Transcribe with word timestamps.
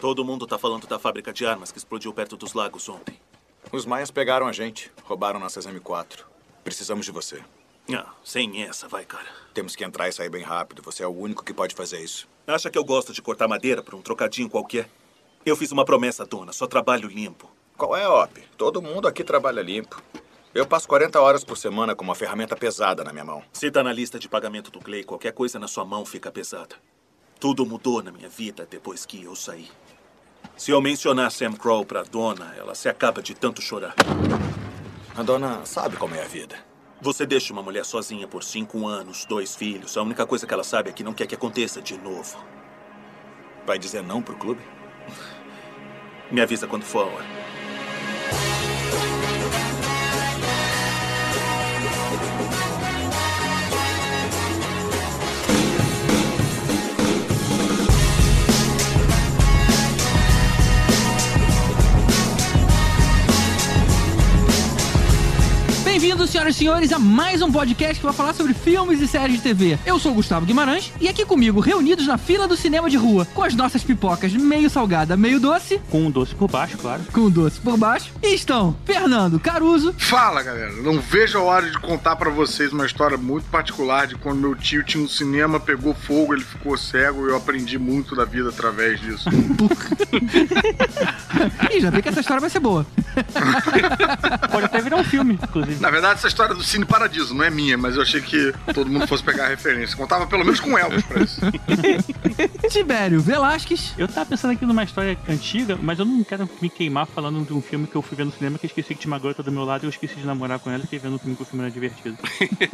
Todo 0.00 0.24
mundo 0.24 0.46
tá 0.46 0.58
falando 0.58 0.86
da 0.86 0.98
fábrica 0.98 1.32
de 1.32 1.46
armas 1.46 1.72
que 1.72 1.78
explodiu 1.78 2.12
perto 2.12 2.36
dos 2.36 2.52
lagos 2.52 2.88
ontem. 2.88 3.18
Os 3.72 3.86
maias 3.86 4.10
pegaram 4.10 4.46
a 4.46 4.52
gente, 4.52 4.92
roubaram 5.04 5.40
nossas 5.40 5.66
M4. 5.66 6.20
Precisamos 6.62 7.06
de 7.06 7.12
você. 7.12 7.42
Ah, 7.92 8.12
sem 8.24 8.62
essa, 8.62 8.88
vai, 8.88 9.04
cara. 9.04 9.26
Temos 9.52 9.76
que 9.76 9.84
entrar 9.84 10.08
e 10.08 10.12
sair 10.12 10.28
bem 10.28 10.42
rápido. 10.42 10.82
Você 10.82 11.02
é 11.02 11.06
o 11.06 11.10
único 11.10 11.44
que 11.44 11.52
pode 11.52 11.74
fazer 11.74 12.00
isso. 12.00 12.28
Acha 12.46 12.70
que 12.70 12.78
eu 12.78 12.84
gosto 12.84 13.12
de 13.12 13.22
cortar 13.22 13.48
madeira 13.48 13.82
por 13.82 13.94
um 13.94 14.02
trocadinho 14.02 14.48
qualquer? 14.48 14.88
Eu 15.44 15.56
fiz 15.56 15.72
uma 15.72 15.84
promessa, 15.84 16.24
dona. 16.24 16.52
Só 16.52 16.66
trabalho 16.66 17.08
limpo. 17.08 17.50
Qual 17.76 17.96
é, 17.96 18.08
Op? 18.08 18.40
Todo 18.56 18.80
mundo 18.80 19.08
aqui 19.08 19.24
trabalha 19.24 19.60
limpo. 19.60 20.02
Eu 20.54 20.66
passo 20.66 20.86
40 20.86 21.20
horas 21.20 21.44
por 21.44 21.58
semana 21.58 21.94
com 21.94 22.04
uma 22.04 22.14
ferramenta 22.14 22.56
pesada 22.56 23.02
na 23.02 23.12
minha 23.12 23.24
mão. 23.24 23.42
Se 23.52 23.70
tá 23.70 23.82
na 23.82 23.92
lista 23.92 24.18
de 24.18 24.28
pagamento 24.28 24.70
do 24.70 24.78
Clay, 24.80 25.02
qualquer 25.02 25.32
coisa 25.32 25.58
na 25.58 25.66
sua 25.66 25.84
mão 25.84 26.06
fica 26.06 26.30
pesada. 26.30 26.76
Tudo 27.38 27.66
mudou 27.66 28.02
na 28.02 28.10
minha 28.10 28.28
vida 28.28 28.66
depois 28.70 29.04
que 29.04 29.22
eu 29.22 29.34
saí. 29.36 29.68
Se 30.56 30.70
eu 30.70 30.80
mencionar 30.80 31.30
Sam 31.30 31.52
Crow 31.52 31.84
pra 31.84 32.02
dona, 32.02 32.54
ela 32.56 32.74
se 32.74 32.88
acaba 32.88 33.22
de 33.22 33.34
tanto 33.34 33.60
chorar. 33.60 33.94
A 35.16 35.22
dona 35.22 35.64
sabe 35.64 35.96
como 35.96 36.14
é 36.14 36.22
a 36.22 36.28
vida. 36.28 36.56
Você 37.00 37.26
deixa 37.26 37.52
uma 37.52 37.62
mulher 37.62 37.84
sozinha 37.84 38.26
por 38.26 38.42
cinco 38.42 38.86
anos, 38.86 39.24
dois 39.24 39.54
filhos. 39.54 39.96
A 39.96 40.02
única 40.02 40.24
coisa 40.24 40.46
que 40.46 40.54
ela 40.54 40.64
sabe 40.64 40.90
é 40.90 40.92
que 40.92 41.04
não 41.04 41.12
quer 41.12 41.26
que 41.26 41.34
aconteça 41.34 41.82
de 41.82 41.98
novo. 41.98 42.42
Vai 43.66 43.78
dizer 43.78 44.02
não 44.02 44.22
pro 44.22 44.36
clube? 44.36 44.62
Me 46.30 46.40
avisa 46.40 46.66
quando 46.66 46.84
for 46.84 47.06
a 47.06 47.10
hora. 47.10 47.43
Bem-vindos, 66.04 66.28
senhoras 66.28 66.54
e 66.54 66.58
senhores, 66.58 66.92
a 66.92 66.98
mais 66.98 67.40
um 67.40 67.50
podcast 67.50 67.98
que 67.98 68.04
vai 68.04 68.12
falar 68.12 68.34
sobre 68.34 68.52
filmes 68.52 69.00
e 69.00 69.08
séries 69.08 69.36
de 69.36 69.42
TV. 69.42 69.78
Eu 69.86 69.98
sou 69.98 70.12
o 70.12 70.16
Gustavo 70.16 70.44
Guimarães 70.44 70.92
e 71.00 71.08
aqui 71.08 71.24
comigo, 71.24 71.60
reunidos 71.60 72.06
na 72.06 72.18
fila 72.18 72.46
do 72.46 72.58
cinema 72.58 72.90
de 72.90 72.98
rua, 72.98 73.26
com 73.32 73.42
as 73.42 73.54
nossas 73.54 73.82
pipocas 73.82 74.30
meio 74.34 74.68
salgada, 74.68 75.16
meio 75.16 75.40
doce, 75.40 75.80
Com 75.88 76.04
um 76.04 76.10
doce 76.10 76.34
por 76.34 76.50
baixo, 76.50 76.76
claro. 76.76 77.02
com 77.10 77.30
doce 77.30 77.58
por 77.58 77.78
baixo, 77.78 78.12
e 78.22 78.34
estão 78.34 78.76
Fernando 78.84 79.40
Caruso, 79.40 79.94
Fala, 79.96 80.42
galera. 80.42 80.72
Não 80.72 81.00
vejo 81.00 81.38
a 81.38 81.42
hora 81.42 81.70
de 81.70 81.78
contar 81.78 82.16
pra 82.16 82.28
vocês 82.28 82.70
uma 82.70 82.84
história 82.84 83.16
muito 83.16 83.46
particular 83.46 84.06
de 84.06 84.16
quando 84.16 84.40
meu 84.40 84.54
tio 84.54 84.84
tinha 84.84 85.02
um 85.02 85.08
cinema, 85.08 85.58
pegou 85.58 85.94
fogo, 85.94 86.34
ele 86.34 86.44
ficou 86.44 86.76
cego 86.76 87.26
e 87.26 87.30
eu 87.30 87.36
aprendi 87.36 87.78
muito 87.78 88.14
da 88.14 88.26
vida 88.26 88.50
através 88.50 89.00
disso. 89.00 89.30
e 91.72 91.80
já 91.80 91.88
vi 91.88 92.02
que 92.02 92.10
essa 92.10 92.20
história 92.20 92.42
vai 92.42 92.50
ser 92.50 92.60
boa. 92.60 92.84
Pode 94.50 94.66
até 94.66 94.82
virar 94.82 94.96
um 94.96 95.04
filme, 95.04 95.38
inclusive. 95.42 95.80
Na 95.80 95.93
verdade, 95.94 96.18
essa 96.18 96.28
história 96.28 96.54
do 96.54 96.62
Cine 96.62 96.84
Paradiso 96.84 97.34
não 97.34 97.44
é 97.44 97.50
minha, 97.50 97.78
mas 97.78 97.96
eu 97.96 98.02
achei 98.02 98.20
que 98.20 98.52
todo 98.74 98.90
mundo 98.90 99.06
fosse 99.06 99.22
pegar 99.22 99.44
a 99.44 99.48
referência. 99.48 99.96
Contava 99.96 100.26
pelo 100.26 100.44
menos 100.44 100.58
com 100.60 100.76
Elvis 100.76 101.04
pra 101.04 101.22
isso. 101.22 101.40
Tibério 102.68 103.20
Velasquez, 103.20 103.94
Eu 103.96 104.08
tava 104.08 104.26
pensando 104.26 104.52
aqui 104.52 104.66
numa 104.66 104.82
história 104.82 105.16
antiga, 105.28 105.78
mas 105.80 105.98
eu 105.98 106.04
não 106.04 106.24
quero 106.24 106.48
me 106.60 106.68
queimar 106.68 107.06
falando 107.06 107.44
de 107.46 107.52
um 107.52 107.62
filme 107.62 107.86
que 107.86 107.94
eu 107.94 108.02
fui 108.02 108.16
ver 108.16 108.24
no 108.24 108.32
cinema 108.32 108.58
que 108.58 108.66
eu 108.66 108.68
esqueci 108.68 108.94
que 108.94 109.00
tinha 109.02 109.12
uma 109.12 109.18
garota 109.20 109.42
do 109.42 109.52
meu 109.52 109.64
lado 109.64 109.84
e 109.84 109.86
eu 109.86 109.90
esqueci 109.90 110.16
de 110.16 110.26
namorar 110.26 110.58
com 110.58 110.68
ela 110.70 110.80
e 110.80 110.82
fiquei 110.82 110.98
vendo 110.98 111.14
um 111.14 111.18
filme 111.18 111.36
que 111.36 111.42
o 111.42 111.46
filme 111.46 111.64
era 111.64 111.72
divertido. 111.72 112.18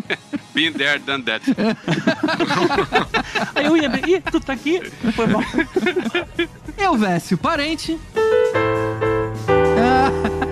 Been 0.55 0.73
there, 0.73 0.99
done 0.99 1.23
that. 1.25 1.45
Aí 3.55 3.67
eu 3.67 3.77
ia 3.77 3.89
ver, 3.89 4.09
ih, 4.09 4.21
tu 4.21 4.41
tá 4.41 4.55
aqui? 4.55 4.81
Foi 5.15 5.27
mal. 5.27 5.43
Elvésio 6.77 7.39
Parente, 7.39 7.99
É, 9.47 10.50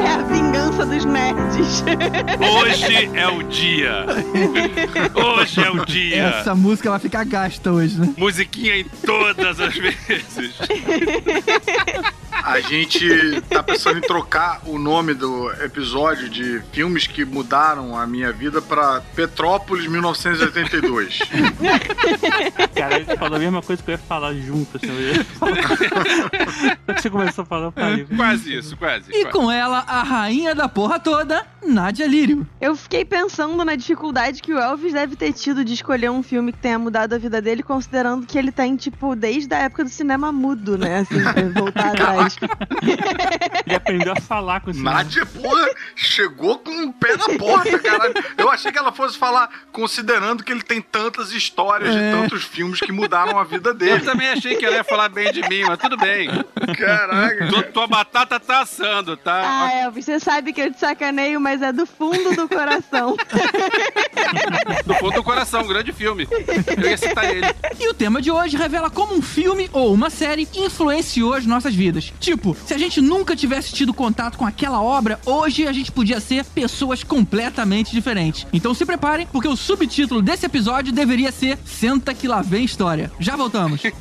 É 0.00 0.12
a 0.12 0.22
vingança 0.22 0.86
dos 0.86 1.04
nerds. 1.04 1.82
Hoje 2.38 3.10
é 3.14 3.28
o 3.28 3.42
dia. 3.42 4.06
Hoje 5.14 5.60
é 5.60 5.70
o 5.70 5.84
dia. 5.84 6.22
essa 6.26 6.54
música 6.54 6.88
ela 6.88 6.98
fica 6.98 7.24
gasta 7.24 7.72
hoje, 7.72 7.98
né? 8.00 8.14
Musiquinha 8.16 8.78
em 8.78 8.84
todas 8.84 9.58
as 9.60 9.74
vezes. 9.74 10.54
A 12.42 12.60
gente 12.60 13.40
tá 13.42 13.62
pensando 13.62 13.98
em 13.98 14.02
trocar 14.02 14.60
o 14.66 14.78
nome 14.78 15.14
do 15.14 15.50
episódio 15.62 16.28
de 16.28 16.62
filmes 16.72 17.06
que 17.06 17.24
mudaram 17.24 17.96
a 17.96 18.06
minha 18.06 18.32
vida 18.32 18.60
pra 18.62 19.02
Petrópolis 19.14 19.86
1982. 19.86 21.18
Cara, 22.74 22.96
ele 22.96 23.16
falou 23.16 23.36
a 23.36 23.38
mesma 23.38 23.62
coisa 23.62 23.82
que 23.82 23.90
eu 23.90 23.92
ia 23.92 23.98
falar 23.98 24.34
junto, 24.34 24.76
assim. 24.76 24.88
Eu 24.88 25.14
ia 25.14 25.24
falar. 25.24 25.58
Você 26.96 27.10
começou 27.10 27.42
a 27.42 27.46
falar, 27.46 27.66
eu 27.66 27.72
falei. 27.72 28.06
Quase 28.16 28.54
isso, 28.56 28.76
quase. 28.76 29.10
E 29.10 29.22
quase. 29.24 29.30
com 29.32 29.50
ela, 29.50 29.84
a 29.86 30.02
rainha 30.02 30.54
da 30.54 30.68
porra 30.68 30.98
toda, 30.98 31.46
Nádia 31.66 32.06
Lírio. 32.06 32.46
Eu 32.60 32.74
fiquei 32.74 33.04
pensando 33.04 33.64
na 33.64 33.74
dificuldade 33.74 34.42
que 34.42 34.52
o 34.52 34.58
Elvis 34.58 34.92
deve 34.92 35.16
ter 35.16 35.32
tido 35.32 35.64
de 35.64 35.74
escolher 35.74 36.10
um 36.10 36.22
filme 36.22 36.52
que 36.52 36.58
tenha 36.58 36.78
mudado 36.78 37.14
a 37.14 37.18
vida 37.18 37.40
dele, 37.40 37.62
considerando 37.62 38.26
que 38.26 38.38
ele 38.38 38.50
tem, 38.50 38.76
tipo, 38.76 39.14
desde 39.14 39.52
a 39.54 39.58
época 39.58 39.84
do 39.84 39.90
cinema 39.90 40.32
mudo, 40.32 40.78
né? 40.78 40.98
Assim, 41.00 41.18
voltar 41.54 41.88
atrás. 41.88 42.27
Ele 43.66 43.74
aprendeu 43.74 44.12
a 44.12 44.20
falar 44.20 44.60
com 44.60 44.70
o 44.70 44.74
cinema. 44.74 44.94
Nádia, 44.94 45.24
porra, 45.26 45.68
chegou 45.96 46.58
com 46.58 46.84
o 46.84 46.92
pé 46.92 47.16
na 47.16 47.38
porta, 47.38 47.78
caralho. 47.78 48.14
Eu 48.36 48.50
achei 48.50 48.70
que 48.72 48.78
ela 48.78 48.92
fosse 48.92 49.16
falar, 49.18 49.48
considerando 49.72 50.42
que 50.44 50.52
ele 50.52 50.62
tem 50.62 50.80
tantas 50.80 51.32
histórias 51.32 51.94
É. 51.94 51.98
de 51.98 52.16
tantos 52.20 52.44
filmes 52.44 52.80
que 52.80 52.92
mudaram 52.92 53.38
a 53.38 53.44
vida 53.44 53.70
Eu 53.70 53.74
dele. 53.74 54.00
também 54.04 54.28
achei 54.28 54.56
que 54.56 54.64
ela 54.64 54.76
ia 54.76 54.84
falar 54.84 55.08
bem 55.08 55.32
de 55.32 55.40
mim, 55.48 55.62
mas 55.66 55.78
tudo 55.78 55.96
bem. 55.96 56.28
Caraca. 56.76 57.46
Tu- 57.48 57.62
tua 57.72 57.86
batata 57.86 58.38
tá 58.40 58.60
assando, 58.62 59.16
tá? 59.16 59.42
Ah, 59.44 59.72
Elvis, 59.84 60.04
você 60.04 60.20
sabe 60.20 60.52
que 60.52 60.60
eu 60.60 60.72
te 60.72 60.78
sacaneio, 60.80 61.40
mas 61.40 61.62
é 61.62 61.72
do 61.72 61.86
fundo 61.86 62.34
do 62.34 62.48
coração. 62.48 63.16
Do 64.84 64.94
fundo 64.94 65.14
do 65.14 65.22
coração, 65.24 65.62
um 65.62 65.66
grande 65.66 65.92
filme. 65.92 66.26
Eu 66.76 66.90
ia 66.90 66.96
citar 66.96 67.24
ele. 67.24 67.46
E 67.78 67.88
o 67.88 67.94
tema 67.94 68.20
de 68.20 68.30
hoje 68.30 68.56
revela 68.56 68.90
como 68.90 69.14
um 69.14 69.22
filme 69.22 69.68
ou 69.72 69.92
uma 69.92 70.10
série 70.10 70.48
influenciou 70.54 71.34
as 71.34 71.46
nossas 71.46 71.74
vidas. 71.74 72.12
Tipo, 72.20 72.56
se 72.66 72.74
a 72.74 72.78
gente 72.78 73.00
nunca 73.00 73.36
tivesse 73.36 73.72
tido 73.72 73.94
contato 73.94 74.36
com 74.36 74.44
aquela 74.44 74.82
obra, 74.82 75.20
hoje 75.24 75.66
a 75.66 75.72
gente 75.72 75.92
podia 75.92 76.20
ser 76.20 76.44
pessoas 76.44 77.02
completamente 77.04 77.92
diferentes. 77.92 78.46
Então 78.52 78.74
se 78.74 78.84
preparem, 78.84 79.26
porque 79.26 79.48
o 79.48 79.56
subtítulo 79.56 80.20
desse 80.20 80.46
episódio 80.46 80.92
deveria 80.92 81.32
ser 81.32 81.58
Senta 81.64 82.12
que 82.14 82.26
lá 82.28 82.42
vem 82.42 82.64
história. 82.64 83.10
Já 83.18 83.36
voltamos. 83.36 83.80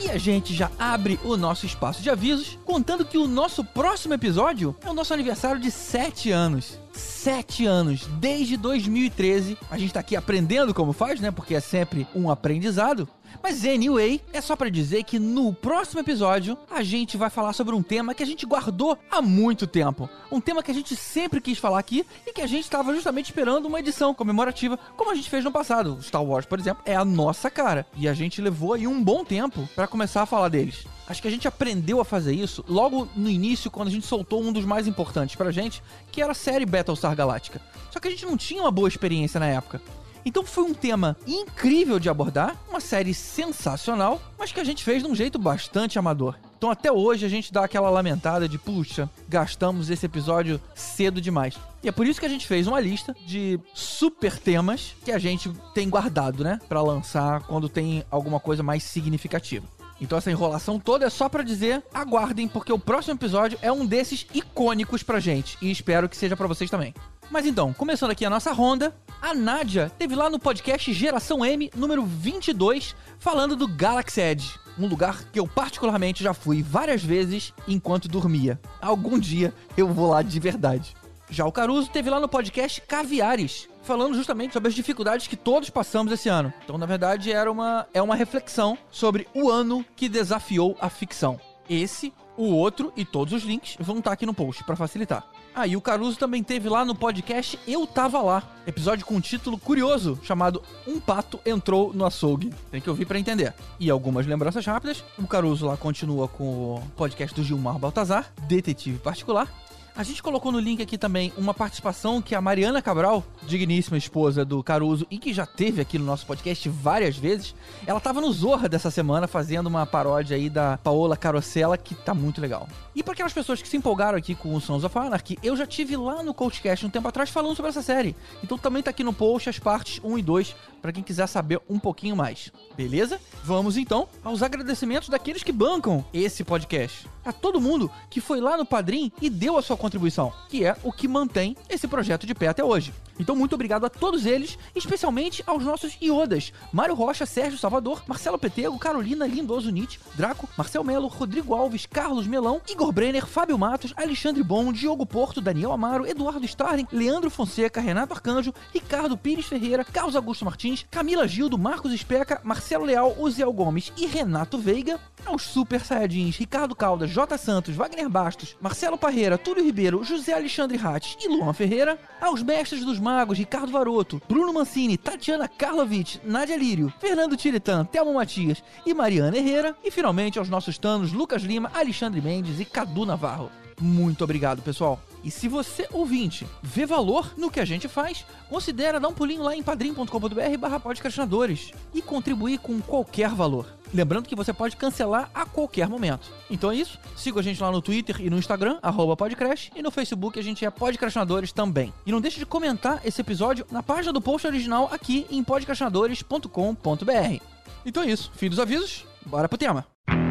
E 0.00 0.10
a 0.10 0.18
gente 0.18 0.54
já 0.54 0.70
abre 0.78 1.18
o 1.24 1.36
nosso 1.36 1.66
espaço 1.66 2.02
de 2.02 2.10
avisos, 2.10 2.58
contando 2.64 3.04
que 3.04 3.18
o 3.18 3.26
nosso 3.26 3.64
próximo 3.64 4.14
episódio 4.14 4.76
é 4.84 4.90
o 4.90 4.94
nosso 4.94 5.14
aniversário 5.14 5.60
de 5.60 5.70
7 5.70 6.30
anos. 6.30 6.78
7 6.96 7.66
anos, 7.66 8.06
desde 8.18 8.56
2013. 8.56 9.56
A 9.70 9.78
gente 9.78 9.92
tá 9.92 10.00
aqui 10.00 10.16
aprendendo 10.16 10.74
como 10.74 10.92
faz, 10.92 11.20
né? 11.20 11.30
Porque 11.30 11.54
é 11.54 11.60
sempre 11.60 12.06
um 12.14 12.30
aprendizado. 12.30 13.08
Mas 13.42 13.64
anyway, 13.64 14.20
é 14.32 14.40
só 14.40 14.56
pra 14.56 14.68
dizer 14.68 15.04
que 15.04 15.18
no 15.18 15.52
próximo 15.52 16.00
episódio 16.00 16.56
a 16.70 16.82
gente 16.82 17.16
vai 17.16 17.30
falar 17.30 17.52
sobre 17.52 17.74
um 17.74 17.82
tema 17.82 18.14
que 18.14 18.22
a 18.22 18.26
gente 18.26 18.46
guardou 18.46 18.98
há 19.10 19.20
muito 19.20 19.66
tempo. 19.66 20.08
Um 20.30 20.40
tema 20.40 20.62
que 20.62 20.70
a 20.70 20.74
gente 20.74 20.96
sempre 20.96 21.40
quis 21.40 21.58
falar 21.58 21.78
aqui 21.78 22.04
e 22.26 22.32
que 22.32 22.40
a 22.40 22.46
gente 22.46 22.64
estava 22.64 22.94
justamente 22.94 23.26
esperando 23.26 23.66
uma 23.66 23.80
edição 23.80 24.14
comemorativa, 24.14 24.78
como 24.96 25.10
a 25.10 25.14
gente 25.14 25.30
fez 25.30 25.44
no 25.44 25.52
passado. 25.52 25.98
Star 26.02 26.22
Wars, 26.22 26.46
por 26.46 26.58
exemplo, 26.58 26.82
é 26.86 26.96
a 26.96 27.04
nossa 27.04 27.50
cara. 27.50 27.86
E 27.96 28.08
a 28.08 28.14
gente 28.14 28.40
levou 28.40 28.72
aí 28.72 28.86
um 28.86 29.02
bom 29.02 29.24
tempo 29.24 29.68
pra 29.74 29.86
começar 29.86 30.22
a 30.22 30.26
falar 30.26 30.48
deles. 30.48 30.86
Acho 31.08 31.22
que 31.22 31.28
a 31.28 31.30
gente 31.30 31.46
aprendeu 31.46 32.00
a 32.00 32.04
fazer 32.04 32.34
isso 32.34 32.64
logo 32.68 33.08
no 33.14 33.30
início, 33.30 33.70
quando 33.70 33.88
a 33.88 33.90
gente 33.90 34.06
soltou 34.06 34.42
um 34.42 34.52
dos 34.52 34.64
mais 34.64 34.86
importantes 34.86 35.36
pra 35.36 35.50
gente, 35.50 35.82
que 36.10 36.20
era 36.20 36.32
a 36.32 36.34
série 36.34 36.66
Battlestar 36.66 37.14
Galactica. 37.14 37.60
Só 37.90 38.00
que 38.00 38.08
a 38.08 38.10
gente 38.10 38.26
não 38.26 38.36
tinha 38.36 38.62
uma 38.62 38.70
boa 38.70 38.88
experiência 38.88 39.38
na 39.38 39.46
época. 39.46 39.80
Então 40.26 40.44
foi 40.44 40.64
um 40.64 40.74
tema 40.74 41.16
incrível 41.24 42.00
de 42.00 42.08
abordar, 42.08 42.56
uma 42.68 42.80
série 42.80 43.14
sensacional, 43.14 44.20
mas 44.36 44.50
que 44.50 44.58
a 44.58 44.64
gente 44.64 44.82
fez 44.82 45.04
de 45.04 45.08
um 45.08 45.14
jeito 45.14 45.38
bastante 45.38 46.00
amador. 46.00 46.34
Então 46.58 46.68
até 46.68 46.90
hoje 46.90 47.24
a 47.24 47.28
gente 47.28 47.52
dá 47.52 47.64
aquela 47.64 47.88
lamentada 47.88 48.48
de, 48.48 48.58
puxa, 48.58 49.08
gastamos 49.28 49.88
esse 49.88 50.04
episódio 50.04 50.60
cedo 50.74 51.20
demais. 51.20 51.56
E 51.80 51.88
é 51.88 51.92
por 51.92 52.08
isso 52.08 52.18
que 52.18 52.26
a 52.26 52.28
gente 52.28 52.44
fez 52.44 52.66
uma 52.66 52.80
lista 52.80 53.14
de 53.24 53.60
super 53.72 54.36
temas 54.36 54.96
que 55.04 55.12
a 55.12 55.18
gente 55.18 55.48
tem 55.72 55.88
guardado, 55.88 56.42
né, 56.42 56.58
Pra 56.68 56.82
lançar 56.82 57.42
quando 57.42 57.68
tem 57.68 58.04
alguma 58.10 58.40
coisa 58.40 58.64
mais 58.64 58.82
significativa. 58.82 59.75
Então 60.00 60.18
essa 60.18 60.30
enrolação 60.30 60.78
toda 60.78 61.06
é 61.06 61.10
só 61.10 61.28
pra 61.28 61.42
dizer, 61.42 61.82
aguardem, 61.92 62.48
porque 62.48 62.72
o 62.72 62.78
próximo 62.78 63.14
episódio 63.14 63.58
é 63.62 63.72
um 63.72 63.86
desses 63.86 64.26
icônicos 64.34 65.02
pra 65.02 65.20
gente. 65.20 65.56
E 65.60 65.70
espero 65.70 66.08
que 66.08 66.16
seja 66.16 66.36
pra 66.36 66.46
vocês 66.46 66.70
também. 66.70 66.94
Mas 67.30 67.44
então, 67.46 67.72
começando 67.72 68.12
aqui 68.12 68.24
a 68.24 68.30
nossa 68.30 68.52
ronda, 68.52 68.94
a 69.20 69.34
Nádia 69.34 69.90
teve 69.98 70.14
lá 70.14 70.30
no 70.30 70.38
podcast 70.38 70.92
Geração 70.92 71.44
M, 71.44 71.70
número 71.74 72.04
22, 72.04 72.94
falando 73.18 73.56
do 73.56 73.66
Galaxy 73.66 74.20
Edge. 74.20 74.54
um 74.78 74.86
lugar 74.86 75.24
que 75.32 75.40
eu 75.40 75.48
particularmente 75.48 76.22
já 76.22 76.34
fui 76.34 76.62
várias 76.62 77.02
vezes 77.02 77.52
enquanto 77.66 78.08
dormia. 78.08 78.60
Algum 78.80 79.18
dia 79.18 79.52
eu 79.76 79.88
vou 79.88 80.10
lá 80.10 80.22
de 80.22 80.38
verdade. 80.38 80.94
Já 81.28 81.44
o 81.44 81.52
Caruso 81.52 81.90
teve 81.90 82.08
lá 82.08 82.20
no 82.20 82.28
podcast 82.28 82.80
Caviares, 82.80 83.68
falando 83.82 84.14
justamente 84.14 84.52
sobre 84.52 84.68
as 84.68 84.74
dificuldades 84.74 85.26
que 85.26 85.36
todos 85.36 85.70
passamos 85.70 86.12
esse 86.12 86.28
ano. 86.28 86.52
Então, 86.64 86.78
na 86.78 86.86
verdade, 86.86 87.32
era 87.32 87.50
uma, 87.50 87.86
é 87.92 88.00
uma 88.00 88.14
reflexão 88.14 88.78
sobre 88.90 89.26
o 89.34 89.50
ano 89.50 89.84
que 89.96 90.08
desafiou 90.08 90.76
a 90.80 90.88
ficção. 90.88 91.40
Esse, 91.68 92.12
o 92.36 92.44
outro 92.44 92.92
e 92.96 93.04
todos 93.04 93.32
os 93.32 93.42
links 93.42 93.76
vão 93.80 93.98
estar 93.98 94.12
aqui 94.12 94.24
no 94.24 94.34
post 94.34 94.62
para 94.62 94.76
facilitar. 94.76 95.26
Ah, 95.58 95.66
e 95.66 95.74
o 95.74 95.80
Caruso 95.80 96.18
também 96.18 96.42
teve 96.42 96.68
lá 96.68 96.84
no 96.84 96.94
podcast 96.94 97.58
Eu 97.66 97.86
Tava 97.86 98.20
Lá, 98.20 98.42
episódio 98.66 99.06
com 99.06 99.14
um 99.14 99.20
título 99.20 99.58
curioso 99.58 100.20
chamado 100.22 100.62
Um 100.86 101.00
Pato 101.00 101.40
Entrou 101.46 101.94
no 101.94 102.04
Açougue. 102.04 102.52
Tem 102.70 102.80
que 102.80 102.90
ouvir 102.90 103.06
para 103.06 103.18
entender. 103.18 103.54
E 103.80 103.90
algumas 103.90 104.26
lembranças 104.26 104.66
rápidas. 104.66 105.02
O 105.18 105.26
Caruso 105.26 105.66
lá 105.66 105.76
continua 105.76 106.28
com 106.28 106.44
o 106.74 106.82
podcast 106.94 107.34
do 107.34 107.42
Gilmar 107.42 107.78
Baltazar, 107.78 108.30
Detetive 108.46 108.98
Particular. 108.98 109.48
A 109.96 110.02
gente 110.02 110.22
colocou 110.22 110.52
no 110.52 110.60
link 110.60 110.82
aqui 110.82 110.98
também 110.98 111.32
uma 111.38 111.54
participação 111.54 112.20
que 112.20 112.34
a 112.34 112.40
Mariana 112.40 112.82
Cabral, 112.82 113.24
digníssima 113.44 113.96
esposa 113.96 114.44
do 114.44 114.62
Caruso 114.62 115.06
e 115.10 115.16
que 115.16 115.32
já 115.32 115.46
teve 115.46 115.80
aqui 115.80 115.98
no 115.98 116.04
nosso 116.04 116.26
podcast 116.26 116.68
várias 116.68 117.16
vezes, 117.16 117.54
ela 117.86 117.98
tava 117.98 118.20
no 118.20 118.30
Zorra 118.30 118.68
dessa 118.68 118.90
semana 118.90 119.26
fazendo 119.26 119.68
uma 119.68 119.86
paródia 119.86 120.36
aí 120.36 120.50
da 120.50 120.76
Paola 120.76 121.16
Carosella 121.16 121.78
que 121.78 121.94
tá 121.94 122.12
muito 122.12 122.42
legal. 122.42 122.68
E 122.96 123.02
para 123.02 123.12
aquelas 123.12 123.34
pessoas 123.34 123.60
que 123.60 123.68
se 123.68 123.76
empolgaram 123.76 124.16
aqui 124.16 124.34
com 124.34 124.54
o 124.54 124.60
Sons 124.60 124.82
of 124.82 124.98
Anarchy, 124.98 125.38
eu 125.42 125.54
já 125.54 125.66
tive 125.66 125.98
lá 125.98 126.22
no 126.22 126.32
Coachcast 126.32 126.86
um 126.86 126.88
tempo 126.88 127.06
atrás 127.06 127.28
falando 127.28 127.54
sobre 127.54 127.68
essa 127.68 127.82
série. 127.82 128.16
Então 128.42 128.56
também 128.56 128.82
tá 128.82 128.88
aqui 128.88 129.04
no 129.04 129.12
post 129.12 129.50
as 129.50 129.58
partes 129.58 130.00
1 130.02 130.16
e 130.16 130.22
2 130.22 130.56
para 130.80 130.92
quem 130.92 131.02
quiser 131.02 131.26
saber 131.26 131.60
um 131.68 131.78
pouquinho 131.78 132.16
mais. 132.16 132.50
Beleza? 132.74 133.20
Vamos 133.44 133.76
então 133.76 134.08
aos 134.24 134.42
agradecimentos 134.42 135.10
daqueles 135.10 135.42
que 135.42 135.52
bancam 135.52 136.02
esse 136.10 136.42
podcast. 136.42 137.06
A 137.22 137.34
todo 137.34 137.60
mundo 137.60 137.90
que 138.08 138.18
foi 138.20 138.40
lá 138.40 138.56
no 138.56 138.64
Padrim 138.64 139.12
e 139.20 139.28
deu 139.28 139.58
a 139.58 139.62
sua 139.62 139.76
contribuição, 139.76 140.32
que 140.48 140.64
é 140.64 140.74
o 140.82 140.90
que 140.90 141.06
mantém 141.06 141.54
esse 141.68 141.86
projeto 141.86 142.26
de 142.26 142.34
pé 142.34 142.48
até 142.48 142.64
hoje. 142.64 142.94
Então, 143.18 143.34
muito 143.34 143.54
obrigado 143.54 143.86
a 143.86 143.90
todos 143.90 144.26
eles, 144.26 144.58
especialmente 144.74 145.42
aos 145.46 145.64
nossos 145.64 145.96
iodas: 146.00 146.52
Mário 146.72 146.94
Rocha, 146.94 147.24
Sérgio 147.26 147.58
Salvador, 147.58 148.02
Marcelo 148.06 148.38
Petego, 148.38 148.78
Carolina 148.78 149.26
Lindoso 149.26 149.70
Nietzsche, 149.70 149.98
Draco, 150.14 150.48
Marcel 150.56 150.84
Melo, 150.84 151.08
Rodrigo 151.08 151.54
Alves, 151.54 151.86
Carlos 151.86 152.26
Melão, 152.26 152.60
Igor 152.68 152.85
Brenner, 152.92 153.26
Fábio 153.26 153.58
Matos, 153.58 153.92
Alexandre 153.96 154.42
Bom, 154.42 154.72
Diogo 154.72 155.06
Porto, 155.06 155.40
Daniel 155.40 155.72
Amaro, 155.72 156.06
Eduardo 156.06 156.44
Starling, 156.44 156.86
Leandro 156.92 157.30
Fonseca, 157.30 157.80
Renato 157.80 158.14
Arcanjo, 158.14 158.54
Ricardo 158.72 159.16
Pires 159.16 159.46
Ferreira, 159.46 159.84
Carlos 159.84 160.16
Augusto 160.16 160.44
Martins, 160.44 160.86
Camila 160.90 161.26
Gildo, 161.26 161.58
Marcos 161.58 161.92
Especa, 161.92 162.40
Marcelo 162.44 162.84
Leal, 162.84 163.16
Uziel 163.18 163.52
Gomes 163.52 163.92
e 163.96 164.06
Renato 164.06 164.58
Veiga, 164.58 165.00
aos 165.24 165.42
Super 165.42 165.84
Saiyajins 165.84 166.36
Ricardo 166.36 166.74
Caldas, 166.74 167.10
J. 167.10 167.36
Santos, 167.36 167.74
Wagner 167.74 168.08
Bastos, 168.08 168.56
Marcelo 168.60 168.96
Parreira, 168.96 169.36
Túlio 169.36 169.64
Ribeiro, 169.64 170.04
José 170.04 170.32
Alexandre 170.32 170.78
Hatz 170.78 171.16
e 171.20 171.28
Luan 171.28 171.52
Ferreira, 171.52 171.98
aos 172.20 172.42
mestres 172.42 172.84
dos 172.84 172.98
magos 172.98 173.38
Ricardo 173.38 173.72
Varoto, 173.72 174.22
Bruno 174.28 174.52
Mancini, 174.52 174.96
Tatiana 174.96 175.48
Karlovic, 175.48 176.20
Nádia 176.24 176.56
Lírio, 176.56 176.92
Fernando 177.00 177.36
Tiritan, 177.36 177.84
Thelmo 177.84 178.14
Matias 178.14 178.62
e 178.84 178.94
Mariana 178.94 179.36
Herrera, 179.36 179.76
e 179.82 179.90
finalmente 179.90 180.38
aos 180.38 180.48
nossos 180.48 180.78
tanos 180.78 181.12
Lucas 181.12 181.42
Lima, 181.42 181.70
Alexandre 181.74 182.20
Mendes 182.20 182.60
e 182.60 182.64
Cadu 182.76 183.06
Navarro. 183.06 183.50
Muito 183.80 184.22
obrigado, 184.22 184.60
pessoal. 184.60 185.00
E 185.24 185.30
se 185.30 185.48
você, 185.48 185.88
ouvinte, 185.90 186.46
vê 186.62 186.84
valor 186.84 187.32
no 187.34 187.50
que 187.50 187.58
a 187.58 187.64
gente 187.64 187.88
faz, 187.88 188.26
considera 188.50 189.00
dar 189.00 189.08
um 189.08 189.14
pulinho 189.14 189.42
lá 189.42 189.56
em 189.56 189.62
padrim.com.br 189.62 190.58
barra 190.58 190.78
podcastinadores 190.78 191.72
e 191.94 192.02
contribuir 192.02 192.58
com 192.58 192.78
qualquer 192.82 193.30
valor. 193.30 193.66
Lembrando 193.94 194.28
que 194.28 194.36
você 194.36 194.52
pode 194.52 194.76
cancelar 194.76 195.30
a 195.32 195.46
qualquer 195.46 195.88
momento. 195.88 196.30
Então 196.50 196.70
é 196.70 196.76
isso. 196.76 196.98
Siga 197.16 197.40
a 197.40 197.42
gente 197.42 197.62
lá 197.62 197.72
no 197.72 197.80
Twitter 197.80 198.20
e 198.20 198.28
no 198.28 198.36
Instagram, 198.36 198.78
arroba 198.82 199.16
Podcrash, 199.16 199.70
e 199.74 199.80
no 199.80 199.90
Facebook 199.90 200.38
a 200.38 200.42
gente 200.42 200.62
é 200.62 200.68
Podcastinadores 200.68 201.50
também. 201.50 201.94
E 202.04 202.12
não 202.12 202.20
deixe 202.20 202.38
de 202.38 202.44
comentar 202.44 203.00
esse 203.06 203.22
episódio 203.22 203.66
na 203.70 203.82
página 203.82 204.12
do 204.12 204.20
post 204.20 204.46
original 204.46 204.90
aqui 204.92 205.26
em 205.30 205.42
podcastinadores.com.br. 205.42 207.42
Então 207.86 208.02
é 208.02 208.10
isso. 208.10 208.30
Fim 208.34 208.50
dos 208.50 208.60
avisos. 208.60 209.06
Bora 209.24 209.48
pro 209.48 209.56
tema. 209.56 209.86
So 210.08 210.25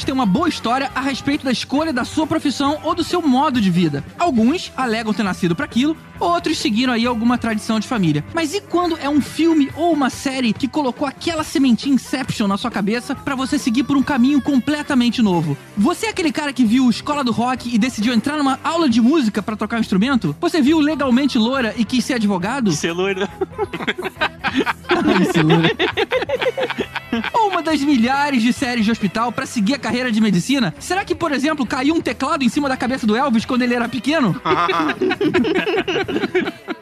Gente 0.00 0.06
tem 0.06 0.14
uma 0.14 0.24
boa 0.24 0.48
história 0.48 0.90
a 0.94 1.00
respeito 1.02 1.44
da 1.44 1.52
escolha 1.52 1.92
da 1.92 2.06
sua 2.06 2.26
profissão 2.26 2.80
ou 2.84 2.94
do 2.94 3.04
seu 3.04 3.20
modo 3.20 3.60
de 3.60 3.70
vida. 3.70 4.02
Alguns 4.18 4.72
alegam 4.74 5.12
ter 5.12 5.22
nascido 5.22 5.54
para 5.54 5.66
aquilo, 5.66 5.94
outros 6.18 6.56
seguiram 6.56 6.94
aí 6.94 7.04
alguma 7.04 7.36
tradição 7.36 7.78
de 7.78 7.86
família. 7.86 8.24
Mas 8.32 8.54
e 8.54 8.62
quando 8.62 8.96
é 8.96 9.10
um 9.10 9.20
filme 9.20 9.70
ou 9.76 9.92
uma 9.92 10.08
série 10.08 10.54
que 10.54 10.66
colocou 10.66 11.06
aquela 11.06 11.44
sementinha 11.44 11.94
Inception 11.94 12.48
na 12.48 12.56
sua 12.56 12.70
cabeça 12.70 13.14
para 13.14 13.34
você 13.34 13.58
seguir 13.58 13.82
por 13.82 13.94
um 13.94 14.02
caminho 14.02 14.40
completamente 14.40 15.20
novo? 15.20 15.54
Você 15.76 16.06
é 16.06 16.08
aquele 16.08 16.32
cara 16.32 16.54
que 16.54 16.64
viu 16.64 16.88
Escola 16.88 17.22
do 17.22 17.30
Rock 17.30 17.68
e 17.70 17.76
decidiu 17.76 18.14
entrar 18.14 18.38
numa 18.38 18.58
aula 18.64 18.88
de 18.88 19.02
música 19.02 19.42
para 19.42 19.54
tocar 19.54 19.76
um 19.76 19.80
instrumento? 19.80 20.34
Você 20.40 20.62
viu 20.62 20.80
Legalmente 20.80 21.36
Loura 21.36 21.74
e 21.76 21.84
quis 21.84 22.06
ser 22.06 22.14
advogado? 22.14 22.72
Ser 22.72 22.92
loira. 22.92 23.28
Ai, 24.88 25.24
Silura. 25.32 25.70
Ou 26.58 26.59
milhares 27.84 28.42
de 28.42 28.52
séries 28.52 28.84
de 28.84 28.90
hospital 28.90 29.32
pra 29.32 29.46
seguir 29.46 29.74
a 29.74 29.78
carreira 29.78 30.10
de 30.10 30.20
medicina? 30.20 30.74
Será 30.78 31.04
que, 31.04 31.14
por 31.14 31.32
exemplo, 31.32 31.66
caiu 31.66 31.94
um 31.94 32.00
teclado 32.00 32.44
em 32.44 32.48
cima 32.48 32.68
da 32.68 32.76
cabeça 32.76 33.06
do 33.06 33.16
Elvis 33.16 33.44
quando 33.44 33.62
ele 33.62 33.74
era 33.74 33.88
pequeno? 33.88 34.40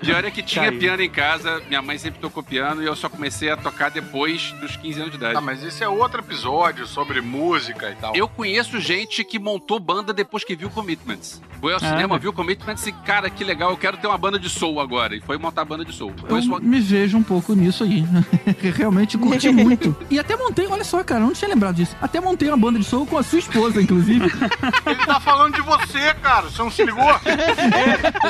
Pior 0.01 0.25
é 0.25 0.31
que 0.31 0.43
tinha 0.43 0.67
Caiu. 0.67 0.79
piano 0.79 1.03
em 1.03 1.11
casa, 1.11 1.61
minha 1.69 1.83
mãe 1.83 1.99
sempre 1.99 2.21
tocou 2.21 2.43
piano 2.43 2.83
e 2.83 2.87
eu 2.87 2.95
só 2.97 3.09
comecei 3.09 3.51
a 3.51 3.57
tocar 3.57 3.91
depois 3.91 4.53
dos 4.61 4.77
15 4.77 5.01
anos 5.01 5.11
de 5.13 5.17
idade. 5.19 5.37
Ah, 5.37 5.41
mas 5.41 5.63
esse 5.63 5.83
é 5.83 5.89
outro 5.89 6.21
episódio 6.21 6.87
sobre 6.87 7.21
música 7.21 7.91
e 7.91 7.95
tal. 7.97 8.15
Eu 8.15 8.29
conheço 8.29 8.79
gente 8.81 9.25
que 9.25 9.39
montou 9.39 9.79
banda 9.81 10.13
depois 10.13 10.45
que 10.45 10.55
viu 10.57 10.71
Commitments. 10.71 11.41
Foi 11.61 11.73
ao 11.73 11.79
Ah, 11.79 11.89
cinema, 11.89 12.15
é? 12.15 12.19
viu 12.21 12.33
Commitments 12.33 12.87
e, 12.87 12.93
cara, 12.93 13.29
que 13.29 13.43
legal, 13.43 13.71
eu 13.71 13.77
quero 13.77 13.97
ter 13.97 14.07
uma 14.07 14.17
banda 14.17 14.39
de 14.39 14.49
soul 14.49 14.81
agora. 14.81 15.17
E 15.17 15.21
foi 15.21 15.37
montar 15.39 15.63
a 15.63 15.65
banda 15.65 15.85
de 15.85 15.93
soul. 15.93 16.13
Eu 16.29 16.37
uma- 16.37 16.61
me 16.61 16.79
vejo 16.79 17.17
um 17.19 17.23
pouco 17.23 17.53
nisso 17.55 17.83
aí. 17.83 18.05
Realmente 18.77 19.19
curti 19.19 19.51
muito. 19.51 19.97
E 20.09 20.19
até 20.21 20.37
montei, 20.37 20.67
olha 20.69 20.85
só, 20.85 21.03
cara, 21.03 21.21
eu 21.23 21.27
não 21.27 21.33
tinha 21.35 21.49
lembrado 21.49 21.75
disso. 21.75 21.97
Até 22.01 22.21
montei 22.21 22.49
uma 22.49 22.57
banda 22.57 22.79
de 22.79 22.85
soul 22.85 23.05
com 23.07 23.19
a 23.19 23.23
sua 23.25 23.41
esposa, 23.41 23.83
inclusive. 23.83 24.27
Ele 24.87 25.05
tá 25.07 25.19
falando 25.19 25.55
de 25.55 25.63
você, 25.63 26.15
cara. 26.23 26.43
Você 26.49 26.63
não 26.63 26.71
se 26.71 26.85
ligou? 26.85 27.05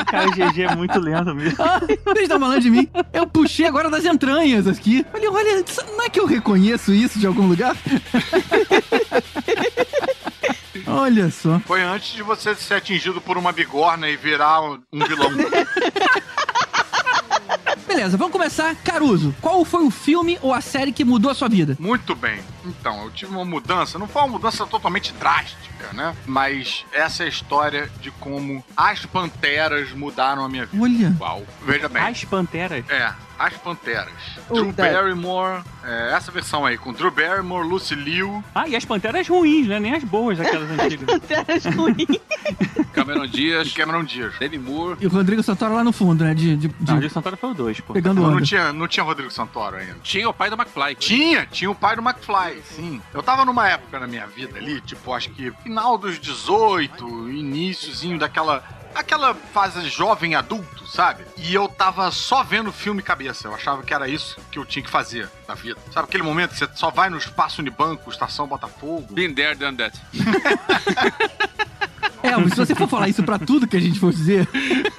Cara, 0.07 0.29
o 0.29 0.33
GG 0.33 0.63
é 0.63 0.75
muito 0.75 0.99
lento 0.99 1.35
mesmo. 1.35 1.59
Eles 2.07 2.23
estão 2.23 2.41
falando 2.41 2.61
de 2.61 2.71
mim. 2.71 2.89
Eu 3.13 3.27
puxei 3.27 3.67
agora 3.67 3.91
das 3.91 4.05
entranhas 4.05 4.67
aqui. 4.67 5.05
Olha, 5.13 5.31
olha, 5.31 5.65
não 5.89 6.05
é 6.05 6.09
que 6.09 6.21
eu 6.21 6.27
reconheço 6.27 6.93
isso 6.93 7.19
de 7.19 7.27
algum 7.27 7.47
lugar? 7.47 7.77
olha 10.87 11.31
só. 11.31 11.61
Foi 11.61 11.83
antes 11.83 12.15
de 12.15 12.23
você 12.23 12.55
ser 12.55 12.75
atingido 12.75 13.21
por 13.21 13.37
uma 13.37 13.53
bigorna 13.53 14.09
e 14.09 14.17
virar 14.17 14.63
um, 14.63 14.81
um 14.93 15.05
vilão. 15.05 15.31
Beleza, 17.87 18.17
vamos 18.17 18.33
começar. 18.33 18.75
Caruso, 18.77 19.35
qual 19.41 19.65
foi 19.65 19.85
o 19.85 19.91
filme 19.91 20.39
ou 20.43 20.53
a 20.53 20.61
série 20.61 20.93
que 20.93 21.05
mudou 21.05 21.31
a 21.31 21.35
sua 21.35 21.49
vida? 21.49 21.77
Muito 21.79 22.15
bem. 22.15 22.41
Então, 22.65 23.05
eu 23.05 23.11
tive 23.11 23.33
uma 23.33 23.45
mudança, 23.45 23.99
não 23.99 24.07
foi 24.09 24.23
uma 24.23 24.29
mudança 24.29 24.67
totalmente 24.67 25.13
drástica, 25.15 25.93
né? 25.93 26.15
Mas 26.27 26.85
essa 26.93 27.23
é 27.23 27.27
a 27.27 27.29
história 27.29 27.91
de 28.01 28.11
como 28.13 28.65
as 28.77 29.05
panteras 29.07 29.93
mudaram 29.93 30.45
a 30.45 30.49
minha 30.49 30.67
vida. 30.67 30.83
Olha. 30.83 31.17
Uau. 31.21 31.43
Veja 31.65 31.89
bem. 31.89 32.03
As 32.03 32.25
Panteras. 32.25 32.85
É, 32.91 33.13
As 33.39 33.55
Panteras. 33.55 34.13
O 34.51 34.55
Drew 34.55 34.73
da- 34.73 34.91
Barrymore, 34.91 35.63
é, 35.85 36.13
essa 36.13 36.33
versão 36.33 36.67
aí, 36.67 36.77
com 36.77 36.93
Drew 36.93 37.11
Barrymore, 37.11 37.67
Lucy 37.69 37.95
Liu. 37.95 38.43
Ah, 38.55 38.67
e 38.69 38.75
as 38.75 38.85
Panteras 38.85 39.29
ruins, 39.29 39.67
né? 39.69 39.79
Nem 39.79 39.95
as 39.95 40.03
boas 40.05 40.37
daquelas 40.39 40.69
antigas. 40.79 41.07
Panteras 41.07 41.65
ruins. 41.67 42.07
Cameron 42.93 43.27
Dias, 43.27 43.73
Cameron 43.73 44.03
Diaz. 44.05 44.35
Demi 44.39 44.59
Moore. 44.59 44.97
E 45.01 45.07
o 45.07 45.11
Rodrigo 45.11 45.43
Santoro 45.43 45.75
lá 45.75 45.85
no 45.85 45.93
fundo, 45.93 46.25
né? 46.25 46.35
De, 46.35 46.57
de, 46.57 46.69
de- 46.69 46.75
Não, 46.91 46.99
o 46.99 47.01
de 47.01 47.09
Santoro 47.11 47.37
foi 47.37 47.51
o 47.51 47.55
2, 47.55 47.81
pô. 47.81 47.93
pegando 47.93 48.21
Não, 48.21 48.33
onda. 48.33 48.43
tinha, 48.45 48.73
não 48.73 48.89
tinha 48.89 49.05
Rodrigo 49.05 49.31
Santoro 49.31 49.77
ainda. 49.77 49.97
Tinha 50.03 50.29
o 50.29 50.35
pai 50.35 50.51
do 50.51 50.57
McFly. 50.57 50.95
Tinha, 50.97 51.47
tinha 51.47 51.71
o 51.71 51.75
pai 51.75 51.95
do 51.95 52.03
McFly, 52.03 52.61
sim. 52.65 53.01
Eu 53.15 53.23
tava 53.23 53.45
numa 53.45 53.69
época 53.69 54.01
na 54.01 54.07
minha 54.07 54.27
vida 54.27 54.59
ali, 54.59 54.81
tipo, 54.81 55.13
acho 55.13 55.31
que 55.31 55.53
final 55.63 55.97
dos 55.97 56.19
18, 56.19 57.31
iníciozinho 57.31 58.19
daquela. 58.19 58.65
Aquela 58.95 59.35
fase 59.35 59.89
jovem 59.89 60.35
adulto, 60.35 60.87
sabe? 60.87 61.25
E 61.37 61.55
eu 61.55 61.69
tava 61.69 62.11
só 62.11 62.43
vendo 62.43 62.73
filme 62.73 63.03
cabeça. 63.03 63.49
Eu 63.49 63.55
achava 63.55 63.83
que 63.83 63.95
era 63.95 64.09
isso 64.09 64.41
que 64.51 64.59
eu 64.59 64.65
tinha 64.65 64.83
que 64.83 64.91
fazer 64.91 65.29
na 65.47 65.55
vida. 65.55 65.79
Sabe 65.93 66.09
aquele 66.09 66.23
momento 66.23 66.51
que 66.51 66.59
você 66.59 66.69
só 66.75 66.91
vai 66.91 67.09
no 67.09 67.17
espaço 67.19 67.61
Unibanco, 67.61 68.11
estação 68.11 68.47
Botafogo? 68.47 69.07
Been 69.13 69.35
there, 69.35 69.55
done 69.55 69.77
that. 69.77 69.99
É, 72.23 72.37
mas 72.37 72.51
se 72.51 72.57
você 72.57 72.75
for 72.75 72.89
falar 72.89 73.09
isso 73.09 73.23
pra 73.23 73.39
tudo 73.39 73.67
que 73.67 73.77
a 73.77 73.81
gente 73.81 73.99
for 73.99 74.13
dizer, 74.13 74.49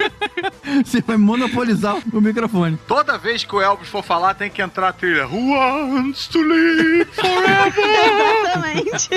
você 0.86 1.02
vai 1.02 1.18
monopolizar 1.18 1.98
o 2.12 2.22
microfone. 2.22 2.78
Toda 2.88 3.18
vez 3.18 3.44
que 3.44 3.56
o 3.56 3.62
Elvis 3.62 3.90
for 3.90 4.04
falar, 4.04 4.34
tem 4.34 4.50
que 4.50 4.62
entrar 4.62 4.90
a 4.90 4.94
trilha. 4.94 5.28
Who 5.28 5.54
wants 5.54 6.28
to 6.28 6.42
live 6.42 7.06
forever? 7.06 8.40
Exatamente. 8.42 9.10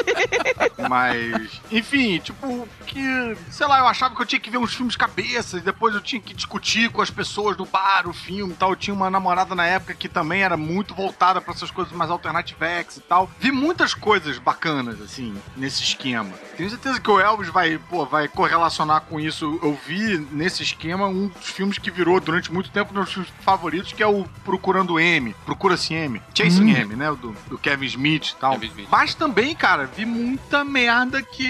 Mas, 0.89 1.61
enfim, 1.71 2.19
tipo, 2.19 2.69
que, 2.87 3.37
sei 3.51 3.67
lá, 3.67 3.79
eu 3.79 3.87
achava 3.87 4.15
que 4.15 4.23
eu 4.23 4.27
tinha 4.27 4.41
que 4.41 4.51
ver 4.51 4.59
uns 4.59 4.75
filmes 4.75 4.97
cabeça 4.97 5.59
e 5.59 5.61
depois 5.61 5.95
eu 5.95 6.01
tinha 6.01 6.21
que 6.21 6.35
discutir 6.35 6.91
com 6.91 7.01
as 7.01 7.11
pessoas 7.11 7.57
do 7.57 7.65
bar 7.65 8.07
o 8.07 8.13
filme 8.13 8.53
e 8.53 8.57
tal. 8.57 8.71
Eu 8.71 8.77
tinha 8.77 8.95
uma 8.95 9.11
namorada 9.11 9.55
na 9.55 9.67
época 9.67 9.95
que 9.95 10.09
também 10.09 10.43
era 10.43 10.57
muito 10.57 10.95
voltada 10.95 11.41
pra 11.41 11.55
essas 11.55 11.71
coisas 11.71 11.93
mais 11.93 12.11
alternativex 12.11 12.99
e 12.99 13.01
tal. 13.01 13.31
Vi 13.39 13.51
muitas 13.51 13.95
coisas 13.95 14.39
bacanas, 14.39 15.01
assim, 15.01 15.35
nesse 15.57 15.83
esquema. 15.83 16.31
Tenho 16.57 16.69
certeza 16.69 17.01
que 17.01 17.11
o 17.11 17.21
Elvis 17.21 17.49
vai, 17.49 17.79
pô, 17.79 18.05
vai 18.05 18.29
correlacionar 18.29 19.03
com 19.03 19.19
isso. 19.19 19.59
Eu 19.63 19.79
vi 19.87 20.19
nesse 20.31 20.63
esquema 20.63 21.07
um 21.07 21.29
dos 21.29 21.51
filmes 21.53 21.79
que 21.79 21.91
virou 21.91 22.19
durante 22.21 22.53
muito 22.53 22.71
tempo 22.71 22.93
meus 22.95 23.13
filmes 23.13 23.31
favoritos, 23.41 23.93
que 23.93 24.03
é 24.03 24.07
o 24.07 24.25
Procurando 24.45 24.99
M, 24.99 25.35
Procura-se 25.45 25.95
M, 25.95 26.21
Chasing 26.35 26.71
M, 26.71 26.97
né, 26.97 27.11
o 27.11 27.17
do, 27.17 27.37
do 27.49 27.59
Kevin 27.59 27.87
Smith 27.87 28.31
e 28.31 28.37
tal. 28.37 28.53
Kevin 28.53 28.67
Smith. 28.69 28.89
Mas 28.91 29.15
também, 29.15 29.55
cara, 29.55 29.87
vi 29.87 30.05
muita 30.05 30.65
merda 30.65 31.23
que 31.23 31.47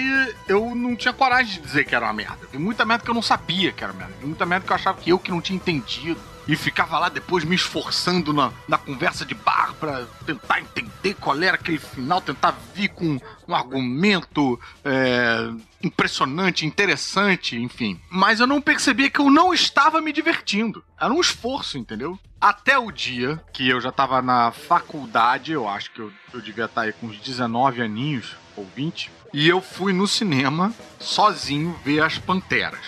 eu 0.47 0.75
não 0.75 0.95
tinha 0.95 1.13
coragem 1.13 1.61
de 1.61 1.67
dizer 1.67 1.85
que 1.85 1.95
era 1.95 2.05
uma 2.05 2.13
merda. 2.13 2.39
Vi 2.51 2.57
muita 2.57 2.85
merda 2.85 3.03
que 3.03 3.09
eu 3.09 3.15
não 3.15 3.21
sabia 3.21 3.71
que 3.71 3.83
era 3.83 3.93
merda. 3.93 4.13
Vi 4.19 4.25
muita 4.25 4.45
merda 4.45 4.65
que 4.65 4.71
eu 4.71 4.75
achava 4.75 4.99
que 4.99 5.09
eu 5.09 5.19
que 5.19 5.31
não 5.31 5.41
tinha 5.41 5.55
entendido. 5.55 6.19
E 6.47 6.55
ficava 6.55 6.99
lá 6.99 7.09
depois 7.09 7.43
me 7.43 7.55
esforçando 7.55 8.33
na, 8.33 8.51
na 8.67 8.77
conversa 8.77 9.25
de 9.25 9.33
bar 9.33 9.73
pra 9.79 10.05
tentar 10.25 10.59
entender 10.59 11.13
qual 11.15 11.41
era 11.41 11.55
aquele 11.55 11.79
final, 11.79 12.21
tentar 12.21 12.55
vir 12.73 12.89
com 12.89 13.19
um 13.47 13.55
argumento 13.55 14.59
é, 14.83 15.49
impressionante, 15.81 16.65
interessante, 16.65 17.55
enfim. 17.57 17.99
Mas 18.09 18.39
eu 18.39 18.47
não 18.47 18.61
percebia 18.61 19.09
que 19.09 19.19
eu 19.19 19.29
não 19.29 19.53
estava 19.53 20.01
me 20.01 20.11
divertindo. 20.11 20.83
Era 20.99 21.13
um 21.13 21.21
esforço, 21.21 21.77
entendeu? 21.77 22.19
Até 22.39 22.77
o 22.77 22.91
dia 22.91 23.41
que 23.53 23.69
eu 23.69 23.79
já 23.79 23.91
tava 23.91 24.21
na 24.21 24.51
faculdade, 24.51 25.53
eu 25.53 25.67
acho 25.67 25.91
que 25.91 25.99
eu, 25.99 26.11
eu 26.33 26.41
devia 26.41 26.65
estar 26.65 26.81
aí 26.81 26.93
com 26.93 27.07
uns 27.07 27.17
19 27.19 27.81
aninhos, 27.81 28.35
ou 28.55 28.67
20, 28.75 29.09
e 29.33 29.47
eu 29.47 29.61
fui 29.61 29.93
no 29.93 30.07
cinema 30.07 30.73
sozinho 30.99 31.75
ver 31.83 32.03
as 32.03 32.17
Panteras. 32.17 32.85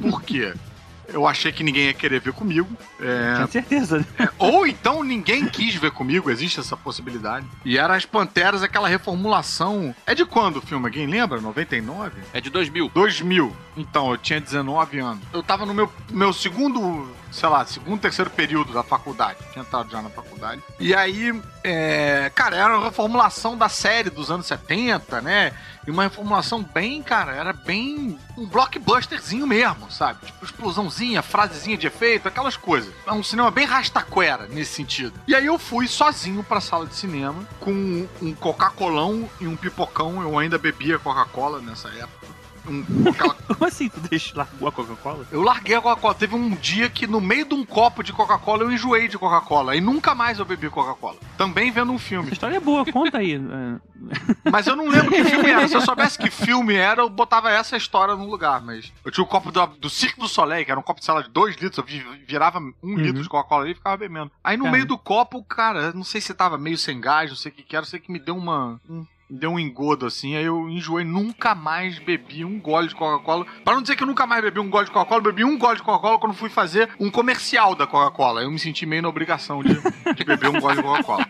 Por 0.00 0.22
quê? 0.22 0.54
Eu 1.08 1.26
achei 1.26 1.50
que 1.50 1.64
ninguém 1.64 1.86
ia 1.86 1.94
querer 1.94 2.20
ver 2.20 2.32
comigo. 2.32 2.68
É, 3.00 3.34
Tinha 3.36 3.46
certeza. 3.46 3.98
né? 4.18 4.28
ou 4.38 4.66
então 4.66 5.02
ninguém 5.02 5.46
quis 5.46 5.74
ver 5.74 5.90
comigo, 5.90 6.30
existe 6.30 6.60
essa 6.60 6.76
possibilidade. 6.76 7.46
E 7.64 7.78
era 7.78 7.94
as 7.96 8.04
Panteras, 8.04 8.62
aquela 8.62 8.88
reformulação. 8.88 9.94
É 10.06 10.14
de 10.14 10.24
quando 10.26 10.58
o 10.58 10.62
filme? 10.62 10.84
Alguém 10.86 11.06
lembra? 11.06 11.40
99? 11.40 12.20
É 12.32 12.40
de 12.40 12.50
2000. 12.50 12.90
2000. 12.94 13.56
Então, 13.76 14.10
eu 14.10 14.18
tinha 14.18 14.40
19 14.40 14.98
anos. 14.98 15.22
Eu 15.32 15.42
tava 15.42 15.64
no 15.64 15.72
meu, 15.72 15.90
meu 16.10 16.32
segundo, 16.32 17.08
sei 17.30 17.48
lá, 17.48 17.64
segundo, 17.66 18.00
terceiro 18.00 18.30
período 18.30 18.72
da 18.72 18.82
faculdade. 18.82 19.38
Tinha 19.52 19.62
entrado 19.62 19.90
já 19.90 20.00
na 20.02 20.10
faculdade. 20.10 20.62
E 20.78 20.94
aí, 20.94 21.40
é, 21.62 22.30
cara, 22.34 22.56
era 22.56 22.76
uma 22.76 22.84
reformulação 22.84 23.56
da 23.56 23.68
série 23.68 24.10
dos 24.10 24.30
anos 24.30 24.46
70, 24.46 25.20
né? 25.20 25.52
E 25.86 25.90
uma 25.90 26.02
reformulação 26.02 26.62
bem, 26.62 27.02
cara, 27.02 27.32
era 27.34 27.52
bem 27.52 28.18
um 28.36 28.46
blockbusterzinho 28.46 29.46
mesmo, 29.46 29.90
sabe? 29.90 30.26
Tipo, 30.26 30.44
explosãozinha, 30.44 31.22
frasezinha 31.22 31.78
de 31.78 31.86
efeito, 31.86 32.28
aquelas 32.28 32.56
coisas. 32.56 32.92
É 33.06 33.12
um 33.12 33.22
cinema 33.22 33.50
bem 33.50 33.64
rastaquera 33.64 34.46
nesse 34.48 34.74
sentido. 34.74 35.18
E 35.26 35.34
aí 35.34 35.46
eu 35.46 35.58
fui 35.58 35.88
sozinho 35.88 36.44
pra 36.44 36.60
sala 36.60 36.86
de 36.86 36.94
cinema 36.94 37.42
com 37.60 38.06
um 38.20 38.34
Coca-Colão 38.34 39.28
e 39.40 39.46
um 39.46 39.56
pipocão. 39.56 40.20
Eu 40.22 40.38
ainda 40.38 40.58
bebia 40.58 40.98
Coca-Cola 40.98 41.60
nessa 41.60 41.88
época. 41.88 42.17
Um, 42.68 42.84
aquela 43.08 43.34
Como 43.48 43.64
assim 43.64 43.88
tu 43.88 43.98
deixa 44.00 44.36
largou 44.36 44.68
a 44.68 44.72
Coca-Cola? 44.72 45.26
eu 45.32 45.42
larguei 45.42 45.74
a 45.74 45.80
Coca-Cola. 45.80 46.14
Teve 46.14 46.34
um 46.36 46.50
dia 46.50 46.88
que 46.90 47.06
no 47.06 47.20
meio 47.20 47.46
de 47.46 47.54
um 47.54 47.64
copo 47.64 48.02
de 48.02 48.12
Coca-Cola 48.12 48.62
eu 48.64 48.70
enjoei 48.72 49.08
de 49.08 49.16
Coca-Cola. 49.18 49.74
E 49.74 49.80
nunca 49.80 50.14
mais 50.14 50.38
eu 50.38 50.44
bebi 50.44 50.68
Coca-Cola. 50.68 51.16
Também 51.36 51.70
vendo 51.70 51.92
um 51.92 51.96
Essa 51.96 52.04
filme. 52.04 52.32
história 52.32 52.56
é 52.56 52.60
boa, 52.60 52.84
conta 52.84 53.18
aí. 53.18 53.38
Mas 54.50 54.66
eu 54.66 54.76
não 54.76 54.88
lembro 54.88 55.10
que 55.10 55.24
filme 55.24 55.50
era. 55.50 55.66
Se 55.68 55.74
eu 55.74 55.80
soubesse 55.80 56.18
que 56.18 56.30
filme 56.30 56.74
era, 56.74 57.02
eu 57.02 57.08
botava 57.08 57.50
essa 57.50 57.76
história 57.76 58.14
no 58.14 58.28
lugar. 58.28 58.60
Mas 58.62 58.92
eu 59.04 59.10
tinha 59.10 59.24
o 59.24 59.26
copo 59.26 59.50
do, 59.50 59.66
do 59.66 59.90
Cirque 59.90 60.20
do 60.20 60.28
Soleil, 60.28 60.64
que 60.64 60.70
era 60.70 60.78
um 60.78 60.82
copo 60.82 61.00
de 61.00 61.06
sala 61.06 61.22
de 61.22 61.30
2 61.30 61.56
litros. 61.56 61.78
Eu 61.78 61.84
vi- 61.84 62.04
virava 62.26 62.58
um 62.82 62.96
litro 62.96 63.22
de 63.22 63.28
Coca-Cola 63.28 63.62
ali 63.64 63.72
e 63.72 63.74
ficava 63.76 63.96
bebendo. 63.96 64.30
Aí 64.44 64.56
no 64.56 64.64
Caramba. 64.64 64.76
meio 64.76 64.86
do 64.86 64.98
copo, 64.98 65.42
cara, 65.44 65.92
não 65.92 66.04
sei 66.04 66.20
se 66.20 66.32
tava 66.34 66.56
meio 66.58 66.78
sem 66.78 67.00
gás, 67.00 67.30
não 67.30 67.36
sei 67.36 67.50
o 67.50 67.54
que 67.54 67.62
que 67.62 67.76
era. 67.76 67.84
Sei 67.86 67.98
que 67.98 68.12
me 68.12 68.18
deu 68.18 68.36
uma... 68.36 68.80
um- 68.88 69.06
deu 69.30 69.50
um 69.50 69.58
engodo 69.58 70.06
assim, 70.06 70.36
aí 70.36 70.44
eu 70.44 70.68
enjoei, 70.68 71.04
nunca 71.04 71.54
mais 71.54 71.98
bebi 71.98 72.44
um 72.44 72.58
gole 72.58 72.88
de 72.88 72.94
Coca-Cola. 72.94 73.46
Pra 73.64 73.74
não 73.74 73.82
dizer 73.82 73.96
que 73.96 74.02
eu 74.02 74.06
nunca 74.06 74.26
mais 74.26 74.42
bebi 74.42 74.58
um 74.58 74.70
gole 74.70 74.86
de 74.86 74.90
Coca-Cola, 74.90 75.20
bebi 75.20 75.44
um 75.44 75.58
gole 75.58 75.76
de 75.76 75.82
Coca-Cola 75.82 76.18
quando 76.18 76.34
fui 76.34 76.48
fazer 76.48 76.88
um 76.98 77.10
comercial 77.10 77.74
da 77.74 77.86
Coca-Cola. 77.86 78.42
Eu 78.42 78.50
me 78.50 78.58
senti 78.58 78.86
meio 78.86 79.02
na 79.02 79.08
obrigação 79.08 79.62
de, 79.62 79.74
de 80.14 80.24
beber 80.24 80.48
um 80.48 80.60
gole 80.60 80.76
de 80.76 80.82
Coca-Cola. 80.82 81.26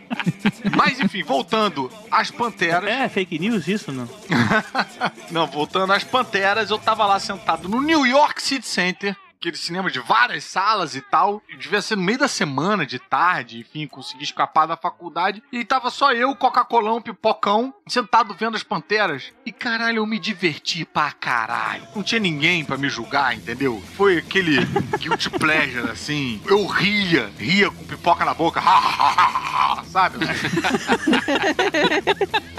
Mas 0.75 0.99
enfim, 0.99 1.23
voltando 1.23 1.91
às 2.09 2.31
Panteras. 2.31 2.89
é 2.89 3.09
fake 3.09 3.37
news 3.39 3.67
isso, 3.67 3.91
não? 3.91 4.07
Não, 5.31 5.45
voltando 5.47 5.93
às 5.93 6.03
Panteras, 6.03 6.69
eu 6.69 6.77
tava 6.77 7.05
lá 7.05 7.19
sentado 7.19 7.67
no 7.67 7.81
New 7.81 8.05
York 8.05 8.41
City 8.41 8.67
Center, 8.67 9.15
aquele 9.39 9.55
cinema 9.55 9.89
de 9.89 9.99
várias 9.99 10.43
salas 10.43 10.95
e 10.95 11.01
tal. 11.01 11.41
E 11.49 11.55
devia 11.55 11.81
ser 11.81 11.95
no 11.95 12.03
meio 12.03 12.17
da 12.17 12.27
semana, 12.27 12.85
de 12.85 12.99
tarde, 12.99 13.59
enfim, 13.59 13.87
consegui 13.87 14.23
escapar 14.23 14.65
da 14.65 14.75
faculdade. 14.75 15.41
E 15.51 15.63
tava 15.63 15.89
só 15.89 16.11
eu, 16.11 16.35
Coca-Colão, 16.35 17.01
pipocão, 17.01 17.73
sentado 17.87 18.33
vendo 18.33 18.55
as 18.55 18.63
Panteras. 18.63 19.31
E 19.45 19.51
caralho, 19.51 19.97
eu 19.99 20.05
me 20.05 20.19
diverti 20.19 20.83
pra 20.83 21.11
caralho. 21.13 21.87
Não 21.95 22.03
tinha 22.03 22.19
ninguém 22.19 22.65
pra 22.65 22.77
me 22.77 22.89
julgar, 22.89 23.33
entendeu? 23.33 23.81
Foi 23.95 24.17
aquele 24.17 24.57
guilty 24.99 25.29
pleasure, 25.29 25.89
assim. 25.89 26.41
Eu 26.45 26.65
ria, 26.67 27.31
ria 27.37 27.71
com 27.71 27.85
pipoca 27.85 28.25
na 28.25 28.33
boca, 28.33 28.61
sabe? 29.85 30.17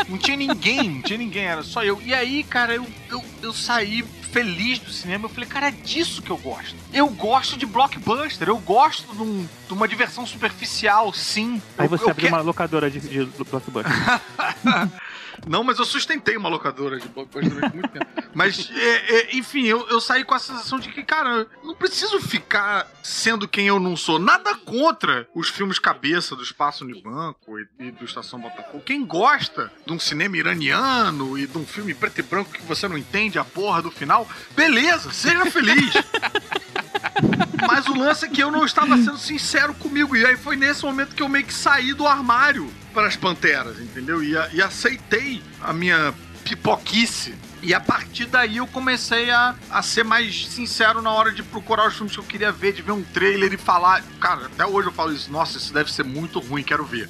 Não 0.09 0.19
tinha 0.19 0.37
ninguém, 0.37 0.91
não 0.91 1.03
tinha 1.03 1.19
ninguém, 1.19 1.45
era 1.45 1.63
só 1.63 1.85
eu. 1.85 2.01
E 2.03 2.13
aí, 2.13 2.43
cara, 2.43 2.75
eu, 2.75 2.85
eu, 3.09 3.25
eu 3.43 3.53
saí 3.53 4.03
feliz 4.33 4.79
do 4.79 4.91
cinema. 4.91 5.25
Eu 5.27 5.29
falei, 5.29 5.49
cara, 5.49 5.69
é 5.69 5.71
disso 5.71 6.23
que 6.23 6.31
eu 6.31 6.37
gosto. 6.39 6.75
Eu 6.93 7.09
gosto 7.09 7.57
de 7.57 7.67
blockbuster, 7.67 8.49
eu 8.49 8.59
gosto 8.59 9.13
de, 9.15 9.23
um- 9.23 9.49
de 9.67 9.73
uma 9.75 9.87
diversão 9.89 10.27
superficial, 10.27 11.13
sim. 11.13 11.61
Aí 11.77 11.87
Eu- 11.87 11.91
você 11.91 12.05
eu 12.05 12.11
abriu 12.11 12.25
quero- 12.27 12.37
uma 12.37 12.43
locadora 12.43 12.91
de, 12.91 13.01
de 13.01 13.25
blockbuster. 13.45 13.93
Não, 15.47 15.65
mas 15.65 15.79
eu 15.79 15.85
sustentei 15.85 16.37
uma 16.37 16.49
locadora 16.49 16.99
de 16.99 17.09
blockbuster 17.09 17.53
durante 17.53 17.75
muito 17.75 17.91
tempo. 17.91 18.07
Mas, 18.35 18.71
é, 18.73 19.15
é, 19.17 19.37
enfim, 19.37 19.67
eu, 19.67 19.89
eu 19.89 20.01
saí 20.01 20.25
com 20.25 20.35
a 20.35 20.39
sensação 20.39 20.79
de 20.79 20.89
que, 20.89 21.03
cara, 21.03 21.47
não 21.63 21.75
preciso 21.75 22.21
ficar 22.21 22.87
sendo 23.03 23.49
quem 23.49 23.67
eu 23.67 23.81
não 23.81 23.97
sou. 23.97 24.19
Nada 24.19 24.55
contra 24.57 25.29
os 25.35 25.49
filmes 25.49 25.79
cabeça 25.79 26.37
do 26.37 26.43
Espaço 26.43 26.85
Unibanco 26.85 27.59
e, 27.59 27.67
e 27.79 27.91
do 27.91 28.05
Estação 28.05 28.41
Botafogo. 28.41 28.83
Quem 28.85 29.05
gosta 29.05 29.73
de 29.87 29.93
um 29.93 29.99
cinema 29.99 30.37
iraniano 30.37 31.39
e 31.39 31.47
de 31.47 31.59
um 31.59 31.67
filme 31.67 31.95
preto 31.95 32.21
e 32.21 32.23
branco 32.23 32.53
que 32.53 32.63
você 32.63 32.87
não 32.87 32.97
entende 32.97 33.39
a 33.39 33.45
porra 33.45 33.83
do 33.83 33.91
final, 33.91 34.29
beleza, 34.55 35.11
seja 35.13 35.47
feliz. 35.47 35.93
Mas 37.67 37.87
o 37.87 37.95
lance 37.95 38.25
é 38.25 38.29
que 38.29 38.43
eu 38.43 38.51
não 38.51 38.65
estava 38.65 38.97
sendo 38.97 39.19
sincero 39.19 39.75
comigo. 39.75 40.17
E 40.17 40.25
aí 40.25 40.37
foi 40.37 40.57
nesse 40.57 40.85
momento 40.85 41.15
que 41.15 41.23
eu 41.23 41.29
meio 41.29 41.45
que 41.45 41.55
saí 41.55 41.93
do 41.93 42.07
armário 42.07 42.73
para 42.91 43.07
as 43.07 43.17
panteras, 43.17 43.79
entendeu? 43.81 44.23
E, 44.23 44.33
e 44.53 44.63
aceitei 44.63 45.43
a 45.61 45.73
minha 45.73 46.15
pipoquice. 46.45 47.35
E 47.63 47.75
a 47.75 47.81
partir 47.81 48.27
daí 48.27 48.57
eu 48.57 48.67
comecei 48.67 49.31
a, 49.31 49.55
a 49.71 49.83
ser 49.83 50.03
mais 50.03 50.47
sincero 50.49 51.03
na 51.03 51.13
hora 51.13 51.31
de 51.31 51.43
procurar 51.43 51.87
os 51.89 51.95
filmes 51.95 52.15
que 52.15 52.21
eu 52.21 52.25
queria 52.25 52.51
ver, 52.51 52.73
de 52.73 52.83
ver 52.83 52.93
um 52.93 53.03
trailer 53.03 53.53
e 53.53 53.57
falar. 53.57 54.03
Cara, 54.19 54.47
até 54.47 54.65
hoje 54.65 54.89
eu 54.89 54.93
falo 54.93 55.13
isso. 55.13 55.31
Nossa, 55.31 55.59
isso 55.59 55.73
deve 55.73 55.93
ser 55.93 56.05
muito 56.05 56.41
ruim, 56.41 56.63
quero 56.63 56.85
ver. 56.85 57.09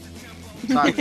Sabe? 0.69 0.95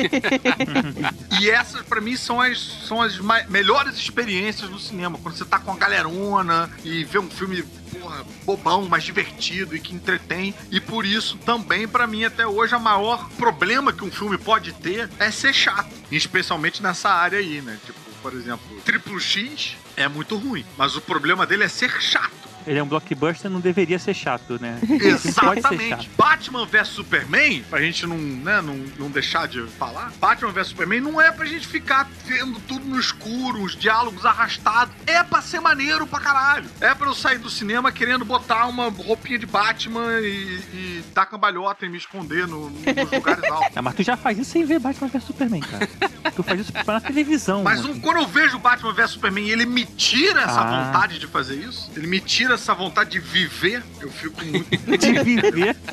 e 1.41 1.49
essas, 1.49 1.81
pra 1.81 2.01
mim, 2.01 2.15
são 2.15 2.39
as, 2.41 2.59
são 2.87 3.01
as 3.01 3.19
melhores 3.47 3.95
experiências 3.95 4.69
no 4.69 4.79
cinema. 4.79 5.17
Quando 5.21 5.35
você 5.35 5.45
tá 5.45 5.59
com 5.59 5.71
a 5.71 5.77
galerona 5.77 6.69
e 6.83 7.03
vê 7.03 7.19
um 7.19 7.29
filme, 7.29 7.63
porra, 7.91 8.25
bobão, 8.45 8.87
mas 8.87 9.03
divertido 9.03 9.75
e 9.75 9.79
que 9.79 9.95
entretém. 9.95 10.53
E 10.71 10.79
por 10.79 11.05
isso, 11.05 11.37
também, 11.39 11.87
pra 11.87 12.07
mim, 12.07 12.23
até 12.23 12.45
hoje, 12.45 12.75
o 12.75 12.79
maior 12.79 13.29
problema 13.31 13.93
que 13.93 14.03
um 14.03 14.11
filme 14.11 14.37
pode 14.37 14.73
ter 14.73 15.09
é 15.19 15.31
ser 15.31 15.53
chato. 15.53 15.89
Especialmente 16.11 16.81
nessa 16.81 17.09
área 17.09 17.39
aí, 17.39 17.61
né? 17.61 17.77
Tipo, 17.85 17.99
por 18.21 18.33
exemplo, 18.33 18.81
Triplo 18.83 19.19
X 19.19 19.77
é 19.95 20.07
muito 20.07 20.37
ruim. 20.37 20.65
Mas 20.77 20.95
o 20.95 21.01
problema 21.01 21.45
dele 21.45 21.63
é 21.63 21.67
ser 21.67 21.91
chato. 22.01 22.38
Ele 22.69 22.77
é 22.77 22.83
um 22.83 22.87
blockbuster, 22.87 23.49
não 23.49 23.59
deveria 23.59 23.97
ser 23.97 24.13
chato, 24.13 24.59
né? 24.61 24.77
Exatamente. 24.87 25.89
chato. 25.89 26.07
Batman 26.15 26.65
vs 26.67 26.87
Superman, 26.89 27.63
pra 27.69 27.81
gente 27.81 28.05
não, 28.05 28.15
né, 28.17 28.61
não, 28.61 28.75
não 28.99 29.09
deixar 29.09 29.47
de 29.47 29.63
falar, 29.79 30.11
Batman 30.19 30.51
vs 30.51 30.67
Superman 30.67 31.01
não 31.01 31.19
é 31.19 31.31
pra 31.31 31.45
gente 31.45 31.67
ficar 31.67 32.07
vendo 32.27 32.59
tudo 32.67 32.85
no 32.85 32.99
escuro, 32.99 33.63
os 33.63 33.75
diálogos 33.75 34.23
arrastados. 34.25 34.93
É 35.07 35.23
pra 35.23 35.41
ser 35.41 35.59
maneiro 35.59 36.05
pra 36.05 36.19
caralho. 36.19 36.69
É 36.79 36.93
pra 36.93 37.07
eu 37.07 37.15
sair 37.15 37.39
do 37.39 37.49
cinema 37.49 37.91
querendo 37.91 38.23
botar 38.23 38.67
uma 38.67 38.89
roupinha 38.89 39.39
de 39.39 39.47
Batman 39.47 40.19
e, 40.21 40.59
e 40.73 41.03
dar 41.13 41.25
cambalhota 41.25 41.85
e 41.85 41.89
me 41.89 41.97
esconder 41.97 42.47
no, 42.47 42.69
nos 42.69 43.11
lugares 43.11 43.43
altos. 43.51 43.75
Ah, 43.75 43.81
mas 43.81 43.95
tu 43.95 44.03
já 44.03 44.15
faz 44.15 44.37
isso 44.37 44.51
sem 44.51 44.63
ver 44.63 44.77
Batman 44.79 45.07
vs 45.07 45.23
Superman, 45.23 45.61
cara. 45.61 45.87
tu 46.35 46.43
faz 46.43 46.59
isso 46.59 46.71
na 46.85 47.01
televisão. 47.01 47.63
Mas 47.63 47.83
um- 47.83 47.99
quando 47.99 48.17
eu 48.17 48.27
vejo 48.27 48.59
Batman 48.59 48.93
vs 48.93 49.11
Superman 49.11 49.45
e 49.47 49.51
ele 49.51 49.65
me 49.65 49.85
tira 49.85 50.41
essa 50.43 50.61
Ah. 50.61 50.85
vontade 50.85 51.17
de 51.17 51.25
fazer 51.25 51.55
isso, 51.55 51.91
ele 51.95 52.05
me 52.05 52.19
tira 52.19 52.58
essa 52.59 52.73
vontade 52.73 53.11
de 53.11 53.19
viver, 53.19 53.81
eu 54.01 54.11
fico 54.11 54.43
muito 54.45 54.97
de 54.97 55.23
viver. 55.23 55.75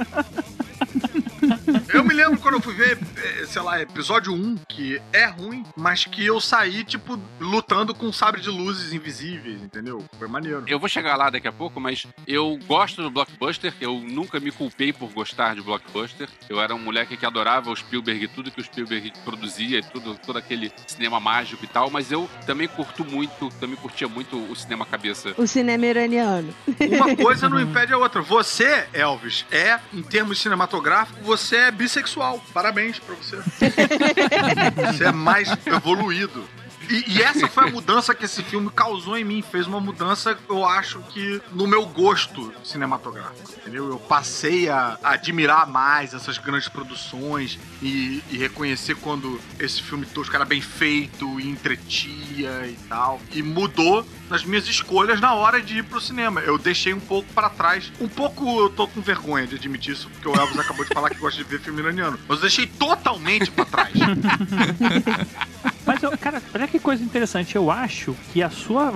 Eu 1.96 2.04
me 2.04 2.12
lembro 2.12 2.38
quando 2.38 2.56
eu 2.56 2.60
fui 2.60 2.74
ver, 2.74 2.98
eh, 3.16 3.46
sei 3.46 3.62
lá, 3.62 3.80
episódio 3.80 4.30
1, 4.30 4.56
que 4.68 5.00
é 5.14 5.24
ruim, 5.24 5.64
mas 5.74 6.04
que 6.04 6.26
eu 6.26 6.38
saí, 6.38 6.84
tipo, 6.84 7.18
lutando 7.40 7.94
com 7.94 8.04
um 8.04 8.12
sabre 8.12 8.42
de 8.42 8.50
luzes 8.50 8.92
invisíveis, 8.92 9.62
entendeu? 9.62 10.04
Foi 10.18 10.28
maneiro. 10.28 10.62
Eu 10.66 10.78
vou 10.78 10.90
chegar 10.90 11.16
lá 11.16 11.30
daqui 11.30 11.48
a 11.48 11.52
pouco, 11.52 11.80
mas 11.80 12.06
eu 12.28 12.58
gosto 12.66 13.00
do 13.00 13.10
blockbuster. 13.10 13.72
Eu 13.80 13.94
nunca 13.94 14.38
me 14.38 14.52
culpei 14.52 14.92
por 14.92 15.10
gostar 15.10 15.54
de 15.54 15.62
blockbuster. 15.62 16.28
Eu 16.50 16.60
era 16.60 16.74
um 16.74 16.78
moleque 16.78 17.16
que 17.16 17.24
adorava 17.24 17.70
o 17.70 17.76
Spielberg 17.76 18.26
e 18.26 18.28
tudo 18.28 18.50
que 18.50 18.60
o 18.60 18.64
Spielberg 18.64 19.10
produzia, 19.24 19.78
e 19.78 19.82
tudo, 19.82 20.18
todo 20.18 20.36
aquele 20.36 20.70
cinema 20.86 21.18
mágico 21.18 21.64
e 21.64 21.68
tal. 21.68 21.88
Mas 21.88 22.12
eu 22.12 22.28
também 22.44 22.68
curto 22.68 23.06
muito, 23.06 23.48
também 23.58 23.76
curtia 23.76 24.06
muito 24.06 24.36
o 24.36 24.54
cinema 24.54 24.84
cabeça. 24.84 25.32
O 25.38 25.46
cinema 25.46 25.86
iraniano. 25.86 26.54
Uma 26.66 27.16
coisa 27.16 27.48
não 27.48 27.58
impede 27.58 27.94
a 27.94 27.96
outra. 27.96 28.20
Você, 28.20 28.86
Elvis, 28.92 29.46
é, 29.50 29.80
em 29.94 30.02
termos 30.02 30.38
cinematográficos, 30.42 31.24
você 31.24 31.56
é 31.56 31.70
bissexual. 31.86 32.42
Parabéns 32.52 32.98
pra 32.98 33.14
você. 33.14 33.36
Você 34.92 35.04
é 35.04 35.12
mais 35.12 35.48
evoluído. 35.64 36.44
E, 36.88 37.16
e 37.16 37.22
essa 37.22 37.48
foi 37.48 37.64
a 37.64 37.70
mudança 37.70 38.14
que 38.14 38.24
esse 38.24 38.42
filme 38.42 38.70
causou 38.70 39.16
em 39.16 39.24
mim. 39.24 39.42
Fez 39.42 39.66
uma 39.66 39.80
mudança, 39.80 40.38
eu 40.48 40.64
acho 40.64 41.00
que 41.10 41.40
no 41.52 41.66
meu 41.66 41.86
gosto 41.86 42.52
cinematográfico. 42.64 43.52
Entendeu? 43.60 43.88
Eu 43.88 43.98
passei 43.98 44.68
a, 44.68 44.98
admirar 45.02 45.66
mais 45.66 46.14
essas 46.14 46.38
grandes 46.38 46.68
produções 46.68 47.58
e, 47.82 48.22
e 48.30 48.36
reconhecer 48.38 48.96
quando 48.96 49.40
esse 49.58 49.82
filme 49.82 50.06
tosco 50.06 50.34
era 50.34 50.44
bem 50.44 50.60
feito 50.60 51.40
e 51.40 51.48
entretia 51.48 52.66
e 52.66 52.76
tal. 52.88 53.20
E 53.32 53.42
mudou 53.42 54.06
nas 54.28 54.44
minhas 54.44 54.66
escolhas 54.66 55.20
na 55.20 55.34
hora 55.34 55.60
de 55.60 55.78
ir 55.78 55.84
pro 55.84 56.00
cinema. 56.00 56.40
Eu 56.40 56.58
deixei 56.58 56.92
um 56.92 57.00
pouco 57.00 57.32
pra 57.32 57.48
trás. 57.48 57.92
Um 58.00 58.08
pouco 58.08 58.60
eu 58.60 58.70
tô 58.70 58.86
com 58.88 59.00
vergonha 59.00 59.46
de 59.46 59.56
admitir 59.56 59.92
isso, 59.92 60.08
porque 60.10 60.28
o 60.28 60.34
Elvis 60.34 60.58
acabou 60.58 60.84
de 60.84 60.92
falar 60.92 61.10
que 61.10 61.18
gosta 61.18 61.42
de 61.42 61.48
ver 61.48 61.60
filme 61.60 61.80
iraniano. 61.80 62.18
Mas 62.28 62.38
eu 62.38 62.42
deixei 62.42 62.66
totalmente 62.66 63.50
pra 63.50 63.64
trás. 63.64 63.92
Mas, 65.86 66.02
eu, 66.02 66.10
cara, 66.18 66.42
olha 66.54 66.66
que 66.66 66.80
coisa 66.80 67.02
interessante. 67.02 67.54
Eu 67.54 67.70
acho 67.70 68.14
que 68.32 68.42
a 68.42 68.50
sua 68.50 68.92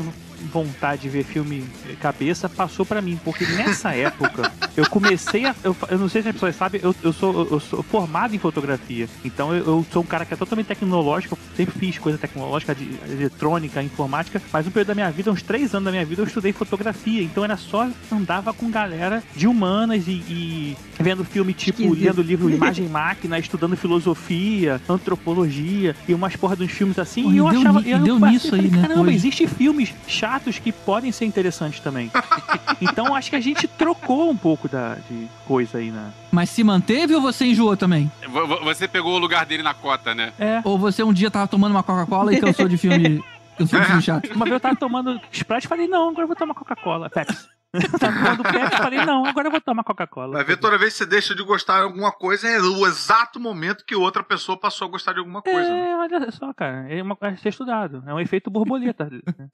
vontade 0.53 1.03
de 1.03 1.09
ver 1.09 1.25
filme 1.25 1.65
cabeça 2.01 2.49
passou 2.49 2.85
pra 2.85 3.01
mim, 3.01 3.19
porque 3.25 3.47
nessa 3.47 3.93
época 3.95 4.51
eu 4.77 4.89
comecei 4.89 5.45
a. 5.47 5.55
Eu, 5.63 5.77
eu 5.89 5.99
não 5.99 6.09
sei 6.09 6.23
se 6.23 6.29
as 6.29 6.35
pessoas 6.35 6.57
sabem, 6.57 6.81
eu, 6.83 6.95
eu, 7.03 7.13
sou, 7.13 7.49
eu 7.51 7.61
sou 7.61 7.83
formado 7.83 8.35
em 8.35 8.39
fotografia. 8.39 9.09
Então 9.25 9.55
eu, 9.55 9.65
eu 9.65 9.87
sou 9.93 10.03
um 10.03 10.07
cara 10.07 10.25
que 10.25 10.35
é 10.35 10.37
totalmente 10.37 10.67
tecnológico, 10.67 11.37
eu 11.37 11.57
sempre 11.57 11.79
fiz 11.79 11.99
coisa 11.99 12.19
tecnológica, 12.19 12.75
de 12.75 12.89
eletrônica, 13.11 13.83
informática, 13.83 14.41
mas 14.53 14.67
um 14.67 14.71
período 14.71 14.89
da 14.89 14.95
minha 14.95 15.11
vida, 15.11 15.31
uns 15.31 15.43
três 15.43 15.75
anos 15.75 15.85
da 15.85 15.91
minha 15.91 16.05
vida, 16.05 16.23
eu 16.23 16.27
estudei 16.27 16.53
fotografia. 16.53 17.23
Então 17.23 17.45
era 17.45 17.57
só 17.57 17.89
andava 18.11 18.53
com 18.53 18.71
galera 18.71 19.23
de 19.35 19.47
humanas 19.47 20.07
e, 20.07 20.23
e 20.29 20.77
vendo 20.99 21.25
filme 21.25 21.53
tipo, 21.53 21.83
Esquisito. 21.83 22.05
lendo 22.05 22.23
livro 22.23 22.51
Imagem 22.51 22.89
Máquina, 22.89 23.39
estudando 23.39 23.77
filosofia, 23.77 24.81
antropologia 24.89 25.95
e 26.09 26.15
umas 26.15 26.37
porra 26.37 26.57
dos 26.57 26.71
filmes 26.71 26.99
assim. 26.99 27.31
E 27.31 27.39
eu 27.39 27.49
deu 27.49 27.61
achava. 27.61 27.81
eu 27.81 27.99
e 27.99 28.01
deu 28.01 28.21
passei, 28.21 28.33
nisso 28.33 28.55
aí, 28.55 28.63
falei, 28.63 28.71
né, 28.71 28.89
Caramba, 28.89 29.03
hoje." 29.03 29.15
existem 29.15 29.47
filmes 29.47 29.95
chatos 30.31 30.59
que 30.59 30.71
podem 30.71 31.11
ser 31.11 31.25
interessantes 31.25 31.81
também. 31.81 32.11
então 32.81 33.15
acho 33.15 33.31
que 33.31 33.37
a 33.37 33.41
gente 33.41 33.67
trocou 33.67 34.31
um 34.31 34.37
pouco 34.37 34.69
da, 34.69 34.95
de 35.09 35.27
coisa 35.47 35.79
aí, 35.79 35.91
né? 35.91 36.11
Mas 36.31 36.51
se 36.51 36.63
manteve 36.63 37.15
ou 37.15 37.21
você 37.21 37.47
enjoou 37.47 37.77
também? 37.77 38.11
Vo- 38.29 38.47
vo- 38.47 38.61
Você 38.65 38.87
pegou 38.87 39.15
o 39.15 39.19
lugar 39.19 39.45
dele 39.45 39.63
na 39.63 39.75
cota, 39.75 40.15
né? 40.15 40.33
É. 40.39 40.61
Ou 40.65 40.79
você 40.79 41.03
um 41.03 41.13
dia 41.13 41.31
tava 41.31 41.49
tomando 41.49 41.73
uma 41.73 41.83
Coca-Cola 41.83 42.33
e 42.33 42.41
cansou 42.41 42.69
de 42.69 42.77
filme. 42.79 43.23
cansou 43.59 43.81
de 43.81 43.87
filme 43.87 44.03
chato? 44.03 44.31
Uma 44.35 44.45
vez 44.45 44.55
eu 44.55 44.61
tava 44.61 44.77
tomando 44.77 45.21
Sprite 45.33 45.67
e 45.67 45.69
falei, 45.69 45.87
não, 45.89 46.09
agora 46.11 46.23
eu 46.23 46.27
vou 46.29 46.37
tomar 46.37 46.55
Coca-Cola. 46.55 47.11
Pepsi. 47.11 47.49
Eu 47.73 47.99
tava 47.99 48.13
tomando 48.19 48.43
Pepsi 48.43 48.75
e 48.75 48.79
falei, 48.79 49.05
não, 49.05 49.25
agora 49.25 49.47
eu 49.47 49.51
vou 49.53 49.61
tomar 49.61 49.85
Coca-Cola. 49.85 50.35
Vai 50.35 50.45
ver 50.45 50.57
toda 50.59 50.77
vez 50.77 50.93
que 50.93 50.99
você 50.99 51.07
deixa 51.07 51.35
de 51.35 51.43
gostar 51.43 51.79
de 51.79 51.85
alguma 51.85 52.11
coisa, 52.11 52.49
é 52.49 52.61
o 52.61 52.87
exato 52.87 53.39
momento 53.39 53.85
que 53.85 53.95
outra 53.95 54.23
pessoa 54.23 54.59
passou 54.59 54.89
a 54.89 54.91
gostar 54.91 55.13
de 55.13 55.21
alguma 55.21 55.41
coisa. 55.41 55.69
né? 55.71 55.91
É, 55.91 55.97
olha 55.97 56.31
só, 56.33 56.53
cara. 56.53 56.89
É, 56.93 57.03
uma, 57.03 57.17
é 57.21 57.37
ser 57.37 57.51
estudado. 57.51 58.03
É 58.07 58.13
um 58.15 58.21
efeito 58.21 58.51
borboleta. 58.51 59.09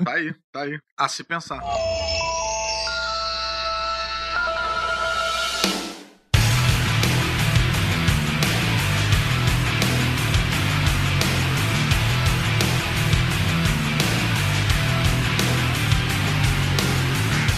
Tá 0.04 0.12
aí, 0.12 0.34
tá 0.50 0.62
aí. 0.62 0.78
A 0.98 1.08
se 1.08 1.24
pensar. 1.24 1.60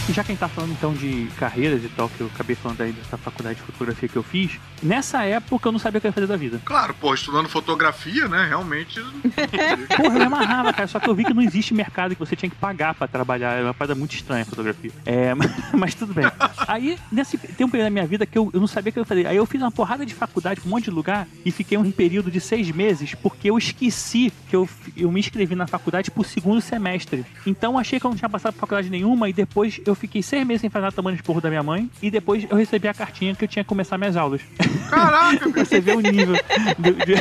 E 0.08 0.12
já 0.12 0.24
que 0.24 0.32
a 0.32 0.34
gente 0.34 0.40
tá 0.40 0.48
falando 0.48 0.72
então 0.72 0.94
de 0.94 1.28
carreiras 1.36 1.84
e 1.84 1.88
tal, 1.90 2.08
que 2.08 2.22
eu 2.22 2.30
acabei 2.34 2.56
falando 2.56 2.80
aí 2.80 2.92
dessa 2.92 3.18
faculdade 3.18 3.56
de 3.56 3.62
fotografia 3.62 4.08
que 4.08 4.16
eu 4.16 4.22
fiz, 4.22 4.58
nessa 4.82 5.22
época 5.24 5.68
eu 5.68 5.72
não 5.72 5.78
sabia 5.78 5.98
o 5.98 6.00
que 6.00 6.06
eu 6.06 6.08
ia 6.08 6.14
fazer 6.14 6.26
da 6.26 6.36
vida. 6.36 6.60
Claro, 6.64 6.94
pô, 6.94 7.12
estudando 7.12 7.46
fotografia, 7.46 8.26
né? 8.26 8.46
Realmente. 8.48 9.00
Porra, 9.96 10.18
eu 10.18 10.22
amarrava, 10.22 10.72
cara. 10.72 10.86
Só 10.86 10.98
que 10.98 11.08
eu 11.08 11.14
vi 11.14 11.24
que 11.24 11.34
não 11.34 11.42
existe 11.42 11.74
mercado 11.74 12.14
que 12.14 12.20
você 12.20 12.34
tinha 12.34 12.48
que 12.48 12.56
pagar 12.56 12.94
pra 12.94 13.06
trabalhar. 13.06 13.58
É 13.58 13.62
uma 13.62 13.74
parada 13.74 13.94
muito 13.94 14.14
estranha 14.14 14.42
a 14.42 14.46
fotografia. 14.46 14.90
É, 15.04 15.34
mas 15.76 15.94
tudo 15.94 16.14
bem. 16.14 16.24
Aí, 16.66 16.98
nesse 17.12 17.36
tem 17.36 17.66
um 17.66 17.70
período 17.70 17.88
da 17.88 17.90
minha 17.90 18.06
vida 18.06 18.24
que 18.24 18.38
eu, 18.38 18.50
eu 18.54 18.60
não 18.60 18.66
sabia 18.66 18.88
o 18.88 18.92
que 18.94 18.98
eu 18.98 19.02
ia 19.02 19.06
fazer. 19.06 19.26
Aí 19.26 19.36
eu 19.36 19.44
fiz 19.44 19.60
uma 19.60 19.70
porrada 19.70 20.06
de 20.06 20.14
faculdade 20.14 20.60
pra 20.60 20.68
um 20.68 20.70
monte 20.70 20.84
de 20.84 20.90
lugar 20.90 21.28
e 21.44 21.50
fiquei 21.50 21.76
um 21.76 21.90
período 21.90 22.30
de 22.30 22.40
seis 22.40 22.70
meses 22.70 23.14
porque 23.14 23.50
eu 23.50 23.58
esqueci 23.58 24.32
que 24.48 24.56
eu, 24.56 24.66
eu 24.96 25.12
me 25.12 25.20
inscrevi 25.20 25.54
na 25.54 25.66
faculdade 25.66 26.10
pro 26.10 26.24
segundo 26.24 26.62
semestre. 26.62 27.26
Então 27.46 27.72
eu 27.74 27.78
achei 27.78 28.00
que 28.00 28.06
eu 28.06 28.10
não 28.10 28.16
tinha 28.16 28.28
passado 28.30 28.54
por 28.54 28.60
faculdade 28.60 28.88
nenhuma 28.88 29.28
e 29.28 29.34
depois 29.34 29.78
eu 29.84 29.97
fiquei 29.98 30.22
seis 30.22 30.46
meses 30.46 30.60
sem 30.62 30.70
fazer 30.70 30.82
nada 30.84 30.94
tomando 30.96 31.16
esporro 31.16 31.40
da 31.40 31.48
minha 31.48 31.62
mãe 31.62 31.90
e 32.00 32.10
depois 32.10 32.46
eu 32.48 32.56
recebi 32.56 32.88
a 32.88 32.94
cartinha 32.94 33.34
que 33.34 33.44
eu 33.44 33.48
tinha 33.48 33.64
que 33.64 33.68
começar 33.68 33.98
minhas 33.98 34.16
aulas. 34.16 34.40
Caraca, 34.88 35.48
você 35.64 35.80
ver 35.80 35.96
o 35.96 36.00
nível. 36.00 36.34
do- 36.78 36.94
de- 36.94 37.18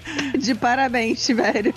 De 0.38 0.54
parabéns, 0.54 1.26
velho. 1.28 1.74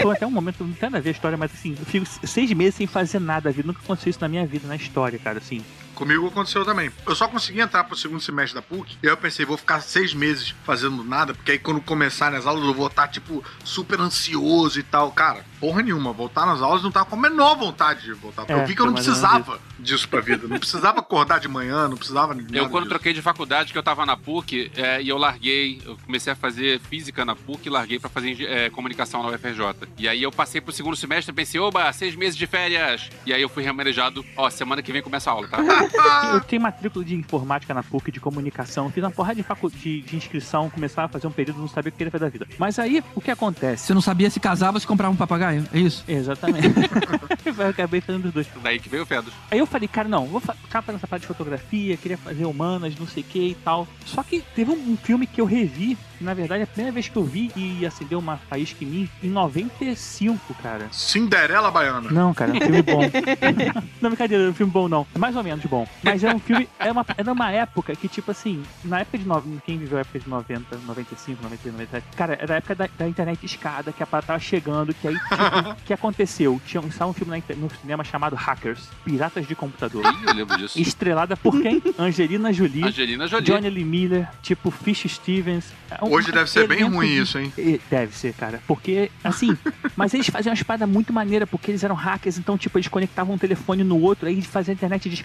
Foi 0.00 0.14
até 0.14 0.26
um 0.26 0.30
momento, 0.30 0.62
não 0.62 0.72
tem 0.72 0.82
nada 0.88 0.98
a 0.98 1.00
ver 1.00 1.08
a 1.08 1.12
história, 1.12 1.36
mas 1.36 1.52
assim, 1.52 1.74
eu 1.78 1.84
fico 1.86 2.06
seis 2.26 2.52
meses 2.52 2.76
sem 2.76 2.86
fazer 2.86 3.18
nada, 3.18 3.50
vida. 3.50 3.66
Nunca 3.66 3.80
aconteceu 3.82 4.10
isso 4.10 4.20
na 4.20 4.28
minha 4.28 4.46
vida, 4.46 4.68
na 4.68 4.76
história, 4.76 5.18
cara, 5.18 5.38
assim. 5.38 5.60
Comigo 5.94 6.26
aconteceu 6.26 6.64
também. 6.64 6.90
Eu 7.06 7.14
só 7.14 7.26
consegui 7.28 7.60
entrar 7.60 7.82
pro 7.84 7.96
segundo 7.96 8.20
semestre 8.20 8.54
da 8.54 8.62
PUC 8.62 8.96
e 9.02 9.06
aí 9.06 9.12
eu 9.12 9.16
pensei, 9.16 9.44
vou 9.46 9.56
ficar 9.56 9.80
seis 9.80 10.12
meses 10.12 10.54
fazendo 10.64 11.02
nada, 11.04 11.34
porque 11.34 11.52
aí 11.52 11.58
quando 11.58 11.80
começar 11.80 12.30
nas 12.32 12.46
aulas 12.46 12.64
eu 12.64 12.74
vou 12.74 12.86
estar, 12.88 13.08
tipo, 13.08 13.42
super 13.64 14.00
ansioso 14.00 14.78
e 14.78 14.82
tal. 14.82 15.10
Cara, 15.12 15.44
porra 15.64 15.82
nenhuma. 15.82 16.12
Voltar 16.12 16.44
nas 16.44 16.60
aulas 16.60 16.82
não 16.82 16.90
tava 16.90 17.06
com 17.06 17.16
a 17.16 17.18
menor 17.18 17.56
vontade 17.56 18.02
de 18.02 18.12
voltar. 18.12 18.42
Porque 18.42 18.52
É, 18.52 18.62
eu 18.62 18.66
vi 18.66 18.74
que 18.74 18.82
eu 18.82 18.86
não 18.86 18.92
precisava 18.92 19.58
disso 19.78 20.06
pra 20.06 20.20
vida. 20.20 20.46
Não 20.46 20.58
precisava 20.58 21.00
acordar 21.00 21.40
de 21.40 21.48
manhã, 21.48 21.88
não 21.88 21.96
precisava. 21.96 22.34
nada 22.34 22.46
Eu, 22.52 22.68
quando 22.68 22.84
disso. 22.84 22.90
troquei 22.90 23.14
de 23.14 23.22
faculdade, 23.22 23.72
que 23.72 23.78
eu 23.78 23.82
tava 23.82 24.04
na 24.04 24.14
PUC, 24.14 24.70
é, 24.76 25.00
e 25.00 25.08
eu 25.08 25.16
larguei, 25.16 25.80
eu 25.84 25.96
comecei 26.04 26.32
a 26.34 26.36
fazer 26.36 26.80
física 26.80 27.24
na 27.24 27.34
PUC 27.34 27.66
e 27.66 27.70
larguei 27.70 27.98
pra 27.98 28.10
fazer 28.10 28.42
é, 28.42 28.68
comunicação 28.68 29.22
na 29.22 29.30
UFRJ. 29.30 29.88
E 29.96 30.06
aí 30.06 30.22
eu 30.22 30.30
passei 30.30 30.60
pro 30.60 30.70
segundo 30.72 30.96
semestre 30.96 31.32
e 31.32 31.34
pensei, 31.34 31.58
oba, 31.58 31.90
seis 31.94 32.14
meses 32.14 32.36
de 32.36 32.46
férias. 32.46 33.08
E 33.24 33.32
aí 33.32 33.40
eu 33.40 33.48
fui 33.48 33.62
remanejado, 33.62 34.22
ó, 34.36 34.50
semana 34.50 34.82
que 34.82 34.92
vem 34.92 35.00
começa 35.00 35.30
a 35.30 35.32
aula, 35.32 35.48
tá? 35.48 35.58
Eu 36.34 36.40
tenho 36.40 36.60
matrícula 36.60 37.04
de 37.04 37.14
informática 37.14 37.72
na 37.72 37.82
PUC, 37.82 38.10
de 38.10 38.20
comunicação, 38.20 38.90
fiz 38.90 39.02
uma 39.02 39.10
porrada 39.10 39.36
de, 39.36 39.42
facu... 39.42 39.70
de, 39.70 40.02
de 40.02 40.16
inscrição, 40.16 40.68
começava 40.68 41.06
a 41.06 41.08
fazer 41.08 41.26
um 41.26 41.30
período, 41.30 41.60
não 41.60 41.68
sabia 41.68 41.88
o 41.88 41.92
que 41.92 41.98
queria 41.98 42.10
fazer 42.10 42.24
da 42.24 42.30
vida. 42.30 42.46
Mas 42.58 42.78
aí, 42.78 43.02
o 43.14 43.20
que 43.20 43.30
acontece? 43.30 43.86
Você 43.86 43.94
não 43.94 44.00
sabia 44.00 44.28
se 44.30 44.40
casava 44.40 44.76
ou 44.76 44.80
se 44.80 44.86
comprava 44.86 45.12
um 45.12 45.16
papagaio? 45.16 45.53
Caio, 45.54 45.68
é 45.72 45.78
isso? 45.78 46.04
Exatamente. 46.08 46.68
eu 47.44 47.68
acabei 47.68 48.00
fazendo 48.00 48.26
os 48.26 48.32
dois. 48.32 48.46
Daí 48.62 48.78
que 48.78 48.88
veio 48.88 49.02
o 49.02 49.06
Fedos. 49.06 49.32
Aí 49.50 49.58
eu 49.58 49.66
falei, 49.66 49.88
cara, 49.88 50.08
não, 50.08 50.26
vou 50.26 50.40
ficar 50.40 50.82
fazendo 50.82 50.96
essa 50.96 51.06
parte 51.06 51.22
de 51.22 51.28
fotografia, 51.28 51.96
queria 51.96 52.18
fazer 52.18 52.44
humanas, 52.44 52.96
não 52.98 53.06
sei 53.06 53.22
o 53.22 53.26
que 53.26 53.48
e 53.50 53.54
tal. 53.54 53.86
Só 54.04 54.22
que 54.22 54.42
teve 54.54 54.70
um, 54.70 54.92
um 54.92 54.96
filme 54.96 55.26
que 55.26 55.40
eu 55.40 55.44
revi, 55.44 55.96
que 56.18 56.24
na 56.24 56.34
verdade 56.34 56.60
é 56.60 56.64
a 56.64 56.66
primeira 56.66 56.92
vez 56.92 57.08
que 57.08 57.16
eu 57.16 57.24
vi 57.24 57.50
e 57.56 57.86
acendeu 57.86 58.18
uma 58.18 58.36
faísca 58.36 58.84
em 58.84 58.86
mim, 58.86 59.10
em 59.22 59.28
95, 59.28 60.54
cara. 60.54 60.88
Cinderela 60.90 61.70
Baiana. 61.70 62.10
Não, 62.10 62.32
cara, 62.34 62.52
é 62.52 62.56
um 62.56 62.60
filme 62.60 62.82
bom. 62.82 63.00
não, 64.00 64.10
brincadeira, 64.10 64.44
é 64.44 64.48
um 64.48 64.54
filme 64.54 64.72
bom 64.72 64.88
não. 64.88 65.06
É 65.14 65.18
mais 65.18 65.36
ou 65.36 65.42
menos 65.42 65.64
bom. 65.66 65.86
Mas 66.02 66.24
é 66.24 66.34
um 66.34 66.38
filme, 66.38 66.68
é 66.78 66.90
uma, 66.90 67.04
é 67.16 67.32
uma 67.32 67.50
época 67.50 67.94
que, 67.94 68.08
tipo 68.08 68.30
assim, 68.30 68.62
na 68.84 69.00
época 69.00 69.18
de. 69.18 69.26
No, 69.26 69.42
quem 69.64 69.78
viveu 69.78 69.98
a 69.98 70.00
época 70.00 70.18
de 70.18 70.28
90, 70.28 70.78
95, 70.86 71.42
96, 71.42 71.74
97. 71.74 72.16
Cara, 72.16 72.38
era 72.40 72.54
a 72.54 72.56
época 72.58 72.74
da, 72.74 72.88
da 72.98 73.08
internet 73.08 73.44
escada, 73.44 73.92
que 73.92 74.02
a 74.02 74.06
parada 74.06 74.26
tava 74.26 74.38
chegando, 74.38 74.94
que 74.94 75.08
aí, 75.08 75.14
tipo, 75.14 75.34
o 75.72 75.84
que 75.84 75.92
aconteceu? 75.92 76.60
Tinha 76.66 76.80
um, 76.80 76.86
um 76.86 77.12
filme 77.12 77.42
no 77.56 77.70
cinema 77.80 78.04
chamado 78.04 78.36
Hackers 78.36 78.88
Piratas 79.04 79.46
de 79.46 79.54
Computador. 79.54 80.04
Ih, 80.04 80.26
eu 80.28 80.34
lembro 80.34 80.56
disso. 80.56 80.80
Estrelada 80.80 81.36
por 81.36 81.60
quem? 81.60 81.82
Angelina 81.98 82.52
Jolie. 82.52 82.84
Angelina 82.84 83.26
Jolie. 83.26 83.46
Johnny 83.46 83.70
Lee 83.70 83.84
Miller, 83.84 84.28
tipo 84.42 84.70
Fish 84.70 85.06
Stevens. 85.08 85.66
É 85.90 86.04
um 86.04 86.12
Hoje 86.12 86.32
deve 86.32 86.50
ser 86.50 86.66
bem 86.66 86.82
ruim 86.84 87.08
de- 87.08 87.22
isso, 87.22 87.38
hein? 87.38 87.52
Deve 87.90 88.16
ser, 88.16 88.32
cara. 88.34 88.60
Porque, 88.66 89.10
assim, 89.22 89.56
mas 89.96 90.14
eles 90.14 90.26
faziam 90.28 90.52
uma 90.52 90.56
espada 90.56 90.86
muito 90.86 91.12
maneira, 91.12 91.46
porque 91.46 91.70
eles 91.70 91.84
eram 91.84 91.94
hackers, 91.94 92.38
então, 92.38 92.56
tipo, 92.58 92.76
eles 92.78 92.88
conectavam 92.88 93.34
um 93.34 93.38
telefone 93.38 93.84
no 93.84 94.00
outro, 94.00 94.28
aí 94.28 94.40
faziam 94.42 94.72
a 94.72 94.74
internet 94.74 95.08
de 95.08 95.24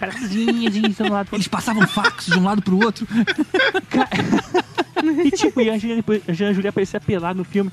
um 1.02 1.12
lado 1.12 1.28
Eles 1.32 1.48
passavam 1.48 1.86
fax 1.86 2.26
de 2.26 2.38
um 2.38 2.44
lado 2.44 2.62
pro 2.62 2.78
outro. 2.78 3.06
E, 5.24 5.30
tipo, 5.30 5.60
e 5.60 5.70
a 5.70 5.74
Angelina, 5.74 6.02
a 6.06 6.30
Angelina 6.30 6.54
Jolie 6.54 6.68
aparecia 6.68 7.00
pelada 7.00 7.34
no 7.34 7.44
filme. 7.44 7.70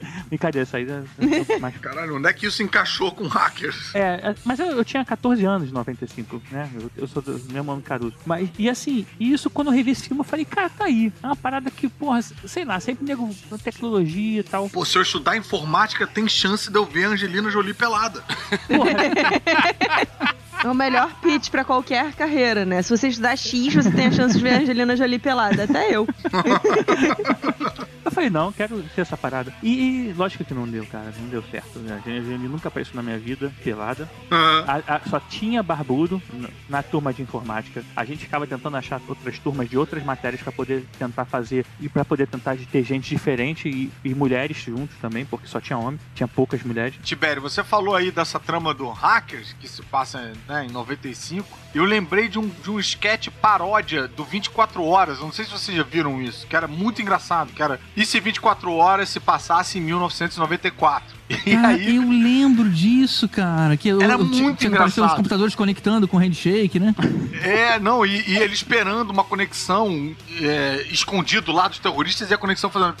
Brincadeira, 0.28 0.64
isso 0.64 0.76
aí 0.76 0.86
é- 0.88 1.52
é 1.54 1.58
mais 1.58 1.76
Caralho, 1.78 2.16
onde 2.16 2.28
é 2.28 2.32
que 2.32 2.46
isso 2.46 2.62
encaixou 2.62 3.12
com 3.12 3.26
hackers? 3.26 3.94
É, 3.94 4.00
é, 4.30 4.34
mas 4.44 4.58
eu, 4.58 4.66
eu 4.66 4.84
tinha 4.84 5.04
14 5.04 5.44
anos 5.44 5.68
em 5.68 5.72
95, 5.72 6.42
né? 6.50 6.68
Eu, 6.74 6.90
eu 6.96 7.08
sou 7.08 7.22
do 7.22 7.38
mesmo 7.52 7.70
ano 7.72 7.82
Caruso. 7.82 8.14
Mas, 8.26 8.48
e 8.58 8.68
assim, 8.68 9.06
isso 9.18 9.48
quando 9.50 9.68
eu 9.68 9.72
revi 9.74 9.90
esse 9.90 10.04
filme, 10.08 10.20
eu 10.20 10.24
falei, 10.24 10.44
cara, 10.44 10.68
tá 10.68 10.84
aí. 10.84 11.12
É 11.22 11.26
uma 11.26 11.36
parada 11.36 11.70
que, 11.70 11.88
porra, 11.88 12.20
sei 12.22 12.64
lá, 12.64 12.78
sempre 12.80 13.04
nego 13.04 13.34
tecnologia 13.62 14.40
e 14.40 14.42
tal. 14.42 14.68
Pô, 14.68 14.84
se 14.84 14.96
eu 14.98 15.02
estudar 15.02 15.36
informática, 15.36 16.06
tem 16.06 16.28
chance 16.28 16.70
de 16.70 16.76
eu 16.78 16.84
ver 16.84 17.04
a 17.06 17.08
Angelina 17.10 17.50
Jolie 17.50 17.74
pelada. 17.74 18.22
Porra, 18.68 18.90
É 20.64 20.68
o 20.68 20.74
melhor 20.74 21.10
pitch 21.20 21.48
pra 21.50 21.64
qualquer 21.64 22.12
carreira, 22.14 22.64
né? 22.64 22.82
Se 22.82 22.96
você 22.96 23.08
estudar 23.08 23.36
X, 23.36 23.74
você 23.74 23.90
tem 23.90 24.06
a 24.06 24.12
chance 24.12 24.36
de 24.36 24.42
ver 24.42 24.54
a 24.54 24.58
Angelina 24.58 24.96
Jolie 24.96 25.18
pelada. 25.18 25.64
Até 25.64 25.94
eu. 25.94 26.06
eu 28.04 28.10
falei, 28.10 28.30
não, 28.30 28.52
quero 28.52 28.82
ser 28.94 29.02
essa 29.02 29.16
parada. 29.16 29.52
E, 29.62 30.12
lógico 30.16 30.44
que 30.44 30.54
não 30.54 30.66
deu, 30.66 30.84
cara, 30.86 31.12
não 31.18 31.28
deu 31.28 31.42
certo. 31.50 31.78
Né? 31.78 31.94
A 31.94 32.08
Angelina 32.08 32.48
nunca 32.48 32.68
apareceu 32.68 32.94
na 32.94 33.02
minha 33.02 33.18
vida, 33.18 33.52
pelada. 33.62 34.08
Ah, 34.30 34.82
A- 34.86 34.96
a- 34.96 35.00
só 35.08 35.18
tinha 35.20 35.62
barbudo 35.62 36.20
na, 36.32 36.48
na 36.68 36.82
turma 36.82 37.12
de 37.12 37.22
informática. 37.22 37.82
A 37.96 38.04
gente 38.04 38.24
ficava 38.24 38.46
tentando 38.46 38.76
achar 38.76 39.00
outras 39.08 39.38
turmas 39.38 39.68
de 39.68 39.76
outras 39.78 40.04
matérias 40.04 40.42
pra 40.42 40.52
poder 40.52 40.84
tentar 40.98 41.24
fazer 41.24 41.64
e 41.80 41.88
pra 41.88 42.04
poder 42.04 42.26
tentar 42.26 42.56
ter 42.70 42.82
gente 42.82 43.08
diferente 43.08 43.68
e, 43.68 43.90
e 44.04 44.14
mulheres 44.14 44.58
juntos 44.58 44.96
também, 45.00 45.24
porque 45.24 45.46
só 45.46 45.60
tinha 45.60 45.78
homem, 45.78 45.98
tinha 46.14 46.28
poucas 46.28 46.62
mulheres. 46.62 46.94
Tibério, 47.02 47.40
você 47.42 47.62
falou 47.64 47.94
aí 47.94 48.10
dessa 48.10 48.38
trama 48.38 48.74
do 48.74 48.88
Hackers, 48.90 49.54
que 49.60 49.68
se 49.68 49.82
passa 49.82 50.32
né, 50.50 50.66
em 50.66 50.70
95. 50.70 51.46
Eu 51.72 51.84
lembrei 51.84 52.28
de 52.28 52.36
um, 52.36 52.48
de 52.48 52.70
um 52.72 52.80
sketch 52.80 53.28
paródia 53.40 54.08
do 54.08 54.24
24 54.24 54.84
Horas. 54.84 55.20
Não 55.20 55.32
sei 55.32 55.44
se 55.44 55.52
vocês 55.52 55.76
já 55.76 55.84
viram 55.84 56.20
isso, 56.20 56.44
que 56.46 56.56
era 56.56 56.66
muito 56.66 57.00
engraçado. 57.00 57.52
Que 57.52 57.62
era, 57.62 57.80
e 57.96 58.04
se 58.04 58.18
24 58.18 58.72
Horas 58.72 59.08
se 59.08 59.20
passasse 59.20 59.78
em 59.78 59.82
1994? 59.82 61.19
E 61.46 61.54
Cara, 61.54 61.68
aí, 61.68 61.96
eu 61.96 62.08
lembro 62.08 62.68
disso, 62.68 63.28
cara. 63.28 63.76
Que 63.76 63.90
Era 63.90 64.14
eu, 64.14 64.18
muito 64.24 64.58
tinha 64.58 64.68
aparecer 64.68 64.68
os 64.68 64.96
engraçado. 64.98 65.16
computadores 65.16 65.54
conectando 65.54 66.08
com 66.08 66.16
handshake, 66.16 66.80
né? 66.80 66.94
é, 67.42 67.78
não, 67.78 68.04
e, 68.04 68.28
e 68.28 68.36
ele 68.36 68.52
esperando 68.52 69.10
uma 69.10 69.22
conexão 69.22 70.14
é, 70.40 70.86
escondido 70.90 71.52
lá 71.52 71.68
dos 71.68 71.78
terroristas 71.78 72.30
e 72.30 72.34
a 72.34 72.38
conexão 72.38 72.68
fazendo. 72.68 72.96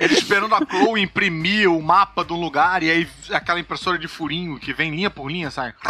Ele 0.00 0.14
esperando 0.14 0.54
a 0.54 0.58
Chloe 0.58 1.00
imprimir 1.00 1.70
o 1.70 1.80
mapa 1.82 2.24
um 2.28 2.40
lugar 2.40 2.82
e 2.82 2.90
aí 2.90 3.08
aquela 3.30 3.60
impressora 3.60 3.98
de 3.98 4.08
furinho 4.08 4.58
que 4.58 4.72
vem 4.72 4.90
linha 4.90 5.10
por 5.10 5.30
linha, 5.30 5.50
sai. 5.50 5.72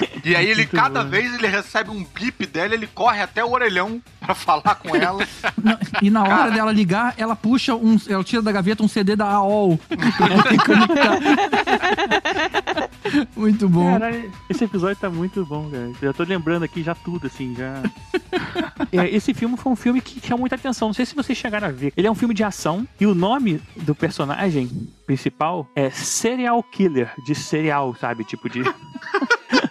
E 0.22 0.36
aí 0.36 0.50
ele, 0.50 0.66
cada 0.66 1.02
bom. 1.02 1.08
vez 1.10 1.32
ele 1.34 1.46
recebe 1.46 1.88
um 1.90 2.04
bip 2.04 2.44
dela, 2.46 2.74
ele 2.74 2.86
corre 2.86 3.22
até 3.22 3.42
o 3.42 3.50
orelhão 3.50 4.02
pra 4.20 4.34
falar 4.34 4.74
com 4.74 4.94
ela. 4.96 5.26
Não, 5.62 5.78
e 6.02 6.10
na 6.10 6.20
hora 6.22 6.28
Cara. 6.36 6.50
dela 6.50 6.72
ligar, 6.72 7.14
ela 7.16 7.34
puxa 7.34 7.74
um. 7.74 7.96
Ela 8.06 8.22
tira 8.22 8.42
da 8.42 8.52
gaveta 8.52 8.82
um 8.82 8.88
CD 8.88 9.16
da 9.16 9.26
AOL. 9.26 9.80
Muito 13.34 13.68
bom. 13.68 13.92
Caralho, 13.92 14.30
esse 14.48 14.64
episódio 14.64 14.96
tá 14.96 15.08
muito 15.10 15.44
bom, 15.44 15.68
cara. 15.70 15.90
Já 16.02 16.12
tô 16.12 16.22
lembrando 16.22 16.64
aqui 16.64 16.82
já 16.82 16.94
tudo, 16.94 17.26
assim, 17.26 17.54
já. 17.56 17.82
É, 18.92 19.08
esse 19.08 19.32
filme 19.34 19.56
foi 19.56 19.72
um 19.72 19.76
filme 19.76 20.00
que 20.00 20.20
chamou 20.24 20.40
muita 20.40 20.54
atenção. 20.56 20.88
Não 20.88 20.94
sei 20.94 21.06
se 21.06 21.14
vocês 21.14 21.36
chegaram 21.36 21.68
a 21.68 21.70
ver. 21.70 21.92
Ele 21.96 22.06
é 22.06 22.10
um 22.10 22.14
filme 22.14 22.34
de 22.34 22.44
ação 22.44 22.86
e 23.00 23.06
o 23.06 23.14
nome 23.14 23.60
do 23.76 23.94
personagem 23.94 24.70
principal 25.06 25.66
é 25.74 25.90
Serial 25.90 26.62
Killer, 26.62 27.10
de 27.24 27.34
cereal, 27.34 27.94
sabe? 27.98 28.24
Tipo 28.24 28.48
de. 28.48 28.62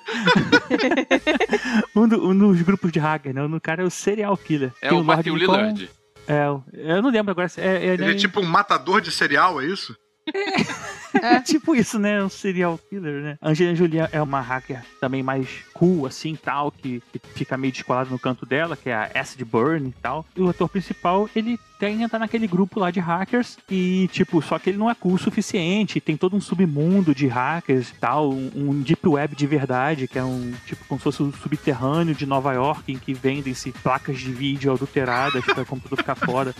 um, 1.96 2.08
do- 2.08 2.28
um 2.30 2.38
dos 2.38 2.62
grupos 2.62 2.92
de 2.92 3.00
hacker, 3.00 3.34
né? 3.34 3.44
O 3.44 3.62
cara 3.62 3.84
é 3.84 3.86
o 3.86 3.90
Serial 3.90 4.36
Killer. 4.38 4.72
É 4.82 4.90
Tem 4.90 4.98
o 5.00 5.04
Matthew. 5.04 5.36
Lillard. 5.36 5.90
É, 6.28 6.46
eu 6.74 7.02
não 7.02 7.10
lembro 7.10 7.32
agora. 7.32 7.50
se- 7.50 7.60
É, 7.62 7.86
é, 7.88 7.94
Ele 7.94 8.12
é 8.12 8.14
tipo 8.16 8.40
um 8.40 8.46
matador 8.46 9.02
de 9.02 9.12
cereal, 9.12 9.62
é 9.62 9.66
isso? 9.66 9.96
É 11.24 11.40
tipo 11.42 11.76
isso, 11.76 11.98
né? 11.98 12.24
Um 12.24 12.30
serial 12.30 12.80
killer, 12.88 13.24
né? 13.24 13.38
Angelina 13.42 13.76
Jolie 13.76 14.00
é 14.12 14.22
uma 14.22 14.40
hacker 14.42 14.86
também 15.02 15.24
mais 15.24 15.48
cool, 15.80 16.06
assim, 16.06 16.36
tal, 16.36 16.72
que, 16.72 17.02
que 17.14 17.20
fica 17.34 17.58
meio 17.58 17.72
descolada 17.72 18.10
no 18.10 18.20
canto 18.20 18.46
dela, 18.46 18.76
que 18.76 18.90
é 18.90 18.94
a 18.94 19.10
Acid 19.16 19.42
Burn 19.46 19.88
e 19.88 20.02
tal. 20.02 20.26
E 20.36 20.42
o 20.42 20.50
ator 20.50 20.68
principal, 20.68 21.30
ele 21.34 21.58
tem 21.80 22.04
entrar 22.04 22.20
naquele 22.20 22.46
grupo 22.46 22.78
lá 22.82 22.92
de 22.92 23.00
hackers 23.00 23.58
e, 23.72 24.10
tipo, 24.12 24.42
só 24.42 24.60
que 24.60 24.70
ele 24.70 24.78
não 24.78 24.90
é 24.90 24.94
cool 24.96 25.14
o 25.14 25.18
suficiente, 25.18 26.02
tem 26.02 26.18
todo 26.18 26.36
um 26.36 26.42
submundo 26.42 27.16
de 27.16 27.26
hackers 27.28 27.92
e 27.92 27.94
tal, 27.94 28.30
um, 28.34 28.52
um 28.54 28.82
deep 28.82 29.08
web 29.08 29.34
de 29.34 29.48
verdade, 29.48 30.06
que 30.06 30.20
é 30.20 30.24
um, 30.24 30.54
tipo, 30.66 30.84
como 30.90 31.00
se 31.00 31.04
fosse 31.06 31.24
o 31.24 31.32
subterrâneo 31.32 32.14
de 32.14 32.26
Nova 32.26 32.52
York, 32.52 32.92
em 32.92 32.98
que 32.98 33.14
vendem-se 33.14 33.72
placas 33.72 34.20
de 34.20 34.30
vídeo 34.34 34.74
adulteradas 34.74 35.46
para 35.46 35.62
o 35.64 35.66
computador 35.66 35.98
ficar 36.00 36.16
fora. 36.16 36.54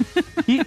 E, 0.48 0.62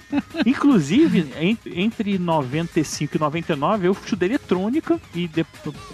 inclusive, 0.46 1.32
entre, 1.40 1.80
entre 1.80 2.18
95 2.18 3.16
e 3.16 3.20
99, 3.20 3.86
eu 3.88 3.92
estudei 3.92 4.28
eletrônica 4.28 5.00
e, 5.14 5.26
de- 5.28 5.46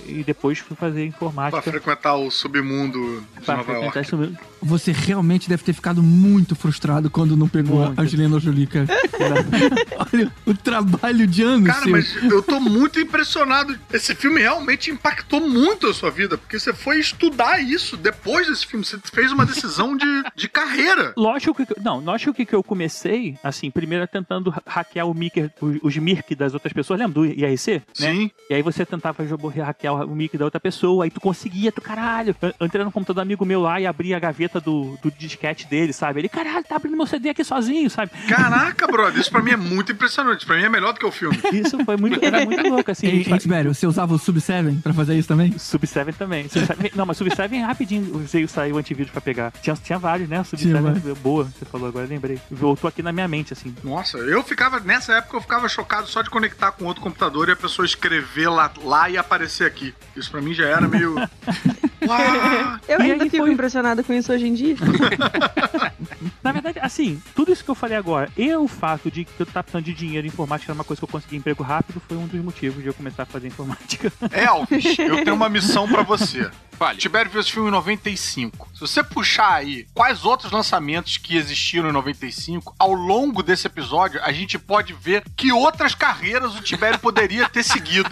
e 0.06 0.24
depois 0.24 0.58
fui 0.58 0.76
fazer 0.76 0.98
Pra 0.98 1.04
informática. 1.04 1.62
frequentar 1.70 2.16
o 2.16 2.30
submundo 2.48 3.20
de 3.38 3.44
pra 3.44 3.56
Nova 3.58 3.72
York. 3.72 4.36
Você 4.60 4.90
realmente 4.90 5.48
deve 5.48 5.62
ter 5.62 5.72
ficado 5.72 6.02
muito 6.02 6.56
frustrado 6.56 7.08
quando 7.08 7.36
não 7.36 7.48
pegou 7.48 7.84
Muito. 7.86 8.00
a 8.00 8.02
Angelina 8.02 8.40
Jolie, 8.40 8.66
cara. 8.66 8.86
Olha 10.12 10.32
o 10.46 10.54
trabalho 10.54 11.26
de 11.26 11.42
anos 11.42 11.68
Cara, 11.68 11.82
seu. 11.82 11.92
mas 11.92 12.16
eu 12.24 12.42
tô 12.42 12.58
muito 12.58 12.98
impressionado. 12.98 13.78
Esse 13.92 14.14
filme 14.14 14.40
realmente 14.40 14.90
impactou 14.90 15.40
muito 15.40 15.86
a 15.86 15.94
sua 15.94 16.10
vida, 16.10 16.36
porque 16.36 16.58
você 16.58 16.72
foi 16.72 16.98
estudar 16.98 17.60
isso 17.62 17.96
depois 17.96 18.48
desse 18.48 18.66
filme. 18.66 18.84
Você 18.84 18.98
fez 19.12 19.30
uma 19.30 19.46
decisão 19.46 19.96
de, 19.96 20.06
de 20.34 20.48
carreira. 20.48 21.12
Lógico 21.16 21.54
que. 21.54 21.80
Não, 21.80 22.00
lógico 22.00 22.34
que 22.34 22.44
que 22.44 22.54
eu 22.54 22.62
comecei, 22.62 23.36
assim, 23.44 23.70
primeiro 23.70 24.06
tentando 24.08 24.50
ha- 24.50 24.62
hackear 24.66 25.06
o 25.06 25.14
Mickey, 25.14 25.50
os, 25.82 25.96
Mirk 25.96 26.34
das 26.34 26.54
outras 26.54 26.72
pessoas, 26.72 26.98
lembra 26.98 27.14
do 27.14 27.26
IRC? 27.26 27.82
Né? 28.00 28.12
Sim. 28.12 28.30
E 28.50 28.54
aí 28.54 28.62
você 28.62 28.84
tentava 28.84 29.22
hackear 29.64 29.94
o 30.04 30.16
Mickey 30.16 30.36
da 30.38 30.44
outra 30.46 30.58
pessoa, 30.58 31.04
aí 31.04 31.10
tu 31.10 31.20
conseguia, 31.20 31.70
tu 31.70 31.80
caralho. 31.80 32.34
Eu 32.40 32.66
entrei 32.66 32.84
no 32.84 32.92
computador 32.92 33.16
do 33.16 33.26
amigo 33.26 33.44
meu 33.44 33.60
lá 33.60 33.80
e 33.80 33.86
abri 33.86 34.14
a 34.14 34.18
gaveta 34.18 34.60
do, 34.60 34.96
do 35.02 35.10
disquete 35.10 35.66
dele, 35.66 35.92
sabe? 35.92 36.20
Ele, 36.20 36.28
caralho, 36.28 36.64
tá 36.64 36.76
abrindo 36.76 36.96
meu 36.96 37.06
CD 37.06 37.30
aqui 37.30 37.42
sozinho, 37.42 37.90
sabe? 37.90 38.12
Caraca, 38.28 38.86
brother, 38.86 39.20
isso 39.20 39.30
pra 39.30 39.42
mim 39.42 39.50
é 39.50 39.56
muito 39.56 39.92
impressionante. 39.92 40.46
Pra 40.46 40.56
mim 40.56 40.64
é 40.64 40.68
melhor 40.68 40.92
do 40.92 41.00
que 41.00 41.06
o 41.06 41.10
filme. 41.10 41.36
Isso 41.52 41.84
foi 41.84 41.96
muito, 41.96 42.24
era 42.24 42.44
muito 42.44 42.68
louco, 42.68 42.90
assim. 42.90 43.06
Ei, 43.06 43.26
ei, 43.28 43.38
Tibério, 43.38 43.74
você 43.74 43.86
usava 43.86 44.14
o 44.14 44.18
Sub-7 44.18 44.82
pra 44.82 44.92
fazer 44.92 45.16
isso 45.16 45.26
também? 45.26 45.58
Sub 45.58 45.84
7 45.86 46.12
também. 46.12 46.48
Sub 46.48 46.64
7 46.64 46.92
não, 46.96 47.06
mas 47.06 47.16
Sub 47.16 47.34
7 47.34 47.56
rapidinho 47.58 48.16
usei 48.16 48.46
saiu 48.46 48.76
o 48.76 48.78
antivírus 48.78 49.10
pra 49.10 49.20
pegar. 49.20 49.52
Tinha, 49.62 49.76
tinha 49.76 49.98
vários, 49.98 50.28
né? 50.28 50.42
Sub 50.44 50.60
Tinha 50.60 50.80
7 50.80 51.14
boa, 51.20 51.44
você 51.44 51.64
falou 51.64 51.88
agora, 51.88 52.06
eu 52.06 52.10
lembrei. 52.10 52.40
Voltou 52.50 52.88
aqui 52.88 53.02
na 53.02 53.12
minha 53.12 53.26
mente, 53.26 53.52
assim. 53.52 53.74
Nossa, 53.82 54.18
eu 54.18 54.42
ficava, 54.42 54.78
nessa 54.80 55.14
época 55.14 55.36
eu 55.36 55.40
ficava 55.40 55.68
chocado 55.68 56.06
só 56.06 56.22
de 56.22 56.30
conectar 56.30 56.72
com 56.72 56.84
outro 56.84 57.02
computador 57.02 57.48
e 57.48 57.52
a 57.52 57.56
pessoa 57.56 57.84
escrever 57.84 58.48
lá, 58.48 58.70
lá 58.82 59.10
e 59.10 59.16
aparecer 59.16 59.66
aqui. 59.66 59.94
Isso 60.16 60.30
pra 60.30 60.40
mim 60.40 60.54
já 60.54 60.66
era 60.66 60.86
meio. 60.86 61.16
Uau! 61.16 62.27
Eu 62.88 63.00
E 63.00 63.10
ainda 63.12 63.24
aí 63.24 63.30
fico 63.30 63.44
foi- 63.44 63.52
impressionada 63.52 64.02
com 64.02 64.12
isso 64.12 64.32
hoje 64.32 64.46
em 64.46 64.54
dia. 64.54 64.76
Na 66.42 66.52
verdade, 66.52 66.78
assim, 66.80 67.20
tudo 67.34 67.52
isso 67.52 67.64
que 67.64 67.70
eu 67.70 67.74
falei 67.74 67.96
agora 67.96 68.30
e 68.36 68.54
o 68.54 68.66
fato 68.68 69.10
de 69.10 69.24
que 69.24 69.40
eu 69.40 69.46
tava 69.46 69.64
precisando 69.64 69.84
de 69.84 69.92
dinheiro 69.94 70.26
em 70.26 70.30
informática 70.30 70.70
era 70.72 70.74
uma 70.78 70.84
coisa 70.84 70.98
que 71.00 71.04
eu 71.04 71.08
consegui 71.08 71.36
emprego 71.36 71.62
rápido 71.62 72.00
foi 72.06 72.16
um 72.16 72.26
dos 72.26 72.40
motivos 72.42 72.82
de 72.82 72.88
eu 72.88 72.94
começar 72.94 73.24
a 73.24 73.26
fazer 73.26 73.48
informática. 73.48 74.12
Elvis, 74.32 74.98
eu 74.98 75.24
tenho 75.24 75.34
uma 75.36 75.48
missão 75.48 75.88
pra 75.88 76.02
você. 76.02 76.50
Fale. 76.78 76.96
Tibério 76.98 77.30
viu 77.30 77.40
esse 77.40 77.50
filme 77.50 77.68
em 77.68 77.72
95. 77.72 78.68
Se 78.72 78.80
você 78.80 79.02
puxar 79.02 79.54
aí 79.54 79.84
quais 79.92 80.24
outros 80.24 80.52
lançamentos 80.52 81.16
que 81.16 81.36
existiram 81.36 81.88
em 81.88 81.92
95, 81.92 82.72
ao 82.78 82.92
longo 82.92 83.42
desse 83.42 83.66
episódio, 83.66 84.20
a 84.22 84.30
gente 84.30 84.58
pode 84.60 84.92
ver 84.92 85.24
que 85.36 85.50
outras 85.52 85.92
carreiras 85.94 86.54
o 86.54 86.62
Tibério 86.62 86.98
poderia 87.00 87.48
ter 87.48 87.64
seguido 87.64 88.08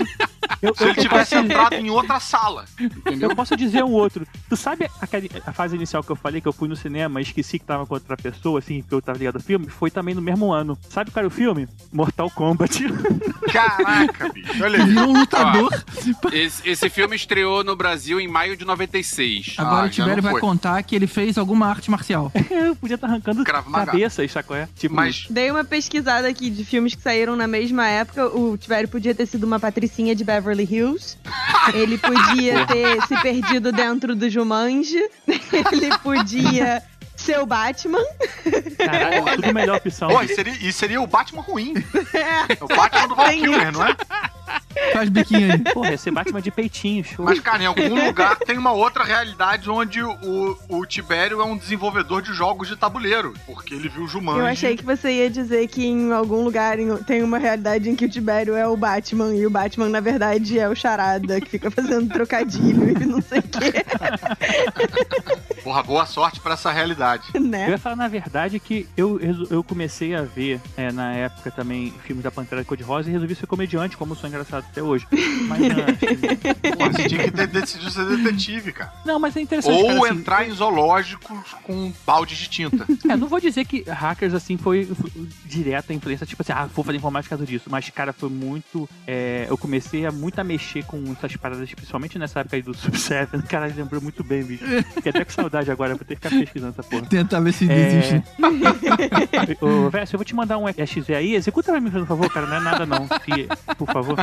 Eu, 0.63 0.75
se 0.75 0.83
ele 0.85 0.91
eu 0.93 0.95
tivesse 1.03 1.35
posso- 1.35 1.45
entrado 1.45 1.75
em 1.75 1.91
outra 1.91 2.19
sala. 2.21 2.65
Entendeu? 2.81 3.31
Eu 3.31 3.37
posso 3.37 3.57
dizer 3.57 3.83
um 3.85 3.93
outro. 3.93 4.27
Tu 4.49 4.57
sabe 4.57 4.89
aquela, 5.01 5.25
a 5.47 5.53
fase 5.53 5.77
inicial 5.77 6.03
que 6.03 6.11
eu 6.11 6.17
falei 6.17 6.41
que 6.41 6.49
eu 6.49 6.53
fui 6.53 6.69
no 6.69 6.77
cinema 6.77 7.21
e 7.21 7.23
esqueci 7.23 7.59
que 7.59 7.65
tava 7.65 7.87
com 7.87 7.95
outra 7.95 8.17
pessoa, 8.17 8.59
assim, 8.59 8.83
que 8.83 8.93
eu 8.95 9.01
tava 9.03 9.19
ligado 9.19 9.37
ao 9.37 9.43
filme? 9.43 9.69
Foi 9.69 9.91
também 9.91 10.15
no 10.15 10.23
mesmo 10.23 10.53
ano. 10.53 10.79
Sabe 10.89 11.11
qual 11.11 11.21
era 11.21 11.29
o 11.29 11.31
filme? 11.31 11.69
Mortal 11.93 12.31
Kombat. 12.31 12.83
Caraca, 13.53 14.29
bicho. 14.33 14.63
Olha 14.63 14.83
aí. 14.85 14.97
Um 14.97 15.13
lutador. 15.21 15.71
Esse, 16.33 16.69
esse 16.69 16.89
filme 16.91 17.17
estreou 17.17 17.63
no 17.65 17.77
Brasil 17.77 18.21
em 18.21 18.29
maio 18.29 18.57
de 18.57 18.65
96. 18.65 19.55
Agora 19.59 19.83
Ah, 19.83 19.87
o 19.87 19.91
Tibério 19.91 20.23
vai 20.23 20.39
contar 20.41 20.83
que 20.83 20.95
ele 20.97 21.07
fez 21.07 21.39
alguma 21.39 21.67
arte 21.67 21.91
marcial. 21.91 22.31
eu 22.51 22.75
podia 22.77 22.95
estar 22.95 23.07
arrancando 23.07 23.45
Krav 23.45 23.69
Maga. 23.69 23.87
cabeças, 23.93 24.33
qual 24.47 24.59
é? 24.59 24.69
Tipo, 24.77 24.95
Mas 24.95 25.27
Dei 25.31 25.51
uma 25.51 25.65
pesquisada 25.65 26.29
aqui 26.29 26.51
de 26.51 26.65
filmes 26.65 26.95
que 26.95 27.03
saíram 27.03 27.37
na 27.37 27.47
mesma 27.47 27.87
época. 27.87 28.27
O 28.29 28.57
Tibério 28.57 28.89
podia 28.89 29.15
ter 29.15 29.27
sido 29.27 29.45
uma 29.45 29.59
patricinha 29.61 30.15
de 30.15 30.25
Beverly 30.37 30.68
Hills. 30.70 31.16
Ele 31.72 31.96
podia 31.96 32.66
ter 32.68 33.03
se 33.07 33.16
perdido 33.22 33.72
dentro 33.72 34.14
do 34.14 34.29
Jumanji. 34.29 35.03
Ele 35.27 35.96
podia 36.03 36.83
ser 37.16 37.38
o 37.40 37.46
Batman. 37.46 38.05
caralho, 38.77 39.25
tudo 39.37 39.55
melhor 39.55 39.79
opção. 39.79 40.09
Pô, 40.09 40.22
e 40.22 40.29
seria, 40.29 40.53
e 40.61 40.72
seria 40.72 41.01
o 41.01 41.07
Batman 41.07 41.42
ruim. 41.42 41.75
É 42.49 42.62
o 42.62 42.68
Batman 42.68 43.09
do 43.09 43.14
Val 43.14 43.31
Kilmer, 43.31 43.72
não 43.72 43.85
é? 43.85 43.96
Faz 44.93 45.09
biquinho 45.09 45.53
aí. 45.53 45.59
Porra, 45.73 45.91
ia 45.91 45.99
ser 45.99 46.11
Batman 46.11 46.41
de 46.41 46.51
peitinho, 46.51 47.05
show. 47.05 47.25
Mas, 47.25 47.41
cara, 47.41 47.62
em 47.62 47.67
algum 47.67 48.07
lugar 48.07 48.37
tem 48.37 48.59
uma 48.59 48.73
outra 48.73 49.05
realidade 49.05 49.69
onde 49.71 50.03
o, 50.03 50.59
o 50.69 50.87
Tibério 50.87 51.41
é 51.41 51.45
um 51.45 51.57
desenvolvedor 51.57 52.23
de 52.23 52.33
jogos 52.33 52.69
de 52.69 52.77
tabuleiro. 52.77 53.35
Porque 53.47 53.75
ele 53.75 53.89
viu 53.89 54.05
o 54.05 54.09
Jumanji. 54.09 54.41
Eu 54.41 54.47
achei 54.47 54.77
que 54.77 54.85
você 54.85 55.11
ia 55.11 55.31
dizer 55.31 55.67
que 55.69 55.85
em 55.87 56.12
algum 56.12 56.43
lugar 56.43 56.79
em- 56.79 56.97
tem 56.99 57.23
uma 57.23 57.39
realidade 57.39 57.89
em 57.89 57.97
que 57.97 58.05
o 58.05 58.09
Tibério 58.09 58.55
é 58.55 58.67
o 58.67 58.77
Batman 58.77 59.35
e 59.35 59.47
o 59.47 59.51
Batman, 59.51 59.89
na 59.89 60.01
verdade, 60.01 60.59
é 60.59 60.69
o 60.69 60.75
Charada, 60.75 61.41
que 61.41 61.49
fica 61.51 61.71
fazendo 61.71 62.12
trocadilho 62.12 62.91
e 62.91 63.07
não 63.07 63.21
sei 63.21 63.41
o 63.41 63.43
quê, 63.43 63.73
Porra, 65.62 65.83
boa 65.83 66.07
sorte 66.07 66.39
pra 66.41 66.55
essa 66.55 66.71
realidade. 66.71 67.25
Eu 67.35 67.41
né? 67.41 67.71
ia 67.71 67.79
falar, 67.79 67.97
na 67.97 68.09
verdade, 68.09 68.61
que 68.61 68.89
eu, 68.97 69.19
eu 69.51 69.65
comecei 69.65 70.15
a 70.15 70.23
ver, 70.23 70.61
é, 70.77 70.93
na 70.93 71.12
época 71.12 71.51
também, 71.51 71.93
filmes 72.05 72.23
da 72.23 72.31
Pantera 72.31 72.65
Cor-de-Rosa 72.65 73.09
e 73.09 73.12
resolvi 73.12 73.35
ser 73.35 73.47
comediante, 73.47 73.97
como 73.97 74.12
eu 74.12 74.17
sou 74.17 74.29
engraçado 74.29 74.65
até 74.71 74.83
hoje. 74.83 75.07
Mas 75.49 75.61
antes... 75.63 76.77
Porra, 76.77 76.93
você 76.93 77.09
tinha 77.09 77.25
que 77.25 77.31
ter 77.31 77.47
decidido 77.47 77.91
ser 77.91 78.05
detetive, 78.05 78.73
cara. 78.73 78.93
Não, 79.05 79.19
mas 79.19 79.37
é 79.37 79.41
interessante, 79.41 79.75
Ou 79.75 79.87
cara, 79.87 79.99
assim, 79.99 80.19
entrar 80.19 80.49
em 80.49 80.53
zoológicos 80.53 81.55
com 81.63 81.93
balde 82.07 82.37
de 82.37 82.49
tinta. 82.49 82.87
É, 83.09 83.17
não 83.17 83.29
vou 83.29 83.41
dizer 83.41 83.65
que 83.65 83.83
hackers, 83.89 84.35
assim, 84.35 84.57
foi, 84.57 84.85
foi 84.87 85.11
direta 85.45 85.93
influência, 85.95 86.27
tipo 86.27 86.43
assim, 86.43 86.53
ah, 86.53 86.69
vou 86.75 86.85
fazer 86.85 86.99
informática 86.99 87.35
por 87.35 87.39
causa 87.39 87.51
disso. 87.51 87.69
Mas, 87.71 87.89
cara, 87.91 88.13
foi 88.13 88.29
muito. 88.29 88.89
é, 89.07 89.47
eu 89.49 89.57
comecei 89.57 90.07
a 90.07 90.13
muito 90.13 90.39
a 90.39 90.45
mexer 90.45 90.85
com 90.85 91.03
essas 91.13 91.37
paradas, 91.37 91.73
principalmente 91.73 92.19
nessa 92.19 92.41
época 92.41 92.57
aí 92.57 92.63
do 92.63 92.75
Sub-7. 92.77 93.43
Cara, 93.49 93.67
lembrou 93.75 94.01
muito 94.03 94.23
bem, 94.25 94.43
bicho. 94.43 94.65
Fiquei 94.95 95.11
até 95.11 95.25
com 95.25 95.31
saudade 95.31 95.71
agora, 95.71 95.95
vou 95.95 96.05
ter 96.05 96.17
que 96.17 96.23
ficar 96.29 96.39
pesquisando 96.39 96.73
essa 96.73 96.83
porra. 96.83 97.07
Tentar 97.07 97.41
ver 97.41 97.53
se 97.53 97.71
É... 97.71 97.85
desiste. 97.85 98.23
Ô, 99.61 99.89
Vess, 99.91 100.13
eu 100.13 100.19
vou 100.19 100.25
te 100.25 100.35
mandar 100.35 100.59
um 100.59 100.69
EXE 100.69 101.15
aí, 101.15 101.35
executa 101.35 101.73
pra 101.73 101.81
mim, 101.81 101.91
por 101.91 102.07
favor, 102.07 102.31
cara, 102.31 102.47
não 102.47 102.57
é 102.57 102.61
nada 102.61 102.87
não. 102.87 103.07
Fie, 103.21 103.49
por 103.77 103.87
favor. 103.93 104.17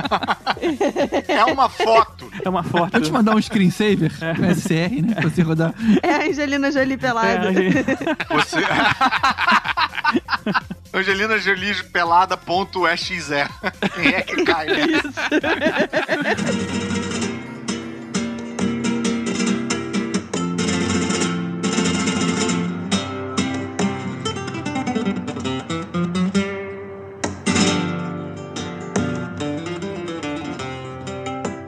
É 1.27 1.43
uma 1.45 1.69
foto. 1.69 2.31
É 2.43 2.49
uma 2.49 2.63
foto. 2.63 2.91
Vou 2.91 3.01
te 3.01 3.11
mandar 3.11 3.35
um 3.35 3.41
screensaver 3.41 4.11
com 4.35 4.53
SCR, 4.55 5.01
né? 5.05 5.15
Pra 5.15 5.29
você 5.29 5.41
rodar. 5.41 5.73
É 6.01 6.13
a 6.15 6.23
Angelina 6.29 6.71
Jolie 6.71 6.93
É, 6.93 6.97
pelada. 6.97 7.49
a 7.49 7.53
gente- 7.53 7.73
Você. 8.29 8.57
Angelina 10.93 11.37
Jolie 11.39 11.83
pelada 11.85 12.37
ponto 12.37 12.87
exe. 12.87 13.13
Quem 13.95 14.13
é 14.13 14.21
que 14.21 14.43
cai? 14.43 14.67
né? 14.67 14.87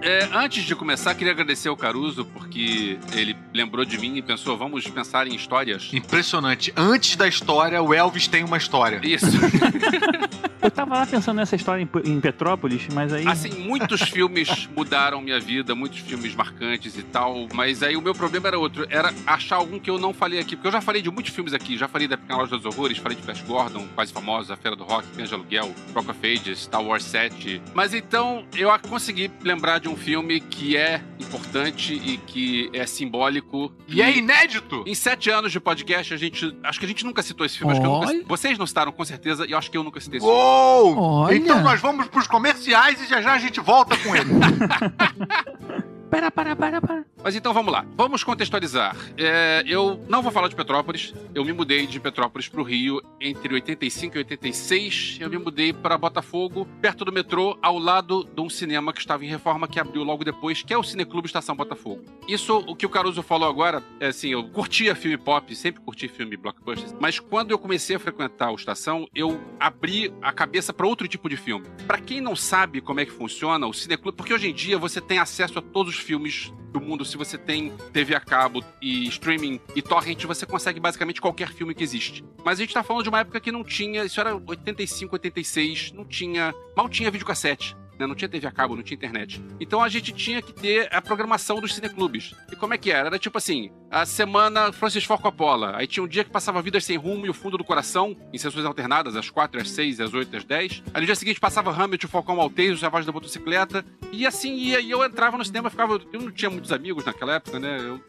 É, 0.06 0.30
antes 0.32 0.64
de 0.64 0.76
começar, 0.76 1.16
queria 1.16 1.34
agradecer 1.34 1.68
ao 1.68 1.76
Caruso, 1.76 2.26
porque 2.26 3.00
ele 3.12 3.36
lembrou 3.52 3.84
de 3.84 3.98
mim 3.98 4.18
e 4.18 4.22
pensou, 4.22 4.56
vamos 4.56 4.88
pensar 4.88 5.26
em 5.26 5.34
histórias. 5.34 5.90
Impressionante. 5.92 6.72
Antes 6.78 7.16
da 7.16 7.28
história, 7.28 7.82
o 7.82 7.92
Elvis 7.92 8.28
tem 8.28 8.44
uma 8.44 8.58
história. 8.58 9.02
Isso. 9.04 9.26
Eu 10.66 10.72
tava 10.72 10.96
lá 10.96 11.06
pensando 11.06 11.38
nessa 11.38 11.56
história 11.56 11.84
em, 11.84 12.12
em 12.12 12.20
Petrópolis, 12.20 12.88
mas 12.92 13.14
aí. 13.14 13.28
Assim, 13.28 13.52
muitos 13.52 14.02
filmes 14.02 14.68
mudaram 14.76 15.22
minha 15.22 15.40
vida, 15.40 15.76
muitos 15.76 16.00
filmes 16.00 16.34
marcantes 16.34 16.98
e 16.98 17.04
tal, 17.04 17.48
mas 17.54 17.84
aí 17.84 17.96
o 17.96 18.02
meu 18.02 18.16
problema 18.16 18.48
era 18.48 18.58
outro, 18.58 18.84
era 18.90 19.14
achar 19.28 19.58
algum 19.58 19.80
que 19.80 19.92
eu 19.92 20.00
não 20.00 20.12
falei 20.12 20.40
aqui, 20.40 20.56
porque 20.56 20.68
eu 20.68 20.72
já 20.72 20.82
falei 20.82 21.04
de 21.04 21.12
muitos 21.12 21.32
filmes 21.36 21.54
aqui, 21.54 21.78
já 21.78 21.88
falei 21.88 22.08
da 22.08 22.18
Pequena 22.18 22.40
Loja 22.40 22.58
dos 22.58 22.66
Horrores, 22.66 22.98
falei 22.98 23.16
de 23.16 23.22
Flash 23.22 23.42
Gordon, 23.44 23.88
Quase 23.94 24.12
Famosa, 24.12 24.56
A 24.56 24.58
Feira 24.58 24.76
do 24.76 24.84
Rock, 24.84 25.08
de 25.08 25.32
Aluguel, 25.32 25.72
Rock 25.94 26.10
of 26.10 26.20
Ages, 26.28 26.64
Star 26.64 26.84
Wars 26.84 27.04
7, 27.04 27.62
mas 27.76 27.94
então 27.94 28.44
eu 28.56 28.68
consegui 28.90 29.30
lembrar 29.44 29.78
de 29.78 29.88
um 29.88 29.95
filme 29.96 30.40
que 30.40 30.76
é 30.78 31.02
importante 31.20 31.94
e 31.94 32.18
que 32.18 32.70
é 32.74 32.86
simbólico. 32.86 33.72
E 33.88 34.02
é 34.02 34.16
inédito. 34.18 34.84
Em 34.86 34.96
sete 34.96 35.30
anos 35.30 35.52
de 35.52 35.60
podcast, 35.60 36.14
a 36.14 36.18
gente. 36.18 36.56
Acho 36.64 36.80
que 36.80 36.86
a 36.86 36.88
gente 36.90 37.06
nunca 37.06 37.22
citou 37.22 37.46
esse 37.46 37.58
filme. 37.58 37.72
Acho 37.74 37.82
que 37.82 37.88
eu 37.88 37.92
nunca- 37.92 38.28
vocês 38.28 38.58
não 38.58 38.66
citaram, 38.68 38.92
com 38.92 39.06
certeza, 39.06 39.46
e 39.48 39.52
eu 39.52 39.58
acho 39.58 39.70
que 39.72 39.78
eu 39.78 39.84
nunca 39.84 40.00
citei 40.00 40.18
esse 40.18 40.26
filme. 40.26 40.40
Olha. 40.42 41.36
Então 41.36 41.62
nós 41.62 41.80
vamos 41.80 42.08
pros 42.08 42.28
comerciais 42.28 43.02
e 43.02 43.08
já 43.08 43.22
já 43.22 43.34
a 43.34 43.40
gente 43.40 43.60
volta 43.60 43.96
com 43.98 44.16
ele. 44.16 44.30
Para, 46.16 46.56
para, 46.56 46.80
para. 46.82 47.06
Mas 47.22 47.36
então 47.36 47.54
vamos 47.54 47.74
lá, 47.74 47.86
vamos 47.98 48.24
contextualizar. 48.24 48.96
É, 49.18 49.64
eu 49.68 50.00
não 50.08 50.22
vou 50.22 50.32
falar 50.32 50.48
de 50.48 50.56
Petrópolis. 50.56 51.14
Eu 51.34 51.44
me 51.44 51.52
mudei 51.52 51.86
de 51.86 52.00
Petrópolis 52.00 52.48
para 52.48 52.62
o 52.62 52.64
Rio 52.64 53.02
entre 53.20 53.54
85 53.54 54.16
e 54.16 54.20
86. 54.20 55.18
Eu 55.20 55.30
me 55.30 55.38
mudei 55.38 55.74
para 55.74 55.98
Botafogo, 55.98 56.66
perto 56.80 57.04
do 57.04 57.12
metrô, 57.12 57.58
ao 57.62 57.78
lado 57.78 58.24
de 58.24 58.40
um 58.40 58.50
cinema 58.50 58.94
que 58.94 59.00
estava 59.00 59.26
em 59.26 59.28
reforma 59.28 59.68
que 59.68 59.80
abriu 59.80 60.04
logo 60.04 60.24
depois, 60.24 60.62
que 60.62 60.74
é 60.74 60.78
o 60.78 60.84
Cineclube 60.84 61.26
Estação 61.26 61.56
Botafogo. 61.56 62.02
Isso, 62.28 62.58
o 62.60 62.76
que 62.76 62.86
o 62.86 62.90
Caruso 62.90 63.22
falou 63.22 63.50
agora, 63.50 63.84
é 64.00 64.08
assim, 64.08 64.30
eu 64.30 64.48
curtia 64.50 64.96
filme 64.96 65.18
pop, 65.18 65.54
sempre 65.54 65.82
curti 65.82 66.08
filme 66.08 66.38
blockbusters, 66.38 66.96
mas 67.00 67.20
quando 67.20 67.52
eu 67.52 67.60
comecei 67.60 67.96
a 67.96 68.00
frequentar 68.00 68.52
o 68.52 68.56
Estação, 68.56 69.08
eu 69.14 69.42
abri 69.60 70.14
a 70.22 70.32
cabeça 70.32 70.72
para 70.72 70.88
outro 70.88 71.08
tipo 71.08 71.28
de 71.28 71.36
filme. 71.36 71.66
Para 71.88 71.98
quem 71.98 72.22
não 72.22 72.36
sabe 72.36 72.80
como 72.80 73.00
é 73.00 73.06
que 73.06 73.12
funciona 73.12 73.68
o 73.68 73.74
Cineclube, 73.74 74.16
porque 74.16 74.34
hoje 74.34 74.50
em 74.50 74.54
dia 74.54 74.78
você 74.78 75.02
tem 75.02 75.20
acesso 75.20 75.60
a 75.60 75.62
todos 75.62 75.96
os 75.96 76.05
filmes 76.06 76.54
do 76.72 76.80
mundo, 76.80 77.04
se 77.06 77.18
você 77.18 77.38
tem 77.38 77.72
TV 77.94 78.16
a 78.16 78.20
cabo 78.20 78.64
e 78.82 79.08
streaming 79.08 79.60
e 79.76 79.82
torrent, 79.82 80.24
você 80.26 80.46
consegue 80.46 80.80
basicamente 80.80 81.22
qualquer 81.22 81.52
filme 81.54 81.74
que 81.74 81.84
existe. 81.84 82.24
Mas 82.44 82.60
a 82.60 82.64
gente 82.64 82.74
tá 82.74 82.84
falando 82.84 83.04
de 83.04 83.10
uma 83.10 83.20
época 83.20 83.40
que 83.40 83.52
não 83.52 83.64
tinha, 83.64 84.04
isso 84.04 84.20
era 84.20 84.36
85, 84.36 85.16
86, 85.16 85.92
não 85.94 86.06
tinha, 86.06 86.54
mal 86.76 86.90
tinha 86.90 87.10
videocassete. 87.10 87.76
Né? 87.98 88.06
Não 88.06 88.16
tinha 88.16 88.30
TV 88.30 88.48
a 88.48 88.52
cabo, 88.52 88.76
não 88.76 88.84
tinha 88.84 88.96
internet. 88.96 89.42
Então 89.60 89.82
a 89.82 89.90
gente 89.90 90.12
tinha 90.12 90.42
que 90.42 90.54
ter 90.54 90.88
a 90.94 91.02
programação 91.02 91.60
dos 91.60 91.74
cineclubes. 91.74 92.34
E 92.52 92.56
como 92.56 92.74
é 92.74 92.78
que 92.78 92.92
era? 92.92 93.08
Era 93.08 93.20
tipo 93.20 93.38
assim: 93.38 93.72
a 93.90 94.06
semana 94.06 94.72
Francis 94.72 95.04
Ford 95.04 95.22
Coppola. 95.22 95.76
Aí 95.76 95.88
tinha 95.88 96.04
um 96.04 96.08
dia 96.08 96.24
que 96.24 96.30
passava 96.30 96.62
Vidas 96.62 96.84
Sem 96.84 96.98
Rumo 96.98 97.26
e 97.26 97.30
o 97.30 97.34
Fundo 97.34 97.58
do 97.58 97.64
Coração, 97.64 98.16
em 98.34 98.38
sessões 98.38 98.66
alternadas, 98.66 99.16
às 99.16 99.30
4, 99.30 99.62
às 99.62 99.70
6, 99.70 100.02
às 100.02 100.14
8, 100.14 100.38
às 100.38 100.44
10. 100.44 100.84
Aí 100.94 101.02
no 101.02 101.06
dia 101.06 101.16
seguinte 101.16 101.40
passava 101.40 101.72
Hamlet, 101.72 102.06
o 102.06 102.10
Falcão 102.10 102.36
Maltese, 102.36 102.74
o 102.74 102.78
Savagem 102.78 103.06
da 103.06 103.14
Motocicleta. 103.14 103.86
E 104.12 104.26
assim 104.26 104.56
ia. 104.56 104.80
E 104.80 104.92
eu 104.92 105.04
entrava 105.04 105.38
no 105.38 105.46
cinema, 105.46 105.70
ficava. 105.70 106.00
Eu 106.12 106.22
não 106.22 106.32
tinha 106.32 106.50
muitos 106.50 106.72
amigos 106.72 107.06
naquela 107.06 107.36
época, 107.36 107.60
né? 107.60 107.80
Eu 107.80 108.02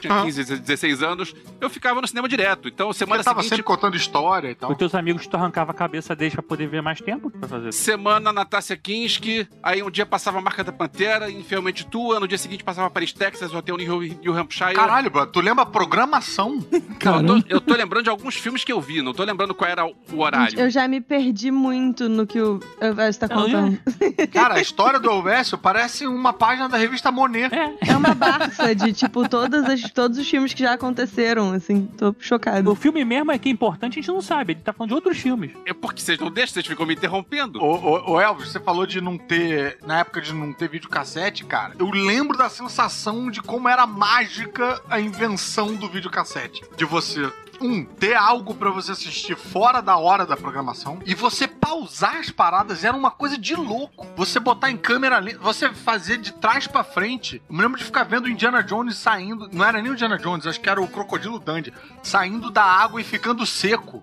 tinha 0.00 0.12
Ah. 0.20 0.22
15, 0.24 0.44
16 0.60 1.02
anos. 1.02 1.34
Eu 1.60 1.70
ficava 1.70 2.00
no 2.00 2.06
cinema 2.06 2.28
direto. 2.28 2.68
Então, 2.68 2.92
semana 2.92 3.22
Você 3.22 3.24
tava 3.28 3.40
seguinte. 3.40 3.50
sempre 3.50 3.62
contando 3.64 3.96
história 3.96 4.50
e 4.50 4.54
tal. 4.54 4.70
Os 4.70 4.76
teus 4.78 4.94
amigos 4.94 5.26
tu 5.26 5.36
arrancava 5.36 5.70
a 5.70 5.74
cabeça 5.74 6.14
deles 6.16 6.34
pra 6.34 6.42
poder 6.42 6.66
ver 6.68 6.82
mais 6.82 7.00
tempo 7.00 7.30
pra 7.30 7.48
fazer. 7.48 7.72
Semana 7.72 8.32
Natácia 8.32 8.76
Kinski, 8.76 9.48
aí 9.62 9.82
um 9.82 9.90
dia 9.90 10.04
passava 10.06 10.38
a 10.38 10.40
marca 10.40 10.62
da 10.64 10.72
Pantera, 10.72 11.30
infielmente 11.30 11.86
tua, 11.86 12.18
no 12.20 12.26
dia 12.28 12.38
seguinte 12.38 12.64
passava 12.64 12.90
Paris, 12.90 13.12
Texas, 13.12 13.52
Hotel 13.54 13.76
New, 13.76 14.00
New 14.22 14.36
Hampshire. 14.36 14.74
Caralho, 14.74 15.10
bro, 15.10 15.26
tu 15.26 15.40
lembra 15.40 15.62
a 15.62 15.66
programação? 15.66 16.64
Não, 17.04 17.36
eu, 17.36 17.42
tô, 17.42 17.48
eu 17.48 17.60
tô 17.60 17.74
lembrando 17.74 18.04
de 18.04 18.10
alguns 18.10 18.34
filmes 18.34 18.64
que 18.64 18.72
eu 18.72 18.80
vi, 18.80 19.02
não 19.02 19.12
tô 19.12 19.22
lembrando 19.24 19.54
qual 19.54 19.70
era 19.70 19.84
o 19.86 19.94
horário. 20.18 20.58
Eu 20.58 20.70
já 20.70 20.86
me 20.88 21.00
perdi 21.00 21.50
muito 21.50 22.08
no 22.08 22.26
que 22.26 22.40
o 22.40 22.60
Elvis 22.80 23.16
tá 23.16 23.26
Não, 23.28 23.42
contando. 23.42 23.78
Cara, 24.32 24.54
a 24.54 24.60
história 24.60 24.98
do 24.98 25.08
Elvésio 25.10 25.56
parece 25.58 26.06
uma 26.06 26.32
página 26.32 26.68
da 26.68 26.76
revista 26.76 27.10
Monet. 27.10 27.52
É, 27.54 27.92
É 27.92 27.96
uma 27.96 28.14
barça 28.14 28.74
de, 28.74 28.92
tipo, 28.92 29.28
todas 29.28 29.64
as- 29.64 29.71
todos 29.94 30.18
os 30.18 30.28
filmes 30.28 30.52
que 30.52 30.60
já 30.60 30.72
aconteceram, 30.72 31.52
assim, 31.52 31.86
tô 31.98 32.14
chocado. 32.18 32.70
O 32.70 32.74
filme 32.74 33.04
mesmo 33.04 33.32
é 33.32 33.38
que 33.38 33.48
é 33.48 33.52
importante, 33.52 33.98
a 33.98 34.02
gente 34.02 34.08
não 34.08 34.20
sabe. 34.20 34.52
Ele 34.52 34.60
tá 34.60 34.72
falando 34.72 34.90
de 34.90 34.94
outros 34.94 35.18
filmes. 35.18 35.52
É 35.64 35.72
porque 35.72 36.00
vocês 36.00 36.18
não 36.18 36.30
deixam, 36.30 36.54
vocês 36.54 36.66
ficam 36.66 36.86
me 36.86 36.94
interrompendo. 36.94 37.62
Ô, 37.62 37.74
ô, 37.74 38.12
ô, 38.12 38.20
Elvis, 38.20 38.48
você 38.48 38.60
falou 38.60 38.86
de 38.86 39.00
não 39.00 39.16
ter. 39.16 39.78
Na 39.84 40.00
época 40.00 40.20
de 40.20 40.34
não 40.34 40.52
ter 40.52 40.68
videocassete, 40.68 41.44
cara. 41.44 41.74
Eu 41.78 41.90
lembro 41.90 42.36
da 42.36 42.48
sensação 42.48 43.30
de 43.30 43.40
como 43.40 43.68
era 43.68 43.86
mágica 43.86 44.80
a 44.88 45.00
invenção 45.00 45.74
do 45.74 45.88
videocassete. 45.88 46.62
De 46.76 46.84
você. 46.84 47.30
Um, 47.62 47.84
ter 47.84 48.14
algo 48.14 48.54
pra 48.54 48.70
você 48.70 48.90
assistir 48.90 49.36
fora 49.36 49.80
da 49.80 49.96
hora 49.96 50.26
da 50.26 50.36
programação 50.36 50.98
e 51.06 51.14
você 51.14 51.46
pausar 51.46 52.16
as 52.16 52.28
paradas 52.28 52.82
era 52.82 52.96
uma 52.96 53.10
coisa 53.10 53.38
de 53.38 53.54
louco. 53.54 54.04
Você 54.16 54.40
botar 54.40 54.70
em 54.70 54.76
câmera 54.76 55.18
lenta, 55.20 55.38
você 55.38 55.72
fazer 55.72 56.18
de 56.18 56.32
trás 56.32 56.66
pra 56.66 56.82
frente. 56.82 57.40
Eu 57.48 57.54
me 57.54 57.62
lembro 57.62 57.78
de 57.78 57.84
ficar 57.84 58.02
vendo 58.02 58.24
o 58.24 58.28
Indiana 58.28 58.62
Jones 58.62 58.96
saindo, 58.96 59.48
não 59.52 59.64
era 59.64 59.80
nem 59.80 59.90
o 59.90 59.94
Indiana 59.94 60.18
Jones, 60.18 60.46
acho 60.46 60.60
que 60.60 60.68
era 60.68 60.82
o 60.82 60.88
Crocodilo 60.88 61.38
Dandy, 61.38 61.72
saindo 62.02 62.50
da 62.50 62.64
água 62.64 63.00
e 63.00 63.04
ficando 63.04 63.46
seco. 63.46 64.02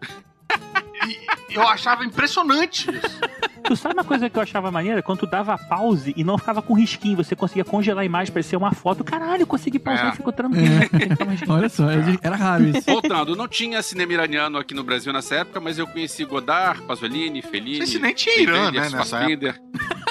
E 1.07 1.19
eu 1.55 1.67
achava 1.67 2.03
impressionante 2.05 2.89
isso. 2.89 3.19
Tu 3.63 3.75
sabe 3.75 3.93
uma 3.93 4.03
coisa 4.03 4.29
que 4.29 4.37
eu 4.37 4.41
achava 4.41 4.71
maneira? 4.71 5.01
Quando 5.03 5.19
tu 5.19 5.27
dava 5.27 5.55
pause 5.57 6.13
e 6.17 6.23
não 6.23 6.37
ficava 6.37 6.61
com 6.61 6.73
risquinho, 6.73 7.17
você 7.17 7.35
conseguia 7.35 7.63
congelar 7.63 8.01
a 8.01 8.05
imagem, 8.05 8.33
parecia 8.33 8.57
uma 8.57 8.71
foto. 8.71 9.03
Caralho, 9.03 9.43
eu 9.43 9.47
consegui 9.47 9.77
pausar 9.77 10.07
É. 10.07 10.09
e 10.09 10.15
ficou 10.15 10.33
tranquilo. 10.33 10.65
Olha 11.47 11.69
só, 11.69 11.83
era 12.21 12.35
raro 12.35 12.63
isso. 12.65 12.81
Voltando, 12.89 13.35
não 13.35 13.47
tinha 13.47 13.81
cinema 13.81 14.13
iraniano 14.13 14.57
aqui 14.57 14.73
no 14.73 14.83
Brasil 14.83 15.13
nessa 15.13 15.35
época, 15.35 15.59
mas 15.59 15.77
eu 15.77 15.85
conheci 15.85 16.25
Godard, 16.25 16.81
Pasolini, 16.83 17.41
Fellini. 17.41 17.79
Não 17.79 17.85
sei 17.85 17.95
se 17.95 18.01
nem 18.01 18.13
tinha 18.13 18.39
Irã, 18.41 18.71
né, 18.71 18.89
nessa. 18.89 19.19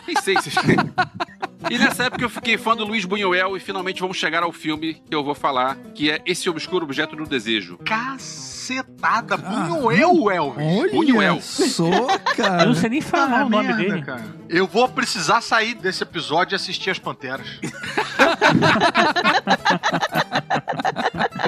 Nem 0.07 0.17
sei 0.23 0.41
se... 0.41 0.51
E 1.71 1.79
nessa 1.79 2.05
época 2.05 2.25
eu 2.25 2.31
fiquei 2.31 2.57
fã 2.57 2.75
do 2.77 2.85
Luiz 2.85 3.05
Buñuel 3.05 3.57
e 3.57 3.61
finalmente 3.61 4.01
vamos 4.01 4.17
chegar 4.17 4.43
ao 4.43 4.53
filme 4.53 4.95
que 5.09 5.15
eu 5.15 5.23
vou 5.23 5.35
falar, 5.35 5.77
que 5.95 6.11
é 6.11 6.21
Esse 6.27 6.49
Obscuro 6.49 6.85
Objeto 6.85 7.15
do 7.17 7.25
Desejo. 7.25 7.79
Cacetada, 7.79 9.37
Buñuel, 9.37 10.31
Elvis. 10.31 10.81
Olha 10.81 10.93
Buñuel. 10.93 11.41
só, 11.43 11.87
Eu 11.89 12.19
cara. 12.37 12.67
não 12.67 12.75
sei 12.75 12.91
nem 12.91 13.01
falar 13.01 13.41
Ah, 13.41 13.47
o 13.47 13.51
nome 13.51 13.69
merda, 13.69 13.83
dele. 13.83 14.03
cara. 14.03 14.25
Eu 14.49 14.67
vou 14.67 14.89
precisar 14.89 15.41
sair 15.41 15.75
desse 15.75 16.03
episódio 16.03 16.55
e 16.55 16.57
assistir 16.57 16.91
as 16.91 16.99
Panteras. 16.99 17.47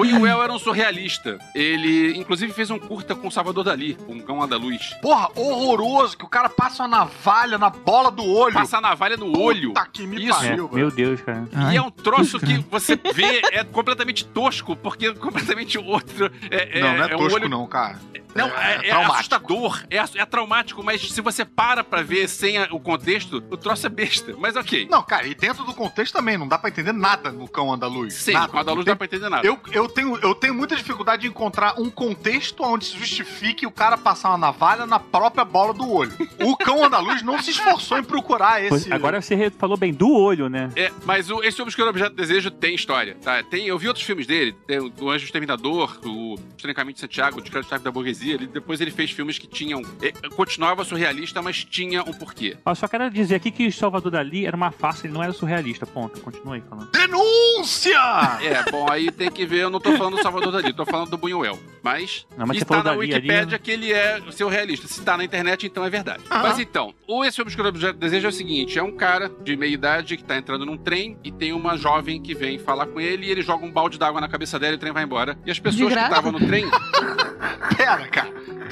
Buñuel 0.01 0.41
era 0.41 0.53
um 0.53 0.59
surrealista. 0.59 1.37
Ele, 1.53 2.17
inclusive, 2.17 2.51
fez 2.53 2.69
um 2.69 2.79
curta 2.79 3.15
com 3.15 3.29
Salvador 3.29 3.63
Dali, 3.63 3.97
um 4.07 4.19
cão 4.19 4.41
andaluz. 4.41 4.93
Porra, 5.01 5.29
horroroso 5.35 6.17
que 6.17 6.25
o 6.25 6.27
cara 6.27 6.49
passa 6.49 6.83
uma 6.83 6.89
navalha 6.89 7.57
na 7.57 7.69
bola 7.69 8.11
do 8.11 8.25
olho. 8.25 8.53
Passa 8.53 8.77
a 8.77 8.81
navalha 8.81 9.17
no 9.17 9.37
olho. 9.39 9.69
Puta 9.69 9.87
que 9.91 10.05
me 10.07 10.25
Isso. 10.25 10.43
É, 10.43 10.49
pariu, 10.49 10.69
meu 10.71 10.89
velho. 10.89 10.91
Deus, 10.91 11.21
cara. 11.21 11.45
Ai, 11.53 11.73
E 11.73 11.77
é 11.77 11.81
um 11.81 11.91
troço 11.91 12.39
que 12.39 12.57
você 12.69 12.95
vê 13.13 13.41
é 13.51 13.63
completamente 13.63 14.25
tosco, 14.25 14.75
porque 14.75 15.07
é 15.07 15.13
completamente 15.13 15.77
outro. 15.77 16.31
É, 16.49 16.79
Não, 16.79 16.97
não 16.97 17.03
é, 17.03 17.15
um 17.15 17.17
tosco 17.17 17.35
olho 17.35 17.49
não, 17.49 17.67
cara. 17.67 17.99
Não, 18.35 18.47
é, 18.47 18.75
é 18.75 18.79
traumático. 18.89 19.13
assustador, 19.13 19.83
é, 19.89 19.97
é 19.97 20.25
traumático, 20.25 20.83
mas 20.83 21.01
se 21.01 21.21
você 21.21 21.43
para 21.45 21.83
pra 21.83 22.01
ver 22.01 22.27
sem 22.27 22.57
a- 22.57 22.67
o 22.71 22.79
contexto, 22.79 23.43
o 23.49 23.57
troço 23.57 23.85
é 23.85 23.89
besta. 23.89 24.35
Mas 24.37 24.55
ok. 24.55 24.87
Não, 24.89 25.01
cara, 25.03 25.27
e 25.27 25.35
dentro 25.35 25.63
do 25.63 25.73
contexto 25.73 26.13
também, 26.13 26.37
não 26.37 26.47
dá 26.47 26.57
pra 26.57 26.69
entender 26.69 26.93
nada 26.93 27.31
no 27.31 27.47
cão 27.47 27.71
andaluz. 27.73 28.13
Sim, 28.15 28.33
nada. 28.33 28.47
com 28.47 28.57
a 28.57 28.63
da 28.63 28.71
luz 28.73 28.85
Tem- 28.85 28.91
não 28.91 28.93
dá 28.93 28.97
pra 28.97 29.05
entender 29.05 29.29
nada. 29.29 29.45
Eu, 29.47 29.59
eu, 29.71 29.87
tenho, 29.89 30.17
eu 30.17 30.33
tenho 30.35 30.53
muita 30.53 30.75
dificuldade 30.75 31.23
de 31.23 31.27
encontrar 31.27 31.79
um 31.79 31.89
contexto 31.89 32.63
onde 32.63 32.85
se 32.85 32.97
justifique 32.97 33.65
o 33.65 33.71
cara 33.71 33.97
passar 33.97 34.29
uma 34.29 34.37
navalha 34.37 34.85
na 34.85 34.99
própria 34.99 35.43
bola 35.45 35.73
do 35.73 35.89
olho. 35.91 36.11
O 36.43 36.55
cão 36.57 36.83
andaluz 36.83 37.21
não 37.21 37.41
se 37.41 37.51
esforçou 37.51 37.97
em 37.97 38.03
procurar 38.03 38.63
esse. 38.63 38.91
Agora 38.91 39.21
você 39.21 39.49
falou 39.51 39.77
bem 39.77 39.93
do 39.93 40.09
olho, 40.13 40.49
né? 40.49 40.69
É, 40.75 40.91
mas 41.05 41.29
o, 41.29 41.43
esse 41.43 41.61
Obscuro 41.61 41.89
Objeto 41.89 42.11
do 42.11 42.15
Desejo 42.15 42.49
tem 42.51 42.73
história, 42.75 43.17
tá? 43.21 43.43
Tem, 43.43 43.67
eu 43.67 43.77
vi 43.77 43.87
outros 43.87 44.05
filmes 44.05 44.25
dele, 44.27 44.53
tem 44.67 44.79
o, 44.79 44.91
o 45.01 45.09
Anjo 45.09 45.25
Exterminador, 45.25 45.99
o 46.05 46.35
Estranho 46.55 46.75
Caminho 46.75 46.93
de 46.93 46.99
Santiago, 46.99 47.39
o 47.39 47.41
Descrédito 47.41 47.79
da 47.79 47.91
Burguesia, 47.91 48.20
ele, 48.29 48.47
depois 48.47 48.81
ele 48.81 48.91
fez 48.91 49.11
filmes 49.11 49.39
que 49.39 49.47
tinham... 49.47 49.81
é, 50.01 50.11
continuava 50.29 50.83
surrealista, 50.83 51.41
mas 51.41 51.63
tinha 51.63 52.01
um 52.03 52.13
porquê. 52.13 52.57
Eu 52.65 52.75
só 52.75 52.87
quero 52.87 53.09
dizer 53.09 53.35
aqui 53.35 53.51
que 53.51 53.67
o 53.67 53.73
Salvador 53.73 54.11
Dali 54.11 54.45
era 54.45 54.55
uma 54.55 54.71
farsa, 54.71 55.07
ele 55.07 55.13
não 55.13 55.23
era 55.23 55.33
surrealista. 55.33 55.85
Ponto. 55.85 56.19
Continua 56.21 56.55
aí 56.55 56.61
falando. 56.61 56.91
Denúncia! 56.91 57.97
É, 58.41 58.71
bom, 58.71 58.89
aí 58.89 59.11
tem 59.11 59.31
que 59.31 59.45
ver, 59.45 59.63
eu 59.63 59.69
não 59.69 59.79
tô 59.79 59.95
falando 59.97 60.17
do 60.17 60.23
Salvador 60.23 60.51
Dali, 60.51 60.73
tô 60.73 60.85
falando 60.85 61.09
do 61.09 61.17
Buñuel. 61.17 61.57
Mas, 61.83 62.27
Não, 62.37 62.45
mas 62.45 62.57
está 62.57 62.77
na 62.77 62.83
Dali 62.83 62.99
ali, 62.99 63.15
Wikipédia 63.15 63.57
né? 63.57 63.59
que 63.63 63.71
ele 63.71 63.91
é 63.91 64.21
seu 64.31 64.47
realista. 64.47 64.87
Se 64.87 65.01
tá 65.01 65.17
na 65.17 65.23
internet, 65.23 65.65
então 65.65 65.83
é 65.83 65.89
verdade. 65.89 66.23
Aham. 66.29 66.43
Mas 66.43 66.59
então, 66.59 66.93
o 67.07 67.25
Esse 67.25 67.41
Obscuro 67.41 67.69
Objeto 67.69 67.93
do 67.93 67.99
Desejo 67.99 68.27
é 68.27 68.29
o 68.29 68.33
seguinte, 68.33 68.77
é 68.77 68.83
um 68.83 68.95
cara 68.95 69.31
de 69.43 69.55
meia 69.55 69.73
idade 69.73 70.17
que 70.17 70.23
tá 70.23 70.37
entrando 70.37 70.65
num 70.65 70.77
trem 70.77 71.17
e 71.23 71.31
tem 71.31 71.53
uma 71.53 71.77
jovem 71.77 72.21
que 72.21 72.33
vem 72.35 72.59
falar 72.59 72.85
com 72.87 72.99
ele 72.99 73.25
e 73.25 73.31
ele 73.31 73.41
joga 73.41 73.65
um 73.65 73.71
balde 73.71 73.97
d'água 73.97 74.21
na 74.21 74.27
cabeça 74.27 74.59
dela 74.59 74.73
e 74.73 74.75
o 74.75 74.79
trem 74.79 74.93
vai 74.93 75.03
embora. 75.03 75.37
E 75.45 75.51
as 75.51 75.59
pessoas 75.59 75.93
que 75.93 75.99
estavam 75.99 76.31
no 76.31 76.39
trem, 76.39 76.65
Pera, 77.75 78.07
cara. 78.11 78.29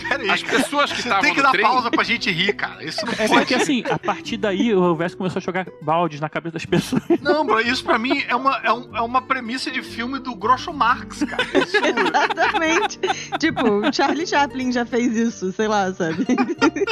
Pera 0.07 0.23
aí. 0.23 0.29
as 0.29 0.43
pessoas 0.43 0.91
que 0.91 1.01
Você 1.01 1.07
estavam 1.07 1.23
tem 1.23 1.31
que 1.33 1.37
no 1.39 1.43
dar 1.43 1.51
trem... 1.51 1.65
pausa 1.65 1.91
pra 1.91 2.03
gente 2.03 2.29
rir, 2.31 2.53
cara. 2.53 2.83
Isso 2.83 3.05
não 3.05 3.13
É 3.13 3.15
pode. 3.27 3.29
porque 3.39 3.55
assim, 3.55 3.83
a 3.89 3.97
partir 3.99 4.37
daí 4.37 4.73
o 4.73 4.83
Elvis 4.83 5.15
começou 5.15 5.39
a 5.39 5.43
jogar 5.43 5.67
baldes 5.81 6.19
na 6.21 6.29
cabeça 6.29 6.53
das 6.53 6.65
pessoas. 6.65 7.01
Não, 7.21 7.45
bro, 7.45 7.59
isso 7.59 7.83
pra 7.83 7.97
mim 7.97 8.23
é 8.27 8.35
uma, 8.35 8.57
é, 8.63 8.71
um- 8.71 8.95
é 8.95 9.01
uma 9.01 9.21
premissa 9.21 9.69
de 9.71 9.81
filme 9.83 10.19
do 10.19 10.33
Groucho 10.35 10.71
Marx, 10.73 11.23
cara. 11.23 11.43
Isso, 11.43 11.77
Exatamente. 11.77 12.99
tipo, 13.39 13.67
o 13.67 13.93
Charlie 13.93 14.25
Chaplin 14.27 14.71
já 14.71 14.85
fez 14.85 15.15
isso, 15.15 15.51
sei 15.51 15.67
lá, 15.67 15.91
sabe? 15.93 16.25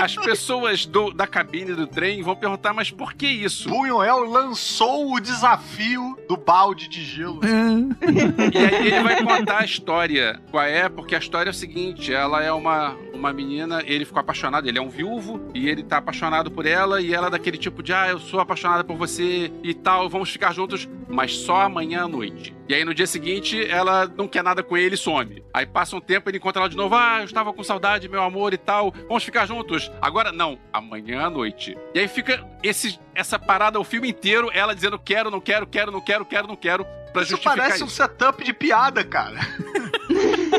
As 0.02 0.16
pessoas 0.16 0.86
do- 0.86 1.12
da 1.14 1.28
cabine 1.28 1.74
do 1.74 1.88
trem 1.88 2.22
vão 2.22 2.36
perguntar, 2.36 2.74
mas 2.74 2.92
por 2.92 3.14
que 3.14 3.28
isso? 3.28 3.70
Buñuel 3.70 4.26
lançou 4.30 5.14
o 5.14 5.20
desafio 5.20 6.18
do 6.28 6.38
balde 6.38 6.88
de 6.88 7.04
gelo. 7.04 7.40
É. 7.44 8.08
E 8.54 8.58
aí 8.58 8.88
ele 8.88 9.02
vai 9.02 9.24
contar 9.24 9.60
a 9.60 9.66
história. 9.66 10.40
Qual 10.52 10.64
é? 10.64 10.88
Porque 10.90 11.16
a 11.16 11.20
história 11.20 11.50
é 11.50 11.52
o 11.52 11.54
seguinte: 11.54 12.14
ela 12.14 12.37
é 12.44 12.52
uma, 12.52 12.96
uma 13.14 13.34
menina, 13.34 13.82
ele 13.86 14.06
ficou 14.06 14.20
apaixonado, 14.20 14.68
ele 14.68 14.78
é 14.78 14.82
um 14.82 14.90
viúvo, 14.90 15.50
e 15.54 15.70
ele 15.70 15.84
tá 15.84 15.98
apaixonado 15.98 16.52
por 16.52 16.66
ela, 16.66 17.02
e 17.02 17.14
ela 17.14 17.28
é 17.28 17.30
daquele 17.30 17.58
tipo 17.58 17.84
de, 17.84 17.94
ah, 17.94 18.10
eu 18.10 18.20
sou 18.20 18.40
apaixonada 18.40 18.84
por 18.84 18.98
você 18.98 19.52
e 19.64 19.74
tal, 19.74 20.10
vamos 20.10 20.30
ficar 20.30 20.54
juntos, 20.54 20.88
mas 21.08 21.34
só 21.34 21.62
amanhã 21.62 22.04
à 22.04 22.08
noite. 22.08 22.56
E 22.68 22.74
aí 22.74 22.84
no 22.84 22.94
dia 22.94 23.08
seguinte, 23.08 23.66
ela 23.70 24.12
não 24.18 24.28
quer 24.28 24.44
nada 24.44 24.62
com 24.62 24.76
ele 24.76 24.96
e 24.96 24.98
some. 24.98 25.44
Aí 25.54 25.66
passa 25.66 25.96
um 25.96 26.02
tempo, 26.02 26.30
ele 26.30 26.38
encontra 26.38 26.62
ela 26.62 26.70
de 26.70 26.76
novo, 26.76 26.96
ah, 26.96 27.20
eu 27.20 27.26
estava 27.26 27.54
com 27.54 27.64
saudade, 27.64 28.10
meu 28.10 28.22
amor 28.22 28.54
e 28.54 28.58
tal, 28.58 28.94
vamos 29.08 29.24
ficar 29.24 29.46
juntos. 29.46 29.92
Agora 30.02 30.32
não, 30.32 30.60
amanhã 30.72 31.26
à 31.26 31.30
noite. 31.30 31.78
E 31.94 32.00
aí 32.00 32.08
fica 32.08 32.46
esse, 32.62 33.00
essa 33.16 33.40
parada 33.40 33.80
o 33.80 33.84
filme 33.84 34.10
inteiro, 34.10 34.50
ela 34.54 34.76
dizendo 34.76 35.00
quero, 35.00 35.32
não 35.32 35.40
quero, 35.40 35.66
quero, 35.66 35.92
não 35.92 36.02
quero, 36.02 36.26
quero, 36.26 36.48
não 36.48 36.56
quero, 36.56 36.86
pra 37.14 37.22
Isso 37.22 37.32
justificar 37.32 37.58
parece 37.58 37.84
um 37.84 37.90
setup 37.90 38.44
de 38.44 38.54
piada, 38.54 39.04
cara. 39.04 39.40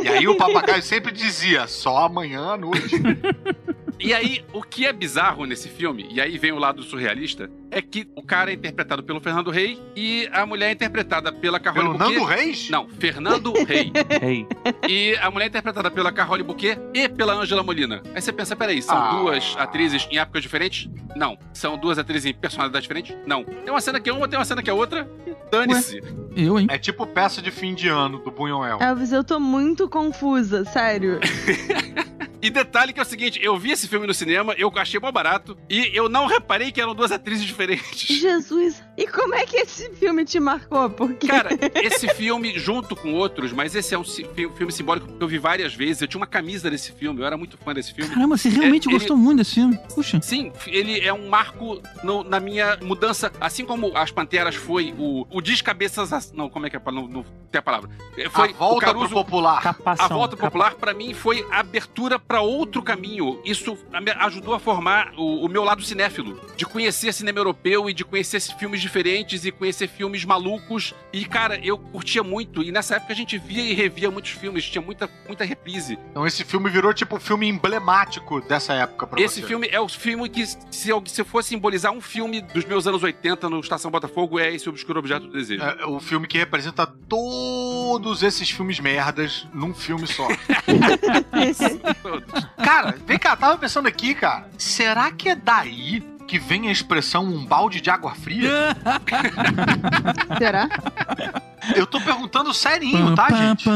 e 0.03 0.09
aí 0.09 0.29
o 0.29 0.37
papagaio 0.37 0.83
sempre 0.83 1.13
dizia, 1.13 1.67
só 1.67 2.05
amanhã 2.07 2.53
à 2.53 2.57
noite. 2.57 2.97
E 4.01 4.15
aí, 4.15 4.45
o 4.53 4.63
que 4.63 4.87
é 4.87 4.93
bizarro 4.93 5.45
nesse 5.45 5.69
filme, 5.69 6.07
e 6.11 6.21
aí 6.21 6.39
vem 6.39 6.53
o 6.53 6.59
lado 6.59 6.83
surrealista, 6.83 7.51
é 7.71 7.83
que 7.83 8.09
o 8.15 8.23
cara 8.23 8.51
é 8.51 8.55
interpretado 8.55 9.03
pelo 9.03 9.21
Fernando 9.21 9.51
Rey 9.51 9.79
e 9.97 10.29
a 10.33 10.47
mulher 10.47 10.69
é 10.69 10.73
interpretada 10.73 11.33
pela 11.33 11.59
Carole 11.59 11.89
Bouquet. 11.99 12.15
Nando 12.15 12.25
Reis? 12.25 12.71
Não, 12.71 12.89
Fernando 12.89 13.53
Rey. 13.65 13.93
Ei, 14.23 14.47
E 14.89 15.17
a 15.17 15.31
mulher 15.31 15.47
é 15.47 15.49
interpretada 15.49 15.91
pela 15.91 16.13
Carole 16.13 16.43
Bouquet 16.43 16.79
e 16.95 17.09
pela 17.09 17.35
Angela 17.35 17.63
Molina. 17.63 18.03
Aí 18.15 18.21
você 18.23 18.33
pensa, 18.33 18.55
peraí, 18.55 18.81
são 18.81 18.97
Ah. 18.97 19.19
duas 19.19 19.55
atrizes 19.59 20.07
em 20.11 20.19
épocas 20.19 20.43
diferentes? 20.43 20.89
Não. 21.17 21.37
São 21.53 21.77
duas 21.77 21.99
atrizes 21.99 22.27
em 22.27 22.35
personalidades 22.35 22.85
diferentes? 22.85 23.17
Não. 23.27 23.45
Tem 23.45 23.71
uma 23.71 23.81
cena 23.81 23.99
que 24.01 24.09
é 24.09 24.13
uma, 24.13 24.29
tem 24.29 24.39
uma 24.39 24.45
cena 24.45 24.63
que 24.63 24.71
é 24.71 24.73
outra. 24.73 25.09
Dane-se. 25.51 26.01
Eu, 26.37 26.59
hein? 26.59 26.67
É 26.71 26.79
tipo 26.79 27.07
peça 27.07 27.43
de 27.43 27.51
fim 27.51 27.75
de 27.75 27.89
ano 27.89 28.19
do 28.19 28.31
Buñuel. 28.31 28.79
Elvis, 28.81 29.13
eu 29.13 29.25
tô 29.25 29.41
muito 29.41 29.89
confusa, 29.89 30.65
sério. 30.65 31.19
E 32.41 32.51
detalhe 32.51 32.93
que 32.93 33.01
é 33.01 33.03
o 33.03 33.07
seguinte, 33.07 33.41
eu 33.43 33.59
vi 33.59 33.73
esse 33.73 33.88
filme 33.89 34.07
no 34.07 34.15
cinema, 34.15 34.55
eu 34.57 34.71
achei 34.77 35.01
mó 35.01 35.11
barato, 35.11 35.57
e 35.69 35.91
eu 35.95 36.09
não 36.09 36.27
reparei 36.27 36.71
que 36.71 36.81
eram 36.81 36.95
duas 36.95 37.11
atrizes 37.11 37.45
diferentes. 37.45 38.07
Jesus. 38.19 38.83
E 38.97 39.07
como 39.07 39.35
é 39.35 39.45
que 39.47 39.57
esse 39.57 39.91
filme 39.95 40.25
te 40.25 40.39
marcou? 40.41 40.91
Porque. 40.91 41.27
Cara, 41.27 41.51
esse 41.83 42.09
filme, 42.15 42.59
junto 42.59 42.95
com 42.97 43.15
outros, 43.15 43.53
mas 43.53 43.75
esse 43.75 43.95
é 43.95 43.99
um 43.99 44.05
filme 44.05 44.73
simbólico 44.73 45.07
que 45.09 45.23
eu 45.23 45.29
vi 45.29 45.39
várias 45.39 45.75
vezes. 45.75 46.03
Eu 46.03 46.09
tinha 46.09 46.21
uma 46.21 46.27
camisa 46.27 46.71
desse 46.71 46.93
filme, 46.93 47.21
eu 47.21 47.27
era 47.27 47.37
muito 47.37 47.57
fã 47.59 47.73
desse 47.75 47.93
filme. 47.95 48.13
Caramba, 48.13 48.37
você 48.37 48.49
realmente 48.49 48.87
É, 48.89 48.91
ele- 48.91 48.99
gostou 48.99 49.17
muito 49.17 49.39
desse 49.39 49.55
filme. 49.55 49.79
Puxa. 49.95 50.21
Sim, 50.23 50.53
ele 50.67 51.01
é 51.01 51.13
um 51.13 51.29
marco 51.29 51.81
no- 52.03 52.25
na 52.25 52.41
minha 52.41 52.77
mudança. 52.83 53.33
Assim 53.41 53.65
como 53.65 53.97
As 53.97 54.11
Panteras 54.11 54.55
foi 54.55 54.95
o, 54.99 55.27
o 55.31 55.41
descabeças. 55.41 56.33
Não, 56.33 56.49
como 56.51 56.67
é 56.67 56.71
que 56.71 56.77
é? 56.77 56.79
a 56.79 56.81
palavra? 56.81 57.09
Não, 57.09 57.23
não 57.23 57.27
tem 57.51 57.59
a 57.59 57.63
palavra. 57.63 57.89
É, 58.17 58.29
Foi 58.29 58.51
a 58.51 58.53
volta 58.53 58.77
o 58.77 58.81
Caruso. 58.81 59.07
pro 59.09 59.25
popular. 59.25 59.63
capação. 59.63 60.05
A 60.05 60.09
volta 60.09 60.37
popular, 60.37 60.75
pra 60.75 60.93
mim, 60.93 61.15
foi 61.15 61.47
a 61.51 61.61
abertura 61.61 62.19
pra 62.19 62.41
outro 62.41 62.83
caminho. 62.83 63.41
Isso 63.45 63.78
ajudou 64.19 64.55
a 64.55 64.61
formar 64.61 65.13
o, 65.17 65.45
o 65.45 65.49
meu 65.49 65.65
lado 65.65 65.83
cinéfilo, 65.83 66.41
de 66.57 66.65
conhecer 66.67 67.13
cinema 67.13 67.39
europeu 67.39 67.89
e 67.89 67.95
de 67.95 68.05
conhecer 68.05 68.41
filmes 68.41 68.81
diferentes 68.81 69.45
e 69.45 69.51
conhecer 69.51 69.89
filmes 69.89 70.25
malucos. 70.25 70.95
E, 71.13 71.25
cara, 71.25 71.59
eu 71.65 71.79
curtia 71.79 72.23
muito. 72.23 72.63
E 72.63 72.71
nessa 72.71 72.97
época 72.97 73.13
a 73.13 73.17
gente 73.17 73.39
via 73.39 73.63
e 73.63 73.75
revia 73.75 74.11
muitos 74.11 74.33
filmes, 74.33 74.65
tinha 74.69 74.83
muita, 74.83 75.09
muita 75.27 75.45
reprise. 75.45 75.99
Então 76.11 76.27
esse 76.27 76.45
filme 76.45 76.71
virou 76.71 76.93
tipo 76.93 77.17
o 77.17 77.21
filme 77.21 77.49
emblemático 77.49 78.41
dessa 78.41 78.75
época 78.75 79.07
pra 79.07 79.21
Esse 79.21 79.41
você. 79.41 79.47
filme 79.47 79.69
é 79.71 79.81
o 79.81 79.89
filme 79.89 80.29
que, 80.29 80.45
se 80.47 80.89
eu, 80.89 81.03
se 81.07 81.21
eu 81.21 81.25
fosse 81.25 81.49
simbolizar 81.49 81.93
um 81.93 82.01
filme 82.01 82.41
dos 82.41 82.65
meus 82.65 82.87
anos 82.87 83.03
80 83.03 83.49
no 83.49 83.61
Estação 83.61 83.91
Botafogo, 83.91 84.39
é 84.39 84.55
esse 84.55 84.69
Obscuro 84.69 84.99
Objeto 84.99 85.27
do 85.27 85.33
Desejo. 85.33 85.63
É 85.63 85.87
o 85.87 85.99
filme 86.01 86.27
que 86.27 86.39
representa 86.39 86.87
todos 86.87 88.23
esses 88.23 88.51
filmes 88.51 88.79
merdas 88.81 89.47
num 89.53 89.75
filme 89.75 90.07
só. 90.07 90.29
cara, 92.63 92.97
vem 93.07 93.19
cá, 93.19 93.37
tava 93.37 93.57
pensando 93.59 93.87
aqui, 93.89 94.15
cara. 94.15 94.49
Será 94.57 95.11
que 95.11 95.29
é 95.31 95.35
daí 95.35 96.03
que 96.27 96.39
vem 96.39 96.69
a 96.69 96.73
expressão 96.73 97.25
um 97.25 97.45
balde 97.45 97.81
de 97.81 97.89
água 97.89 98.15
fria? 98.15 98.77
Será? 100.39 100.69
Eu 101.75 101.87
tô 101.87 102.01
perguntando 102.01 102.53
serinho, 102.53 103.15
tá, 103.15 103.31
gente? 103.31 103.69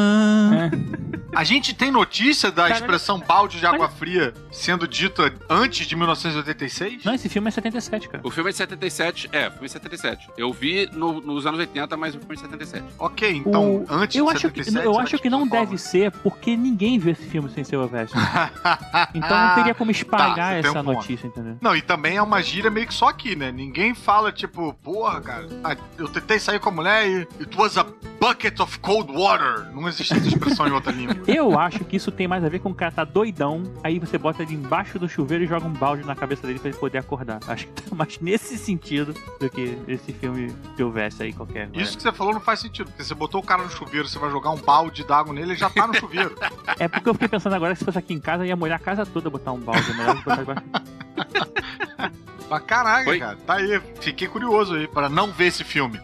A 1.35 1.45
gente 1.45 1.75
tem 1.75 1.91
notícia 1.91 2.51
da 2.51 2.65
Cara, 2.65 2.75
expressão 2.75 3.19
balde 3.19 3.59
de 3.59 3.65
água 3.67 3.89
fria 3.89 4.35
sendo 4.51 4.87
dita 4.87 5.33
antes 5.49 5.87
de 5.87 5.97
1986? 5.97 7.05
Não, 7.05 7.15
esse 7.15 7.29
filme 7.29 7.49
é 7.49 7.51
77, 7.51 8.09
cara. 8.09 8.21
O 8.27 8.31
filme 8.31 8.51
é 8.51 8.53
de 8.53 8.57
77, 8.59 9.31
é, 9.33 9.49
o 9.49 9.51
filme 9.53 9.65
é 9.65 9.67
de 9.67 9.73
77. 9.73 10.29
Eu 10.37 10.53
vi 10.53 10.89
no- 10.93 11.21
nos 11.21 11.47
anos 11.47 11.59
80, 11.61 11.97
mas 11.97 12.15
o 12.15 12.19
filme 12.19 12.35
é 12.35 12.37
de 12.37 12.41
77. 12.43 12.85
Ok, 12.99 13.31
então 13.31 13.77
O- 13.77 13.87
antes 13.89 14.17
eu 14.17 14.27
de 14.27 14.31
acho 14.33 14.51
que, 14.51 14.63
77. 14.65 14.85
eu 14.87 14.93
será 14.93 15.05
acho 15.05 15.19
que 15.19 15.31
não 15.31 15.47
deve 15.47 15.79
ser 15.79 16.11
porque 16.11 16.57
ninguém 16.57 16.99
viu 16.99 17.13
esse 17.13 17.25
filme 17.27 17.49
sem 17.51 17.65
ser 17.65 17.77
o. 17.77 17.83
Então 19.15 19.47
não 19.49 19.55
teria 19.55 19.75
como 19.75 19.91
Tá, 19.93 19.99
espalhar 19.99 20.61
tem 20.63 20.71
essa 20.71 20.81
um 20.81 20.83
notícia, 20.83 21.27
entendeu? 21.27 21.57
Não, 21.61 21.75
e 21.77 21.83
também 21.83 22.17
é 22.17 22.23
uma 22.23 22.43
gíria 22.43 22.71
meio 22.71 22.87
que 22.87 22.95
só 22.95 23.09
aqui, 23.09 23.35
né? 23.37 23.51
Ninguém 23.53 23.95
fala, 23.95 24.31
tipo, 24.33 24.73
porra, 24.83 25.21
cara, 25.21 25.49
ah, 25.65 25.77
eu 25.99 26.09
tentei 26.09 26.39
sair 26.39 26.59
com 26.61 26.69
a 26.69 26.73
mulher 26.73 27.07
e 27.09 27.29
it 27.41 27.57
was 27.57 27.77
a 27.79 27.85
bucket 28.21 28.59
of 28.61 28.79
cold 28.81 29.13
water. 29.13 29.71
Não 29.75 29.89
existe 29.89 30.13
essa 30.15 30.27
expressão 30.29 30.67
em 30.67 30.73
outra 30.73 30.93
língua. 30.93 31.22
Eu 31.27 31.59
acho 31.59 31.85
que 31.85 31.97
isso 31.97 32.11
tem 32.11 32.27
mais 32.27 32.45
a 32.45 32.49
ver 32.49 32.59
com 32.59 32.71
o 32.71 32.75
cara 32.75 32.91
tá 32.93 33.05
doidão, 33.05 33.63
aí 33.83 33.99
você 33.99 34.19
bota 34.19 34.43
ele 34.43 34.55
embaixo 34.55 34.99
do 34.99 35.09
chuveiro 35.09 35.45
e 35.45 35.47
joga 35.47 35.67
um 35.67 35.73
balde 35.73 36.05
na 36.05 36.15
cabeça 36.15 36.47
dele 36.47 36.59
pra 36.59 36.71
ele 36.71 36.79
poder 36.79 36.99
acordar. 36.99 37.41
Acho 37.47 37.67
que 37.67 37.83
tá 37.83 37.95
mais 37.97 38.19
nesse 38.21 38.59
sentido 38.59 39.15
do 39.41 39.49
que 39.51 39.79
esse 39.89 40.13
filme 40.13 40.55
que 40.77 40.83
houvesse 40.83 41.23
aí 41.23 41.33
qualquer. 41.33 41.69
Isso 41.75 41.97
que 41.97 42.03
você 42.03 42.13
falou 42.13 42.33
não 42.33 42.41
faz 42.41 42.61
sentido, 42.61 42.89
porque 42.89 43.05
você 43.05 43.15
botou 43.15 43.41
o 43.41 43.45
cara 43.45 43.63
no 43.63 43.71
chuveiro, 43.71 44.09
você 44.09 44.19
vai 44.19 44.31
jogar 44.31 44.51
um 44.51 44.59
balde 44.59 45.05
d'água 45.05 45.33
nele, 45.33 45.53
ele 45.53 45.59
já 45.59 45.71
tá 45.71 45.87
no 45.87 45.95
chuveiro. 45.95 46.35
É 46.79 46.89
porque 46.89 47.09
eu 47.09 47.15
fiquei 47.15 47.29
pensando 47.29 47.55
agora 47.55 47.75
que 47.75 47.79
se 47.79 47.85
fosse 47.85 47.99
aqui 47.99 48.15
em 48.15 48.21
casa, 48.21 48.43
eu 48.43 48.49
ia 48.49 48.57
molhar 48.57 48.77
a 48.77 48.83
casa 48.83 49.07
toda 49.07 49.31
botar 49.31 49.53
um 49.53 49.61
balde. 49.61 49.91
É 49.91 49.95
melhor 49.95 50.17
botar 50.17 50.37
debaixo. 50.37 50.63
Pra 52.49 52.61
caraca, 52.61 53.09
Oi? 53.09 53.19
cara. 53.19 53.39
Tá 53.47 53.55
aí. 53.55 53.81
Fiquei 54.01 54.29
curioso 54.29 54.75
aí 54.75 54.87
pra 54.87 55.09
não 55.09 55.33
ver 55.33 55.47
esse 55.47 55.65
filme. 55.65 55.99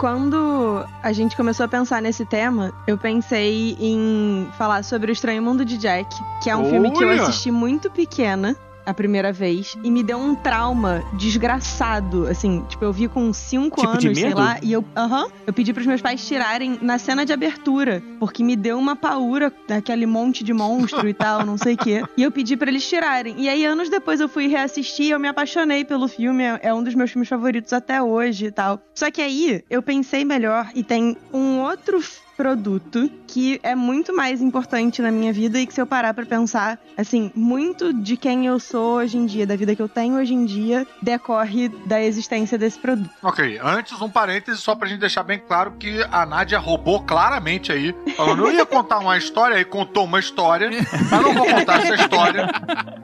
Quando 0.00 0.82
a 1.02 1.12
gente 1.12 1.36
começou 1.36 1.66
a 1.66 1.68
pensar 1.68 2.00
nesse 2.00 2.24
tema, 2.24 2.72
eu 2.86 2.96
pensei 2.96 3.76
em 3.78 4.48
falar 4.56 4.82
sobre 4.82 5.10
o 5.10 5.12
Estranho 5.12 5.42
Mundo 5.42 5.62
de 5.62 5.76
Jack, 5.76 6.16
que 6.42 6.48
é 6.48 6.56
um 6.56 6.64
filme 6.70 6.90
que 6.90 7.04
eu 7.04 7.08
Olha! 7.08 7.24
assisti 7.24 7.50
muito 7.50 7.90
pequena 7.90 8.56
a 8.86 8.94
primeira 8.94 9.32
vez 9.32 9.76
e 9.82 9.90
me 9.90 10.02
deu 10.02 10.18
um 10.18 10.34
trauma 10.34 11.02
desgraçado, 11.14 12.26
assim, 12.26 12.64
tipo, 12.68 12.84
eu 12.84 12.92
vi 12.92 13.08
com 13.08 13.32
5 13.32 13.76
Tipo 13.80 13.88
anos, 13.90 14.18
sei 14.18 14.34
lá, 14.34 14.58
e 14.62 14.72
eu, 14.72 14.84
aham, 14.96 15.26
eu 15.46 15.52
pedi 15.52 15.72
pros 15.72 15.86
meus 15.86 16.00
pais 16.00 16.26
tirarem 16.26 16.78
na 16.80 16.98
cena 16.98 17.24
de 17.24 17.32
abertura, 17.32 18.02
porque 18.18 18.42
me 18.42 18.56
deu 18.56 18.78
uma 18.78 18.94
paura 18.96 19.52
daquele 19.68 20.06
monte 20.06 20.44
de 20.44 20.52
monstro 20.52 21.08
e 21.08 21.14
tal, 21.14 21.44
não 21.44 21.58
sei 21.58 21.74
o 21.74 21.78
quê. 21.78 22.02
E 22.16 22.22
eu 22.22 22.30
pedi 22.30 22.56
pra 22.56 22.70
eles 22.70 22.88
tirarem. 22.88 23.34
E 23.38 23.48
aí 23.48 23.64
anos 23.64 23.88
depois 23.88 24.20
eu 24.20 24.28
fui 24.28 24.46
reassistir 24.46 25.06
e 25.06 25.10
eu 25.10 25.20
me 25.20 25.28
apaixonei 25.28 25.84
pelo 25.84 26.06
filme, 26.08 26.44
é 26.44 26.60
é 26.62 26.74
um 26.74 26.82
dos 26.82 26.94
meus 26.94 27.10
filmes 27.10 27.28
favoritos 27.28 27.72
até 27.72 28.02
hoje 28.02 28.46
e 28.46 28.50
tal. 28.50 28.80
Só 28.94 29.10
que 29.10 29.20
aí 29.20 29.64
eu 29.68 29.82
pensei 29.82 30.24
melhor 30.24 30.68
e 30.74 30.84
tem 30.84 31.16
um 31.32 31.58
outro 31.60 32.00
produto 32.40 33.10
que 33.26 33.60
é 33.62 33.74
muito 33.74 34.16
mais 34.16 34.40
importante 34.40 35.02
na 35.02 35.10
minha 35.10 35.30
vida 35.30 35.60
e 35.60 35.66
que 35.66 35.74
se 35.74 35.80
eu 35.80 35.86
parar 35.86 36.14
pra 36.14 36.24
pensar, 36.24 36.78
assim, 36.96 37.30
muito 37.34 37.92
de 37.92 38.16
quem 38.16 38.46
eu 38.46 38.58
sou 38.58 38.96
hoje 38.96 39.18
em 39.18 39.26
dia, 39.26 39.46
da 39.46 39.54
vida 39.54 39.76
que 39.76 39.82
eu 39.82 39.88
tenho 39.88 40.16
hoje 40.16 40.32
em 40.32 40.46
dia, 40.46 40.86
decorre 41.02 41.68
da 41.84 42.00
existência 42.00 42.56
desse 42.56 42.78
produto. 42.78 43.10
Ok, 43.22 43.60
antes 43.62 44.00
um 44.00 44.08
parêntese 44.08 44.58
só 44.58 44.74
pra 44.74 44.88
gente 44.88 45.00
deixar 45.00 45.22
bem 45.22 45.38
claro 45.38 45.72
que 45.78 46.02
a 46.10 46.24
Nádia 46.24 46.58
roubou 46.58 47.02
claramente 47.02 47.70
aí, 47.72 47.94
falando, 48.16 48.46
eu 48.46 48.52
ia 48.54 48.64
contar 48.64 49.00
uma 49.00 49.18
história, 49.18 49.56
aí 49.56 49.64
contou 49.64 50.04
uma 50.04 50.18
história, 50.18 50.70
mas 51.10 51.22
não 51.22 51.34
vou 51.34 51.44
contar 51.46 51.80
essa 51.82 51.94
história 51.94 52.48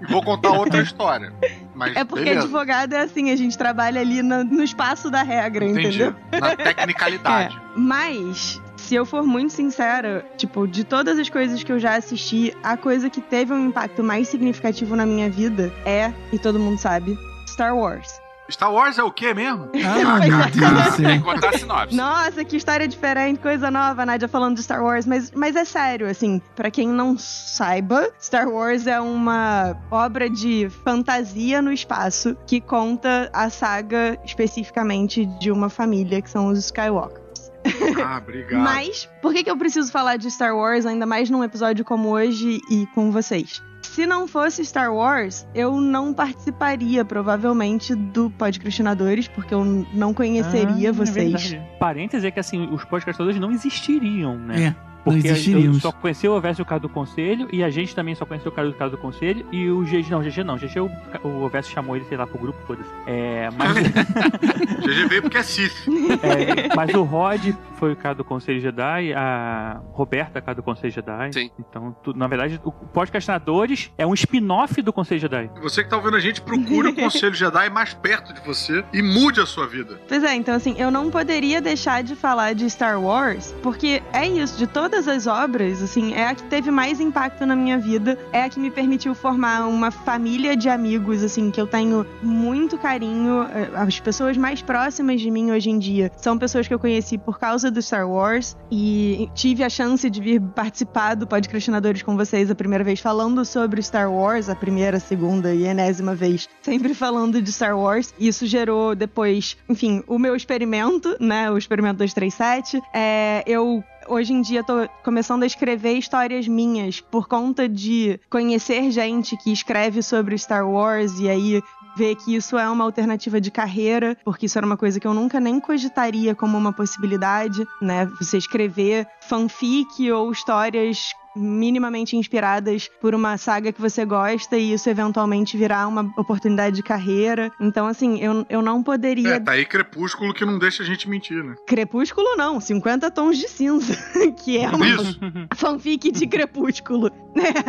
e 0.00 0.10
vou 0.10 0.22
contar 0.22 0.52
outra 0.52 0.80
história. 0.80 1.30
Mas 1.74 1.94
É 1.94 2.04
porque 2.04 2.24
beleza, 2.24 2.44
advogado 2.46 2.94
é 2.94 3.00
assim, 3.00 3.30
a 3.30 3.36
gente 3.36 3.56
trabalha 3.58 4.00
ali 4.00 4.22
no, 4.22 4.42
no 4.44 4.62
espaço 4.62 5.10
da 5.10 5.22
regra, 5.22 5.66
entendi. 5.66 6.02
entendeu? 6.02 6.14
Na 6.40 6.56
tecnicalidade. 6.56 7.54
É, 7.76 7.78
mas, 7.78 8.60
se 8.86 8.94
eu 8.94 9.04
for 9.04 9.24
muito 9.24 9.52
sincera, 9.52 10.24
tipo, 10.36 10.66
de 10.66 10.84
todas 10.84 11.18
as 11.18 11.28
coisas 11.28 11.60
que 11.64 11.72
eu 11.72 11.78
já 11.78 11.96
assisti, 11.96 12.56
a 12.62 12.76
coisa 12.76 13.10
que 13.10 13.20
teve 13.20 13.52
um 13.52 13.66
impacto 13.66 14.02
mais 14.02 14.28
significativo 14.28 14.94
na 14.94 15.04
minha 15.04 15.28
vida 15.28 15.72
é, 15.84 16.12
e 16.32 16.38
todo 16.38 16.56
mundo 16.56 16.78
sabe, 16.78 17.18
Star 17.48 17.76
Wars. 17.76 18.20
Star 18.48 18.72
Wars 18.72 18.96
é 18.96 19.02
o 19.02 19.10
quê 19.10 19.34
mesmo? 19.34 19.68
Ah, 19.84 20.20
meu 20.20 20.38
Deus 20.54 20.84
do 20.84 20.90
céu. 20.92 21.06
Tem 21.08 21.18
que 21.18 21.24
contar 21.24 21.48
a 21.48 21.58
sinopse. 21.58 21.96
Nossa, 21.96 22.44
que 22.44 22.56
história 22.56 22.86
diferente, 22.86 23.40
coisa 23.40 23.72
nova, 23.72 24.02
a 24.02 24.06
Nádia 24.06 24.28
falando 24.28 24.54
de 24.54 24.62
Star 24.62 24.84
Wars, 24.84 25.04
mas, 25.04 25.32
mas 25.32 25.56
é 25.56 25.64
sério, 25.64 26.08
assim, 26.08 26.40
pra 26.54 26.70
quem 26.70 26.86
não 26.86 27.18
saiba, 27.18 28.08
Star 28.22 28.46
Wars 28.46 28.86
é 28.86 29.00
uma 29.00 29.76
obra 29.90 30.30
de 30.30 30.68
fantasia 30.84 31.60
no 31.60 31.72
espaço 31.72 32.36
que 32.46 32.60
conta 32.60 33.28
a 33.32 33.50
saga 33.50 34.16
especificamente 34.24 35.26
de 35.26 35.50
uma 35.50 35.68
família 35.68 36.22
que 36.22 36.30
são 36.30 36.46
os 36.46 36.58
Skywalker. 36.66 37.25
Ah, 38.04 38.18
obrigado. 38.18 38.62
Mas, 38.62 39.08
por 39.20 39.32
que, 39.32 39.42
que 39.44 39.50
eu 39.50 39.56
preciso 39.56 39.90
falar 39.90 40.16
de 40.16 40.30
Star 40.30 40.56
Wars, 40.56 40.86
ainda 40.86 41.06
mais 41.06 41.28
num 41.30 41.42
episódio 41.42 41.84
como 41.84 42.08
hoje 42.10 42.60
e 42.70 42.86
com 42.94 43.10
vocês? 43.10 43.62
Se 43.82 44.04
não 44.06 44.26
fosse 44.26 44.64
Star 44.64 44.92
Wars, 44.92 45.46
eu 45.54 45.80
não 45.80 46.12
participaria, 46.12 47.04
provavelmente, 47.04 47.94
do 47.94 48.28
Podcastinadores, 48.30 49.28
porque 49.28 49.54
eu 49.54 49.64
não 49.64 50.12
conheceria 50.12 50.88
Ah, 50.88 50.90
é 50.90 50.92
vocês. 50.92 51.32
verdade. 51.50 51.62
Parênteses 51.78 52.24
é 52.24 52.30
que 52.30 52.40
assim, 52.40 52.68
os 52.72 52.84
podcastadores 52.84 53.38
não 53.40 53.50
existiriam, 53.52 54.36
né? 54.36 54.64
É, 54.76 54.76
Porque 55.06 55.28
eu 55.28 55.74
só 55.74 55.92
conheci 55.92 56.26
o 56.26 56.32
Ovest 56.36 56.58
e 56.58 56.62
o 56.62 56.64
cara 56.64 56.80
do 56.80 56.88
conselho, 56.88 57.48
e 57.52 57.62
a 57.62 57.70
gente 57.70 57.94
também 57.94 58.16
só 58.16 58.26
conheceu 58.26 58.50
o 58.50 58.54
cara 58.54 58.66
do 58.68 58.74
cara 58.74 58.90
do 58.90 58.98
conselho, 58.98 59.46
e 59.52 59.70
o 59.70 59.82
GG, 59.84 60.10
não, 60.10 60.18
o 60.18 60.22
GG 60.22 60.42
não, 60.42 60.54
o 60.54 60.58
GG, 60.58 60.80
o, 60.80 61.28
o 61.28 61.62
chamou 61.62 61.94
ele, 61.94 62.04
sei 62.06 62.18
lá, 62.18 62.26
pro 62.26 62.38
grupo, 62.38 62.58
foda-se. 62.66 62.90
É, 63.06 63.48
mas, 63.56 63.76
GG 64.82 65.08
veio 65.08 65.22
porque 65.22 65.38
é 65.38 65.42
Sith. 65.44 65.86
é, 66.22 66.74
mas 66.74 66.92
o 66.92 67.04
Rod 67.04 67.52
foi 67.78 67.92
o 67.92 67.96
cara 67.96 68.16
do 68.16 68.24
Conselho 68.24 68.60
Jedi, 68.60 69.12
a 69.14 69.80
Roberta, 69.92 70.40
a 70.40 70.42
cara 70.42 70.56
do 70.56 70.62
Conselho 70.62 70.92
Jedi. 70.92 71.32
Sim. 71.32 71.50
Então, 71.58 71.94
tu- 72.02 72.12
na 72.16 72.26
verdade, 72.26 72.60
o 72.64 72.72
Podcastinadores 72.72 73.92
é 73.96 74.06
um 74.06 74.14
spin-off 74.14 74.80
do 74.82 74.92
Conselho 74.92 75.20
Jedi. 75.20 75.50
Você 75.62 75.84
que 75.84 75.90
tá 75.90 75.96
ouvindo 75.96 76.16
a 76.16 76.20
gente, 76.20 76.40
procure 76.40 76.88
o 76.88 76.94
Conselho 76.94 77.34
Jedi 77.34 77.70
mais 77.70 77.94
perto 77.94 78.32
de 78.34 78.40
você 78.40 78.84
e 78.92 79.02
mude 79.02 79.40
a 79.40 79.46
sua 79.46 79.66
vida. 79.66 80.00
Pois 80.08 80.24
é, 80.24 80.34
então 80.34 80.54
assim, 80.54 80.74
eu 80.78 80.90
não 80.90 81.10
poderia 81.10 81.60
deixar 81.60 82.02
de 82.02 82.16
falar 82.16 82.54
de 82.54 82.68
Star 82.68 83.00
Wars, 83.00 83.54
porque 83.62 84.02
é 84.12 84.26
isso, 84.26 84.56
de 84.58 84.66
todas 84.96 85.08
as 85.08 85.26
obras, 85.26 85.82
assim, 85.82 86.14
é 86.14 86.26
a 86.26 86.34
que 86.34 86.42
teve 86.44 86.70
mais 86.70 87.00
impacto 87.00 87.44
na 87.44 87.54
minha 87.54 87.78
vida, 87.78 88.16
é 88.32 88.42
a 88.42 88.48
que 88.48 88.58
me 88.58 88.70
permitiu 88.70 89.14
formar 89.14 89.66
uma 89.68 89.90
família 89.90 90.56
de 90.56 90.70
amigos, 90.70 91.22
assim, 91.22 91.50
que 91.50 91.60
eu 91.60 91.66
tenho 91.66 92.06
muito 92.22 92.78
carinho. 92.78 93.42
Eh, 93.42 93.68
As 93.74 94.00
pessoas 94.00 94.38
mais 94.38 94.62
próximas 94.62 95.20
de 95.20 95.30
mim 95.30 95.50
hoje 95.50 95.68
em 95.68 95.78
dia 95.78 96.10
são 96.16 96.38
pessoas 96.38 96.66
que 96.66 96.72
eu 96.72 96.78
conheci 96.78 97.18
por 97.18 97.38
causa 97.38 97.70
do 97.70 97.82
Star 97.82 98.08
Wars 98.08 98.56
e 98.70 99.28
tive 99.34 99.62
a 99.62 99.68
chance 99.68 100.08
de 100.08 100.18
vir 100.18 100.40
participar 100.40 101.14
do 101.14 101.26
Podcastinadores 101.26 102.02
com 102.02 102.16
vocês 102.16 102.50
a 102.50 102.54
primeira 102.54 102.82
vez 102.82 102.98
falando 102.98 103.44
sobre 103.44 103.82
Star 103.82 104.10
Wars, 104.10 104.48
a 104.48 104.54
primeira, 104.54 104.98
segunda 104.98 105.54
e 105.54 105.64
enésima 105.64 106.14
vez, 106.14 106.48
sempre 106.62 106.94
falando 106.94 107.42
de 107.42 107.52
Star 107.52 107.78
Wars. 107.78 108.14
Isso 108.18 108.46
gerou 108.46 108.94
depois, 108.94 109.58
enfim, 109.68 110.02
o 110.06 110.18
meu 110.18 110.34
experimento, 110.34 111.14
né? 111.20 111.50
O 111.50 111.58
experimento 111.58 111.98
237. 111.98 112.80
É, 112.94 113.44
eu 113.46 113.84
Hoje 114.08 114.32
em 114.32 114.40
dia 114.40 114.62
tô 114.62 114.88
começando 115.02 115.42
a 115.42 115.46
escrever 115.46 115.94
histórias 115.94 116.46
minhas 116.46 117.00
por 117.00 117.26
conta 117.26 117.68
de 117.68 118.20
conhecer 118.30 118.90
gente 118.90 119.36
que 119.36 119.52
escreve 119.52 120.02
sobre 120.02 120.38
Star 120.38 120.68
Wars 120.68 121.18
e 121.18 121.28
aí 121.28 121.62
ver 121.96 122.14
que 122.16 122.36
isso 122.36 122.58
é 122.58 122.68
uma 122.68 122.84
alternativa 122.84 123.40
de 123.40 123.50
carreira, 123.50 124.16
porque 124.24 124.46
isso 124.46 124.58
era 124.58 124.66
uma 124.66 124.76
coisa 124.76 125.00
que 125.00 125.06
eu 125.06 125.14
nunca 125.14 125.40
nem 125.40 125.58
cogitaria 125.58 126.34
como 126.34 126.56
uma 126.58 126.72
possibilidade, 126.72 127.66
né? 127.80 128.06
Você 128.20 128.36
escrever 128.36 129.06
fanfic 129.22 130.10
ou 130.12 130.30
histórias 130.30 131.12
minimamente 131.36 132.16
inspiradas 132.16 132.88
por 133.00 133.14
uma 133.14 133.36
saga 133.36 133.72
que 133.72 133.80
você 133.80 134.04
gosta 134.04 134.56
e 134.56 134.72
isso 134.72 134.88
eventualmente 134.88 135.56
virar 135.56 135.86
uma 135.86 136.10
oportunidade 136.16 136.76
de 136.76 136.82
carreira. 136.82 137.50
Então, 137.60 137.86
assim, 137.86 138.18
eu, 138.20 138.44
eu 138.48 138.62
não 138.62 138.82
poderia. 138.82 139.34
É, 139.34 139.40
tá 139.40 139.52
aí 139.52 139.64
Crepúsculo 139.64 140.32
que 140.34 140.44
não 140.44 140.58
deixa 140.58 140.82
a 140.82 140.86
gente 140.86 141.08
mentir, 141.08 141.42
né? 141.44 141.54
Crepúsculo 141.66 142.36
não, 142.36 142.60
50 142.60 143.10
tons 143.10 143.38
de 143.38 143.48
cinza, 143.48 143.96
que 144.44 144.58
é 144.58 144.68
uma 144.68 144.86
Isso. 144.86 145.20
fanfic 145.54 146.10
de 146.10 146.26
Crepúsculo. 146.26 147.10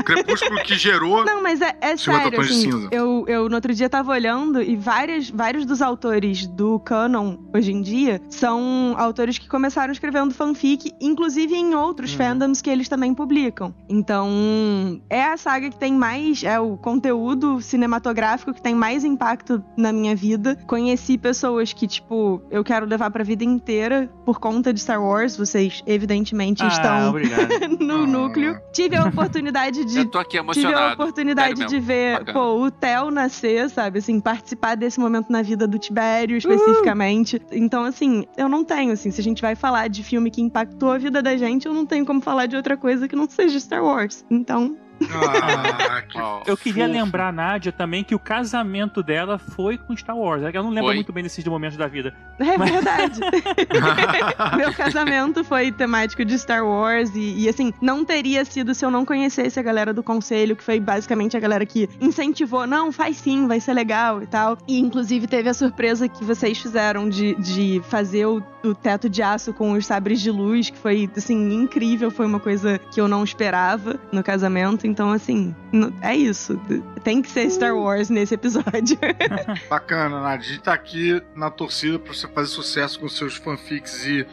Crepúsculo 0.05 0.61
que 0.63 0.76
gerou. 0.76 1.26
Não, 1.26 1.41
mas 1.43 1.61
é, 1.61 1.76
é 1.82 1.97
50 1.97 2.01
sério, 2.22 2.38
tons 2.38 2.47
de 2.47 2.53
assim, 2.53 2.72
cinza. 2.72 2.89
eu, 2.91 3.26
eu 3.28 3.49
no 3.49 3.55
outro 3.55 3.74
dia 3.74 3.89
tava 3.89 4.11
olhando 4.11 4.61
e 4.61 4.76
várias, 4.76 5.30
vários 5.30 5.65
dos 5.65 5.82
autores 5.82 6.47
do 6.47 6.80
canon 6.80 7.38
hoje 7.53 7.72
em 7.74 7.82
dia 7.82 8.22
são 8.30 8.95
autores 8.97 9.38
que 9.38 9.47
começaram 9.47 9.91
escrevendo 9.91 10.34
fanfic, 10.34 10.91
inclusive 11.01 11.53
em 11.55 11.76
outros 11.76 12.11
Uhum. 12.11 12.18
fandoms 12.18 12.61
que 12.61 12.70
eles 12.70 12.88
também 12.88 13.13
publicam. 13.13 13.56
Então, 13.89 15.01
é 15.09 15.23
a 15.23 15.37
saga 15.37 15.69
que 15.69 15.77
tem 15.77 15.93
mais, 15.93 16.43
é 16.43 16.59
o 16.59 16.77
conteúdo 16.77 17.61
cinematográfico 17.61 18.53
que 18.53 18.61
tem 18.61 18.75
mais 18.75 19.03
impacto 19.03 19.63
na 19.77 19.91
minha 19.91 20.15
vida. 20.15 20.55
Conheci 20.67 21.17
pessoas 21.17 21.73
que, 21.73 21.87
tipo, 21.87 22.41
eu 22.51 22.63
quero 22.63 22.85
levar 22.85 23.09
pra 23.11 23.23
vida 23.23 23.43
inteira 23.43 24.09
por 24.25 24.39
conta 24.39 24.73
de 24.73 24.79
Star 24.79 25.01
Wars, 25.01 25.35
vocês 25.37 25.81
evidentemente 25.85 26.63
Ah, 26.63 26.67
estão 26.67 27.13
no 27.79 28.03
Ah. 28.03 28.07
núcleo. 28.07 28.57
Tive 28.73 28.95
a 28.95 29.05
oportunidade 29.05 29.85
de 29.85 29.99
Eu 29.99 30.05
tô 30.11 30.17
aqui 30.19 30.31
tive 30.31 30.39
emocionado. 30.43 30.79
a 30.79 30.93
oportunidade 30.93 31.65
de 31.65 31.79
ver 31.79 32.19
Bacana. 32.19 32.33
pô, 32.39 32.63
o 32.65 32.71
Theo 32.71 33.11
nascer, 33.11 33.69
sabe? 33.69 33.99
Assim, 33.99 34.19
participar 34.19 34.75
desse 34.75 34.99
momento 34.99 35.31
na 35.31 35.41
vida 35.41 35.67
do 35.67 35.77
Tibério, 35.79 36.37
especificamente. 36.37 37.41
Então, 37.51 37.83
assim, 37.83 38.25
eu 38.37 38.47
não 38.49 38.63
tenho, 38.63 38.91
assim, 38.91 39.11
se 39.11 39.19
a 39.21 39.23
gente 39.23 39.41
vai 39.41 39.55
falar 39.55 39.87
de 39.87 40.03
filme 40.03 40.29
que 40.29 40.41
impactou 40.41 40.91
a 40.91 40.97
vida 40.97 41.21
da 41.21 41.35
gente, 41.37 41.65
eu 41.65 41.73
não 41.73 41.85
tenho 41.85 42.05
como 42.05 42.21
falar 42.21 42.45
de 42.45 42.55
outra 42.55 42.75
coisa 42.77 43.07
que 43.07 43.15
não 43.15 43.27
seja 43.29 43.46
Star 43.59 43.83
Wars. 43.83 44.25
Então, 44.29 44.77
Ah, 45.11 46.01
que 46.01 46.49
Eu 46.49 46.57
queria 46.57 46.85
fofo. 46.87 46.97
lembrar 46.99 47.27
a 47.29 47.31
Nádia 47.31 47.71
também 47.71 48.03
que 48.03 48.15
o 48.15 48.19
casamento 48.19 49.01
dela 49.03 49.37
foi 49.37 49.77
com 49.77 49.95
Star 49.95 50.17
Wars. 50.17 50.41
Ela 50.43 50.51
não 50.63 50.69
lembra 50.69 50.83
Foi. 50.85 50.95
muito 50.95 51.11
bem 51.13 51.23
desses 51.23 51.43
momentos 51.45 51.77
da 51.77 51.87
vida. 51.87 52.13
é 52.39 52.57
Mas- 52.57 52.71
verdade. 52.71 53.19
Meu 54.57 54.73
casamento 54.73 55.43
foi 55.43 55.71
temático 55.71 56.23
de 56.23 56.37
Star 56.37 56.65
Wars 56.65 57.11
e, 57.15 57.43
e, 57.43 57.49
assim, 57.49 57.73
não 57.81 58.03
teria 58.05 58.43
sido 58.45 58.73
se 58.73 58.85
eu 58.85 58.91
não 58.91 59.05
conhecesse 59.05 59.59
a 59.59 59.63
galera 59.63 59.93
do 59.93 60.03
conselho, 60.03 60.55
que 60.55 60.63
foi 60.63 60.79
basicamente 60.79 61.35
a 61.35 61.39
galera 61.39 61.65
que 61.65 61.89
incentivou, 62.01 62.65
não, 62.67 62.91
faz 62.91 63.17
sim, 63.17 63.47
vai 63.47 63.59
ser 63.59 63.73
legal 63.73 64.21
e 64.21 64.27
tal. 64.27 64.57
E 64.67 64.79
inclusive 64.79 65.27
teve 65.27 65.49
a 65.49 65.53
surpresa 65.53 66.07
que 66.07 66.23
vocês 66.23 66.57
fizeram 66.57 67.07
de, 67.09 67.35
de 67.35 67.81
fazer 67.89 68.25
o, 68.25 68.41
o 68.63 68.73
teto 68.75 69.09
de 69.09 69.21
aço 69.21 69.53
com 69.53 69.71
os 69.73 69.85
sabres 69.85 70.21
de 70.21 70.31
luz, 70.31 70.69
que 70.69 70.77
foi, 70.77 71.09
assim, 71.15 71.53
incrível, 71.53 72.09
foi 72.11 72.25
uma 72.25 72.39
coisa 72.39 72.79
que 72.91 72.99
eu 72.99 73.07
não 73.07 73.23
esperava 73.23 73.99
no 74.11 74.23
casamento. 74.23 74.86
Então, 74.88 75.11
assim, 75.11 75.53
é 76.01 76.15
isso. 76.15 76.59
Tem 77.03 77.21
que 77.21 77.29
ser 77.29 77.49
Star 77.49 77.75
Wars 77.75 78.09
nesse 78.09 78.33
episódio. 78.35 78.97
Bacana, 79.69 80.21
Nadia. 80.21 80.47
A 80.47 80.51
gente 80.53 80.63
tá 80.63 80.73
aqui 80.73 81.21
na 81.35 81.49
torcida 81.49 81.99
pra 81.99 82.13
você 82.13 82.27
fazer 82.27 82.47
sucesso 82.47 82.99
com 82.99 83.09
seus 83.09 83.35
fanfics 83.35 84.05
e, 84.05 84.25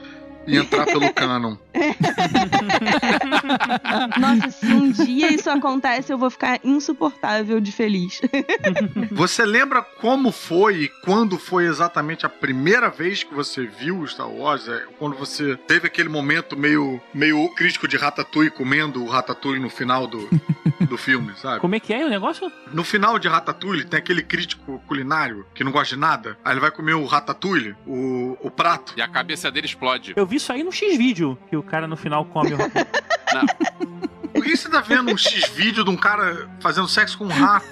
e 0.47 0.57
entrar 0.57 0.87
pelo 0.87 1.11
canon. 1.13 1.57
Nossa, 4.21 4.51
se 4.51 4.67
um 4.67 4.91
dia 4.91 5.33
isso 5.33 5.51
acontece, 5.51 6.13
eu 6.13 6.19
vou 6.19 6.31
ficar 6.31 6.61
insuportável 6.63 7.61
de 7.61 7.73
feliz. 7.73 8.21
Você 9.11 9.45
lembra 9.45 9.83
como 9.83 10.31
foi 10.31 10.85
e 10.85 10.89
quando 10.89 11.39
foi 11.39 11.67
exatamente 11.67 12.25
a 12.25 12.29
primeira 12.29 12.89
vez 12.89 13.23
que 13.23 13.35
você 13.35 13.67
viu 13.67 14.01
o 14.01 14.07
Star 14.07 14.29
Wars? 14.29 14.69
É, 14.69 14.85
quando 14.99 15.17
você 15.17 15.57
teve 15.57 15.87
aquele 15.87 16.09
momento 16.09 16.57
meio, 16.57 17.01
meio 17.13 17.49
crítico 17.51 17.89
de 17.89 17.97
Ratatouille 17.97 18.51
comendo 18.51 19.03
o 19.03 19.09
Ratatouille 19.09 19.61
no 19.61 19.71
final 19.71 20.07
do, 20.07 20.29
do 20.89 20.97
filme, 20.97 21.33
sabe? 21.37 21.61
Como 21.61 21.75
é 21.75 21.81
que 21.81 21.93
é 21.93 22.05
o 22.05 22.09
negócio? 22.09 22.51
No 22.73 22.85
final 22.85 23.19
de 23.19 23.29
Ratatouille 23.29 23.85
tem 23.85 23.99
aquele 23.99 24.23
crítico 24.23 24.81
culinário 24.87 25.47
que 25.55 25.65
não 25.65 25.73
gosta 25.73 25.95
de 25.95 26.01
nada. 26.01 26.39
Aí 26.45 26.53
ele 26.53 26.61
vai 26.61 26.71
comer 26.71 26.95
o 26.95 27.05
Ratatouille, 27.05 27.75
o, 27.87 28.37
o 28.41 28.51
prato. 28.51 28.95
E 28.97 29.03
a 29.03 29.09
cabeça 29.09 29.51
dele 29.51 29.67
explode. 29.67 30.15
Eu 30.17 30.27
vi 30.27 30.37
isso 30.37 30.53
aí 30.53 30.63
no 30.63 30.73
X-Vídeo, 30.73 31.39
que 31.49 31.57
o 31.57 31.63
cara 31.65 31.87
no 31.87 31.97
final 31.97 32.25
come 32.27 32.55
o 32.55 32.59
Por 34.33 34.43
que 34.43 34.57
você 34.57 34.69
tá 34.69 34.81
vendo 34.81 35.13
um 35.13 35.17
X-vídeo 35.17 35.85
de 35.85 35.91
um 35.91 35.97
cara 35.97 36.49
fazendo 36.61 36.89
sexo 36.89 37.17
com 37.17 37.25
um 37.25 37.29
rato? 37.29 37.67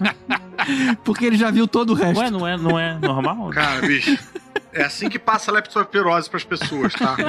Porque 1.04 1.24
ele 1.24 1.36
já 1.36 1.50
viu 1.50 1.66
todo 1.66 1.90
o 1.90 1.94
resto. 1.94 2.20
Ué, 2.20 2.30
não 2.30 2.46
é, 2.46 2.56
não 2.56 2.78
é 2.78 2.98
normal? 2.98 3.50
Cara, 3.50 3.80
bicho. 3.86 4.18
É 4.74 4.82
assim 4.82 5.08
que 5.08 5.18
passa 5.18 5.50
a 5.50 5.54
leptospirose 5.54 6.28
pras 6.28 6.44
pessoas, 6.44 6.92
tá? 6.94 7.16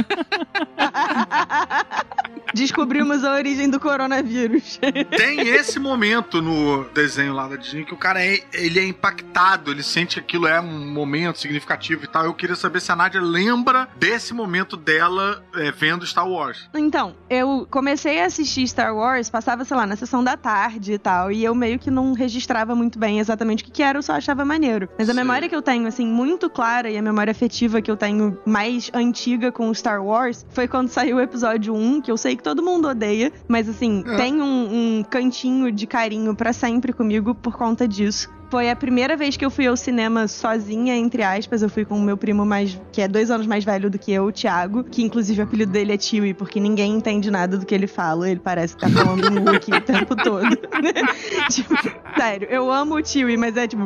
Descobrimos 2.55 3.23
a 3.25 3.33
origem 3.33 3.69
do 3.69 3.79
coronavírus. 3.81 4.79
Tem 5.17 5.41
esse 5.41 5.77
momento 5.77 6.41
no 6.41 6.85
desenho 6.85 7.33
lá 7.33 7.49
da 7.49 7.57
Disney 7.57 7.83
que 7.83 7.93
o 7.93 7.97
cara 7.97 8.23
é, 8.25 8.39
ele 8.53 8.79
é 8.79 8.85
impactado, 8.85 9.71
ele 9.71 9.83
sente 9.83 10.15
que 10.15 10.19
aquilo 10.21 10.47
é 10.47 10.61
um 10.61 10.93
momento 10.93 11.37
significativo 11.37 12.05
e 12.05 12.07
tal. 12.07 12.23
Eu 12.23 12.33
queria 12.33 12.55
saber 12.55 12.79
se 12.79 12.91
a 12.91 12.95
Nádia 12.95 13.21
lembra 13.21 13.89
desse 13.97 14.33
momento 14.33 14.77
dela 14.77 15.43
é, 15.53 15.69
vendo 15.69 16.05
Star 16.05 16.27
Wars. 16.27 16.69
Então, 16.73 17.15
eu 17.29 17.67
comecei 17.69 18.21
a 18.21 18.25
assistir 18.25 18.65
Star 18.67 18.95
Wars, 18.95 19.29
passava, 19.29 19.65
sei 19.65 19.75
lá, 19.75 19.85
na 19.85 19.97
sessão 19.97 20.23
da 20.23 20.37
tarde 20.37 20.93
e 20.93 20.97
tal, 20.97 21.31
e 21.31 21.43
eu 21.43 21.53
meio 21.53 21.77
que 21.77 21.91
não 21.91 22.13
registrava 22.13 22.73
muito 22.73 22.97
bem 22.97 23.19
exatamente 23.19 23.63
o 23.63 23.65
que, 23.65 23.71
que 23.71 23.83
era, 23.83 23.97
eu 23.97 24.03
só 24.03 24.13
achava 24.13 24.45
maneiro. 24.45 24.87
Mas 24.97 25.09
a 25.09 25.13
Sei. 25.13 25.21
memória 25.21 25.49
que 25.49 25.55
eu 25.55 25.61
tenho, 25.61 25.87
assim, 25.87 26.07
muito 26.07 26.49
clara 26.49 26.89
e 26.89 26.97
a 26.97 27.01
memória 27.01 27.33
afetiva 27.35 27.81
que 27.81 27.91
eu 27.91 27.97
tenho 27.97 28.37
mais 28.45 28.89
antiga 28.93 29.51
com 29.51 29.71
Star 29.73 30.03
Wars 30.03 30.45
foi 30.49 30.67
quando 30.67 30.87
saiu 30.87 31.17
o 31.17 31.21
episódio 31.21 31.73
1, 31.75 32.01
que 32.01 32.09
eu 32.11 32.15
sei 32.17 32.35
que 32.37 32.41
todo 32.43 32.63
mundo 32.63 32.87
odeia, 32.87 33.31
mas 33.47 33.67
assim, 33.67 34.03
É. 34.07 34.15
tem 34.15 34.41
um, 34.41 34.99
um 34.99 35.03
cantinho 35.03 35.69
de 35.71 35.85
carinho 35.85 36.33
pra 36.33 36.53
sempre 36.53 36.93
comigo 36.93 37.35
por 37.35 37.55
conta 37.57 37.85
disso. 37.87 38.29
Foi 38.55 38.69
a 38.69 38.75
primeira 38.75 39.17
vez 39.17 39.35
que 39.35 39.43
eu 39.43 39.51
fui 39.51 39.67
ao 39.67 39.75
cinema 39.75 40.29
sozinha, 40.29 40.95
entre 40.95 41.21
aspas. 41.21 41.61
Eu 41.61 41.69
fui 41.69 41.83
com 41.83 41.97
o 41.97 42.01
meu 42.01 42.15
primo 42.15 42.45
mais. 42.45 42.79
que 42.89 43.01
é 43.01 43.07
dois 43.07 43.29
anos 43.29 43.45
mais 43.45 43.65
velho 43.65 43.89
do 43.89 43.99
que 43.99 44.13
eu, 44.13 44.27
o 44.27 44.31
Thiago. 44.31 44.81
Que 44.85 45.03
inclusive 45.03 45.41
o 45.41 45.43
apelido 45.43 45.73
dele 45.73 45.93
é 45.93 45.99
Chewie, 45.99 46.33
porque 46.33 46.57
ninguém 46.57 46.93
entende 46.93 47.29
nada 47.29 47.57
do 47.57 47.65
que 47.65 47.75
ele 47.75 47.85
fala. 47.85 48.29
Ele 48.29 48.39
parece 48.39 48.73
que 48.73 48.79
tá 48.79 48.87
falando 48.87 49.29
um 49.29 49.43
Wookiee 49.43 49.77
o 49.77 49.81
tempo 49.81 50.15
todo. 50.15 50.57
tipo, 51.51 51.75
sério, 52.17 52.47
eu 52.49 52.71
amo 52.71 52.95
o 52.95 53.05
Chewie, 53.05 53.35
mas 53.35 53.57
é 53.57 53.67
tipo. 53.67 53.83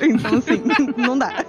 Então, 0.00 0.38
assim, 0.38 0.60
não 0.96 1.16
dá. 1.16 1.30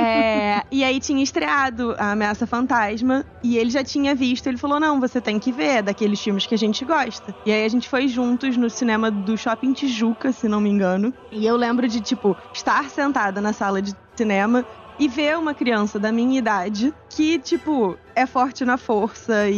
É, 0.00 0.62
e 0.70 0.84
aí 0.84 1.00
tinha 1.00 1.20
estreado 1.20 1.96
a 1.98 2.12
Ameaça 2.12 2.46
Fantasma 2.46 3.26
e 3.42 3.58
ele 3.58 3.68
já 3.68 3.82
tinha 3.82 4.14
visto. 4.14 4.46
Ele 4.46 4.56
falou: 4.56 4.78
Não, 4.78 5.00
você 5.00 5.20
tem 5.20 5.40
que 5.40 5.50
ver, 5.50 5.78
é 5.78 5.82
daqueles 5.82 6.20
filmes 6.20 6.46
que 6.46 6.54
a 6.54 6.58
gente 6.58 6.84
gosta. 6.84 7.34
E 7.44 7.50
aí 7.50 7.64
a 7.64 7.68
gente 7.68 7.88
foi 7.88 8.06
juntos 8.06 8.56
no 8.56 8.70
cinema 8.70 9.10
do 9.10 9.36
Shopping 9.36 9.72
Tijuca, 9.72 10.27
se 10.32 10.48
não 10.48 10.60
me 10.60 10.70
engano. 10.70 11.12
E 11.32 11.46
eu 11.46 11.56
lembro 11.56 11.88
de, 11.88 12.00
tipo, 12.00 12.36
estar 12.52 12.88
sentada 12.90 13.40
na 13.40 13.52
sala 13.52 13.80
de 13.80 13.94
cinema 14.16 14.64
e 14.98 15.06
ver 15.06 15.38
uma 15.38 15.54
criança 15.54 15.98
da 15.98 16.10
minha 16.10 16.38
idade 16.38 16.92
que, 17.10 17.38
tipo, 17.38 17.96
é 18.18 18.26
forte 18.26 18.64
na 18.64 18.76
força 18.76 19.48
e, 19.48 19.54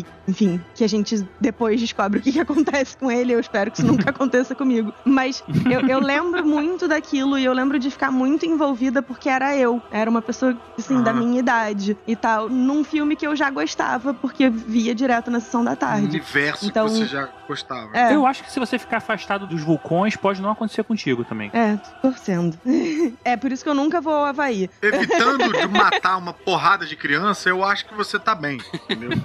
e, 0.00 0.04
enfim, 0.28 0.60
que 0.74 0.84
a 0.84 0.88
gente 0.88 1.26
depois 1.40 1.80
descobre 1.80 2.18
o 2.18 2.22
que, 2.22 2.32
que 2.32 2.40
acontece 2.40 2.96
com 2.96 3.10
ele. 3.10 3.32
Eu 3.32 3.40
espero 3.40 3.70
que 3.70 3.78
isso 3.78 3.86
nunca 3.86 4.10
aconteça 4.10 4.54
comigo. 4.54 4.92
Mas 5.04 5.42
eu, 5.70 5.80
eu 5.88 5.98
lembro 6.00 6.44
muito 6.46 6.86
daquilo 6.86 7.38
e 7.38 7.44
eu 7.44 7.52
lembro 7.52 7.78
de 7.78 7.90
ficar 7.90 8.10
muito 8.10 8.44
envolvida 8.46 9.02
porque 9.02 9.28
era 9.28 9.56
eu. 9.56 9.80
Era 9.90 10.10
uma 10.10 10.22
pessoa, 10.22 10.56
assim, 10.78 11.02
da 11.02 11.10
Aham. 11.10 11.20
minha 11.20 11.38
idade 11.40 11.96
e 12.06 12.14
tal. 12.14 12.48
Num 12.48 12.84
filme 12.84 13.16
que 13.16 13.26
eu 13.26 13.34
já 13.34 13.50
gostava 13.50 14.12
porque 14.14 14.48
via 14.50 14.94
direto 14.94 15.30
na 15.30 15.40
sessão 15.40 15.64
da 15.64 15.72
Um 15.72 15.76
tarde. 15.76 16.06
universo 16.06 16.66
Então- 16.66 16.86
que 16.86 16.92
você 16.92 17.06
já 17.06 17.28
gostava. 17.48 17.90
É. 17.94 18.14
Eu 18.14 18.26
acho 18.26 18.44
que 18.44 18.52
se 18.52 18.58
você 18.60 18.78
ficar 18.78 18.98
afastado 18.98 19.46
dos 19.46 19.62
vulcões, 19.62 20.16
pode 20.16 20.40
não 20.40 20.50
acontecer 20.50 20.84
contigo 20.84 21.24
também. 21.24 21.50
É, 21.52 21.76
tô 21.76 22.08
torcendo. 22.10 22.58
É 23.24 23.36
por 23.36 23.52
isso 23.52 23.62
que 23.62 23.68
eu 23.70 23.74
nunca 23.74 24.00
vou 24.00 24.12
ao 24.12 24.24
Havaí. 24.24 24.68
Evitando 24.80 25.52
de 25.52 25.66
matar 25.68 26.16
uma 26.16 26.32
porrada 26.32 26.84
de 26.84 26.96
criança, 26.96 27.48
eu 27.48 27.62
acho 27.64 27.86
que 27.86 27.94
você 28.04 28.18
tá 28.18 28.34
bem. 28.34 28.58
Entendeu? 28.88 29.10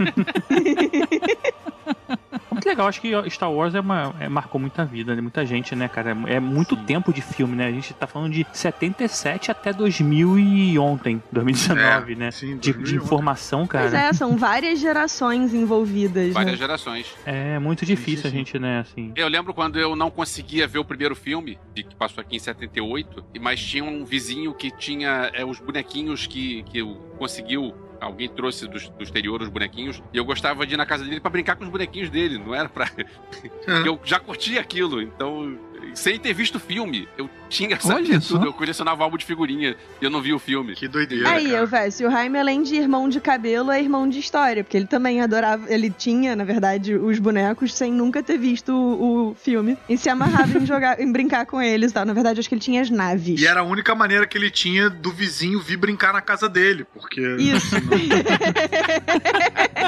Muito 2.51 2.65
legal, 2.67 2.87
acho 2.87 2.99
que 3.01 3.11
Star 3.29 3.51
Wars 3.51 3.75
é 3.75 3.79
uma, 3.79 4.15
é- 4.19 4.27
marcou 4.27 4.59
muita 4.59 4.83
vida, 4.83 5.15
né? 5.15 5.21
muita 5.21 5.45
gente, 5.45 5.75
né, 5.75 5.87
cara? 5.87 6.17
É, 6.27 6.35
é 6.35 6.39
muito 6.39 6.75
tempo 6.75 7.13
de 7.13 7.21
filme, 7.21 7.55
né? 7.55 7.67
A 7.67 7.71
gente 7.71 7.93
tá 7.93 8.07
falando 8.07 8.31
de 8.33 8.45
77 8.51 9.51
até 9.51 9.71
2000 9.71 10.39
e 10.39 10.79
ontem, 10.79 11.21
2019, 11.31 12.15
né? 12.15 12.31
Sim, 12.31 12.55
De, 12.57 12.71
de 12.71 12.73
2011. 12.73 12.95
informação, 13.05 13.67
Pois 13.67 13.91
cara. 13.91 14.05
é, 14.07 14.13
são 14.13 14.35
várias 14.37 14.79
gerações 14.79 15.53
envolvidas. 15.53 16.33
Várias 16.33 16.53
Né? 16.53 16.57
gerações. 16.57 17.05
É, 17.25 17.59
muito 17.59 17.85
difícil 17.85 18.23
sim, 18.23 18.27
a 18.27 18.31
sim. 18.31 18.37
gente, 18.37 18.57
né, 18.59 18.79
assim. 18.79 19.11
Eu 19.15 19.27
lembro 19.27 19.53
quando 19.53 19.77
eu 19.79 19.95
não 19.95 20.09
conseguia 20.09 20.67
ver 20.67 20.79
o 20.79 20.85
primeiro 20.85 21.15
filme, 21.15 21.59
de 21.75 21.83
que 21.83 21.95
passou 21.95 22.21
aqui 22.21 22.37
em 22.37 22.39
78, 22.39 23.23
e- 23.35 23.39
mas 23.39 23.61
tinha 23.63 23.83
um 23.83 24.03
vizinho 24.03 24.53
que 24.53 24.71
tinha 24.71 25.29
é, 25.33 25.45
os 25.45 25.59
bonequinhos 25.59 26.25
que, 26.25 26.63
que 26.63 26.79
eu 26.79 26.95
conseguiu. 27.19 27.73
Alguém 27.99 28.29
trouxe 28.29 28.67
do, 28.67 28.79
do 28.79 29.03
exterior 29.03 29.41
os 29.41 29.49
bonequinhos 29.49 30.01
e 30.13 30.17
eu 30.17 30.25
gostava 30.25 30.65
de 30.65 30.73
ir 30.73 30.77
na 30.77 30.85
casa 30.85 31.03
dele 31.03 31.19
pra 31.19 31.29
brincar 31.31 31.55
com 31.55 31.63
os 31.63 31.69
bonequinhos 31.69 32.09
dele, 32.09 32.37
não 32.37 32.53
era 32.53 32.69
pra. 32.69 32.89
eu 33.85 33.99
já 34.03 34.19
curtia 34.19 34.61
aquilo, 34.61 35.01
então 35.01 35.57
sem 35.93 36.19
ter 36.19 36.33
visto 36.33 36.55
o 36.55 36.59
filme. 36.59 37.07
Eu 37.17 37.29
tinha 37.49 37.75
essa 37.75 37.93
Olha 37.93 38.19
tudo. 38.19 38.45
Eu 38.45 38.53
colecionava 38.53 39.03
álbum 39.03 39.17
de 39.17 39.25
figurinha 39.25 39.75
e 40.01 40.05
eu 40.05 40.09
não 40.09 40.21
vi 40.21 40.33
o 40.33 40.39
filme. 40.39 40.75
Que 40.75 40.87
doideira. 40.87 41.29
Aí, 41.29 41.45
cara. 41.45 41.57
eu 41.57 41.67
Vécio, 41.67 42.07
o 42.07 42.11
Jaime, 42.11 42.39
além 42.39 42.63
de 42.63 42.75
irmão 42.75 43.09
de 43.09 43.19
cabelo, 43.19 43.71
é 43.71 43.81
irmão 43.81 44.07
de 44.07 44.19
história, 44.19 44.63
porque 44.63 44.77
ele 44.77 44.87
também 44.87 45.21
adorava, 45.21 45.71
ele 45.71 45.89
tinha, 45.89 46.35
na 46.35 46.43
verdade, 46.43 46.95
os 46.95 47.19
bonecos 47.19 47.73
sem 47.73 47.91
nunca 47.91 48.23
ter 48.23 48.37
visto 48.37 48.73
o, 48.73 49.29
o 49.29 49.35
filme 49.35 49.77
e 49.87 49.97
se 49.97 50.09
amarrava 50.09 50.57
em 50.57 50.65
jogar, 50.65 50.99
em 50.99 51.11
brincar 51.11 51.45
com 51.45 51.61
eles, 51.61 51.91
e 51.91 51.93
tal. 51.93 52.05
Na 52.05 52.13
verdade, 52.13 52.39
acho 52.39 52.49
que 52.49 52.55
ele 52.55 52.61
tinha 52.61 52.81
as 52.81 52.89
naves. 52.89 53.39
E 53.39 53.45
era 53.45 53.61
a 53.61 53.63
única 53.63 53.93
maneira 53.93 54.25
que 54.25 54.37
ele 54.37 54.49
tinha 54.49 54.89
do 54.89 55.11
vizinho 55.11 55.59
vir 55.59 55.77
brincar 55.77 56.13
na 56.13 56.21
casa 56.21 56.49
dele, 56.49 56.85
porque... 56.93 57.21
Isso. 57.37 57.75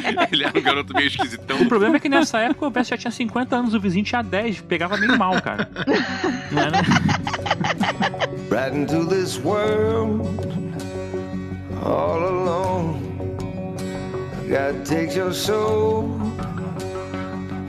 Ele 0.32 0.43
era 0.43 0.58
um 0.58 0.62
garoto 0.62 0.93
meio 0.93 1.08
esquisitão. 1.08 1.62
O 1.62 1.68
problema 1.68 1.97
é 1.97 2.00
que 2.00 2.10
nessa 2.10 2.39
época 2.39 2.68
o 2.68 2.72
Vest 2.72 2.89
já 2.89 2.97
tinha 2.97 3.12
50 3.12 3.56
anos, 3.56 3.74
o 3.74 3.80
vizinho 3.80 4.06
tinha 4.06 4.22
10, 4.22 4.62
pegava 4.62 4.97
meio 4.97 5.18
mal, 5.18 5.41
cara. 5.41 5.70
Não 6.52 6.62
era? 6.62 6.80
right 8.50 8.74
into 8.74 9.06
this 9.06 9.38
world 9.38 10.26
all 11.84 12.24
alone. 12.24 13.06
God 14.50 14.86
takes 14.86 15.16
your 15.16 15.34
soul, 15.34 16.10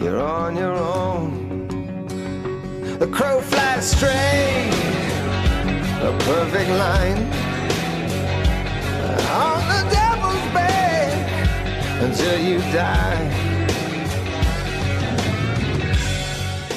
you're 0.01 0.21
on 0.21 0.57
your 0.57 0.75
own. 0.75 1.67
The 2.99 3.07
crow 3.07 3.41
flies 3.41 3.91
straight, 3.91 4.71
a 6.03 6.17
perfect 6.21 6.71
line 6.71 7.23
on 9.31 9.59
the 9.69 9.81
devil's 9.91 10.21
back 10.21 10.30
until 12.03 12.39
you 12.39 12.61
die. 12.73 13.61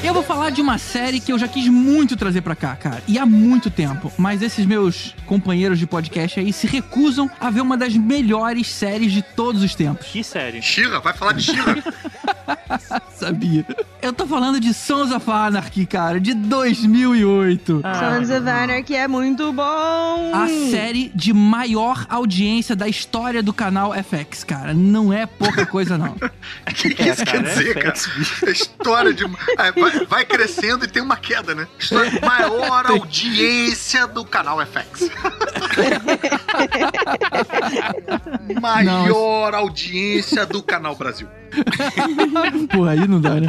Eu 0.03 0.13
vou 0.13 0.21
falar 0.21 0.49
de 0.49 0.61
uma 0.61 0.77
série 0.77 1.21
que 1.21 1.31
eu 1.31 1.39
já 1.39 1.47
quis 1.47 1.69
muito 1.69 2.17
trazer 2.17 2.41
pra 2.41 2.57
cá, 2.57 2.75
cara. 2.75 3.01
E 3.07 3.17
há 3.17 3.25
muito 3.25 3.69
tempo. 3.71 4.11
Mas 4.17 4.41
esses 4.41 4.65
meus 4.65 5.15
companheiros 5.25 5.79
de 5.79 5.87
podcast 5.87 6.41
aí 6.41 6.51
se 6.51 6.67
recusam 6.67 7.31
a 7.39 7.49
ver 7.49 7.61
uma 7.61 7.77
das 7.77 7.95
melhores 7.95 8.67
séries 8.67 9.13
de 9.13 9.21
todos 9.21 9.63
os 9.63 9.73
tempos. 9.73 10.07
Que 10.07 10.21
série. 10.21 10.61
Shira, 10.61 10.99
vai 10.99 11.13
falar 11.13 11.31
de 11.31 11.43
Shira. 11.43 11.81
Sabia? 13.15 13.65
Eu 14.03 14.11
tô 14.11 14.27
falando 14.27 14.59
de 14.59 14.73
Sons 14.73 15.11
of 15.11 15.31
Anarchy, 15.31 15.85
cara, 15.85 16.19
de 16.19 16.33
2008. 16.33 17.79
Ah, 17.85 18.17
Sons 18.19 18.29
of 18.29 18.49
Anarchy 18.49 18.95
é 18.95 19.07
muito 19.07 19.53
bom. 19.53 19.63
A 19.63 20.45
série 20.69 21.09
de 21.15 21.31
maior 21.31 22.05
audiência 22.09 22.75
da 22.75 22.85
história 22.85 23.41
do 23.41 23.53
canal 23.53 23.93
FX, 23.93 24.43
cara. 24.43 24.73
Não 24.73 25.13
é 25.13 25.25
pouca 25.25 25.65
coisa, 25.65 25.97
não. 25.97 26.17
O 26.17 26.19
que, 26.75 26.93
que 26.93 27.01
É, 27.01 27.13
isso 27.13 27.23
cara, 27.25 27.43
quer 27.43 27.49
dizer, 27.53 27.77
é 27.77 27.81
cara? 27.81 27.95
FX, 27.95 28.07
bicho. 28.17 28.45
A 28.45 28.49
história 28.51 29.13
de. 29.13 29.23
é, 29.23 29.71
vai, 29.71 30.05
vai 30.05 30.25
crescendo 30.25 30.83
e 30.83 30.87
tem 30.89 31.01
uma 31.01 31.15
queda, 31.15 31.55
né? 31.55 31.65
História 31.79 32.11
de 32.11 32.19
maior 32.19 32.85
audiência 32.91 34.05
do 34.05 34.25
canal 34.25 34.59
FX. 34.65 35.09
maior 38.61 39.55
audiência 39.55 40.45
do 40.45 40.61
canal 40.61 40.93
Brasil. 40.93 41.29
Pô, 42.71 42.85
aí 42.85 43.07
não 43.07 43.21
dá, 43.21 43.35
né? 43.35 43.47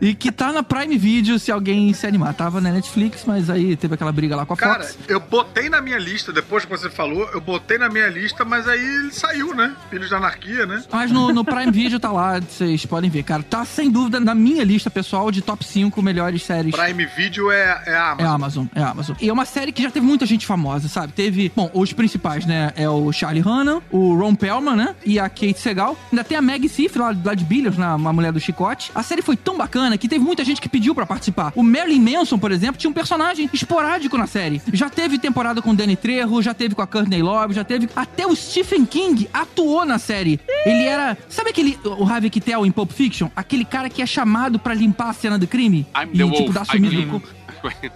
E 0.00 0.14
que 0.14 0.32
tá 0.32 0.50
na 0.50 0.62
Prime 0.62 0.96
Video, 0.96 1.38
se 1.38 1.52
alguém 1.52 1.92
se 1.92 2.06
animar. 2.06 2.32
Tava 2.32 2.58
na 2.60 2.70
Netflix, 2.70 3.24
mas 3.26 3.50
aí 3.50 3.76
teve 3.76 3.94
aquela 3.94 4.10
briga 4.10 4.34
lá 4.34 4.46
com 4.46 4.54
a 4.54 4.56
Cara, 4.56 4.82
Fox. 4.84 4.98
eu 5.06 5.20
botei 5.20 5.68
na 5.68 5.82
minha 5.82 5.98
lista, 5.98 6.32
depois 6.32 6.64
que 6.64 6.70
você 6.70 6.88
falou, 6.88 7.28
eu 7.34 7.40
botei 7.40 7.76
na 7.76 7.88
minha 7.90 8.08
lista, 8.08 8.42
mas 8.44 8.66
aí 8.66 8.80
ele 8.80 9.10
saiu, 9.12 9.54
né? 9.54 9.74
Filhos 9.90 10.08
da 10.08 10.16
Anarquia, 10.16 10.64
né? 10.64 10.82
Mas 10.90 11.10
no, 11.10 11.32
no 11.34 11.44
Prime 11.44 11.70
Video 11.70 12.00
tá 12.00 12.10
lá, 12.10 12.40
vocês 12.40 12.86
podem 12.86 13.10
ver, 13.10 13.24
cara. 13.24 13.42
Tá 13.42 13.64
sem 13.66 13.90
dúvida 13.90 14.18
na 14.18 14.34
minha 14.34 14.64
lista 14.64 14.88
pessoal 14.90 15.30
de 15.30 15.42
top 15.42 15.64
5 15.64 16.00
melhores 16.02 16.42
séries. 16.44 16.74
Prime 16.74 17.04
Video 17.06 17.50
é, 17.50 17.82
é 17.86 17.94
a 17.94 18.16
É 18.18 18.24
Amazon. 18.24 18.34
Amazon, 18.34 18.66
é 18.74 18.82
Amazon. 18.82 19.16
E 19.20 19.28
é 19.28 19.32
uma 19.32 19.44
série 19.44 19.70
que 19.70 19.82
já 19.82 19.90
teve 19.90 20.06
muita 20.06 20.24
gente 20.24 20.46
famosa, 20.46 20.88
sabe? 20.88 21.12
Teve, 21.12 21.52
bom, 21.54 21.70
os 21.74 21.92
principais, 21.92 22.46
né? 22.46 22.72
É 22.74 22.88
o 22.88 23.12
Charlie 23.12 23.42
Hanna, 23.42 23.82
o 23.90 24.14
Ron 24.14 24.34
Perlman, 24.34 24.76
né? 24.76 24.94
E 25.04 25.18
a 25.20 25.28
Kate 25.28 25.58
Segal. 25.58 25.94
Ainda 26.10 26.24
tem 26.24 26.38
a 26.38 26.42
Maggie 26.42 26.70
Sif, 26.70 26.96
lá, 26.98 27.14
lá 27.22 27.34
de 27.34 27.44
Billions, 27.44 27.76
né? 27.76 27.86
Uma 27.94 28.14
mulher 28.14 28.32
do 28.32 28.40
chicote. 28.40 28.90
A 28.94 29.02
série 29.02 29.20
foi 29.20 29.29
tão 29.36 29.56
bacana 29.56 29.96
que 29.96 30.08
teve 30.08 30.24
muita 30.24 30.44
gente 30.44 30.60
que 30.60 30.68
pediu 30.68 30.94
pra 30.94 31.06
participar. 31.06 31.52
O 31.54 31.62
Marilyn 31.62 32.00
Manson, 32.00 32.38
por 32.38 32.52
exemplo, 32.52 32.78
tinha 32.78 32.90
um 32.90 32.94
personagem 32.94 33.48
esporádico 33.52 34.16
na 34.16 34.26
série. 34.26 34.60
Já 34.72 34.88
teve 34.88 35.18
temporada 35.18 35.60
com 35.62 35.70
o 35.70 35.74
Danny 35.74 35.96
Trejo, 35.96 36.42
já 36.42 36.54
teve 36.54 36.74
com 36.74 36.82
a 36.82 36.86
Courtney 36.86 37.22
Love, 37.22 37.54
já 37.54 37.64
teve... 37.64 37.88
Até 37.94 38.26
o 38.26 38.34
Stephen 38.34 38.84
King 38.84 39.28
atuou 39.32 39.84
na 39.84 39.98
série. 39.98 40.40
Ele 40.64 40.84
era... 40.84 41.16
Sabe 41.28 41.50
aquele... 41.50 41.78
O 41.84 42.04
Harvey 42.04 42.30
Keitel 42.30 42.64
em 42.66 42.70
Pulp 42.70 42.90
Fiction? 42.90 43.28
Aquele 43.34 43.64
cara 43.64 43.88
que 43.88 44.02
é 44.02 44.06
chamado 44.06 44.58
pra 44.58 44.74
limpar 44.74 45.10
a 45.10 45.12
cena 45.12 45.38
do 45.38 45.46
crime? 45.46 45.86
I'm 45.96 46.10
e, 46.12 46.30
tipo, 46.30 46.52
dar 46.52 46.64
sumido. 46.64 47.22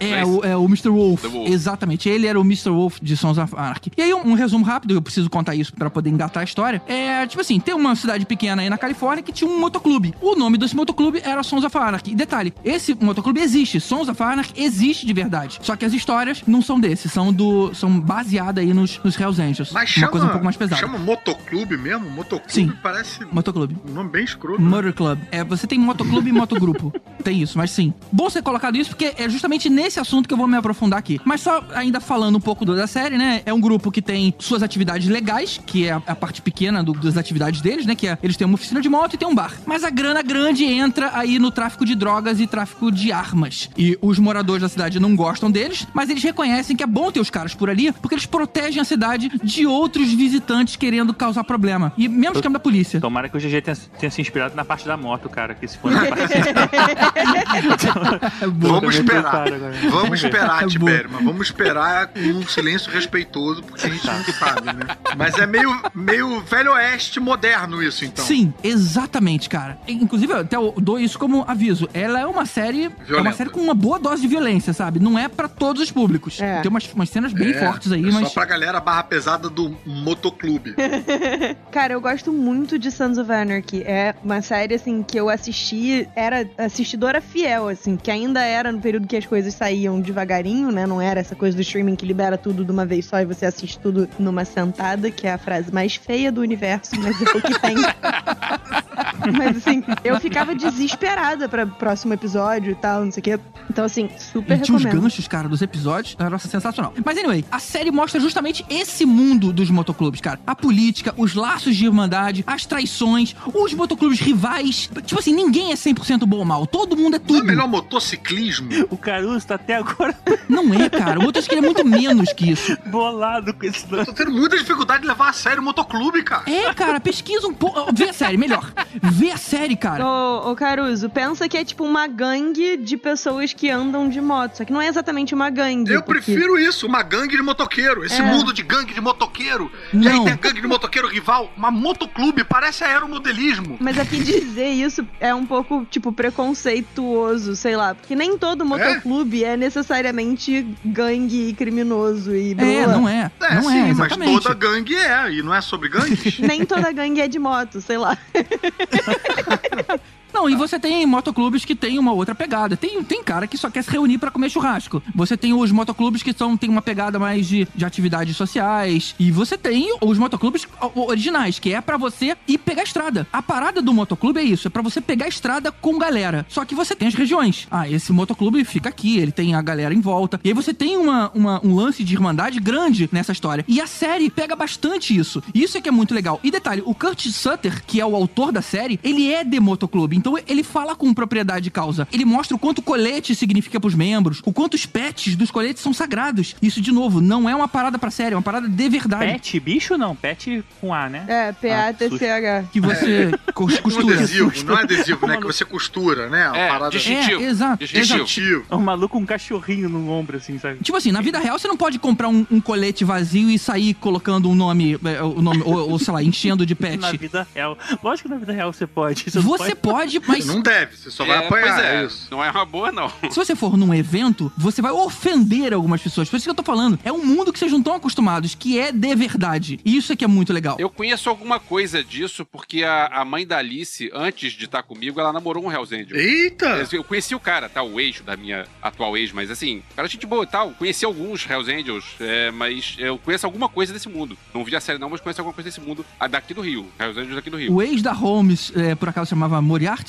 É, 0.00 0.24
o, 0.24 0.44
é 0.44 0.56
o 0.56 0.64
Mr. 0.64 0.88
Wolf. 0.90 1.24
Wolf. 1.24 1.48
Exatamente. 1.50 2.08
Ele 2.08 2.26
era 2.26 2.38
o 2.38 2.42
Mr. 2.42 2.70
Wolf 2.70 2.98
de 3.00 3.16
Sons 3.16 3.38
of 3.38 3.54
Anarchy. 3.56 3.90
E 3.96 4.02
aí, 4.02 4.14
um, 4.14 4.30
um 4.30 4.34
resumo 4.34 4.64
rápido, 4.64 4.94
eu 4.94 5.02
preciso 5.02 5.28
contar 5.30 5.54
isso 5.54 5.72
pra 5.74 5.88
poder 5.90 6.10
engatar 6.10 6.40
a 6.42 6.44
história. 6.44 6.82
É, 6.86 7.26
tipo 7.26 7.40
assim, 7.40 7.58
tem 7.60 7.74
uma 7.74 7.94
cidade 7.96 8.26
pequena 8.26 8.62
aí 8.62 8.70
na 8.70 8.78
Califórnia 8.78 9.22
que 9.22 9.32
tinha 9.32 9.48
um 9.48 9.58
motoclube. 9.58 10.14
O 10.20 10.34
nome 10.36 10.58
desse 10.58 10.74
motoclube 10.76 11.20
era 11.24 11.42
Sons 11.42 11.64
of 11.64 11.76
Anarchy. 11.76 12.12
E 12.12 12.14
detalhe, 12.14 12.52
esse 12.64 12.94
motoclube 12.94 13.40
existe. 13.40 13.80
Sons 13.80 14.08
of 14.08 14.22
Anarchy 14.22 14.52
existe 14.56 15.06
de 15.06 15.12
verdade. 15.12 15.58
Só 15.62 15.76
que 15.76 15.84
as 15.84 15.92
histórias 15.92 16.42
não 16.46 16.60
são 16.62 16.78
desse, 16.80 17.08
são 17.08 17.32
do 17.32 17.74
são 17.74 18.00
baseadas 18.00 18.64
aí 18.64 18.72
nos, 18.74 19.00
nos 19.02 19.18
Hells 19.18 19.40
Angels. 19.40 19.70
Mas 19.72 19.90
uma 19.90 20.00
chama, 20.00 20.08
coisa 20.08 20.26
um 20.26 20.30
pouco 20.30 20.44
mais 20.44 20.56
pesada. 20.56 20.80
chama 20.80 20.98
motoclube 20.98 21.76
mesmo? 21.76 22.10
Motoclube 22.10 22.52
Sim. 22.52 22.72
parece 22.82 23.24
Motoclube. 23.30 23.76
um 23.88 23.92
nome 23.92 24.10
bem 24.10 24.24
escroto. 24.24 24.60
né? 24.60 24.68
Murder 24.68 24.92
Club. 24.92 25.18
É, 25.30 25.42
você 25.44 25.66
tem 25.66 25.78
motoclube 25.78 26.28
e 26.28 26.32
motogrupo. 26.32 26.92
tem 27.22 27.40
isso, 27.42 27.56
mas 27.56 27.70
sim. 27.70 27.92
Bom 28.12 28.28
ser 28.28 28.42
colocado 28.42 28.76
isso, 28.76 28.90
porque 28.90 29.14
é 29.16 29.28
justamente 29.28 29.53
nesse 29.70 29.98
assunto 30.00 30.26
que 30.28 30.34
eu 30.34 30.38
vou 30.38 30.46
me 30.46 30.56
aprofundar 30.56 30.98
aqui. 30.98 31.20
Mas 31.24 31.40
só 31.40 31.64
ainda 31.74 32.00
falando 32.00 32.36
um 32.36 32.40
pouco 32.40 32.64
do- 32.64 32.76
da 32.76 32.86
série, 32.86 33.16
né? 33.16 33.42
É 33.46 33.52
um 33.52 33.60
grupo 33.60 33.90
que 33.90 34.02
tem 34.02 34.34
suas 34.38 34.62
atividades 34.62 35.08
legais, 35.08 35.60
que 35.64 35.86
é 35.86 35.92
a, 35.92 36.02
a 36.06 36.14
parte 36.14 36.42
pequena 36.42 36.82
do- 36.82 36.92
das 36.94 37.16
atividades 37.16 37.60
deles, 37.60 37.86
né? 37.86 37.94
Que 37.94 38.08
é, 38.08 38.18
eles 38.22 38.36
têm 38.36 38.46
uma 38.46 38.54
oficina 38.54 38.80
de 38.80 38.88
moto 38.88 39.14
e 39.14 39.16
tem 39.16 39.26
um 39.28 39.34
bar. 39.34 39.52
Mas 39.66 39.84
a 39.84 39.90
grana 39.90 40.22
grande 40.22 40.64
entra 40.64 41.10
aí 41.14 41.38
no 41.38 41.50
tráfico 41.50 41.84
de 41.84 41.94
drogas 41.94 42.40
e 42.40 42.46
tráfico 42.46 42.90
de 42.90 43.12
armas. 43.12 43.70
E 43.76 43.96
os 44.02 44.18
moradores 44.18 44.62
da 44.62 44.68
cidade 44.68 44.98
não 45.00 45.14
gostam 45.16 45.50
deles, 45.50 45.86
mas 45.94 46.10
eles 46.10 46.22
reconhecem 46.22 46.76
que 46.76 46.82
é 46.82 46.86
bom 46.86 47.10
ter 47.12 47.20
os 47.20 47.30
caras 47.30 47.54
por 47.54 47.70
ali, 47.70 47.92
porque 47.92 48.14
eles 48.14 48.26
protegem 48.26 48.80
a 48.80 48.84
cidade 48.84 49.30
de 49.42 49.66
outros 49.66 50.12
visitantes 50.12 50.76
querendo 50.76 51.14
causar 51.14 51.44
problema. 51.44 51.92
E 51.96 52.08
mesmo 52.08 52.36
esquema 52.36 52.54
da 52.54 52.60
polícia. 52.60 53.00
Tomara 53.00 53.28
que 53.28 53.36
o 53.36 53.40
GG 53.40 53.62
tenha, 53.62 53.76
tenha 54.00 54.10
se 54.10 54.20
inspirado 54.20 54.54
na 54.56 54.64
parte 54.64 54.86
da 54.86 54.96
moto, 54.96 55.28
cara. 55.28 55.54
Que 55.54 55.66
se 55.68 55.78
for 55.78 55.90
na 55.90 56.04
parte... 56.06 56.24
Vamos 58.58 58.94
esperar. 58.94 59.43
Agora. 59.52 59.74
Vamos 59.90 60.22
esperar, 60.22 60.66
Tibério, 60.66 61.10
mas 61.12 61.24
vamos 61.24 61.46
esperar 61.46 62.08
com 62.08 62.20
um 62.20 62.46
silêncio 62.46 62.90
respeitoso, 62.90 63.62
porque 63.62 63.86
a 63.86 63.90
gente 63.90 64.06
não 64.06 64.24
sabe, 64.24 64.66
né? 64.72 64.96
Mas 65.16 65.38
é 65.38 65.46
meio, 65.46 65.70
meio 65.94 66.40
velho 66.40 66.72
oeste 66.72 67.20
moderno 67.20 67.80
isso, 67.82 68.04
então. 68.04 68.24
Sim, 68.24 68.52
exatamente, 68.64 69.48
cara. 69.48 69.78
Inclusive, 69.86 70.32
eu 70.32 70.38
até 70.40 70.56
eu 70.56 70.74
dou 70.76 70.98
isso 70.98 71.18
como 71.18 71.44
aviso. 71.46 71.88
Ela 71.94 72.20
é 72.20 72.26
uma 72.26 72.44
série. 72.46 72.84
É 72.84 72.88
uma 72.88 73.04
Violenta. 73.06 73.36
série 73.36 73.50
com 73.50 73.60
uma 73.60 73.74
boa 73.74 73.98
dose 73.98 74.22
de 74.22 74.28
violência, 74.28 74.72
sabe? 74.72 74.98
Não 74.98 75.18
é 75.18 75.28
pra 75.28 75.48
todos 75.48 75.80
os 75.82 75.90
públicos. 75.90 76.40
É. 76.40 76.60
Tem 76.62 76.68
umas, 76.70 76.90
umas 76.92 77.08
cenas 77.10 77.32
bem 77.32 77.50
É, 77.50 77.54
fortes 77.60 77.92
aí, 77.92 78.02
é 78.08 78.10
mas. 78.10 78.28
Só 78.28 78.34
pra 78.34 78.44
galera 78.44 78.80
barra 78.80 79.04
pesada 79.04 79.48
do 79.48 79.76
motoclube. 79.86 80.74
Cara, 81.70 81.92
eu 81.92 82.00
gosto 82.00 82.32
muito 82.32 82.78
de 82.78 82.90
Sons 82.90 83.18
of 83.18 83.30
Anarchy. 83.30 83.82
É 83.82 84.14
uma 84.22 84.40
série, 84.42 84.74
assim, 84.74 85.02
que 85.02 85.18
eu 85.18 85.28
assisti, 85.28 86.08
era 86.16 86.48
assistidora 86.58 87.20
fiel, 87.20 87.68
assim, 87.68 87.96
que 87.96 88.10
ainda 88.10 88.40
era 88.42 88.70
no 88.72 88.80
período 88.80 89.06
que 89.06 89.16
as 89.16 89.26
coisas 89.26 89.33
saíam 89.50 90.00
devagarinho, 90.00 90.70
né? 90.70 90.86
Não 90.86 91.00
era 91.00 91.20
essa 91.20 91.34
coisa 91.34 91.56
do 91.56 91.60
streaming 91.62 91.96
que 91.96 92.06
libera 92.06 92.36
tudo 92.38 92.64
de 92.64 92.70
uma 92.70 92.84
vez 92.86 93.06
só 93.06 93.20
e 93.20 93.24
você 93.24 93.46
assiste 93.46 93.78
tudo 93.78 94.08
numa 94.18 94.44
sentada, 94.44 95.10
que 95.10 95.26
é 95.26 95.32
a 95.32 95.38
frase 95.38 95.72
mais 95.72 95.94
feia 95.96 96.30
do 96.30 96.40
universo, 96.40 96.92
mas 97.00 97.20
é 97.20 97.24
o 97.24 97.42
que 97.42 97.60
tem. 97.60 97.74
mas, 99.36 99.56
assim, 99.56 99.82
eu 100.02 100.18
ficava 100.20 100.54
desesperada 100.54 101.48
pra 101.48 101.66
próximo 101.66 102.12
episódio 102.14 102.72
e 102.72 102.74
tal, 102.74 103.04
não 103.04 103.10
sei 103.12 103.20
o 103.20 103.24
quê. 103.24 103.40
Então, 103.70 103.84
assim, 103.84 104.08
super 104.18 104.58
E 104.58 104.60
tinha 104.60 104.76
os 104.76 104.82
recomendo. 104.84 105.02
ganchos, 105.04 105.26
cara, 105.28 105.48
dos 105.48 105.62
episódios. 105.62 106.16
Era 106.18 106.38
sensacional. 106.38 106.92
Mas, 107.04 107.16
anyway, 107.18 107.44
a 107.50 107.58
série 107.58 107.90
mostra 107.90 108.20
justamente 108.20 108.64
esse 108.68 109.04
mundo 109.06 109.52
dos 109.52 109.70
motoclubes, 109.70 110.20
cara. 110.20 110.38
A 110.46 110.54
política, 110.54 111.14
os 111.16 111.34
laços 111.34 111.74
de 111.76 111.84
irmandade, 111.86 112.44
as 112.46 112.66
traições, 112.66 113.34
os 113.54 113.72
motoclubes 113.72 114.20
rivais. 114.20 114.90
Tipo 115.04 115.18
assim, 115.20 115.34
ninguém 115.34 115.72
é 115.72 115.74
100% 115.74 116.24
bom 116.26 116.38
ou 116.38 116.44
mal. 116.44 116.66
Todo 116.66 116.96
mundo 116.96 117.16
é 117.16 117.18
Não 117.18 117.24
é 117.24 117.28
tudo. 117.28 117.44
melhor 117.46 117.68
motociclismo? 117.68 118.68
O 118.90 118.96
Caruso 118.96 119.23
tá 119.46 119.54
até 119.56 119.76
agora 119.76 120.14
Não 120.48 120.72
é, 120.74 120.88
cara. 120.90 121.18
O 121.18 121.22
motociclismo 121.22 121.64
é 121.66 121.70
muito 121.72 121.84
menos 121.86 122.32
que 122.32 122.50
isso. 122.50 122.76
bolado 122.86 123.52
com 123.54 123.64
esse 123.66 123.90
nome. 123.90 124.04
Tô 124.04 124.12
tendo 124.12 124.30
muita 124.30 124.56
dificuldade 124.58 125.02
de 125.02 125.08
levar 125.08 125.30
a 125.30 125.32
sério 125.32 125.60
o 125.62 125.64
motoclube, 125.64 126.22
cara. 126.22 126.42
É, 126.46 126.72
cara, 126.74 127.00
pesquisa 127.00 127.46
um 127.46 127.54
pouco. 127.54 127.92
Vê 127.94 128.10
a 128.10 128.12
série, 128.12 128.36
melhor. 128.36 128.70
Vê 129.02 129.30
a 129.30 129.36
série, 129.36 129.76
cara. 129.76 130.04
Ô, 130.04 130.50
ô, 130.50 130.54
Caruso, 130.56 131.08
pensa 131.08 131.48
que 131.48 131.56
é 131.56 131.64
tipo 131.64 131.84
uma 131.84 132.06
gangue 132.06 132.76
de 132.76 132.96
pessoas 132.96 133.52
que 133.52 133.70
andam 133.70 134.08
de 134.08 134.20
moto. 134.20 134.56
Só 134.58 134.64
que 134.64 134.72
não 134.72 134.80
é 134.80 134.86
exatamente 134.88 135.34
uma 135.34 135.48
gangue. 135.50 135.92
Eu 135.92 136.02
porque- 136.02 136.20
prefiro 136.20 136.58
isso, 136.58 136.86
uma 136.86 137.02
gangue 137.02 137.36
de 137.36 137.42
motoqueiro. 137.42 138.04
Esse 138.04 138.20
É. 138.20 138.22
mundo 138.22 138.52
de 138.52 138.62
gangue 138.62 138.92
de 138.94 139.00
motoqueiro. 139.00 139.70
E 139.92 140.06
aí 140.08 140.14
Não. 140.14 140.24
tem 140.24 140.32
a 140.34 140.36
gangue 140.36 140.60
de 140.60 140.66
motoqueiro 140.66 141.08
rival. 141.08 141.50
Uma 141.56 141.70
motoclube, 141.70 142.44
parece 142.44 142.84
aeromodelismo. 142.84 143.76
Mas 143.80 143.98
aqui 143.98 144.18
dizer 144.22 144.68
isso 144.68 145.06
é 145.20 145.34
um 145.34 145.46
pouco, 145.46 145.86
tipo, 145.90 146.12
preconceituoso, 146.12 147.56
sei 147.56 147.76
lá. 147.76 147.94
Porque 147.94 148.14
nem 148.14 148.36
todo 148.38 148.64
motoclube 148.64 148.98
é, 148.98 149.12
necessariamente 149.56 150.66
gangue 150.84 151.50
e 151.50 151.52
criminoso 151.52 152.34
e 152.34 152.54
blá, 152.54 152.66
É, 152.66 152.84
blá. 152.84 152.96
não 152.96 153.08
é. 153.08 153.30
É, 153.40 153.54
não 153.56 153.62
sim, 153.62 153.78
é, 153.78 153.80
mas 153.82 153.90
exatamente. 153.90 154.42
toda 154.42 154.54
gangue 154.54 154.96
é, 154.96 155.30
e 155.32 155.42
não 155.42 155.54
é 155.54 155.60
sobre 155.60 155.88
gangues. 155.90 156.38
Nem 156.40 156.64
toda 156.64 156.90
gangue 156.90 157.20
é 157.20 157.28
de 157.28 157.38
moto, 157.38 157.80
sei 157.80 157.98
lá. 157.98 158.16
Não, 160.34 160.50
e 160.50 160.56
você 160.56 160.78
tem 160.80 161.06
motoclubes 161.06 161.64
que 161.64 161.76
tem 161.76 161.98
uma 161.98 162.12
outra 162.12 162.34
pegada. 162.34 162.76
Tem, 162.76 163.02
tem 163.04 163.22
cara 163.22 163.46
que 163.46 163.56
só 163.56 163.70
quer 163.70 163.82
se 163.84 163.90
reunir 163.90 164.18
pra 164.18 164.30
comer 164.32 164.50
churrasco. 164.50 165.00
Você 165.14 165.36
tem 165.36 165.54
os 165.54 165.70
motoclubes 165.70 166.22
que 166.24 166.32
são, 166.32 166.56
tem 166.56 166.68
uma 166.68 166.82
pegada 166.82 167.18
mais 167.18 167.46
de, 167.46 167.68
de 167.74 167.84
atividades 167.84 168.36
sociais. 168.36 169.14
E 169.18 169.30
você 169.30 169.56
tem 169.56 169.96
os 170.02 170.18
motoclubes 170.18 170.66
originais, 170.94 171.58
que 171.58 171.72
é 171.72 171.80
pra 171.80 171.96
você 171.96 172.36
ir 172.48 172.58
pegar 172.58 172.82
a 172.82 172.84
estrada. 172.84 173.26
A 173.32 173.40
parada 173.42 173.80
do 173.80 173.92
motoclube 173.94 174.40
é 174.40 174.42
isso, 174.42 174.66
é 174.66 174.70
pra 174.70 174.82
você 174.82 175.00
pegar 175.00 175.26
a 175.26 175.28
estrada 175.28 175.70
com 175.70 175.98
galera. 175.98 176.44
Só 176.48 176.64
que 176.64 176.74
você 176.74 176.94
tem 176.94 177.08
as 177.08 177.14
regiões. 177.14 177.66
Ah, 177.70 177.88
esse 177.88 178.12
motoclube 178.12 178.64
fica 178.64 178.88
aqui, 178.88 179.18
ele 179.18 179.32
tem 179.32 179.54
a 179.54 179.62
galera 179.62 179.94
em 179.94 180.00
volta. 180.00 180.40
E 180.42 180.48
aí 180.48 180.54
você 180.54 180.74
tem 180.74 180.96
uma, 180.96 181.30
uma- 181.34 181.60
um 181.64 181.74
lance 181.74 182.02
de 182.02 182.12
irmandade 182.14 182.58
grande 182.60 183.08
nessa 183.12 183.32
história. 183.32 183.64
E 183.68 183.80
a 183.80 183.86
série 183.86 184.30
pega 184.30 184.56
bastante 184.56 185.16
isso. 185.16 185.42
Isso 185.54 185.78
é 185.78 185.80
que 185.80 185.88
é 185.88 185.92
muito 185.92 186.14
legal. 186.14 186.40
E 186.42 186.50
detalhe, 186.50 186.82
o 186.84 186.94
Kurt 186.94 187.26
Sutter, 187.28 187.84
que 187.86 188.00
é 188.00 188.06
o 188.06 188.16
autor 188.16 188.50
da 188.50 188.60
série, 188.62 188.98
ele 189.02 189.32
é 189.32 189.44
de 189.44 189.60
motoclube. 189.60 190.16
Então 190.24 190.38
ele 190.48 190.62
fala 190.62 190.96
com 190.96 191.12
propriedade 191.12 191.64
de 191.64 191.70
causa. 191.70 192.08
Ele 192.10 192.24
mostra 192.24 192.56
o 192.56 192.58
quanto 192.58 192.78
o 192.78 192.82
colete 192.82 193.34
significa 193.34 193.78
pros 193.78 193.94
membros, 193.94 194.40
o 194.46 194.54
quanto 194.54 194.72
os 194.72 194.86
pets 194.86 195.36
dos 195.36 195.50
coletes 195.50 195.82
são 195.82 195.92
sagrados. 195.92 196.56
Isso, 196.62 196.80
de 196.80 196.90
novo, 196.90 197.20
não 197.20 197.46
é 197.46 197.54
uma 197.54 197.68
parada 197.68 197.98
pra 197.98 198.10
série, 198.10 198.32
é 198.32 198.36
uma 198.36 198.42
parada 198.42 198.66
de 198.66 198.88
verdade. 198.88 199.26
Pet, 199.32 199.60
bicho 199.60 199.98
não, 199.98 200.16
pet 200.16 200.64
com 200.80 200.94
A, 200.94 201.10
né? 201.10 201.24
É, 201.28 201.52
P-A-T-C-H. 201.52 202.64
Que 202.72 202.80
você 202.80 203.32
cos- 203.54 203.74
Um 203.74 203.82
costura. 203.82 204.14
adesivo, 204.16 204.50
não 204.64 204.78
é 204.78 204.82
adesivo, 204.84 205.26
né? 205.26 205.36
Que 205.36 205.44
você 205.44 205.62
costura, 205.62 206.30
né? 206.30 206.48
A 206.48 206.56
É, 206.56 206.68
parada 206.68 206.90
distintivo. 206.90 207.42
É, 207.42 207.44
exato, 207.44 207.78
Distintivo. 207.84 208.24
distintivo. 208.24 208.64
É 208.70 208.76
um 208.76 208.80
maluco 208.80 209.14
com 209.18 209.18
um 209.22 209.26
cachorrinho 209.26 209.90
no 209.90 210.08
ombro, 210.10 210.38
assim, 210.38 210.58
sabe? 210.58 210.78
Tipo 210.82 210.96
assim, 210.96 211.12
na 211.12 211.20
vida 211.20 211.38
real 211.38 211.58
você 211.58 211.68
não 211.68 211.76
pode 211.76 211.98
comprar 211.98 212.28
um, 212.28 212.46
um 212.50 212.60
colete 212.62 213.04
vazio 213.04 213.50
e 213.50 213.58
sair 213.58 213.92
colocando 213.92 214.48
um 214.48 214.54
nome, 214.54 214.98
é, 215.04 215.22
o 215.22 215.42
nome 215.42 215.60
ou, 215.66 215.90
ou, 215.90 215.98
sei 215.98 216.14
lá, 216.14 216.22
enchendo 216.22 216.64
de 216.64 216.74
pet. 216.74 216.96
Na 216.98 217.12
vida 217.12 217.46
real. 217.54 217.76
Lógico 218.02 218.28
que 218.28 218.34
na 218.34 218.40
vida 218.40 218.52
real 218.54 218.72
você 218.72 218.86
pode. 218.86 219.24
Você, 219.30 219.38
Você 219.40 219.74
pode, 219.74 220.13
mas 220.26 220.46
Não 220.46 220.60
deve, 220.60 220.96
você 220.96 221.10
só 221.10 221.24
vai 221.24 221.42
É, 221.42 221.46
apanhar. 221.46 221.74
pois 221.74 221.84
é, 221.84 221.96
é 222.02 222.04
isso. 222.06 222.28
não 222.30 222.42
é 222.44 222.50
uma 222.50 222.64
boa, 222.64 222.90
não. 222.92 223.08
se 223.30 223.36
você 223.36 223.54
for 223.54 223.76
num 223.76 223.94
evento, 223.94 224.52
você 224.56 224.80
vai 224.82 224.92
ofender 224.92 225.72
algumas 225.72 226.00
pessoas. 226.02 226.28
Por 226.28 226.36
isso 226.36 226.44
que 226.44 226.50
eu 226.50 226.54
tô 226.54 226.62
falando. 226.62 226.98
É 227.04 227.12
um 227.12 227.24
mundo 227.24 227.52
que 227.52 227.58
vocês 227.58 227.70
não 227.72 227.78
estão 227.78 227.94
acostumados, 227.94 228.54
que 228.54 228.78
é 228.78 228.90
de 228.92 229.14
verdade. 229.14 229.78
E 229.84 229.96
isso 229.96 230.12
é 230.12 230.16
que 230.16 230.24
é 230.24 230.28
muito 230.28 230.52
legal. 230.52 230.76
Eu 230.78 230.90
conheço 230.90 231.28
alguma 231.28 231.58
coisa 231.60 232.02
disso 232.02 232.44
porque 232.44 232.82
a, 232.84 233.06
a 233.06 233.24
mãe 233.24 233.46
da 233.46 233.58
Alice, 233.58 234.10
antes 234.14 234.52
de 234.52 234.64
estar 234.64 234.82
comigo, 234.82 235.20
ela 235.20 235.32
namorou 235.32 235.64
um 235.64 235.72
Hells 235.72 235.94
Angel. 235.94 236.16
Eita! 236.16 236.86
Eu 236.92 237.04
conheci 237.04 237.34
o 237.34 237.40
cara, 237.40 237.68
tá? 237.68 237.82
O 237.82 237.98
ex 238.00 238.20
da 238.20 238.36
minha 238.36 238.66
atual 238.82 239.16
ex, 239.16 239.32
mas 239.32 239.50
assim, 239.50 239.82
cara, 239.96 240.06
gente 240.08 240.26
boa 240.26 240.44
e 240.44 240.46
tal. 240.46 240.70
Conheci 240.72 241.04
alguns 241.04 241.48
Hells 241.48 241.70
Angels, 241.72 242.04
é, 242.20 242.50
mas 242.50 242.96
eu 242.98 243.18
conheço 243.18 243.46
alguma 243.46 243.68
coisa 243.68 243.92
desse 243.92 244.08
mundo. 244.08 244.36
Não 244.52 244.64
vi 244.64 244.74
a 244.76 244.80
série 244.80 244.98
não, 244.98 245.10
mas 245.10 245.20
conheço 245.20 245.40
alguma 245.40 245.54
coisa 245.54 245.68
desse 245.70 245.80
mundo 245.80 246.04
daqui 246.30 246.54
do 246.54 246.60
Rio. 246.60 246.86
Hells 246.98 247.18
Angels 247.18 247.34
daqui 247.36 247.50
do 247.50 247.56
Rio. 247.56 247.72
O 247.74 247.82
ex 247.82 248.02
da 248.02 248.12
Holmes, 248.12 248.72
é, 248.76 248.94
por 248.94 249.08
acaso, 249.08 249.30
chamava 249.30 249.60
Moriarty. 249.60 250.03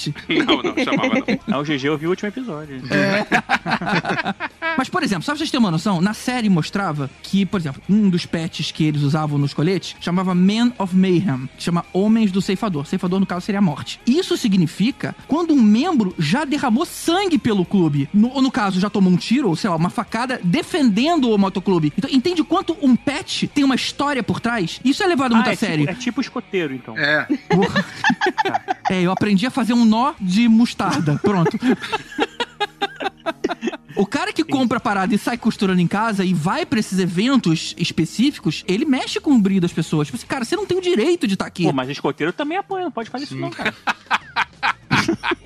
Não, 0.45 0.61
não, 0.61 0.83
chamava 0.83 1.13
não. 1.15 1.25
Ah, 1.51 1.59
o 1.59 1.63
GG 1.63 1.85
eu 1.85 1.97
vi 1.97 2.07
o 2.07 2.09
último 2.09 2.29
episódio. 2.29 2.81
Mas, 4.77 4.89
por 4.89 5.03
exemplo, 5.03 5.23
só 5.23 5.31
pra 5.31 5.37
vocês 5.37 5.49
terem 5.49 5.63
uma 5.63 5.71
noção, 5.71 6.01
na 6.01 6.13
série 6.13 6.49
mostrava 6.49 7.09
que, 7.23 7.45
por 7.45 7.59
exemplo, 7.59 7.81
um 7.89 8.09
dos 8.09 8.25
pets 8.25 8.71
que 8.71 8.83
eles 8.83 9.01
usavam 9.01 9.37
nos 9.37 9.53
coletes 9.53 9.95
chamava 9.99 10.35
Man 10.35 10.71
of 10.77 10.95
Mayhem, 10.95 11.49
que 11.57 11.63
chama 11.63 11.85
Homens 11.93 12.31
do 12.31 12.41
Ceifador. 12.41 12.85
Ceifador, 12.85 13.19
no 13.19 13.25
caso, 13.25 13.45
seria 13.45 13.59
a 13.59 13.61
morte. 13.61 13.99
Isso 14.05 14.37
significa 14.37 15.15
quando 15.27 15.53
um 15.53 15.61
membro 15.61 16.13
já 16.19 16.45
derramou 16.45 16.85
sangue 16.85 17.37
pelo 17.37 17.65
clube, 17.65 18.09
no- 18.13 18.29
ou 18.29 18.41
no 18.41 18.51
caso, 18.51 18.79
já 18.79 18.89
tomou 18.89 19.11
um 19.11 19.17
tiro, 19.17 19.49
ou 19.49 19.55
sei 19.55 19.69
lá, 19.69 19.75
uma 19.75 19.89
facada, 19.89 20.39
defendendo 20.43 21.29
o 21.29 21.37
motoclube. 21.37 21.93
Então, 21.97 22.09
entende 22.11 22.43
quanto 22.43 22.77
um 22.81 22.95
pet 22.95 23.47
tem 23.47 23.63
uma 23.63 23.75
história 23.75 24.21
por 24.23 24.39
trás? 24.39 24.79
Isso 24.83 25.03
é 25.03 25.07
levado 25.07 25.35
muito 25.35 25.47
Ah, 25.47 25.51
a 25.51 25.53
é 25.53 25.55
sério. 25.55 25.79
Tipo, 25.87 25.91
é 25.91 25.95
tipo 25.95 26.21
escoteiro, 26.21 26.73
então. 26.73 26.97
É. 26.97 27.27
É, 28.89 29.01
eu 29.01 29.11
aprendi 29.11 29.47
a 29.47 29.51
fazer 29.51 29.73
um 29.73 29.83
nó 29.83 30.13
de 30.21 30.47
mostarda. 30.47 31.19
Pronto. 31.23 31.57
O 33.95 34.05
cara 34.05 34.33
que 34.33 34.43
compra 34.43 34.77
a 34.77 34.81
parada 34.81 35.15
e 35.15 35.17
sai 35.17 35.37
costurando 35.37 35.79
em 35.79 35.87
casa 35.87 36.25
e 36.25 36.33
vai 36.33 36.65
pra 36.65 36.79
esses 36.79 36.99
eventos 36.99 37.73
específicos, 37.77 38.63
ele 38.67 38.85
mexe 38.85 39.19
com 39.19 39.31
o 39.31 39.39
brilho 39.39 39.61
das 39.61 39.71
pessoas. 39.71 40.07
Tipo 40.07 40.17
assim, 40.17 40.27
cara, 40.27 40.43
você 40.43 40.55
não 40.55 40.65
tem 40.65 40.77
o 40.77 40.81
direito 40.81 41.27
de 41.27 41.33
estar 41.33 41.45
aqui. 41.45 41.63
Pô, 41.63 41.73
mas 41.73 41.89
escoteiro 41.89 42.33
também 42.33 42.57
apoia, 42.57 42.83
não 42.83 42.91
pode 42.91 43.09
fazer 43.09 43.25
isso 43.25 43.35
não, 43.35 43.49
cara. 43.49 43.73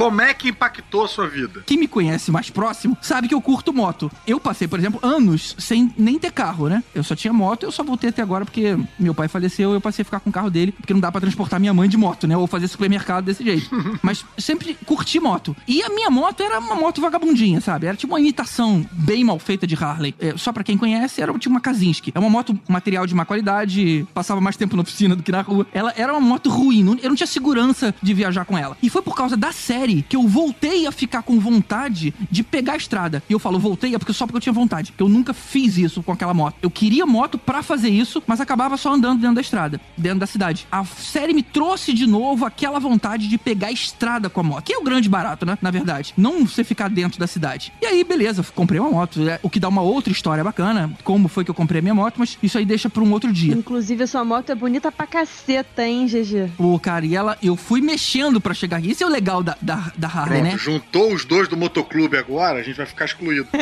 Como 0.00 0.22
é 0.22 0.32
que 0.32 0.48
impactou 0.48 1.04
a 1.04 1.08
sua 1.08 1.28
vida? 1.28 1.62
Quem 1.66 1.76
me 1.76 1.86
conhece 1.86 2.30
mais 2.30 2.48
próximo 2.48 2.96
sabe 3.02 3.28
que 3.28 3.34
eu 3.34 3.40
curto 3.42 3.70
moto. 3.70 4.10
Eu 4.26 4.40
passei, 4.40 4.66
por 4.66 4.78
exemplo, 4.78 4.98
anos 5.02 5.54
sem 5.58 5.92
nem 5.94 6.18
ter 6.18 6.32
carro, 6.32 6.70
né? 6.70 6.82
Eu 6.94 7.04
só 7.04 7.14
tinha 7.14 7.34
moto, 7.34 7.64
eu 7.64 7.70
só 7.70 7.84
voltei 7.84 8.08
até 8.08 8.22
agora 8.22 8.46
porque 8.46 8.78
meu 8.98 9.14
pai 9.14 9.28
faleceu, 9.28 9.74
eu 9.74 9.80
passei 9.80 10.00
a 10.00 10.04
ficar 10.06 10.20
com 10.20 10.30
o 10.30 10.32
carro 10.32 10.48
dele, 10.48 10.72
porque 10.72 10.94
não 10.94 11.00
dá 11.02 11.12
pra 11.12 11.20
transportar 11.20 11.60
minha 11.60 11.74
mãe 11.74 11.86
de 11.86 11.98
moto, 11.98 12.26
né? 12.26 12.34
Ou 12.34 12.46
fazer 12.46 12.66
supermercado 12.68 13.26
desse 13.26 13.44
jeito. 13.44 13.68
Mas 14.02 14.24
sempre 14.38 14.74
curti 14.86 15.20
moto. 15.20 15.54
E 15.68 15.82
a 15.82 15.90
minha 15.90 16.08
moto 16.08 16.42
era 16.42 16.60
uma 16.60 16.76
moto 16.76 16.98
vagabundinha, 17.02 17.60
sabe? 17.60 17.86
Era 17.86 17.94
tipo 17.94 18.14
uma 18.14 18.20
imitação 18.20 18.86
bem 18.92 19.22
mal 19.22 19.38
feita 19.38 19.66
de 19.66 19.74
Harley. 19.74 20.14
É, 20.18 20.34
só 20.34 20.50
pra 20.50 20.64
quem 20.64 20.78
conhece, 20.78 21.20
era 21.20 21.30
tipo 21.34 21.50
uma 21.50 21.60
Kazinski. 21.60 22.10
É 22.14 22.18
uma 22.18 22.30
moto 22.30 22.58
material 22.66 23.06
de 23.06 23.14
má 23.14 23.26
qualidade, 23.26 24.06
passava 24.14 24.40
mais 24.40 24.56
tempo 24.56 24.76
na 24.76 24.80
oficina 24.80 25.14
do 25.14 25.22
que 25.22 25.30
na 25.30 25.42
rua. 25.42 25.66
Ela 25.74 25.92
era 25.94 26.10
uma 26.10 26.26
moto 26.26 26.48
ruim, 26.48 26.98
eu 27.02 27.10
não 27.10 27.16
tinha 27.16 27.26
segurança 27.26 27.94
de 28.00 28.14
viajar 28.14 28.46
com 28.46 28.56
ela. 28.56 28.78
E 28.82 28.88
foi 28.88 29.02
por 29.02 29.14
causa 29.14 29.36
da 29.36 29.52
série 29.52 29.89
que 30.08 30.16
eu 30.16 30.26
voltei 30.26 30.86
a 30.86 30.92
ficar 30.92 31.22
com 31.22 31.38
vontade 31.38 32.14
de 32.30 32.42
pegar 32.42 32.74
a 32.74 32.76
estrada. 32.76 33.22
E 33.28 33.32
eu 33.32 33.38
falo, 33.38 33.58
voltei 33.58 33.94
é 33.94 33.98
porque 33.98 34.12
só 34.12 34.26
porque 34.26 34.36
eu 34.36 34.40
tinha 34.40 34.52
vontade. 34.52 34.92
Porque 34.92 35.02
eu 35.02 35.08
nunca 35.08 35.32
fiz 35.32 35.76
isso 35.76 36.02
com 36.02 36.12
aquela 36.12 36.34
moto. 36.34 36.56
Eu 36.62 36.70
queria 36.70 37.06
moto 37.06 37.38
pra 37.38 37.62
fazer 37.62 37.88
isso, 37.88 38.22
mas 38.26 38.40
acabava 38.40 38.76
só 38.76 38.94
andando 38.94 39.20
dentro 39.20 39.34
da 39.34 39.40
estrada, 39.40 39.80
dentro 39.96 40.20
da 40.20 40.26
cidade. 40.26 40.66
A 40.70 40.84
série 40.84 41.32
me 41.32 41.42
trouxe 41.42 41.92
de 41.92 42.06
novo 42.06 42.44
aquela 42.44 42.78
vontade 42.78 43.28
de 43.28 43.38
pegar 43.38 43.68
a 43.68 43.72
estrada 43.72 44.30
com 44.30 44.40
a 44.40 44.42
moto. 44.42 44.64
Que 44.64 44.74
é 44.74 44.78
o 44.78 44.84
grande 44.84 45.08
barato, 45.08 45.44
né? 45.44 45.58
Na 45.60 45.70
verdade. 45.70 46.14
Não 46.16 46.46
você 46.46 46.64
ficar 46.64 46.88
dentro 46.88 47.18
da 47.18 47.26
cidade. 47.26 47.72
E 47.80 47.86
aí, 47.86 48.04
beleza, 48.04 48.44
comprei 48.54 48.80
uma 48.80 48.90
moto. 48.90 49.28
É, 49.28 49.38
o 49.42 49.50
que 49.50 49.60
dá 49.60 49.68
uma 49.68 49.82
outra 49.82 50.12
história 50.12 50.44
bacana. 50.44 50.92
Como 51.02 51.28
foi 51.28 51.44
que 51.44 51.50
eu 51.50 51.54
comprei 51.54 51.80
a 51.80 51.82
minha 51.82 51.94
moto, 51.94 52.16
mas 52.18 52.38
isso 52.42 52.58
aí 52.58 52.64
deixa 52.64 52.88
pra 52.88 53.02
um 53.02 53.12
outro 53.12 53.32
dia. 53.32 53.54
Inclusive, 53.54 54.04
a 54.04 54.06
sua 54.06 54.24
moto 54.24 54.50
é 54.50 54.54
bonita 54.54 54.90
pra 54.92 55.06
caceta, 55.06 55.86
hein, 55.86 56.06
GG? 56.06 56.52
Pô, 56.56 56.78
cara, 56.78 57.04
e 57.06 57.14
ela, 57.14 57.36
eu 57.42 57.56
fui 57.56 57.80
mexendo 57.80 58.40
pra 58.40 58.54
chegar 58.54 58.78
aqui. 58.78 58.90
Isso 58.90 59.02
é 59.02 59.06
o 59.06 59.10
legal 59.10 59.42
da, 59.42 59.56
da, 59.60 59.79
da 59.96 60.08
Harley, 60.08 60.40
Pronto, 60.40 60.52
né? 60.52 60.58
juntou 60.58 61.12
os 61.12 61.24
dois 61.24 61.48
do 61.48 61.56
motoclube 61.56 62.16
agora, 62.16 62.60
a 62.60 62.62
gente 62.62 62.76
vai 62.76 62.86
ficar 62.86 63.04
excluído. 63.06 63.48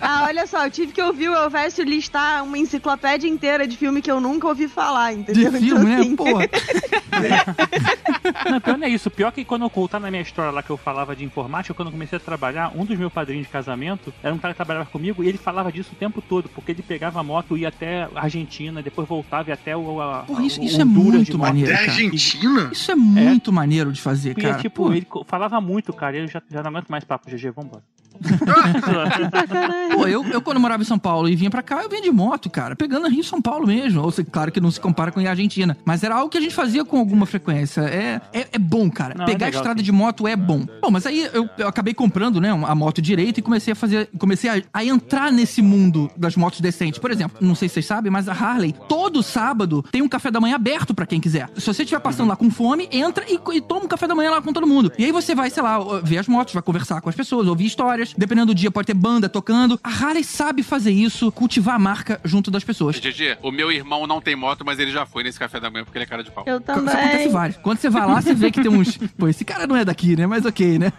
Ah, 0.00 0.24
olha 0.26 0.46
só, 0.46 0.64
eu 0.64 0.70
tive 0.70 0.92
que 0.92 1.02
ouvir 1.02 1.28
o 1.28 1.34
Elvésio 1.34 1.84
listar 1.84 2.42
uma 2.44 2.56
enciclopédia 2.56 3.28
inteira 3.28 3.66
de 3.66 3.76
filme 3.76 4.00
que 4.00 4.10
eu 4.10 4.20
nunca 4.20 4.46
ouvi 4.46 4.68
falar, 4.68 5.12
De 5.12 5.20
entendeu? 5.20 5.52
filme, 5.52 5.68
Então, 5.68 5.84
né? 5.84 5.96
assim, 6.00 6.16
Porra. 6.16 6.48
Não, 8.50 8.60
pior 8.60 8.78
não 8.78 8.86
é 8.86 8.90
isso. 8.90 9.10
Pior 9.10 9.32
que 9.32 9.44
quando 9.44 9.62
eu 9.62 9.70
contar 9.70 9.98
na 9.98 10.10
minha 10.10 10.22
história 10.22 10.50
lá 10.52 10.62
que 10.62 10.70
eu 10.70 10.76
falava 10.76 11.16
de 11.16 11.24
informática, 11.24 11.74
quando 11.74 11.88
eu 11.88 11.92
comecei 11.92 12.16
a 12.16 12.20
trabalhar, 12.20 12.72
um 12.76 12.84
dos 12.84 12.96
meus 12.96 13.12
padrinhos 13.12 13.46
de 13.46 13.52
casamento 13.52 14.12
era 14.22 14.32
um 14.34 14.38
cara 14.38 14.54
que 14.54 14.58
trabalhava 14.58 14.86
comigo 14.86 15.22
e 15.24 15.28
ele 15.28 15.38
falava 15.38 15.72
disso 15.72 15.90
o 15.92 15.96
tempo 15.96 16.22
todo, 16.22 16.48
porque 16.50 16.72
ele 16.72 16.82
pegava 16.82 17.20
a 17.20 17.22
moto 17.22 17.56
e 17.56 17.62
ia 17.62 17.68
até 17.68 18.04
a 18.14 18.22
Argentina, 18.22 18.82
depois 18.82 19.08
voltava 19.08 19.50
e 19.50 19.52
até 19.52 19.76
o. 19.76 20.00
A, 20.00 20.18
Porra, 20.20 20.44
isso- 20.44 20.60
o 20.60 20.64
isso 20.64 20.80
é 20.80 20.84
muito 20.84 21.38
maneiro. 21.38 21.72
Até 21.72 21.80
a. 21.80 21.84
Argentina? 21.90 22.68
Isso 22.72 22.90
é 22.90 22.94
muito 22.94 23.52
maneiro 23.52 23.90
de 23.98 24.02
fazer, 24.02 24.30
E, 24.38 24.42
cara. 24.42 24.58
tipo, 24.58 24.84
Pô. 24.86 24.92
ele 24.92 25.06
falava 25.26 25.60
muito, 25.60 25.92
cara, 25.92 26.16
e 26.16 26.20
eu 26.20 26.26
já, 26.28 26.42
já 26.50 26.62
não 26.62 26.70
aguento 26.70 26.88
mais 26.88 27.04
papo, 27.04 27.28
GG, 27.30 27.50
vambora. 27.50 27.82
Pô, 29.94 30.06
eu, 30.06 30.24
eu 30.24 30.42
quando 30.42 30.58
morava 30.58 30.82
em 30.82 30.86
São 30.86 30.98
Paulo 30.98 31.28
e 31.28 31.36
vinha 31.36 31.50
pra 31.50 31.62
cá, 31.62 31.82
eu 31.82 31.88
vinha 31.88 32.02
de 32.02 32.10
moto, 32.10 32.50
cara, 32.50 32.74
pegando 32.74 33.08
Rio 33.08 33.20
e 33.20 33.24
São 33.24 33.40
Paulo 33.40 33.66
mesmo. 33.66 34.02
Ou 34.02 34.10
seja, 34.10 34.28
claro 34.30 34.50
que 34.50 34.60
não 34.60 34.70
se 34.70 34.80
compara 34.80 35.12
com 35.12 35.20
a 35.20 35.28
Argentina, 35.30 35.76
mas 35.84 36.02
era 36.02 36.16
algo 36.16 36.28
que 36.28 36.38
a 36.38 36.40
gente 36.40 36.54
fazia 36.54 36.84
com 36.84 36.98
alguma 36.98 37.26
frequência. 37.26 37.82
É, 37.82 38.20
é, 38.32 38.48
é 38.52 38.58
bom, 38.58 38.90
cara. 38.90 39.14
Não, 39.14 39.24
é 39.24 39.26
Pegar 39.26 39.46
a 39.46 39.48
legal, 39.48 39.60
estrada 39.60 39.78
sim. 39.80 39.84
de 39.84 39.92
moto 39.92 40.26
é 40.26 40.34
bom. 40.36 40.66
Bom, 40.82 40.90
mas 40.90 41.06
aí 41.06 41.28
eu, 41.32 41.48
eu 41.58 41.68
acabei 41.68 41.94
comprando, 41.94 42.40
né, 42.40 42.50
a 42.50 42.74
moto 42.74 43.00
direito 43.00 43.38
e 43.38 43.42
comecei 43.42 43.72
a 43.72 43.76
fazer, 43.76 44.08
comecei 44.18 44.50
a, 44.50 44.62
a 44.72 44.84
entrar 44.84 45.30
nesse 45.30 45.62
mundo 45.62 46.10
das 46.16 46.34
motos 46.36 46.60
decentes. 46.60 46.98
Por 46.98 47.10
exemplo, 47.10 47.38
não 47.40 47.54
sei 47.54 47.68
se 47.68 47.74
vocês 47.74 47.86
sabem, 47.86 48.10
mas 48.10 48.28
a 48.28 48.32
Harley, 48.32 48.74
todo 48.88 49.22
sábado, 49.22 49.84
tem 49.92 50.02
um 50.02 50.08
café 50.08 50.30
da 50.30 50.40
manhã 50.40 50.56
aberto 50.56 50.94
pra 50.94 51.06
quem 51.06 51.20
quiser. 51.20 51.48
Se 51.56 51.66
você 51.66 51.82
estiver 51.82 52.00
passando 52.00 52.28
lá 52.28 52.36
com 52.36 52.50
fome, 52.50 52.88
entra 52.90 53.24
e, 53.28 53.38
e 53.56 53.60
toma 53.60 53.77
um 53.84 53.88
café 53.88 54.06
da 54.06 54.14
manhã 54.14 54.30
lá 54.30 54.42
com 54.42 54.52
todo 54.52 54.66
mundo. 54.66 54.92
E 54.98 55.04
aí 55.04 55.12
você 55.12 55.34
vai, 55.34 55.50
sei 55.50 55.62
lá, 55.62 55.78
ver 56.02 56.18
as 56.18 56.28
motos, 56.28 56.54
vai 56.54 56.62
conversar 56.62 57.00
com 57.00 57.08
as 57.08 57.14
pessoas, 57.16 57.46
ouvir 57.46 57.66
história. 57.66 57.78
histórias. 58.02 58.14
Dependendo 58.16 58.46
do 58.52 58.54
dia, 58.54 58.70
pode 58.70 58.86
ter 58.86 58.94
banda 58.94 59.28
tocando. 59.28 59.78
A 59.82 59.88
Harley 59.88 60.24
sabe 60.24 60.62
fazer 60.62 60.90
isso, 60.90 61.30
cultivar 61.32 61.76
a 61.76 61.78
marca 61.78 62.20
junto 62.24 62.50
das 62.50 62.64
pessoas. 62.64 62.98
GG, 62.98 63.38
o 63.42 63.50
meu 63.50 63.70
irmão 63.72 64.06
não 64.06 64.20
tem 64.20 64.34
moto, 64.36 64.64
mas 64.64 64.78
ele 64.78 64.90
já 64.90 65.06
foi 65.06 65.22
nesse 65.22 65.38
café 65.38 65.60
da 65.60 65.70
manhã 65.70 65.84
porque 65.84 65.96
ele 65.96 66.04
é 66.04 66.06
cara 66.06 66.22
de 66.22 66.30
pau. 66.30 66.44
Eu 66.46 66.58
Isso 66.58 66.70
acontece 66.70 66.96
também. 67.12 67.28
vários. 67.30 67.56
Quando 67.58 67.78
você 67.78 67.88
vai 67.88 68.06
lá, 68.06 68.20
você 68.20 68.34
vê 68.34 68.50
que 68.50 68.60
tem 68.60 68.70
uns. 68.70 68.96
Pô, 69.16 69.28
esse 69.28 69.44
cara 69.44 69.66
não 69.66 69.76
é 69.76 69.84
daqui, 69.84 70.16
né? 70.16 70.26
Mas 70.26 70.44
ok, 70.44 70.78
né? 70.78 70.92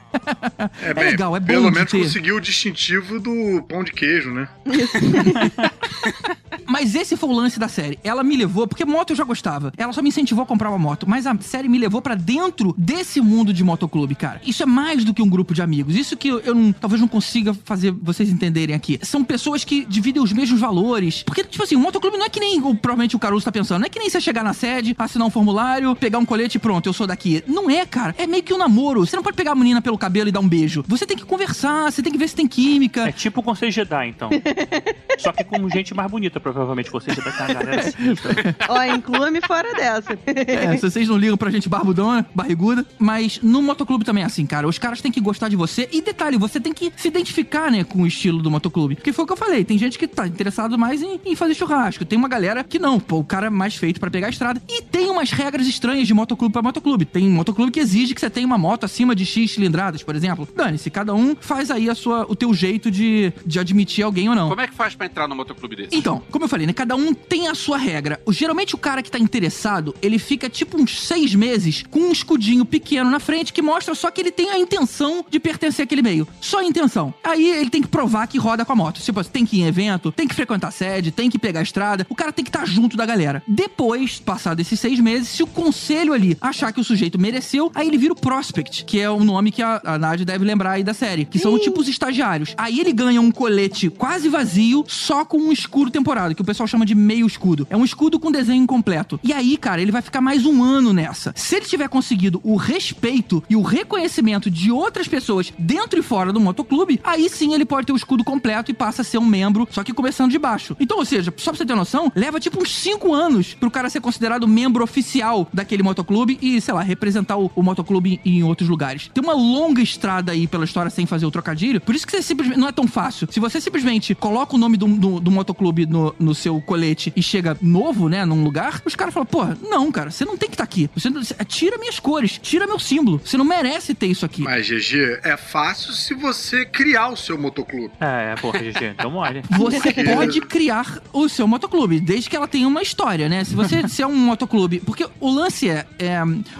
É, 0.82 0.89
É 0.89 0.93
bem, 0.93 1.03
legal, 1.05 1.36
é 1.36 1.39
bom 1.39 1.45
Pelo 1.45 1.69
de 1.69 1.75
menos 1.75 1.91
ter. 1.91 1.99
conseguiu 2.01 2.38
o 2.38 2.41
distintivo 2.41 3.19
do 3.19 3.63
pão 3.67 3.84
de 3.84 3.91
queijo, 3.91 4.32
né? 4.32 4.47
Mas 6.80 6.95
esse 6.95 7.17
foi 7.17 7.27
o 7.30 7.34
lance 7.34 7.59
da 7.59 7.67
série. 7.67 7.99
Ela 8.05 8.23
me 8.23 8.38
levou, 8.38 8.65
porque 8.65 8.86
moto 8.86 9.09
eu 9.09 9.15
já 9.17 9.25
gostava. 9.25 9.73
Ela 9.75 9.91
só 9.91 10.01
me 10.01 10.07
incentivou 10.07 10.43
a 10.43 10.45
comprar 10.47 10.69
uma 10.69 10.77
moto. 10.80 11.05
Mas 11.09 11.27
a 11.27 11.38
série 11.41 11.67
me 11.67 11.77
levou 11.77 12.01
pra 12.01 12.15
dentro 12.15 12.73
desse 12.77 13.19
mundo 13.19 13.51
de 13.53 13.65
motoclube, 13.65 14.15
cara. 14.15 14.39
Isso 14.45 14.63
é 14.63 14.65
mais 14.65 15.03
do 15.03 15.13
que 15.13 15.21
um 15.21 15.27
grupo 15.30 15.53
de 15.53 15.61
amigos. 15.61 15.93
Isso 15.97 16.15
que 16.15 16.30
eu, 16.30 16.39
eu 16.39 16.55
não- 16.55 16.71
talvez 16.71 17.01
não 17.01 17.07
consiga 17.09 17.53
fazer 17.65 17.91
vocês 17.91 18.30
entenderem 18.30 18.73
aqui. 18.73 18.97
São 19.01 19.25
pessoas 19.25 19.65
que 19.65 19.84
dividem 19.84 20.23
os 20.23 20.32
mesmos 20.32 20.57
valores. 20.61 21.21
Porque, 21.23 21.43
tipo 21.43 21.61
assim, 21.61 21.75
o 21.75 21.80
motoclube 21.82 22.17
não 22.17 22.25
é 22.25 22.30
que 22.30 22.39
nem 22.39 22.61
provavelmente 22.61 23.13
o 23.13 23.19
Caruso 23.19 23.43
tá 23.43 23.51
pensando. 23.51 23.82
Não 23.82 23.88
é 23.88 23.89
que 23.89 23.99
nem 23.99 24.09
você 24.09 24.21
chegar 24.21 24.41
na 24.45 24.53
sede, 24.53 24.95
assinar 24.97 25.27
um 25.27 25.32
formulário, 25.32 25.93
pegar 25.97 26.17
um 26.19 26.25
colete 26.25 26.55
e 26.55 26.59
pronto, 26.61 26.88
eu 26.88 26.93
sou 26.93 27.05
daqui. 27.05 27.43
Não 27.45 27.69
é, 27.69 27.86
cara. 27.86 28.15
É 28.17 28.25
meio 28.25 28.41
que 28.41 28.53
um 28.53 28.57
namoro. 28.57 29.05
Você 29.05 29.17
não 29.17 29.23
pode 29.23 29.36
pegar 29.36 29.51
a 29.51 29.55
menina 29.55 29.82
pelo 29.82 29.97
cabelo 29.97 30.30
e 30.30 30.32
dar 30.32 30.39
um 30.39 30.47
beijo. 30.47 30.82
Você 30.88 31.05
tem 31.05 31.17
que 31.17 31.25
conversar, 31.25 31.91
você 31.91 32.01
tem 32.01 32.11
que 32.13 32.17
ver 32.17 32.30
se 32.30 32.36
tem 32.38 32.47
química. 32.47 33.09
É 33.09 33.11
tipo 33.11 33.41
o 33.41 33.43
Conselho 33.43 33.71
Jedi, 33.71 34.07
então. 34.07 34.30
Só 35.19 35.34
que 35.34 35.43
com 35.43 35.67
gente 35.69 35.93
mais 35.93 36.09
bonita, 36.09 36.39
provavelmente. 36.39 36.68
Conselho 36.91 37.15
Jedi 37.15 37.32
tem 37.38 37.45
uma 37.45 37.53
galera 37.53 37.91
sinistra. 37.91 38.55
Ó, 38.67 38.84
inclua-me 38.84 39.41
fora 39.41 39.74
dessa. 39.74 40.17
É, 40.26 40.76
se 40.78 40.89
vocês 40.89 41.07
não 41.07 41.17
ligam 41.17 41.38
pra 41.38 41.49
gente 41.49 41.70
barbudona, 41.70 42.26
barriguda. 42.34 42.86
Mas 42.97 43.39
no 43.41 43.61
motoclube 43.61 44.05
também 44.05 44.24
é 44.24 44.26
assim, 44.26 44.45
cara. 44.45 44.67
Os 44.67 44.78
caras 44.78 45.01
têm 45.01 45.11
que 45.11 45.22
gostar 45.22 45.49
de 45.49 45.55
você. 45.55 45.88
E 45.91 46.01
detalhe, 46.01 46.38
você 46.38 46.59
tem 46.59 46.74
que 46.74 46.91
se 46.95 47.07
identificar, 47.07 47.72
né, 47.72 47.84
com 47.84 48.01
o 48.01 48.07
estilo 48.07 48.41
do 48.41 48.49
motoclube. 48.51 48.95
Porque 48.95 49.13
foi 49.13 49.24
o 49.24 49.28
que 49.28 49.34
eu 49.34 49.38
falei. 49.38 49.63
Tem 49.63 49.78
gente 49.78 49.97
que 49.97 50.07
tá 50.07 50.28
interessado 50.28 50.78
mais 50.78 51.01
em, 51.01 51.20
em 51.26 51.36
fazer 51.36 51.53
churrasco. 51.53 52.05
Tem 52.05 52.17
uma 52.17 52.28
galera 52.28 52.63
que 52.63 52.80
não. 52.80 52.99
Pô, 52.99 53.17
o 53.17 53.24
cara 53.24 53.47
é 53.47 53.49
mais 53.49 53.76
feito 53.76 53.99
pra 53.99 54.09
pegar 54.09 54.28
a 54.28 54.30
estrada. 54.30 54.61
E 54.67 54.82
tem 54.82 55.09
umas 55.09 55.32
regras 55.32 55.67
estranhas 55.67 56.07
de 56.07 56.13
motoclube 56.13 56.53
pra 56.53 56.61
motoclube. 56.61 57.05
Tem 57.05 57.30
motoclube 57.30 57.72
que 57.72 57.80
exige 57.80 58.13
que 58.13 58.22
você 58.22 58.30
tenha 58.30 58.45
uma 58.45 58.57
moto 58.57 58.84
acima 58.84 59.15
de 59.15 59.26
X 59.26 59.51
cilindradas, 59.51 60.03
por 60.03 60.15
exemplo. 60.15 60.47
Dane-se, 60.55 60.89
cada 60.89 61.13
um 61.13 61.36
faz 61.39 61.72
aí 61.72 61.89
a 61.89 61.95
sua, 61.95 62.26
o 62.30 62.36
teu 62.36 62.53
jeito 62.53 62.91
de, 62.91 63.34
de 63.45 63.59
admitir 63.59 64.03
alguém 64.03 64.30
ou 64.30 64.36
não. 64.36 64.49
Como 64.49 64.61
é 64.61 64.67
que 64.67 64.74
faz 64.74 64.95
pra 64.95 65.05
entrar 65.05 65.28
no 65.28 65.36
motoclube 65.36 65.76
desse? 65.76 65.95
Então, 65.95 66.22
como 66.32 66.45
eu 66.45 66.49
falei, 66.49 66.59
né? 66.66 66.74
Cada 66.74 66.95
um 66.95 67.14
tem 67.14 67.47
a 67.47 67.55
sua 67.55 67.78
regra. 67.78 68.22
O- 68.26 68.34
Geralmente 68.34 68.74
o 68.76 68.78
cara 68.78 69.01
que 69.03 69.12
tá 69.12 69.20
interessado, 69.20 69.93
ele 70.01 70.18
fica 70.18 70.49
tipo 70.49 70.82
uns 70.82 71.01
seis 71.05 71.36
meses 71.36 71.84
com 71.89 71.99
um 71.99 72.12
escudinho 72.12 72.64
pequeno 72.66 73.10
na 73.10 73.20
frente 73.20 73.51
que 73.53 73.62
mostra 73.62 73.93
só 73.95 74.10
que 74.10 74.22
ele 74.22 74.32
tem 74.32 74.49
a 74.49 74.57
intenção 74.57 75.26
de 75.30 75.39
pertencer 75.39 75.84
àquele 75.84 76.01
meio. 76.01 76.28
Só 76.41 76.60
a 76.60 76.64
intenção. 76.64 77.14
Aí 77.24 77.49
ele 77.51 77.70
tem 77.70 77.82
que 77.82 77.88
provar 77.88 78.28
que 78.28 78.38
roda 78.38 78.64
com 78.66 78.72
a 78.72 78.76
moto. 78.76 78.99
Tipo, 79.01 79.24
tem 79.24 79.45
que 79.45 79.57
ir 79.57 79.62
em 79.62 79.66
evento, 79.68 80.12
tem 80.12 80.28
que 80.28 80.36
frequentar 80.36 80.68
a 80.70 80.72
sede, 80.72 81.12
tem 81.12 81.30
que 81.30 81.38
pegar 81.38 81.60
a 81.60 81.64
estrada. 81.64 82.05
O 82.10 82.16
cara 82.16 82.32
tem 82.32 82.43
que 82.45 82.49
estar 82.49 82.66
junto 82.66 82.95
da 82.95 83.05
galera. 83.05 83.43
Depois, 83.47 84.20
passado 84.20 84.60
esses 84.62 84.80
seis 84.80 84.99
meses, 84.99 85.28
se 85.30 85.43
o 85.43 85.47
conselho 85.47 86.14
ali 86.14 86.38
achar 86.39 86.72
que 86.72 86.80
o 86.80 86.84
sujeito 86.84 87.20
mereceu, 87.20 87.72
aí 87.76 87.88
ele 87.88 87.97
vira 87.97 88.14
o 88.14 88.16
Prospect, 88.16 88.86
que 88.86 88.99
é 88.99 89.10
o 89.10 89.24
nome 89.24 89.51
que 89.51 89.62
a, 89.62 89.82
a 89.84 89.97
Nádia 89.97 90.26
deve 90.26 90.45
lembrar 90.45 90.72
aí 90.72 90.84
da 90.84 90.93
série. 90.93 91.26
Que 91.26 91.38
são 91.39 91.60
tipo 91.60 91.80
os 91.82 91.88
estagiários. 91.88 92.53
Aí 92.57 92.80
ele 92.80 92.93
ganha 92.93 93.20
um 93.22 93.32
colete 93.32 93.89
quase 93.89 94.30
vazio, 94.30 94.86
só 94.88 95.26
com 95.26 95.38
um 95.38 95.51
escudo 95.51 95.91
temporado, 95.91 96.34
que 96.39 96.41
o 96.41 96.45
pessoal 96.45 96.67
chama 96.67 96.85
de 96.85 96.95
meio 96.95 97.27
escudo. 97.27 97.67
É 97.69 97.75
um 97.75 97.83
escudo 97.83 98.17
com 98.17 98.31
desenho 98.31 98.63
incompleto. 98.63 99.19
E 99.21 99.33
aí, 99.33 99.57
cara, 99.57 99.81
ele 99.81 99.91
vai 99.91 100.01
ficar 100.01 100.21
mais 100.21 100.45
um 100.45 100.63
ano 100.63 100.93
nessa. 100.93 101.33
Se 101.35 101.57
ele 101.57 101.65
tiver 101.65 101.89
conseguido 101.89 102.39
o 102.43 102.55
respeito 102.55 103.43
e 103.49 103.57
o 103.57 103.61
reconhecimento 103.61 104.49
de 104.49 104.71
outras 104.71 105.07
pessoas 105.07 105.51
dentro 105.59 105.99
e 105.99 106.01
fora 106.01 106.31
do 106.31 106.39
motoclube, 106.39 107.01
aí 107.03 107.29
sim 107.29 107.53
ele 107.53 107.65
pode 107.65 107.87
ter 107.87 107.93
o 107.93 107.95
escudo 107.97 108.23
completo 108.23 108.71
e 108.71 108.73
passa 108.73 109.01
a 109.01 109.05
ser 109.05 109.17
um 109.17 109.25
membro, 109.25 109.67
só 109.69 109.83
que 109.83 109.93
começando 109.93 110.31
de 110.31 110.39
baixo. 110.39 110.77
Então, 110.79 110.97
ou 110.97 111.05
seja, 111.05 111.33
só 111.35 111.51
pra 111.51 111.57
você 111.57 111.65
ter 111.65 111.75
noção, 111.75 112.09
leva 112.15 112.39
tipo 112.39 112.61
uns 112.61 112.73
5 112.73 113.13
anos 113.13 113.53
pro 113.53 113.69
cara 113.69 113.89
ser 113.89 113.99
considerado 113.99 114.47
membro 114.47 114.81
oficial 114.81 115.45
daquele 115.53 115.83
motoclube 115.83 116.39
e, 116.41 116.61
sei 116.61 116.73
lá, 116.73 116.81
representar 116.81 117.37
o, 117.37 117.51
o 117.53 117.61
motoclube 117.61 118.21
em 118.23 118.43
outros 118.43 118.69
lugares. 118.69 119.09
Tem 119.13 119.21
uma 119.21 119.33
longa 119.33 119.81
estrada 119.81 120.31
aí 120.31 120.47
pela 120.47 120.63
história 120.63 120.89
sem 120.89 121.05
fazer 121.05 121.25
o 121.25 121.31
trocadilho, 121.31 121.81
por 121.81 121.93
isso 121.93 122.05
que 122.07 122.13
você 122.13 122.21
simplesmente. 122.21 122.59
Não 122.59 122.67
é 122.67 122.71
tão 122.71 122.87
fácil. 122.87 123.27
Se 123.29 123.39
você 123.39 123.59
simplesmente 123.59 124.15
coloca 124.15 124.55
o 124.55 124.57
nome 124.57 124.77
do, 124.77 124.87
do, 124.87 125.19
do 125.19 125.31
motoclube 125.31 125.85
no, 125.85 126.15
no 126.19 126.28
seu 126.34 126.59
colete 126.61 127.11
e 127.15 127.21
chega 127.21 127.57
novo, 127.61 128.09
né, 128.09 128.25
num 128.25 128.43
lugar, 128.43 128.82
os 128.86 128.95
caras 128.95 129.13
falam, 129.13 129.25
porra, 129.25 129.57
não, 129.69 129.91
cara, 129.91 130.11
você 130.11 130.25
não 130.25 130.38
tem 130.38 130.49
que 130.49 130.55
estar 130.55 130.63
aqui. 130.63 130.89
Você 130.95 131.09
não- 131.09 131.23
você- 131.23 131.36
tira 131.45 131.77
minhas 131.77 131.99
cores, 131.99 132.38
tira 132.41 132.65
meu 132.67 132.80
símbolo. 132.80 133.21
Você 133.23 133.38
não 133.38 133.45
merece 133.45 133.93
ter 133.93 134.07
isso 134.07 134.25
aqui. 134.25 134.41
Mas, 134.41 134.67
GG, 134.67 135.19
é 135.23 135.36
fácil 135.38 135.93
se 135.93 136.13
você 136.13 136.65
criar 136.65 137.09
o 137.09 137.15
seu 137.17 137.38
motoclube. 137.38 137.91
É, 137.99 138.34
é, 138.34 138.36
porra, 138.36 138.59
GG, 138.59 138.86
então 138.97 139.11
mole. 139.11 139.41
Você 139.57 139.93
pode 140.03 140.41
criar 140.41 141.01
o 141.13 141.27
seu 141.30 141.47
motoclube, 141.47 141.99
desde 141.99 142.30
que 142.30 142.36
ela 142.36 142.47
tenha 142.47 142.67
uma 142.67 142.82
história, 142.82 143.27
né? 143.30 143.43
Se 143.43 143.53
você 143.55 143.86
se 143.88 144.01
é 144.01 144.07
um 144.07 144.15
motoclube. 144.15 144.80
Porque 144.80 145.05
o 145.19 145.30
lance 145.30 145.69
é. 145.69 145.86
é, 145.97 146.19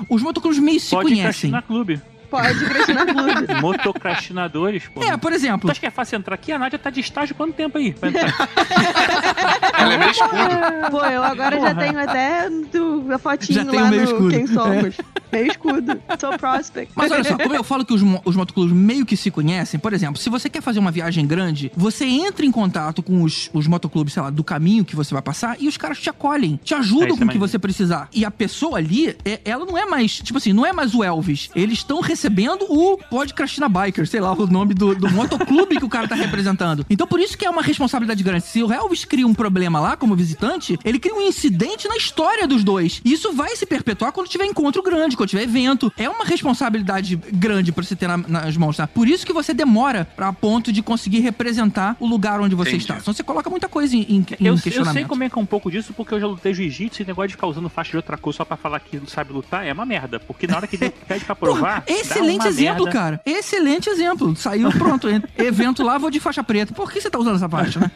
os 0.10 0.22
motoclubes 0.22 0.60
meio 0.60 0.80
se 0.80 0.90
Pode 0.92 1.10
conhecem. 1.10 1.52
na 1.52 1.62
clube. 1.62 2.02
Pode 2.30 2.60
Clube. 2.60 3.54
Motocrastinadores, 3.62 4.88
pô. 4.88 5.04
É, 5.04 5.18
por 5.18 5.34
exemplo. 5.34 5.68
Tu 5.68 5.72
acha 5.72 5.80
que 5.80 5.86
é 5.86 5.92
fácil 5.92 6.18
entrar 6.18 6.36
aqui? 6.36 6.52
A 6.52 6.60
Nádia 6.60 6.78
tá 6.78 6.90
de 6.90 7.00
estágio 7.00 7.36
quanto 7.36 7.54
tempo 7.54 7.78
aí? 7.78 7.94
pra 7.94 8.10
entrar? 8.10 8.34
Ela 9.80 9.94
é 9.94 9.98
meio 9.98 10.12
escudo. 10.12 10.92
Pô, 10.92 11.06
eu 11.06 11.24
agora 11.24 11.60
já 11.60 11.74
tenho 11.76 12.00
até 12.00 12.50
do, 12.50 13.06
a 13.14 13.18
fotinho 13.18 13.56
Já 13.56 13.82
lá 13.82 13.90
no 13.90 14.04
escudo. 14.04 14.30
Quem 14.30 14.48
Somos. 14.48 14.96
Meio 15.32 15.48
escudo. 15.48 16.02
Sou 16.20 16.38
prospect. 16.38 16.92
Mas 16.96 17.12
olha 17.12 17.24
só, 17.24 17.38
como 17.38 17.56
eu 17.56 17.64
falo 17.64 17.86
que 17.86 17.94
os, 17.94 18.02
os 18.26 18.36
motoclubes 18.36 18.74
meio 18.74 19.06
que 19.06 19.16
se 19.16 19.30
conhecem, 19.32 19.80
por 19.80 19.94
exemplo, 19.94 20.18
se 20.18 20.30
você 20.30 20.50
quer 20.50 20.62
fazer 20.62 20.80
uma 20.80 20.92
viagem 20.92 21.26
grande, 21.26 21.72
você 21.76 22.06
entra 22.06 22.46
em 22.46 22.52
contato 22.52 23.02
com 23.04 23.22
os, 23.24 23.50
os 23.54 23.68
motoclubes, 23.68 24.14
sei 24.14 24.24
lá, 24.24 24.30
do 24.30 24.44
caminho 24.44 24.84
que 24.84 24.96
você 24.96 25.14
vai 25.14 25.22
passar 25.22 25.56
e 25.60 25.68
os 25.68 25.78
caras 25.78 26.00
te 26.00 26.10
acolhem, 26.10 26.60
te 26.64 26.74
É, 26.74 26.78
ajudam 26.78 27.10
isso 27.10 27.18
com 27.18 27.24
é 27.24 27.28
o 27.28 27.30
que 27.30 27.38
você 27.38 27.60
precisar. 27.60 28.10
E 28.14 28.26
a 28.26 28.32
pessoa 28.32 28.78
ali, 28.78 29.16
é- 29.24 29.40
ela 29.46 29.66
não 29.66 29.78
é 29.78 29.86
mais, 29.86 30.18
tipo 30.18 30.38
assim, 30.38 30.52
não 30.52 30.66
é 30.66 30.74
mais 30.74 30.94
o 30.96 31.04
Elvis. 31.04 31.50
Eles 31.56 31.80
estão 31.80 32.02
recebendo 32.02 32.19
o 32.28 32.98
Podcastina 33.10 33.70
Biker, 33.70 34.08
sei 34.08 34.20
lá, 34.20 34.34
o 34.34 34.48
nome 34.48 34.74
do, 34.74 34.96
do 34.96 35.10
motoclube 35.12 35.78
que 35.78 35.86
o 35.86 35.90
cara 35.90 36.08
tá 36.08 36.16
representando. 36.16 36.86
Então 36.90 37.08
por 37.08 37.20
isso 37.20 37.38
que 37.38 37.46
é 37.46 37.50
uma 37.50 37.62
responsabilidade 37.62 38.24
grande. 38.24 38.46
Se 38.46 38.62
o 38.64 38.72
Elvis 38.72 39.06
cria 39.06 39.26
um 39.28 39.34
problema 39.34 39.80
lá 39.80 39.96
como 39.96 40.16
visitante, 40.16 40.78
ele 40.84 41.00
cria 41.00 41.14
um 41.16 41.22
incidente 41.22 41.88
na 41.88 41.96
história 41.96 42.48
dos 42.48 42.64
dois. 42.64 43.02
E 43.06 43.14
isso 43.14 43.34
vai 43.34 43.56
se 43.56 43.66
perpetuar 43.66 44.12
quando 44.12 44.28
tiver 44.28 44.46
encontro 44.46 44.82
grande, 44.82 45.16
quando 45.16 45.30
tiver 45.30 45.44
evento. 45.44 45.92
É 45.98 46.10
uma 46.10 46.26
responsabilidade 46.26 47.16
grande 47.32 47.72
pra 47.72 47.84
você 47.84 47.96
ter 47.96 48.08
na- 48.08 48.18
nas 48.18 48.58
mãos, 48.58 48.78
tá? 48.78 48.88
Por 48.88 49.08
isso 49.08 49.26
que 49.26 49.34
você 49.34 49.54
demora 49.54 50.06
pra 50.16 50.32
ponto 50.34 50.72
de 50.72 50.82
conseguir 50.82 51.20
representar 51.20 51.96
o 52.00 52.08
lugar 52.08 52.40
onde 52.42 52.56
você 52.56 52.70
Entendi. 52.72 52.84
está. 52.84 53.00
Senão 53.00 53.14
você 53.14 53.24
coloca 53.24 53.50
muita 53.50 53.68
coisa 53.70 53.96
em, 53.96 54.02
em, 54.02 54.16
em 54.18 54.26
Eu, 54.40 54.56
eu 54.56 54.60
questionamento. 54.60 54.94
sei 54.94 55.06
como 55.06 55.24
é 55.24 55.30
que 55.30 55.38
é 55.38 55.42
um 55.42 55.46
pouco 55.46 55.70
disso, 55.72 55.94
porque 55.94 56.14
eu 56.14 56.20
já 56.20 56.28
lutei 56.28 56.54
jiu-jitsu 56.54 57.02
e 57.02 57.06
negócio 57.06 57.28
de 57.30 57.34
ficar 57.36 57.48
usando 57.48 57.70
faixa 57.70 57.92
de 57.92 57.98
outra 57.98 58.18
cor 58.18 58.34
só 58.34 58.44
pra 58.46 58.58
falar 58.58 58.80
que 58.80 58.98
não 58.98 59.08
sabe 59.08 59.32
lutar 59.34 59.66
é 59.66 59.72
uma 59.74 59.86
merda. 59.86 60.20
Porque 60.20 60.48
na 60.48 60.58
hora 60.58 60.68
que 60.68 60.78
pede 61.08 61.26
pra 61.26 61.36
provar. 61.36 61.82
Porra, 61.82 61.84
excelente 62.16 62.48
exemplo, 62.48 62.86
merda. 62.86 63.00
cara. 63.00 63.22
Excelente 63.26 63.90
exemplo. 63.90 64.36
Saiu 64.36 64.70
pronto. 64.72 65.08
Evento 65.38 65.84
lá, 65.84 65.98
vou 65.98 66.10
de 66.10 66.20
faixa 66.20 66.44
preta. 66.44 66.74
Por 66.74 66.92
que 66.92 67.02
você 67.02 67.10
tá 67.10 67.20
usando 67.20 67.36
essa 67.36 67.50
faixa, 67.50 67.80
né? 67.80 67.92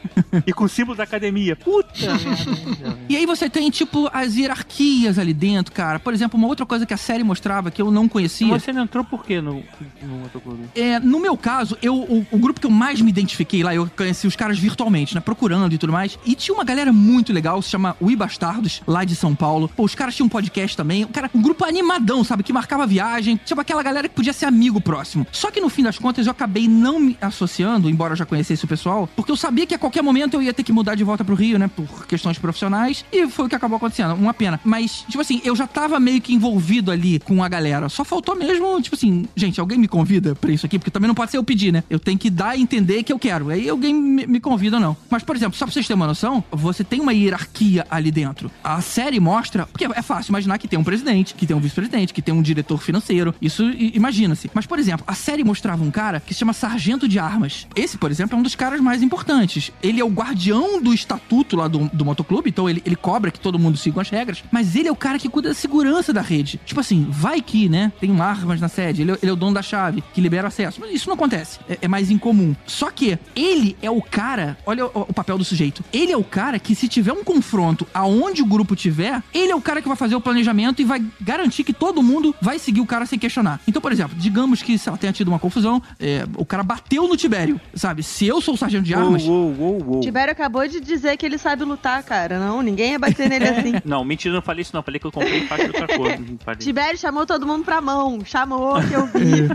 E 0.46 0.54
com 0.54 0.66
o 0.66 0.70
símbolo 0.70 0.98
da 0.98 1.04
academia. 1.04 1.56
Puta 1.56 1.90
merda. 2.02 2.98
E 3.10 3.16
aí 3.16 3.26
você 3.26 3.50
tem, 3.50 3.70
tipo, 3.70 4.10
as 4.14 4.36
hierarquias 4.36 5.20
ali 5.20 5.34
dentro, 5.34 5.74
cara. 5.74 6.00
Por 6.00 6.14
exemplo, 6.14 6.38
uma 6.38 6.48
outra 6.48 6.66
coisa 6.66 6.86
que 6.86 6.94
a 6.94 6.98
série 6.98 7.24
mostrava 7.24 7.70
que 7.72 7.82
eu 7.82 7.92
não 7.92 8.08
conhecia. 8.08 8.48
Você 8.48 8.72
não 8.72 8.84
entrou 8.84 9.04
por 9.04 9.26
quê 9.26 9.42
no, 9.42 9.64
no 10.02 10.18
motoclube? 10.20 10.64
É, 10.76 11.00
no 11.00 11.20
meu 11.20 11.38
caso, 11.38 11.78
eu, 11.82 11.96
o, 11.96 12.26
o 12.32 12.38
grupo 12.38 12.60
que 12.60 12.66
eu 12.66 12.72
mais 12.72 13.02
me 13.02 13.10
identifiquei 13.10 13.64
lá, 13.64 13.74
eu 13.74 13.90
conheci 13.96 14.28
os 14.28 14.36
caras 14.36 14.58
virtualmente, 14.58 15.16
né? 15.16 15.22
Procurando 15.22 15.74
e 15.74 15.78
tudo 15.78 15.94
mais. 15.94 16.18
E 16.26 16.36
tinha 16.36 16.54
uma 16.56 16.64
galera 16.64 16.92
muito 16.92 17.32
legal, 17.34 17.62
se 17.62 17.70
chama 17.70 17.96
Ui 18.00 18.16
Bastardos, 18.16 18.82
lá 18.88 19.04
de 19.04 19.16
São 19.16 19.36
Paulo. 19.36 19.70
Pô, 19.70 19.84
os 19.84 19.96
caras 19.96 20.16
tinham 20.16 20.26
um 20.26 20.30
podcast 20.30 20.76
também. 20.76 21.06
Cara, 21.08 21.30
um 21.34 21.42
grupo 21.42 21.66
animadão, 21.66 22.24
sabe? 22.24 22.44
Que 22.44 22.54
marcava 22.54 22.86
viagem. 22.88 23.40
Tipo 23.46 23.62
aquela 23.62 23.84
galera 23.84 24.03
que 24.10 24.16
podia 24.16 24.34
ser 24.34 24.46
amigo 24.46 24.80
próximo. 24.82 25.26
Só 25.32 25.52
que 25.52 25.62
no 25.62 25.70
fim 25.70 25.84
das 25.84 25.98
contas 25.98 26.26
eu 26.26 26.32
acabei 26.32 26.68
não 26.68 27.00
me 27.00 27.18
associando, 27.22 27.90
embora 27.90 28.14
eu 28.14 28.18
já 28.18 28.26
conhecesse 28.26 28.66
o 28.66 28.68
pessoal, 28.68 29.10
porque 29.16 29.32
eu 29.32 29.38
sabia 29.38 29.66
que 29.66 29.76
a 29.76 29.80
qualquer 29.80 30.02
momento 30.02 30.36
eu 30.36 30.42
ia 30.42 30.54
ter 30.54 30.64
que 30.64 30.72
mudar 30.72 30.96
de 30.96 31.04
volta 31.04 31.24
pro 31.24 31.36
Rio, 31.36 31.58
né? 31.58 31.68
Por 31.68 32.06
questões 32.08 32.38
profissionais. 32.38 33.06
E 33.12 33.28
foi 33.28 33.46
o 33.46 33.50
que 33.50 33.56
acabou 33.56 33.78
acontecendo. 33.78 34.14
Uma 34.14 34.34
pena. 34.34 34.60
Mas, 34.64 35.06
tipo 35.08 35.22
assim, 35.22 35.42
eu 35.44 35.56
já 35.56 35.68
tava 35.68 36.00
meio 36.00 36.22
que 36.22 36.34
envolvido 36.34 36.92
ali 36.92 37.20
com 37.20 37.44
a 37.44 37.50
galera. 37.50 37.90
Só 37.90 38.04
faltou 38.04 38.36
mesmo, 38.36 38.82
tipo 38.82 38.96
assim, 38.96 39.26
gente, 39.36 39.60
alguém 39.60 39.78
me 39.78 39.88
convida 39.88 40.36
pra 40.36 40.52
isso 40.52 40.66
aqui? 40.66 40.78
Porque 40.78 40.92
também 40.92 41.08
não 41.08 41.16
pode 41.16 41.32
ser 41.32 41.38
eu 41.38 41.44
pedir, 41.44 41.72
né? 41.72 41.84
Eu 41.90 42.00
tenho 42.00 42.18
que 42.18 42.30
dar 42.30 42.50
a 42.50 42.58
entender 42.58 43.04
que 43.04 43.12
eu 43.12 43.20
quero. 43.20 43.50
Aí 43.50 43.70
alguém 43.70 43.94
me, 43.94 44.26
me 44.28 44.40
convida 44.40 44.78
ou 44.78 44.82
não. 44.82 44.98
Mas, 45.10 45.24
por 45.24 45.36
exemplo, 45.36 45.58
só 45.58 45.66
pra 45.66 45.74
vocês 45.74 45.88
terem 45.88 45.96
uma 45.96 46.08
noção, 46.08 46.44
você 46.52 46.84
tem 46.84 47.00
uma 47.00 47.14
hierarquia 47.14 47.86
ali 47.90 48.12
dentro. 48.12 48.52
A 48.64 48.82
série 48.82 49.20
mostra. 49.20 49.66
Porque 49.66 49.86
é 49.86 50.02
fácil 50.02 50.32
imaginar 50.32 50.58
que 50.58 50.68
tem 50.68 50.78
um 50.80 50.84
presidente, 50.84 51.34
que 51.34 51.46
tem 51.46 51.56
um 51.56 51.60
vice-presidente, 51.60 52.14
que 52.14 52.22
tem 52.22 52.34
um 52.34 52.42
diretor 52.42 52.82
financeiro. 52.82 53.34
Isso 53.42 53.64
imagina-se. 53.94 54.50
Mas, 54.54 54.66
por 54.66 54.80
exemplo, 54.80 55.04
a 55.08 55.14
série 55.14 55.44
mostrava 55.44 55.84
um 55.84 55.92
cara 55.92 56.20
que 56.20 56.34
se 56.34 56.40
chama 56.40 56.54
Sargento 56.54 57.08
de 57.08 57.20
Armas. 57.20 57.68
Esse, 57.76 57.98
por 57.98 58.12
exemplo, 58.12 58.36
é 58.36 58.40
um 58.40 58.44
dos 58.44 58.56
caras 58.56 58.80
mais 58.82 59.02
importantes. 59.02 59.72
Ele 59.82 60.00
é 60.02 60.04
o 60.04 60.10
guardião 60.10 60.82
do 60.82 60.94
estatuto 60.94 61.56
lá 61.56 61.68
do, 61.68 61.90
do 61.94 62.06
motoclube, 62.06 62.50
então 62.50 62.70
ele, 62.70 62.82
ele 62.86 62.96
cobra 62.96 63.32
que 63.32 63.40
todo 63.40 63.60
mundo 63.60 63.78
siga 63.78 64.02
as 64.02 64.10
regras, 64.10 64.44
mas 64.52 64.76
ele 64.76 64.88
é 64.88 64.92
o 64.92 64.96
cara 64.96 65.20
que 65.20 65.30
cuida 65.30 65.50
da 65.50 65.56
segurança 65.56 66.12
da 66.14 66.22
rede. 66.22 66.60
Tipo 66.66 66.80
assim, 66.80 67.08
vai 67.10 67.42
que, 67.42 67.70
né, 67.70 67.92
tem 68.00 68.20
armas 68.20 68.60
na 68.60 68.68
sede, 68.68 69.02
ele, 69.04 69.12
é- 69.12 69.18
ele 69.22 69.30
é 69.30 69.34
o 69.34 69.36
dono 69.36 69.54
da 69.54 69.62
chave, 69.62 70.04
que 70.14 70.22
libera 70.22 70.48
acesso. 70.48 70.80
Mas 70.82 70.92
isso 70.94 71.08
não 71.08 71.16
acontece, 71.16 71.60
é, 71.70 71.78
é 71.84 71.88
mais 71.88 72.10
incomum. 72.10 72.56
Só 72.66 72.90
que 72.90 73.18
ele 73.36 73.76
é 73.82 73.90
o 73.92 74.02
cara, 74.02 74.58
olha 74.66 74.86
o, 74.86 75.02
o 75.10 75.14
papel 75.14 75.38
do 75.38 75.44
sujeito, 75.44 75.84
ele 75.92 76.12
é 76.12 76.18
o 76.18 76.24
cara 76.24 76.58
que 76.60 76.74
se 76.76 76.88
tiver 76.88 77.12
um 77.14 77.24
confronto 77.24 77.88
aonde 77.94 78.42
o 78.42 78.46
grupo 78.46 78.76
tiver, 78.76 79.22
ele 79.34 79.52
é 79.52 79.56
o 79.56 79.62
cara 79.62 79.82
que 79.82 79.88
vai 79.88 79.98
fazer 79.98 80.16
o 80.16 80.22
planejamento 80.22 80.82
e 80.82 80.86
vai 80.86 81.04
garantir 81.22 81.64
que 81.64 81.74
todo 81.74 82.02
mundo 82.02 82.34
vai 82.42 82.58
seguir 82.60 82.82
o 82.82 82.86
cara 82.86 83.06
sem 83.06 83.20
questionar. 83.20 83.60
Então, 83.68 83.82
por 83.84 83.92
exemplo, 83.92 84.16
digamos 84.18 84.62
que, 84.62 84.78
sei 84.78 84.90
lá, 84.90 84.98
tenha 84.98 85.12
tido 85.12 85.28
uma 85.28 85.38
confusão, 85.38 85.82
é, 86.00 86.26
o 86.38 86.46
cara 86.46 86.64
bateu 86.64 87.06
no 87.06 87.18
Tibério, 87.18 87.60
sabe? 87.76 88.02
Se 88.02 88.26
eu 88.26 88.40
sou 88.40 88.54
o 88.54 88.58
sargento 88.58 88.86
de 88.86 88.94
armas, 88.94 89.24
Uou, 89.26 89.54
uou, 89.54 89.56
uou, 89.60 89.84
uou. 89.86 90.00
Tibério 90.00 90.32
acabou 90.32 90.66
de 90.66 90.80
dizer 90.80 91.18
que 91.18 91.26
ele 91.26 91.38
sabe 91.38 91.66
lutar, 91.66 92.02
cara. 92.02 92.40
Não, 92.40 92.62
ninguém 92.62 92.92
ia 92.92 93.00
bater 93.00 93.28
nele 93.30 93.44
assim. 93.44 93.74
Não, 93.84 94.06
mentira, 94.06 94.34
eu 94.34 94.36
não 94.36 94.42
falei 94.42 94.62
isso 94.62 94.74
não. 94.74 94.82
Falei 94.82 95.00
que 95.00 95.06
eu 95.06 95.12
comprei 95.12 95.42
de 95.42 95.66
outra 95.66 95.98
coisa. 95.98 96.18
Tibério 96.60 96.98
chamou 96.98 97.26
todo 97.26 97.46
mundo 97.46 97.66
pra 97.66 97.82
mão. 97.82 98.24
Chamou, 98.24 98.76
que 98.82 98.94
eu 98.94 99.06
vi. 99.08 99.50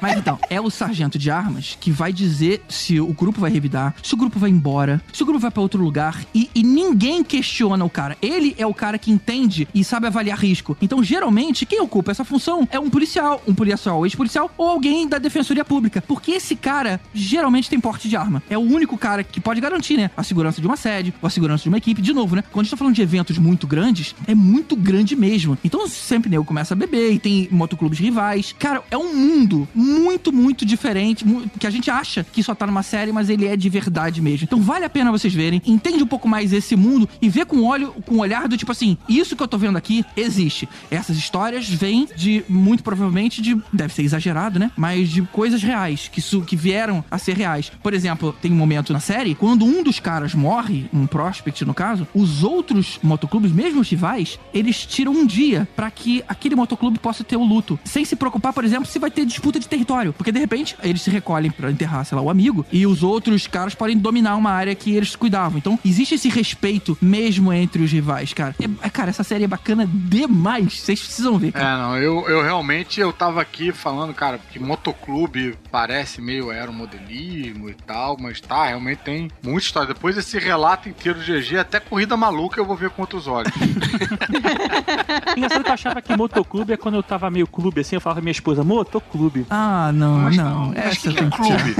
Mas 0.00 0.16
então, 0.16 0.38
é 0.48 0.58
o 0.58 0.70
sargento 0.70 1.18
de 1.18 1.30
armas 1.30 1.76
que 1.78 1.90
vai 1.90 2.12
dizer 2.14 2.62
se 2.70 2.98
o 2.98 3.12
grupo 3.12 3.40
vai 3.40 3.50
revidar, 3.50 3.94
se 4.02 4.14
o 4.14 4.16
grupo 4.16 4.38
vai 4.38 4.48
embora, 4.48 5.02
se 5.12 5.22
o 5.22 5.26
grupo 5.26 5.40
vai 5.40 5.50
pra 5.50 5.60
outro 5.60 5.82
lugar 5.82 6.24
e, 6.34 6.48
e 6.54 6.62
ninguém 6.62 7.22
questiona 7.22 7.84
o 7.84 7.90
cara. 7.90 8.16
Ele 8.22 8.54
é 8.56 8.66
o 8.66 8.72
cara 8.72 8.98
que 8.98 9.10
entende 9.10 9.68
e 9.74 9.84
sabe 9.84 10.06
avaliar 10.06 10.38
risco. 10.38 10.76
Então, 10.80 11.04
geralmente, 11.04 11.66
quem 11.66 11.80
ocupa 11.80 12.10
essa 12.10 12.24
função 12.24 12.66
é 12.70 12.78
um 12.78 12.88
policial, 12.88 13.42
um 13.46 13.54
policial 13.54 13.65
ex-policial 13.70 14.50
ou 14.56 14.68
alguém 14.68 15.08
da 15.08 15.18
defensoria 15.18 15.64
pública. 15.64 16.02
Porque 16.06 16.32
esse 16.32 16.56
cara 16.56 17.00
geralmente 17.14 17.68
tem 17.68 17.80
porte 17.80 18.08
de 18.08 18.16
arma. 18.16 18.42
É 18.48 18.58
o 18.58 18.62
único 18.62 18.96
cara 18.96 19.22
que 19.22 19.40
pode 19.40 19.60
garantir, 19.60 19.96
né, 19.96 20.10
a 20.16 20.22
segurança 20.22 20.60
de 20.60 20.66
uma 20.66 20.76
sede 20.76 21.14
ou 21.20 21.26
a 21.26 21.30
segurança 21.30 21.62
de 21.62 21.68
uma 21.68 21.78
equipe. 21.78 22.02
De 22.02 22.12
novo, 22.12 22.36
né, 22.36 22.42
quando 22.52 22.60
a 22.60 22.64
gente 22.64 22.70
tá 22.70 22.76
falando 22.76 22.94
de 22.94 23.02
eventos 23.02 23.38
muito 23.38 23.66
grandes, 23.66 24.14
é 24.26 24.34
muito 24.34 24.76
grande 24.76 25.16
mesmo. 25.16 25.58
Então, 25.64 25.86
sempre 25.88 26.30
nego 26.30 26.44
começa 26.44 26.74
a 26.74 26.76
beber 26.76 27.12
e 27.12 27.18
tem 27.18 27.48
motoclubes 27.50 27.98
rivais. 27.98 28.54
Cara, 28.58 28.82
é 28.90 28.96
um 28.96 29.14
mundo 29.14 29.68
muito, 29.74 30.32
muito 30.32 30.64
diferente, 30.64 31.24
que 31.58 31.66
a 31.66 31.70
gente 31.70 31.90
acha 31.90 32.24
que 32.24 32.42
só 32.42 32.54
tá 32.54 32.66
numa 32.66 32.82
série, 32.82 33.12
mas 33.12 33.28
ele 33.28 33.46
é 33.46 33.56
de 33.56 33.68
verdade 33.68 34.20
mesmo. 34.20 34.44
Então, 34.44 34.60
vale 34.60 34.84
a 34.84 34.90
pena 34.90 35.10
vocês 35.10 35.32
verem, 35.32 35.62
entende 35.66 36.02
um 36.02 36.06
pouco 36.06 36.28
mais 36.28 36.52
esse 36.52 36.76
mundo 36.76 37.08
e 37.20 37.28
vê 37.28 37.44
com 37.44 37.62
olho, 37.62 37.92
com 38.04 38.16
o 38.16 38.18
olhar 38.18 38.48
do 38.48 38.56
tipo 38.56 38.72
assim, 38.72 38.96
isso 39.08 39.36
que 39.36 39.42
eu 39.42 39.48
tô 39.48 39.58
vendo 39.58 39.76
aqui 39.76 40.04
existe. 40.16 40.68
Essas 40.90 41.16
histórias 41.16 41.68
vêm 41.68 42.08
de, 42.16 42.44
muito 42.48 42.82
provavelmente, 42.82 43.42
de, 43.54 43.62
deve 43.72 43.92
ser 43.94 44.02
exagerado, 44.02 44.58
né? 44.58 44.70
Mas 44.76 45.08
de 45.08 45.22
coisas 45.22 45.62
reais, 45.62 46.08
que, 46.12 46.20
su, 46.20 46.42
que 46.42 46.56
vieram 46.56 47.04
a 47.10 47.18
ser 47.18 47.36
reais. 47.36 47.70
Por 47.82 47.94
exemplo, 47.94 48.34
tem 48.40 48.52
um 48.52 48.56
momento 48.56 48.92
na 48.92 49.00
série, 49.00 49.34
quando 49.34 49.64
um 49.64 49.82
dos 49.82 50.00
caras 50.00 50.34
morre, 50.34 50.86
um 50.92 51.06
prospect 51.06 51.64
no 51.64 51.74
caso, 51.74 52.06
os 52.14 52.42
outros 52.42 52.98
motoclubes, 53.02 53.52
mesmo 53.52 53.80
os 53.80 53.88
rivais, 53.88 54.38
eles 54.52 54.84
tiram 54.84 55.12
um 55.12 55.26
dia 55.26 55.66
pra 55.76 55.90
que 55.90 56.22
aquele 56.28 56.54
motoclube 56.56 56.98
possa 56.98 57.22
ter 57.24 57.36
o 57.36 57.44
luto. 57.44 57.78
Sem 57.84 58.04
se 58.04 58.16
preocupar, 58.16 58.52
por 58.52 58.64
exemplo, 58.64 58.86
se 58.86 58.98
vai 58.98 59.10
ter 59.10 59.24
disputa 59.24 59.58
de 59.60 59.68
território. 59.68 60.12
Porque 60.12 60.32
de 60.32 60.38
repente, 60.38 60.76
eles 60.82 61.02
se 61.02 61.10
recolhem 61.10 61.50
pra 61.50 61.70
enterrar, 61.70 62.04
sei 62.04 62.16
lá, 62.16 62.22
o 62.22 62.30
amigo, 62.30 62.64
e 62.72 62.86
os 62.86 63.02
outros 63.02 63.46
caras 63.46 63.74
podem 63.74 63.96
dominar 63.96 64.36
uma 64.36 64.50
área 64.50 64.74
que 64.74 64.90
eles 64.94 65.14
cuidavam. 65.16 65.58
Então, 65.58 65.78
existe 65.84 66.14
esse 66.14 66.28
respeito 66.28 66.96
mesmo 67.00 67.52
entre 67.52 67.82
os 67.82 67.90
rivais, 67.92 68.32
cara. 68.32 68.54
É- 68.60 68.86
é, 68.86 68.90
cara, 68.90 69.10
essa 69.10 69.22
série 69.24 69.44
é 69.44 69.48
bacana 69.48 69.88
demais. 69.90 70.80
Vocês 70.80 71.00
precisam 71.00 71.38
ver, 71.38 71.48
É, 71.48 71.52
cara. 71.52 71.78
não, 71.88 71.96
eu, 71.96 72.28
eu 72.28 72.42
realmente 72.42 73.00
eu 73.00 73.12
tava 73.12 73.35
aqui 73.38 73.72
falando, 73.72 74.12
cara, 74.14 74.38
que 74.50 74.58
motoclube 74.58 75.56
parece 75.70 76.20
meio 76.20 76.50
aeromodelismo 76.50 77.68
e 77.68 77.74
tal, 77.74 78.16
mas 78.18 78.40
tá, 78.40 78.66
realmente 78.66 78.98
tem 78.98 79.30
muita 79.42 79.66
história. 79.66 79.94
Depois 79.94 80.16
desse 80.16 80.38
relato 80.38 80.88
inteiro 80.88 81.18
de 81.20 81.40
GG, 81.40 81.58
até 81.58 81.80
corrida 81.80 82.16
maluca 82.16 82.60
eu 82.60 82.64
vou 82.64 82.76
ver 82.76 82.90
com 82.90 83.02
outros 83.02 83.26
olhos. 83.26 83.52
Engraçado 85.36 85.62
que 85.64 85.70
eu 85.70 85.74
achava 85.74 86.02
que 86.02 86.16
motoclube 86.16 86.72
é 86.72 86.76
quando 86.76 86.94
eu 86.96 87.02
tava 87.02 87.30
meio 87.30 87.46
clube 87.46 87.80
assim, 87.80 87.96
eu 87.96 88.00
falava 88.00 88.16
pra 88.20 88.24
minha 88.24 88.32
esposa, 88.32 88.64
motoclube. 88.64 89.46
Ah, 89.50 89.90
não, 89.92 90.18
Mas 90.18 90.36
não. 90.36 90.66
mas 90.68 90.76
Essa 90.78 91.12
que, 91.12 91.18
é 91.18 91.30
clube? 91.30 91.76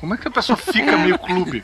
Como 0.00 0.14
é 0.14 0.16
que 0.16 0.28
a 0.28 0.30
pessoa 0.30 0.56
fica 0.56 0.96
meio 0.98 1.18
clube? 1.18 1.62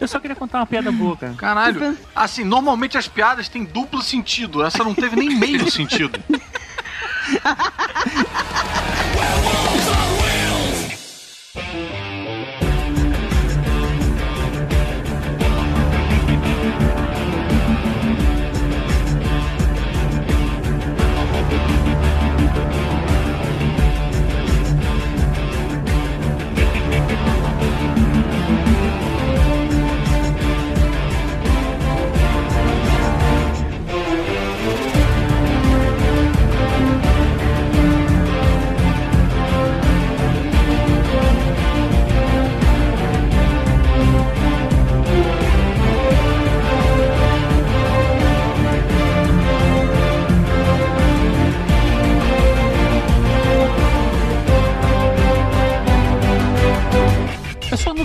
Eu 0.00 0.06
só 0.06 0.20
queria 0.20 0.36
contar 0.36 0.60
uma 0.60 0.66
piada 0.66 0.92
boa, 0.92 1.16
cara. 1.16 1.34
Caralho. 1.34 1.98
Assim, 2.14 2.44
normalmente 2.44 2.96
as 2.96 3.08
piadas 3.08 3.48
têm 3.48 3.64
duplo 3.64 4.00
sentido. 4.00 4.64
Essa 4.64 4.84
não 4.84 4.94
teve 4.94 5.16
nem 5.16 5.36
meio 5.36 5.70
sentido. 5.70 6.20
Eu 7.28 7.34
só 9.84 9.92
não 9.92 10.08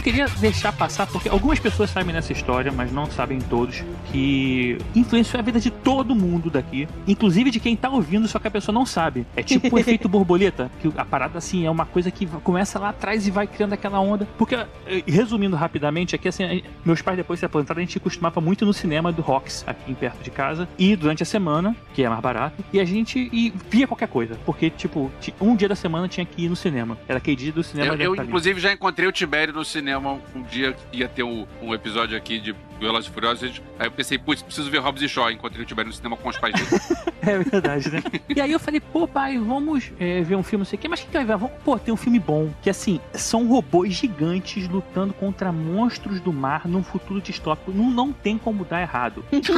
queria 0.04 0.26
deixar 0.40 0.72
passar, 0.74 1.08
porque 1.08 1.30
algumas 1.30 1.60
pessoas 1.60 1.90
sabem 1.90 2.14
nessa 2.14 2.32
história, 2.34 2.72
mas 2.72 2.92
não 2.92 3.06
sabem 3.10 3.40
todos, 3.40 3.84
que 4.12 4.78
influenciou 4.96 5.40
a 5.40 5.44
vida 5.44 5.60
de 5.60 5.72
todo 5.72 6.14
mundo 6.16 6.50
daqui, 6.50 6.88
inclusive 7.08 7.50
de 7.50 7.60
quem 7.60 7.76
tá 7.76 7.90
ouvindo, 7.90 8.28
só 8.28 8.38
que 8.40 8.48
a 8.48 8.52
pessoa 8.52 8.74
não 8.74 8.86
sabe. 8.86 9.26
É 9.36 9.42
tipo 9.44 9.76
o 9.76 9.80
efeito 9.80 10.08
borboleta, 10.10 10.70
que 10.82 10.92
a 10.98 11.06
parada 11.06 11.38
assim 11.38 11.66
é 11.66 11.72
uma 11.72 11.86
coisa 11.86 12.12
que 12.12 12.26
começa 12.26 12.78
lá 12.80 12.90
atrás 12.90 13.26
e 13.28 13.32
vai 13.32 13.48
criando 13.48 13.74
aquela 13.74 14.00
onda. 14.00 14.28
Porque, 14.38 14.56
eh, 14.56 14.68
resumindo 15.08 15.56
rapidamente, 15.56 16.16
aqui 16.16 16.28
assim, 16.28 16.44
a- 16.44 16.62
meus 16.86 17.02
pais 17.02 17.18
depois 17.18 17.38
de 17.38 17.42
se 17.42 17.46
aposentaram, 17.46 17.80
a 17.80 17.86
gente 17.86 18.00
costumava 18.00 18.40
muito 18.42 18.66
no 18.66 18.74
cinema 18.74 19.12
do 19.12 19.22
Rocks, 19.22 19.64
aqui 19.66 19.94
perto 19.94 20.22
de 20.24 20.30
casa, 20.32 20.68
e 20.78 20.96
durante 20.96 21.24
a 21.24 21.26
semana, 21.26 21.76
que 21.94 22.04
é 22.04 22.10
mais 22.10 22.22
barato, 22.22 22.64
e 22.74 22.80
a 22.80 22.86
gente 22.86 23.30
e 23.32 23.54
via 23.70 23.88
qualquer 23.88 24.08
coisa, 24.08 24.38
porque, 24.46 24.70
tipo, 24.70 25.12
ti- 25.22 25.34
um 25.40 25.56
dia 25.56 25.70
da 25.70 25.76
semana 25.76 26.08
tinha 26.08 26.26
que 26.26 26.44
ir 26.46 26.50
no 26.50 26.56
cinema. 26.56 26.98
Era 27.08 27.18
aquele 27.18 27.36
dia 27.36 27.52
do 27.52 27.64
cinema 27.64 27.96
Eu, 27.96 28.16
eu, 28.16 28.16
inclusive, 28.24 28.60
já 28.60 28.72
encontrei 28.74 29.08
o 29.08 29.12
Tibério 29.12 29.54
no 29.54 29.64
cinema 29.64 29.93
um 29.98 30.42
dia 30.50 30.76
ia 30.92 31.08
ter 31.08 31.24
um, 31.24 31.46
um 31.62 31.74
episódio 31.74 32.18
aqui 32.18 32.40
de 32.40 32.56
Velozes 32.80 33.10
e 33.10 33.14
Furiosos. 33.14 33.62
Aí 33.80 33.88
eu 33.88 33.92
pensei, 33.92 34.18
putz, 34.18 34.42
preciso 34.42 34.70
ver 34.70 34.80
Hobbs 34.80 35.02
e 35.02 35.08
Shaw. 35.10 35.32
Encontrei 35.32 35.64
o 35.64 35.66
Tibério 35.66 35.90
no 35.90 35.96
cinema 35.96 36.18
com 36.18 36.30
os 36.30 36.38
pais 36.38 36.54
dele. 36.54 36.70
É 37.26 37.40
verdade, 37.40 37.90
né? 37.90 38.04
e 38.36 38.42
aí 38.42 38.52
eu 38.52 38.60
falei, 38.60 38.82
pô, 38.82 39.08
pai, 39.08 39.38
vamos 39.38 39.94
é, 39.98 40.22
ver 40.24 40.36
um 40.36 40.44
filme, 40.44 40.60
não 40.64 40.66
sei 40.66 40.78
o 40.78 40.82
quê, 40.82 40.90
mas 40.90 41.00
o 41.00 41.04
que, 41.04 41.08
que 41.08 41.14
vai 41.16 41.24
ver? 41.26 41.38
Vamos, 41.38 41.56
pô, 41.64 41.80
tem 41.80 41.94
um 41.94 41.96
filme 41.96 42.20
bom. 42.20 42.52
Que 42.62 42.70
assim, 42.70 43.00
são 43.14 43.48
robôs 43.48 43.94
gigantes 43.94 44.68
lutando 44.68 45.14
contra 45.14 45.50
monstros 45.50 46.20
do 46.20 46.34
mar 46.34 46.68
num 46.68 46.84
futuro 46.84 47.22
distópico. 47.22 47.72
Não, 47.72 47.90
não 47.90 48.12
tem 48.12 48.38
como 48.38 48.66
dar 48.66 48.82
errado. 48.82 49.24
É 49.32 49.40
tipo. 49.40 49.58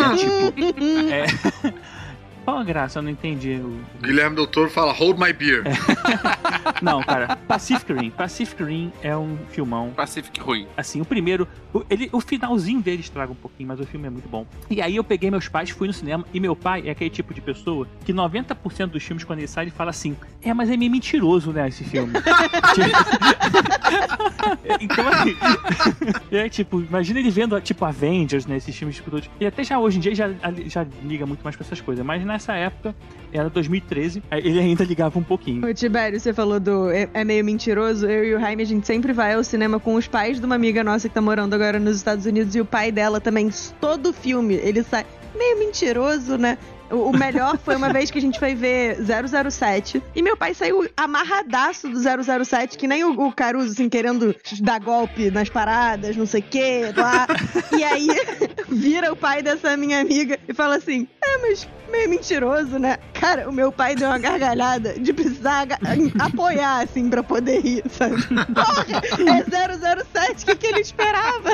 É. 1.11 1.73
Qual 2.45 2.59
a 2.59 2.63
graça? 2.63 2.99
Eu 2.99 3.03
não 3.03 3.09
entendi. 3.09 3.53
o- 3.55 3.79
Guilherme 3.99 4.35
Doutor 4.35 4.69
fala, 4.69 4.93
hold 4.93 5.17
my 5.17 5.33
beer. 5.33 5.63
Não, 6.81 7.01
cara. 7.03 7.35
Pacific 7.47 7.93
Rim. 7.93 8.09
Pacific 8.09 8.63
Rim 8.63 8.91
é 9.01 9.15
um 9.15 9.37
filmão. 9.49 9.91
Pacific 9.95 10.39
ruim. 10.39 10.67
Assim, 10.75 11.01
o 11.01 11.05
primeiro, 11.05 11.47
o, 11.73 11.83
ele, 11.89 12.09
o 12.11 12.19
finalzinho 12.19 12.81
dele 12.81 13.01
estraga 13.01 13.31
um 13.31 13.35
pouquinho, 13.35 13.67
mas 13.67 13.79
o 13.79 13.85
filme 13.85 14.07
é 14.07 14.09
muito 14.09 14.27
bom. 14.29 14.45
E 14.69 14.81
aí 14.81 14.95
eu 14.95 15.03
peguei 15.03 15.29
meus 15.31 15.47
pais, 15.47 15.69
fui 15.69 15.87
no 15.87 15.93
cinema, 15.93 16.25
e 16.33 16.39
meu 16.39 16.55
pai 16.55 16.83
é 16.87 16.91
aquele 16.91 17.09
tipo 17.09 17.33
de 17.33 17.41
pessoa 17.41 17.87
que 18.05 18.13
90% 18.13 18.87
dos 18.87 19.03
filmes, 19.03 19.23
quando 19.23 19.39
ele 19.39 19.47
sai, 19.47 19.65
ele 19.65 19.71
fala 19.71 19.89
assim: 19.89 20.15
É, 20.41 20.53
mas 20.53 20.69
é 20.69 20.77
meio 20.77 20.91
mentiroso, 20.91 21.51
né, 21.51 21.67
esse 21.67 21.83
filme. 21.83 22.13
Tipo- 22.75 22.95
então, 24.79 25.07
assim, 25.07 25.35
é 26.31 26.49
tipo, 26.49 26.79
imagina 26.81 27.19
ele 27.19 27.29
vendo, 27.29 27.59
tipo, 27.61 27.85
Avengers, 27.85 28.45
né, 28.45 28.57
esses 28.57 28.75
filmes, 28.75 28.95
tipo, 28.95 29.09
todos. 29.11 29.29
Ele 29.39 29.47
até 29.47 29.63
já 29.63 29.79
hoje 29.79 29.97
em 29.97 30.01
dia 30.01 30.13
já, 30.15 30.29
já 30.67 30.85
liga 31.03 31.25
muito 31.25 31.41
mais 31.43 31.55
pra 31.55 31.65
essas 31.65 31.81
coisas, 31.81 32.05
mas 32.05 32.23
nessa 32.23 32.53
época, 32.53 32.95
era 33.31 33.49
2013, 33.49 34.23
aí 34.29 34.39
ele 34.45 34.59
ainda 34.59 34.83
ligava 34.83 35.17
um 35.19 35.23
pouquinho. 35.23 35.67
Ô, 35.67 35.73
Tibério, 35.73 36.19
você 36.19 36.33
falou 36.33 36.44
do. 36.59 36.89
É, 36.89 37.09
é 37.13 37.23
meio 37.23 37.43
mentiroso. 37.43 38.05
Eu 38.05 38.25
e 38.25 38.35
o 38.35 38.39
Jaime, 38.39 38.63
a 38.63 38.65
gente 38.65 38.85
sempre 38.85 39.11
vai 39.11 39.33
ao 39.33 39.43
cinema 39.43 39.79
com 39.79 39.95
os 39.95 40.07
pais 40.07 40.39
de 40.39 40.45
uma 40.45 40.55
amiga 40.55 40.83
nossa 40.83 41.09
que 41.09 41.15
tá 41.15 41.21
morando 41.21 41.53
agora 41.53 41.79
nos 41.79 41.97
Estados 41.97 42.25
Unidos 42.25 42.55
e 42.55 42.61
o 42.61 42.65
pai 42.65 42.91
dela 42.91 43.19
também. 43.19 43.49
Todo 43.79 44.13
filme 44.13 44.55
ele 44.55 44.83
sai. 44.83 45.05
Meio 45.35 45.59
mentiroso, 45.59 46.37
né? 46.37 46.57
O, 46.91 47.11
melhor 47.11 47.57
foi 47.57 47.75
uma 47.75 47.91
vez 47.91 48.11
que 48.11 48.17
a 48.17 48.21
gente 48.21 48.39
foi 48.39 48.53
ver 48.55 48.97
007 49.49 50.01
e 50.15 50.21
meu 50.21 50.37
pai 50.37 50.53
saiu 50.53 50.87
amarradaço 50.95 51.89
do 51.89 51.99
007, 52.45 52.77
que 52.77 52.87
nem 52.87 53.03
o, 53.03 53.27
o 53.27 53.31
Caruso, 53.31 53.71
assim, 53.71 53.89
querendo 53.89 54.35
dar 54.61 54.79
golpe 54.79 55.31
nas 55.31 55.49
paradas, 55.49 56.15
não 56.15 56.25
sei 56.25 56.41
o 56.41 56.43
que, 56.43 56.81
lá. 56.95 57.27
E 57.77 57.83
aí 57.83 58.07
vira 58.69 59.11
o 59.11 59.15
pai 59.15 59.41
dessa 59.41 59.75
minha 59.75 59.99
amiga 59.99 60.37
e 60.47 60.53
fala 60.53 60.75
assim: 60.77 61.07
É, 61.23 61.37
mas 61.39 61.67
meio 61.91 62.09
mentiroso, 62.09 62.77
né? 62.79 62.97
Cara, 63.13 63.47
o 63.49 63.53
meu 63.53 63.71
pai 63.71 63.95
deu 63.95 64.07
uma 64.09 64.17
gargalhada 64.17 64.93
de 64.99 65.13
precisar 65.13 65.65
apoiar, 66.19 66.81
assim, 66.83 67.09
pra 67.09 67.23
poder 67.23 67.61
rir, 67.61 67.83
sabe? 67.89 68.15
Porra, 68.53 68.85
é 69.31 70.03
007, 70.03 70.43
o 70.43 70.45
que, 70.47 70.55
que 70.55 70.67
ele 70.67 70.81
esperava? 70.81 71.51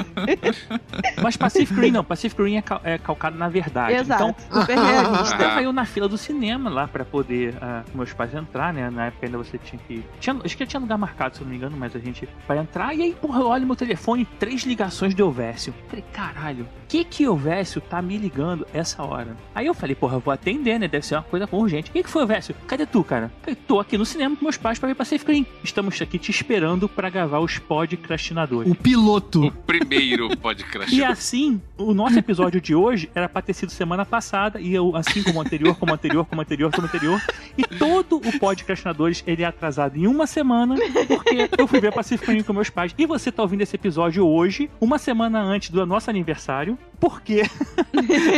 Mas 1.21 1.37
Pacific 1.37 1.79
Rim 1.79 1.91
não, 1.91 2.03
Pacific 2.03 2.41
Rim 2.41 2.55
é, 2.57 2.61
cal- 2.61 2.81
é 2.83 2.97
calcado 2.97 3.37
na 3.37 3.49
verdade. 3.49 3.93
Exato, 3.93 4.35
Então, 4.49 4.61
super 4.61 4.77
realista. 5.21 5.37
gente 5.37 5.49
tava 5.49 5.63
eu 5.63 5.73
na 5.73 5.85
fila 5.85 6.07
do 6.07 6.17
cinema 6.17 6.69
lá 6.69 6.87
pra 6.87 7.05
poder 7.05 7.55
ah, 7.61 7.83
com 7.89 7.97
meus 7.97 8.13
pais 8.13 8.33
entrar, 8.33 8.73
né? 8.73 8.89
Na 8.89 9.07
época 9.07 9.25
ainda 9.25 9.37
você 9.37 9.57
tinha 9.57 9.81
que. 9.87 10.03
Tinha, 10.19 10.39
acho 10.43 10.57
que 10.57 10.65
tinha 10.65 10.79
lugar 10.79 10.97
marcado, 10.97 11.35
se 11.35 11.41
eu 11.41 11.45
não 11.45 11.51
me 11.51 11.57
engano, 11.57 11.75
mas 11.77 11.95
a 11.95 11.99
gente 11.99 12.27
vai 12.47 12.57
entrar. 12.57 12.93
E 12.95 13.01
aí, 13.01 13.13
porra, 13.13 13.41
eu 13.41 13.47
olho 13.47 13.65
meu 13.65 13.75
telefone, 13.75 14.25
três 14.39 14.63
ligações 14.63 15.13
de 15.13 15.21
Elvésio. 15.21 15.73
Falei, 15.87 16.03
caralho, 16.13 16.67
que 16.87 17.03
que 17.03 17.23
Elvésio 17.23 17.81
tá 17.81 18.01
me 18.01 18.17
ligando 18.17 18.65
essa 18.73 19.03
hora? 19.03 19.35
Aí 19.53 19.65
eu 19.65 19.73
falei, 19.73 19.95
porra, 19.95 20.15
eu 20.15 20.19
vou 20.19 20.33
atender, 20.33 20.79
né? 20.79 20.87
Deve 20.87 21.05
ser 21.05 21.15
uma 21.15 21.23
coisa 21.23 21.47
urgente. 21.51 21.89
O 21.89 21.93
que, 21.93 22.03
que 22.03 22.09
foi, 22.09 22.23
Elvésio? 22.23 22.55
Cadê 22.67 22.85
tu, 22.85 23.03
cara? 23.03 23.31
Falei, 23.41 23.55
tô 23.55 23.79
aqui 23.79 23.97
no 23.97 24.05
cinema 24.05 24.35
com 24.35 24.43
meus 24.43 24.57
pais 24.57 24.79
pra 24.79 24.87
ver 24.87 24.95
Pacific 24.95 25.31
Rim. 25.31 25.45
Estamos 25.63 26.01
aqui 26.01 26.17
te 26.17 26.31
esperando 26.31 26.87
pra 26.87 27.09
gravar 27.09 27.39
os 27.39 27.57
podcastinadores. 27.57 28.71
O 28.71 28.75
piloto. 28.75 29.51
Primeiro 29.65 30.35
pode 30.37 30.63
crash. 30.63 30.91
E 30.91 31.03
assim, 31.03 31.61
o 31.77 31.93
nosso 31.93 32.17
episódio 32.17 32.61
de 32.61 32.75
hoje 32.75 33.09
era 33.13 33.27
pra 33.27 33.41
ter 33.41 33.53
sido 33.53 33.71
semana 33.71 34.05
passada, 34.05 34.59
e 34.59 34.73
eu, 34.73 34.95
assim 34.95 35.10
como 35.23 35.39
o 35.39 35.41
anterior, 35.41 35.75
como 35.75 35.91
o 35.91 35.95
anterior, 35.95 36.25
como 36.25 36.41
o 36.41 36.43
anterior, 36.43 36.71
como 36.71 36.87
o 36.87 36.89
anterior. 36.89 37.21
E 37.57 37.63
todo 37.63 38.17
o 38.17 38.39
podcastinadores 38.39 39.23
ele 39.27 39.43
é 39.43 39.45
atrasado 39.45 39.97
em 39.97 40.07
uma 40.07 40.25
semana, 40.25 40.75
porque 41.07 41.49
eu 41.57 41.67
fui 41.67 41.79
ver 41.79 41.93
Pacific 41.93 42.31
Rim 42.31 42.43
com 42.43 42.53
meus 42.53 42.69
pais. 42.69 42.93
E 42.97 43.05
você 43.05 43.31
tá 43.31 43.41
ouvindo 43.41 43.61
esse 43.61 43.75
episódio 43.75 44.25
hoje, 44.25 44.69
uma 44.79 44.97
semana 44.97 45.41
antes 45.41 45.69
do 45.69 45.85
nosso 45.85 46.09
aniversário, 46.09 46.77
porque 46.99 47.43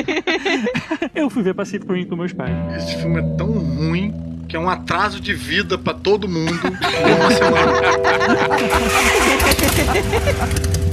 eu 1.13 1.30
fui 1.30 1.43
ver 1.43 1.53
Pacific 1.53 1.91
Rim 1.91 2.05
com 2.05 2.15
meus 2.15 2.34
pais. 2.34 2.55
Esse 2.76 2.97
filme 2.97 3.19
é 3.19 3.36
tão 3.36 3.51
ruim 3.51 4.13
que 4.47 4.55
é 4.55 4.59
um 4.59 4.69
atraso 4.69 5.19
de 5.19 5.34
vida 5.34 5.78
pra 5.78 5.93
todo 5.93 6.28
mundo 6.28 6.59
em 6.67 7.13
uma 7.15 7.32
semana. 7.32 7.74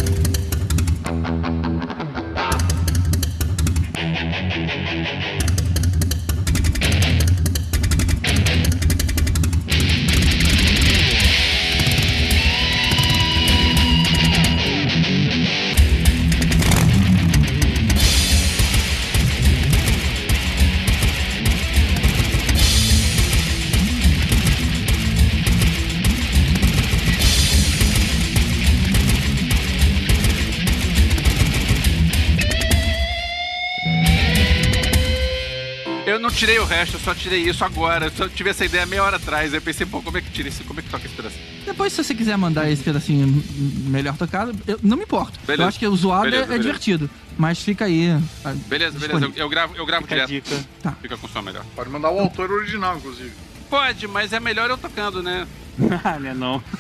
tirei 36.41 36.59
o 36.59 36.65
resto, 36.65 36.95
eu 36.97 37.01
só 37.01 37.15
tirei 37.15 37.43
isso 37.43 37.63
agora. 37.63 38.07
Eu 38.07 38.11
só 38.13 38.27
tive 38.27 38.49
essa 38.49 38.65
ideia 38.65 38.87
meia 38.87 39.05
hora 39.05 39.17
atrás. 39.19 39.53
Aí 39.53 39.59
eu 39.59 39.63
pensei, 39.63 39.85
pô, 39.85 40.01
como 40.01 40.17
é 40.17 40.23
que 40.23 40.31
tira 40.31 40.49
isso? 40.49 40.65
Como 40.65 40.81
é 40.81 40.83
que 40.83 40.89
toca 40.89 41.05
esse 41.05 41.15
pedacinho? 41.15 41.43
Depois, 41.67 41.93
se 41.93 42.03
você 42.03 42.15
quiser 42.15 42.39
mandar 42.39 42.71
esse 42.71 42.83
pedacinho 42.83 43.45
melhor 43.91 44.17
tocado, 44.17 44.55
eu 44.67 44.81
não 44.83 44.97
me 44.97 45.03
importo. 45.03 45.39
Beleza. 45.47 45.63
Eu 45.65 45.69
acho 45.69 45.79
que 45.79 45.87
o 45.87 45.95
zoado 45.95 46.29
é- 46.29 46.31
Beleza, 46.31 46.45
é, 46.45 46.47
beleza. 46.49 46.63
divertido. 46.67 47.11
Mas 47.37 47.59
fica 47.63 47.85
aí. 47.85 48.07
Beleza, 48.09 48.23
beleza. 48.67 48.95
Eu, 48.97 48.99
disponível. 48.99 49.33
eu 49.37 49.49
gravo, 49.51 49.75
eu 49.77 49.85
gravo 49.87 50.03
Fica 50.07 50.27
direto. 50.27 50.31
dica. 50.51 50.65
Tá. 50.83 50.93
Fica 50.93 51.17
com 51.19 51.29
som 51.29 51.43
melhor. 51.43 51.65
Pode 51.77 51.91
mandar 51.91 52.11
o 52.11 52.19
autor 52.19 52.51
original, 52.51 52.97
inclusive. 52.97 53.33
Pode, 53.69 54.09
mas 54.09 54.33
é 54.33 54.41
melhor 54.41 54.71
eu 54.71 54.79
tocando, 54.79 55.23
né? 55.23 55.47
ah, 56.05 56.19
né, 56.19 56.35
não. 56.35 56.63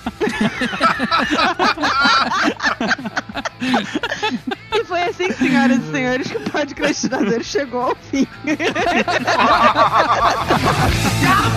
E 4.73 4.85
foi 4.85 5.03
assim, 5.03 5.33
senhoras 5.33 5.79
e 5.79 5.91
senhores, 5.91 6.31
que 6.31 6.37
o 6.37 6.41
podcastinador 6.51 7.43
chegou 7.43 7.83
ao 7.83 7.97
fim. 7.97 8.27
Gotta 8.47 8.61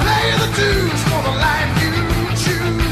pay 0.03 0.31
the 0.39 0.47
dues 0.55 1.01
for 1.03 1.21
the 1.23 1.29
life 1.37 1.83
you 1.83 1.91
choose. 2.35 2.83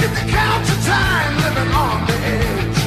You 0.00 0.08
can 0.14 0.28
count 0.28 0.68
your 0.68 0.80
time 0.84 1.36
living 1.42 1.72
on 1.74 2.06
the 2.06 2.16
edge. 2.26 2.78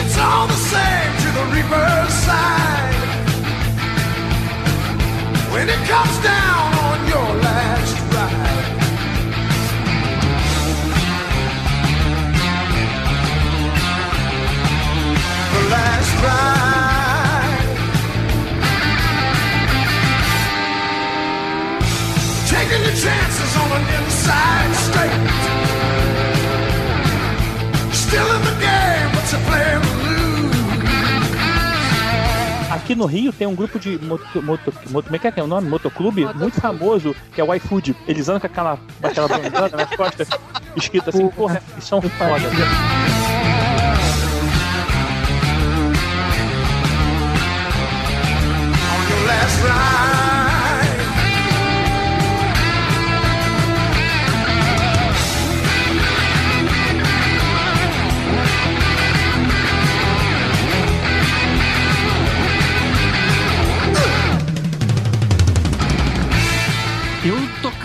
It's 0.00 0.16
all 0.18 0.46
the 0.48 0.54
same 0.54 1.12
to 1.20 1.28
the 1.32 1.44
reverse 1.54 2.14
side. 2.14 3.05
When 5.56 5.68
it 5.70 5.82
comes 5.88 6.18
down 6.18 6.74
on 6.74 7.08
your 7.08 7.34
last 7.40 7.96
ride. 8.12 8.66
The 15.54 15.62
last 15.74 16.12
ride. 16.26 17.64
Taking 22.50 22.82
your 22.84 22.96
chances 23.04 23.56
on 23.56 23.68
an 23.78 23.84
inside 24.04 24.74
straight. 24.84 25.65
Aqui 32.86 32.94
no 32.94 33.04
Rio 33.04 33.32
tem 33.32 33.48
um 33.48 33.54
grupo 33.56 33.80
de 33.80 33.98
moto, 33.98 34.40
moto, 34.40 34.72
moto, 34.90 35.06
como 35.06 35.16
é 35.16 35.18
que 35.18 35.26
é 35.26 35.32
que 35.32 35.40
é 35.40 35.42
o 35.42 35.46
nome? 35.48 35.68
Motoclube? 35.68 36.24
Muito 36.36 36.60
famoso, 36.60 37.16
que 37.34 37.40
é 37.40 37.44
o 37.44 37.52
iFood. 37.52 37.96
Eles 38.06 38.28
andam 38.28 38.38
com 38.38 38.46
aquela, 38.46 38.78
com 39.00 39.06
aquela 39.08 39.26
bandana 39.26 39.68
nas 39.76 39.96
costas, 39.96 40.28
escrito 40.76 41.10
assim, 41.10 41.26
porra, 41.30 41.60
eles 41.72 41.84
são 41.84 42.00
foda. 42.00 42.46
On 48.88 49.02
your 49.10 49.26
last 49.26 49.62
ride. 49.62 50.15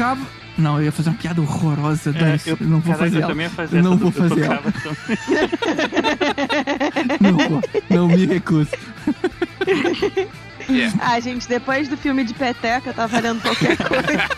Tocava. 0.02 0.22
Não, 0.58 0.78
eu 0.80 0.86
ia 0.86 0.92
fazer 0.92 1.10
uma 1.10 1.18
piada 1.18 1.42
horrorosa, 1.42 2.12
É, 2.12 2.36
eu, 2.50 2.58
eu 2.60 2.68
não 2.68 2.80
vou 2.82 2.94
caraca, 2.94 3.04
fazer 3.06 3.18
eu 3.18 3.22
ela. 3.22 3.32
também 3.32 3.46
ia 3.46 3.50
fazer 3.50 3.78
Eu 3.78 3.84
não 3.84 3.94
essa, 3.94 4.02
vou 4.02 4.12
fazer 4.12 4.42
ela. 4.42 4.62
Não 7.22 7.38
vou. 7.50 7.62
Não 7.90 8.08
me 8.08 8.26
recuso. 8.26 8.70
Ah, 11.02 11.20
gente, 11.20 11.48
depois 11.50 11.88
do 11.90 11.98
filme 11.98 12.24
de 12.24 12.34
peteca, 12.34 12.94
tá 12.94 13.06
valendo 13.08 13.42
qualquer 13.42 13.76
coisa. 13.76 14.30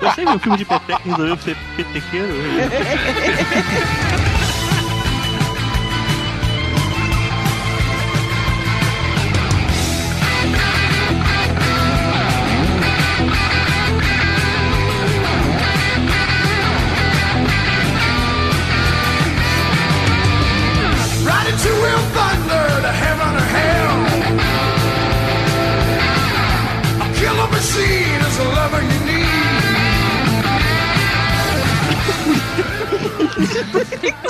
Você 0.00 0.24
viu 0.24 0.36
o 0.36 0.38
filme 0.38 0.56
de 0.58 0.64
peteca 0.64 1.00
e 1.04 1.08
resolveu 1.10 1.36
ser 1.38 1.56
petequeiro? 1.76 2.32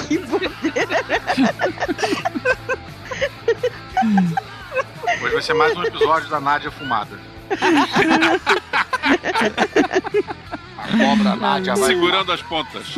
Que 0.07 0.18
bobeira. 0.18 1.05
Hoje 5.22 5.33
vai 5.33 5.43
ser 5.43 5.55
mais 5.55 5.77
um 5.77 5.85
episódio 5.85 6.29
da 6.29 6.39
Nádia 6.41 6.70
Fumada. 6.70 7.18
A 10.77 10.89
cobra 10.99 11.37
Nádia 11.37 11.75
vai 11.75 11.89
Segurando 11.89 12.33
as 12.33 12.43
pontas. 12.43 12.95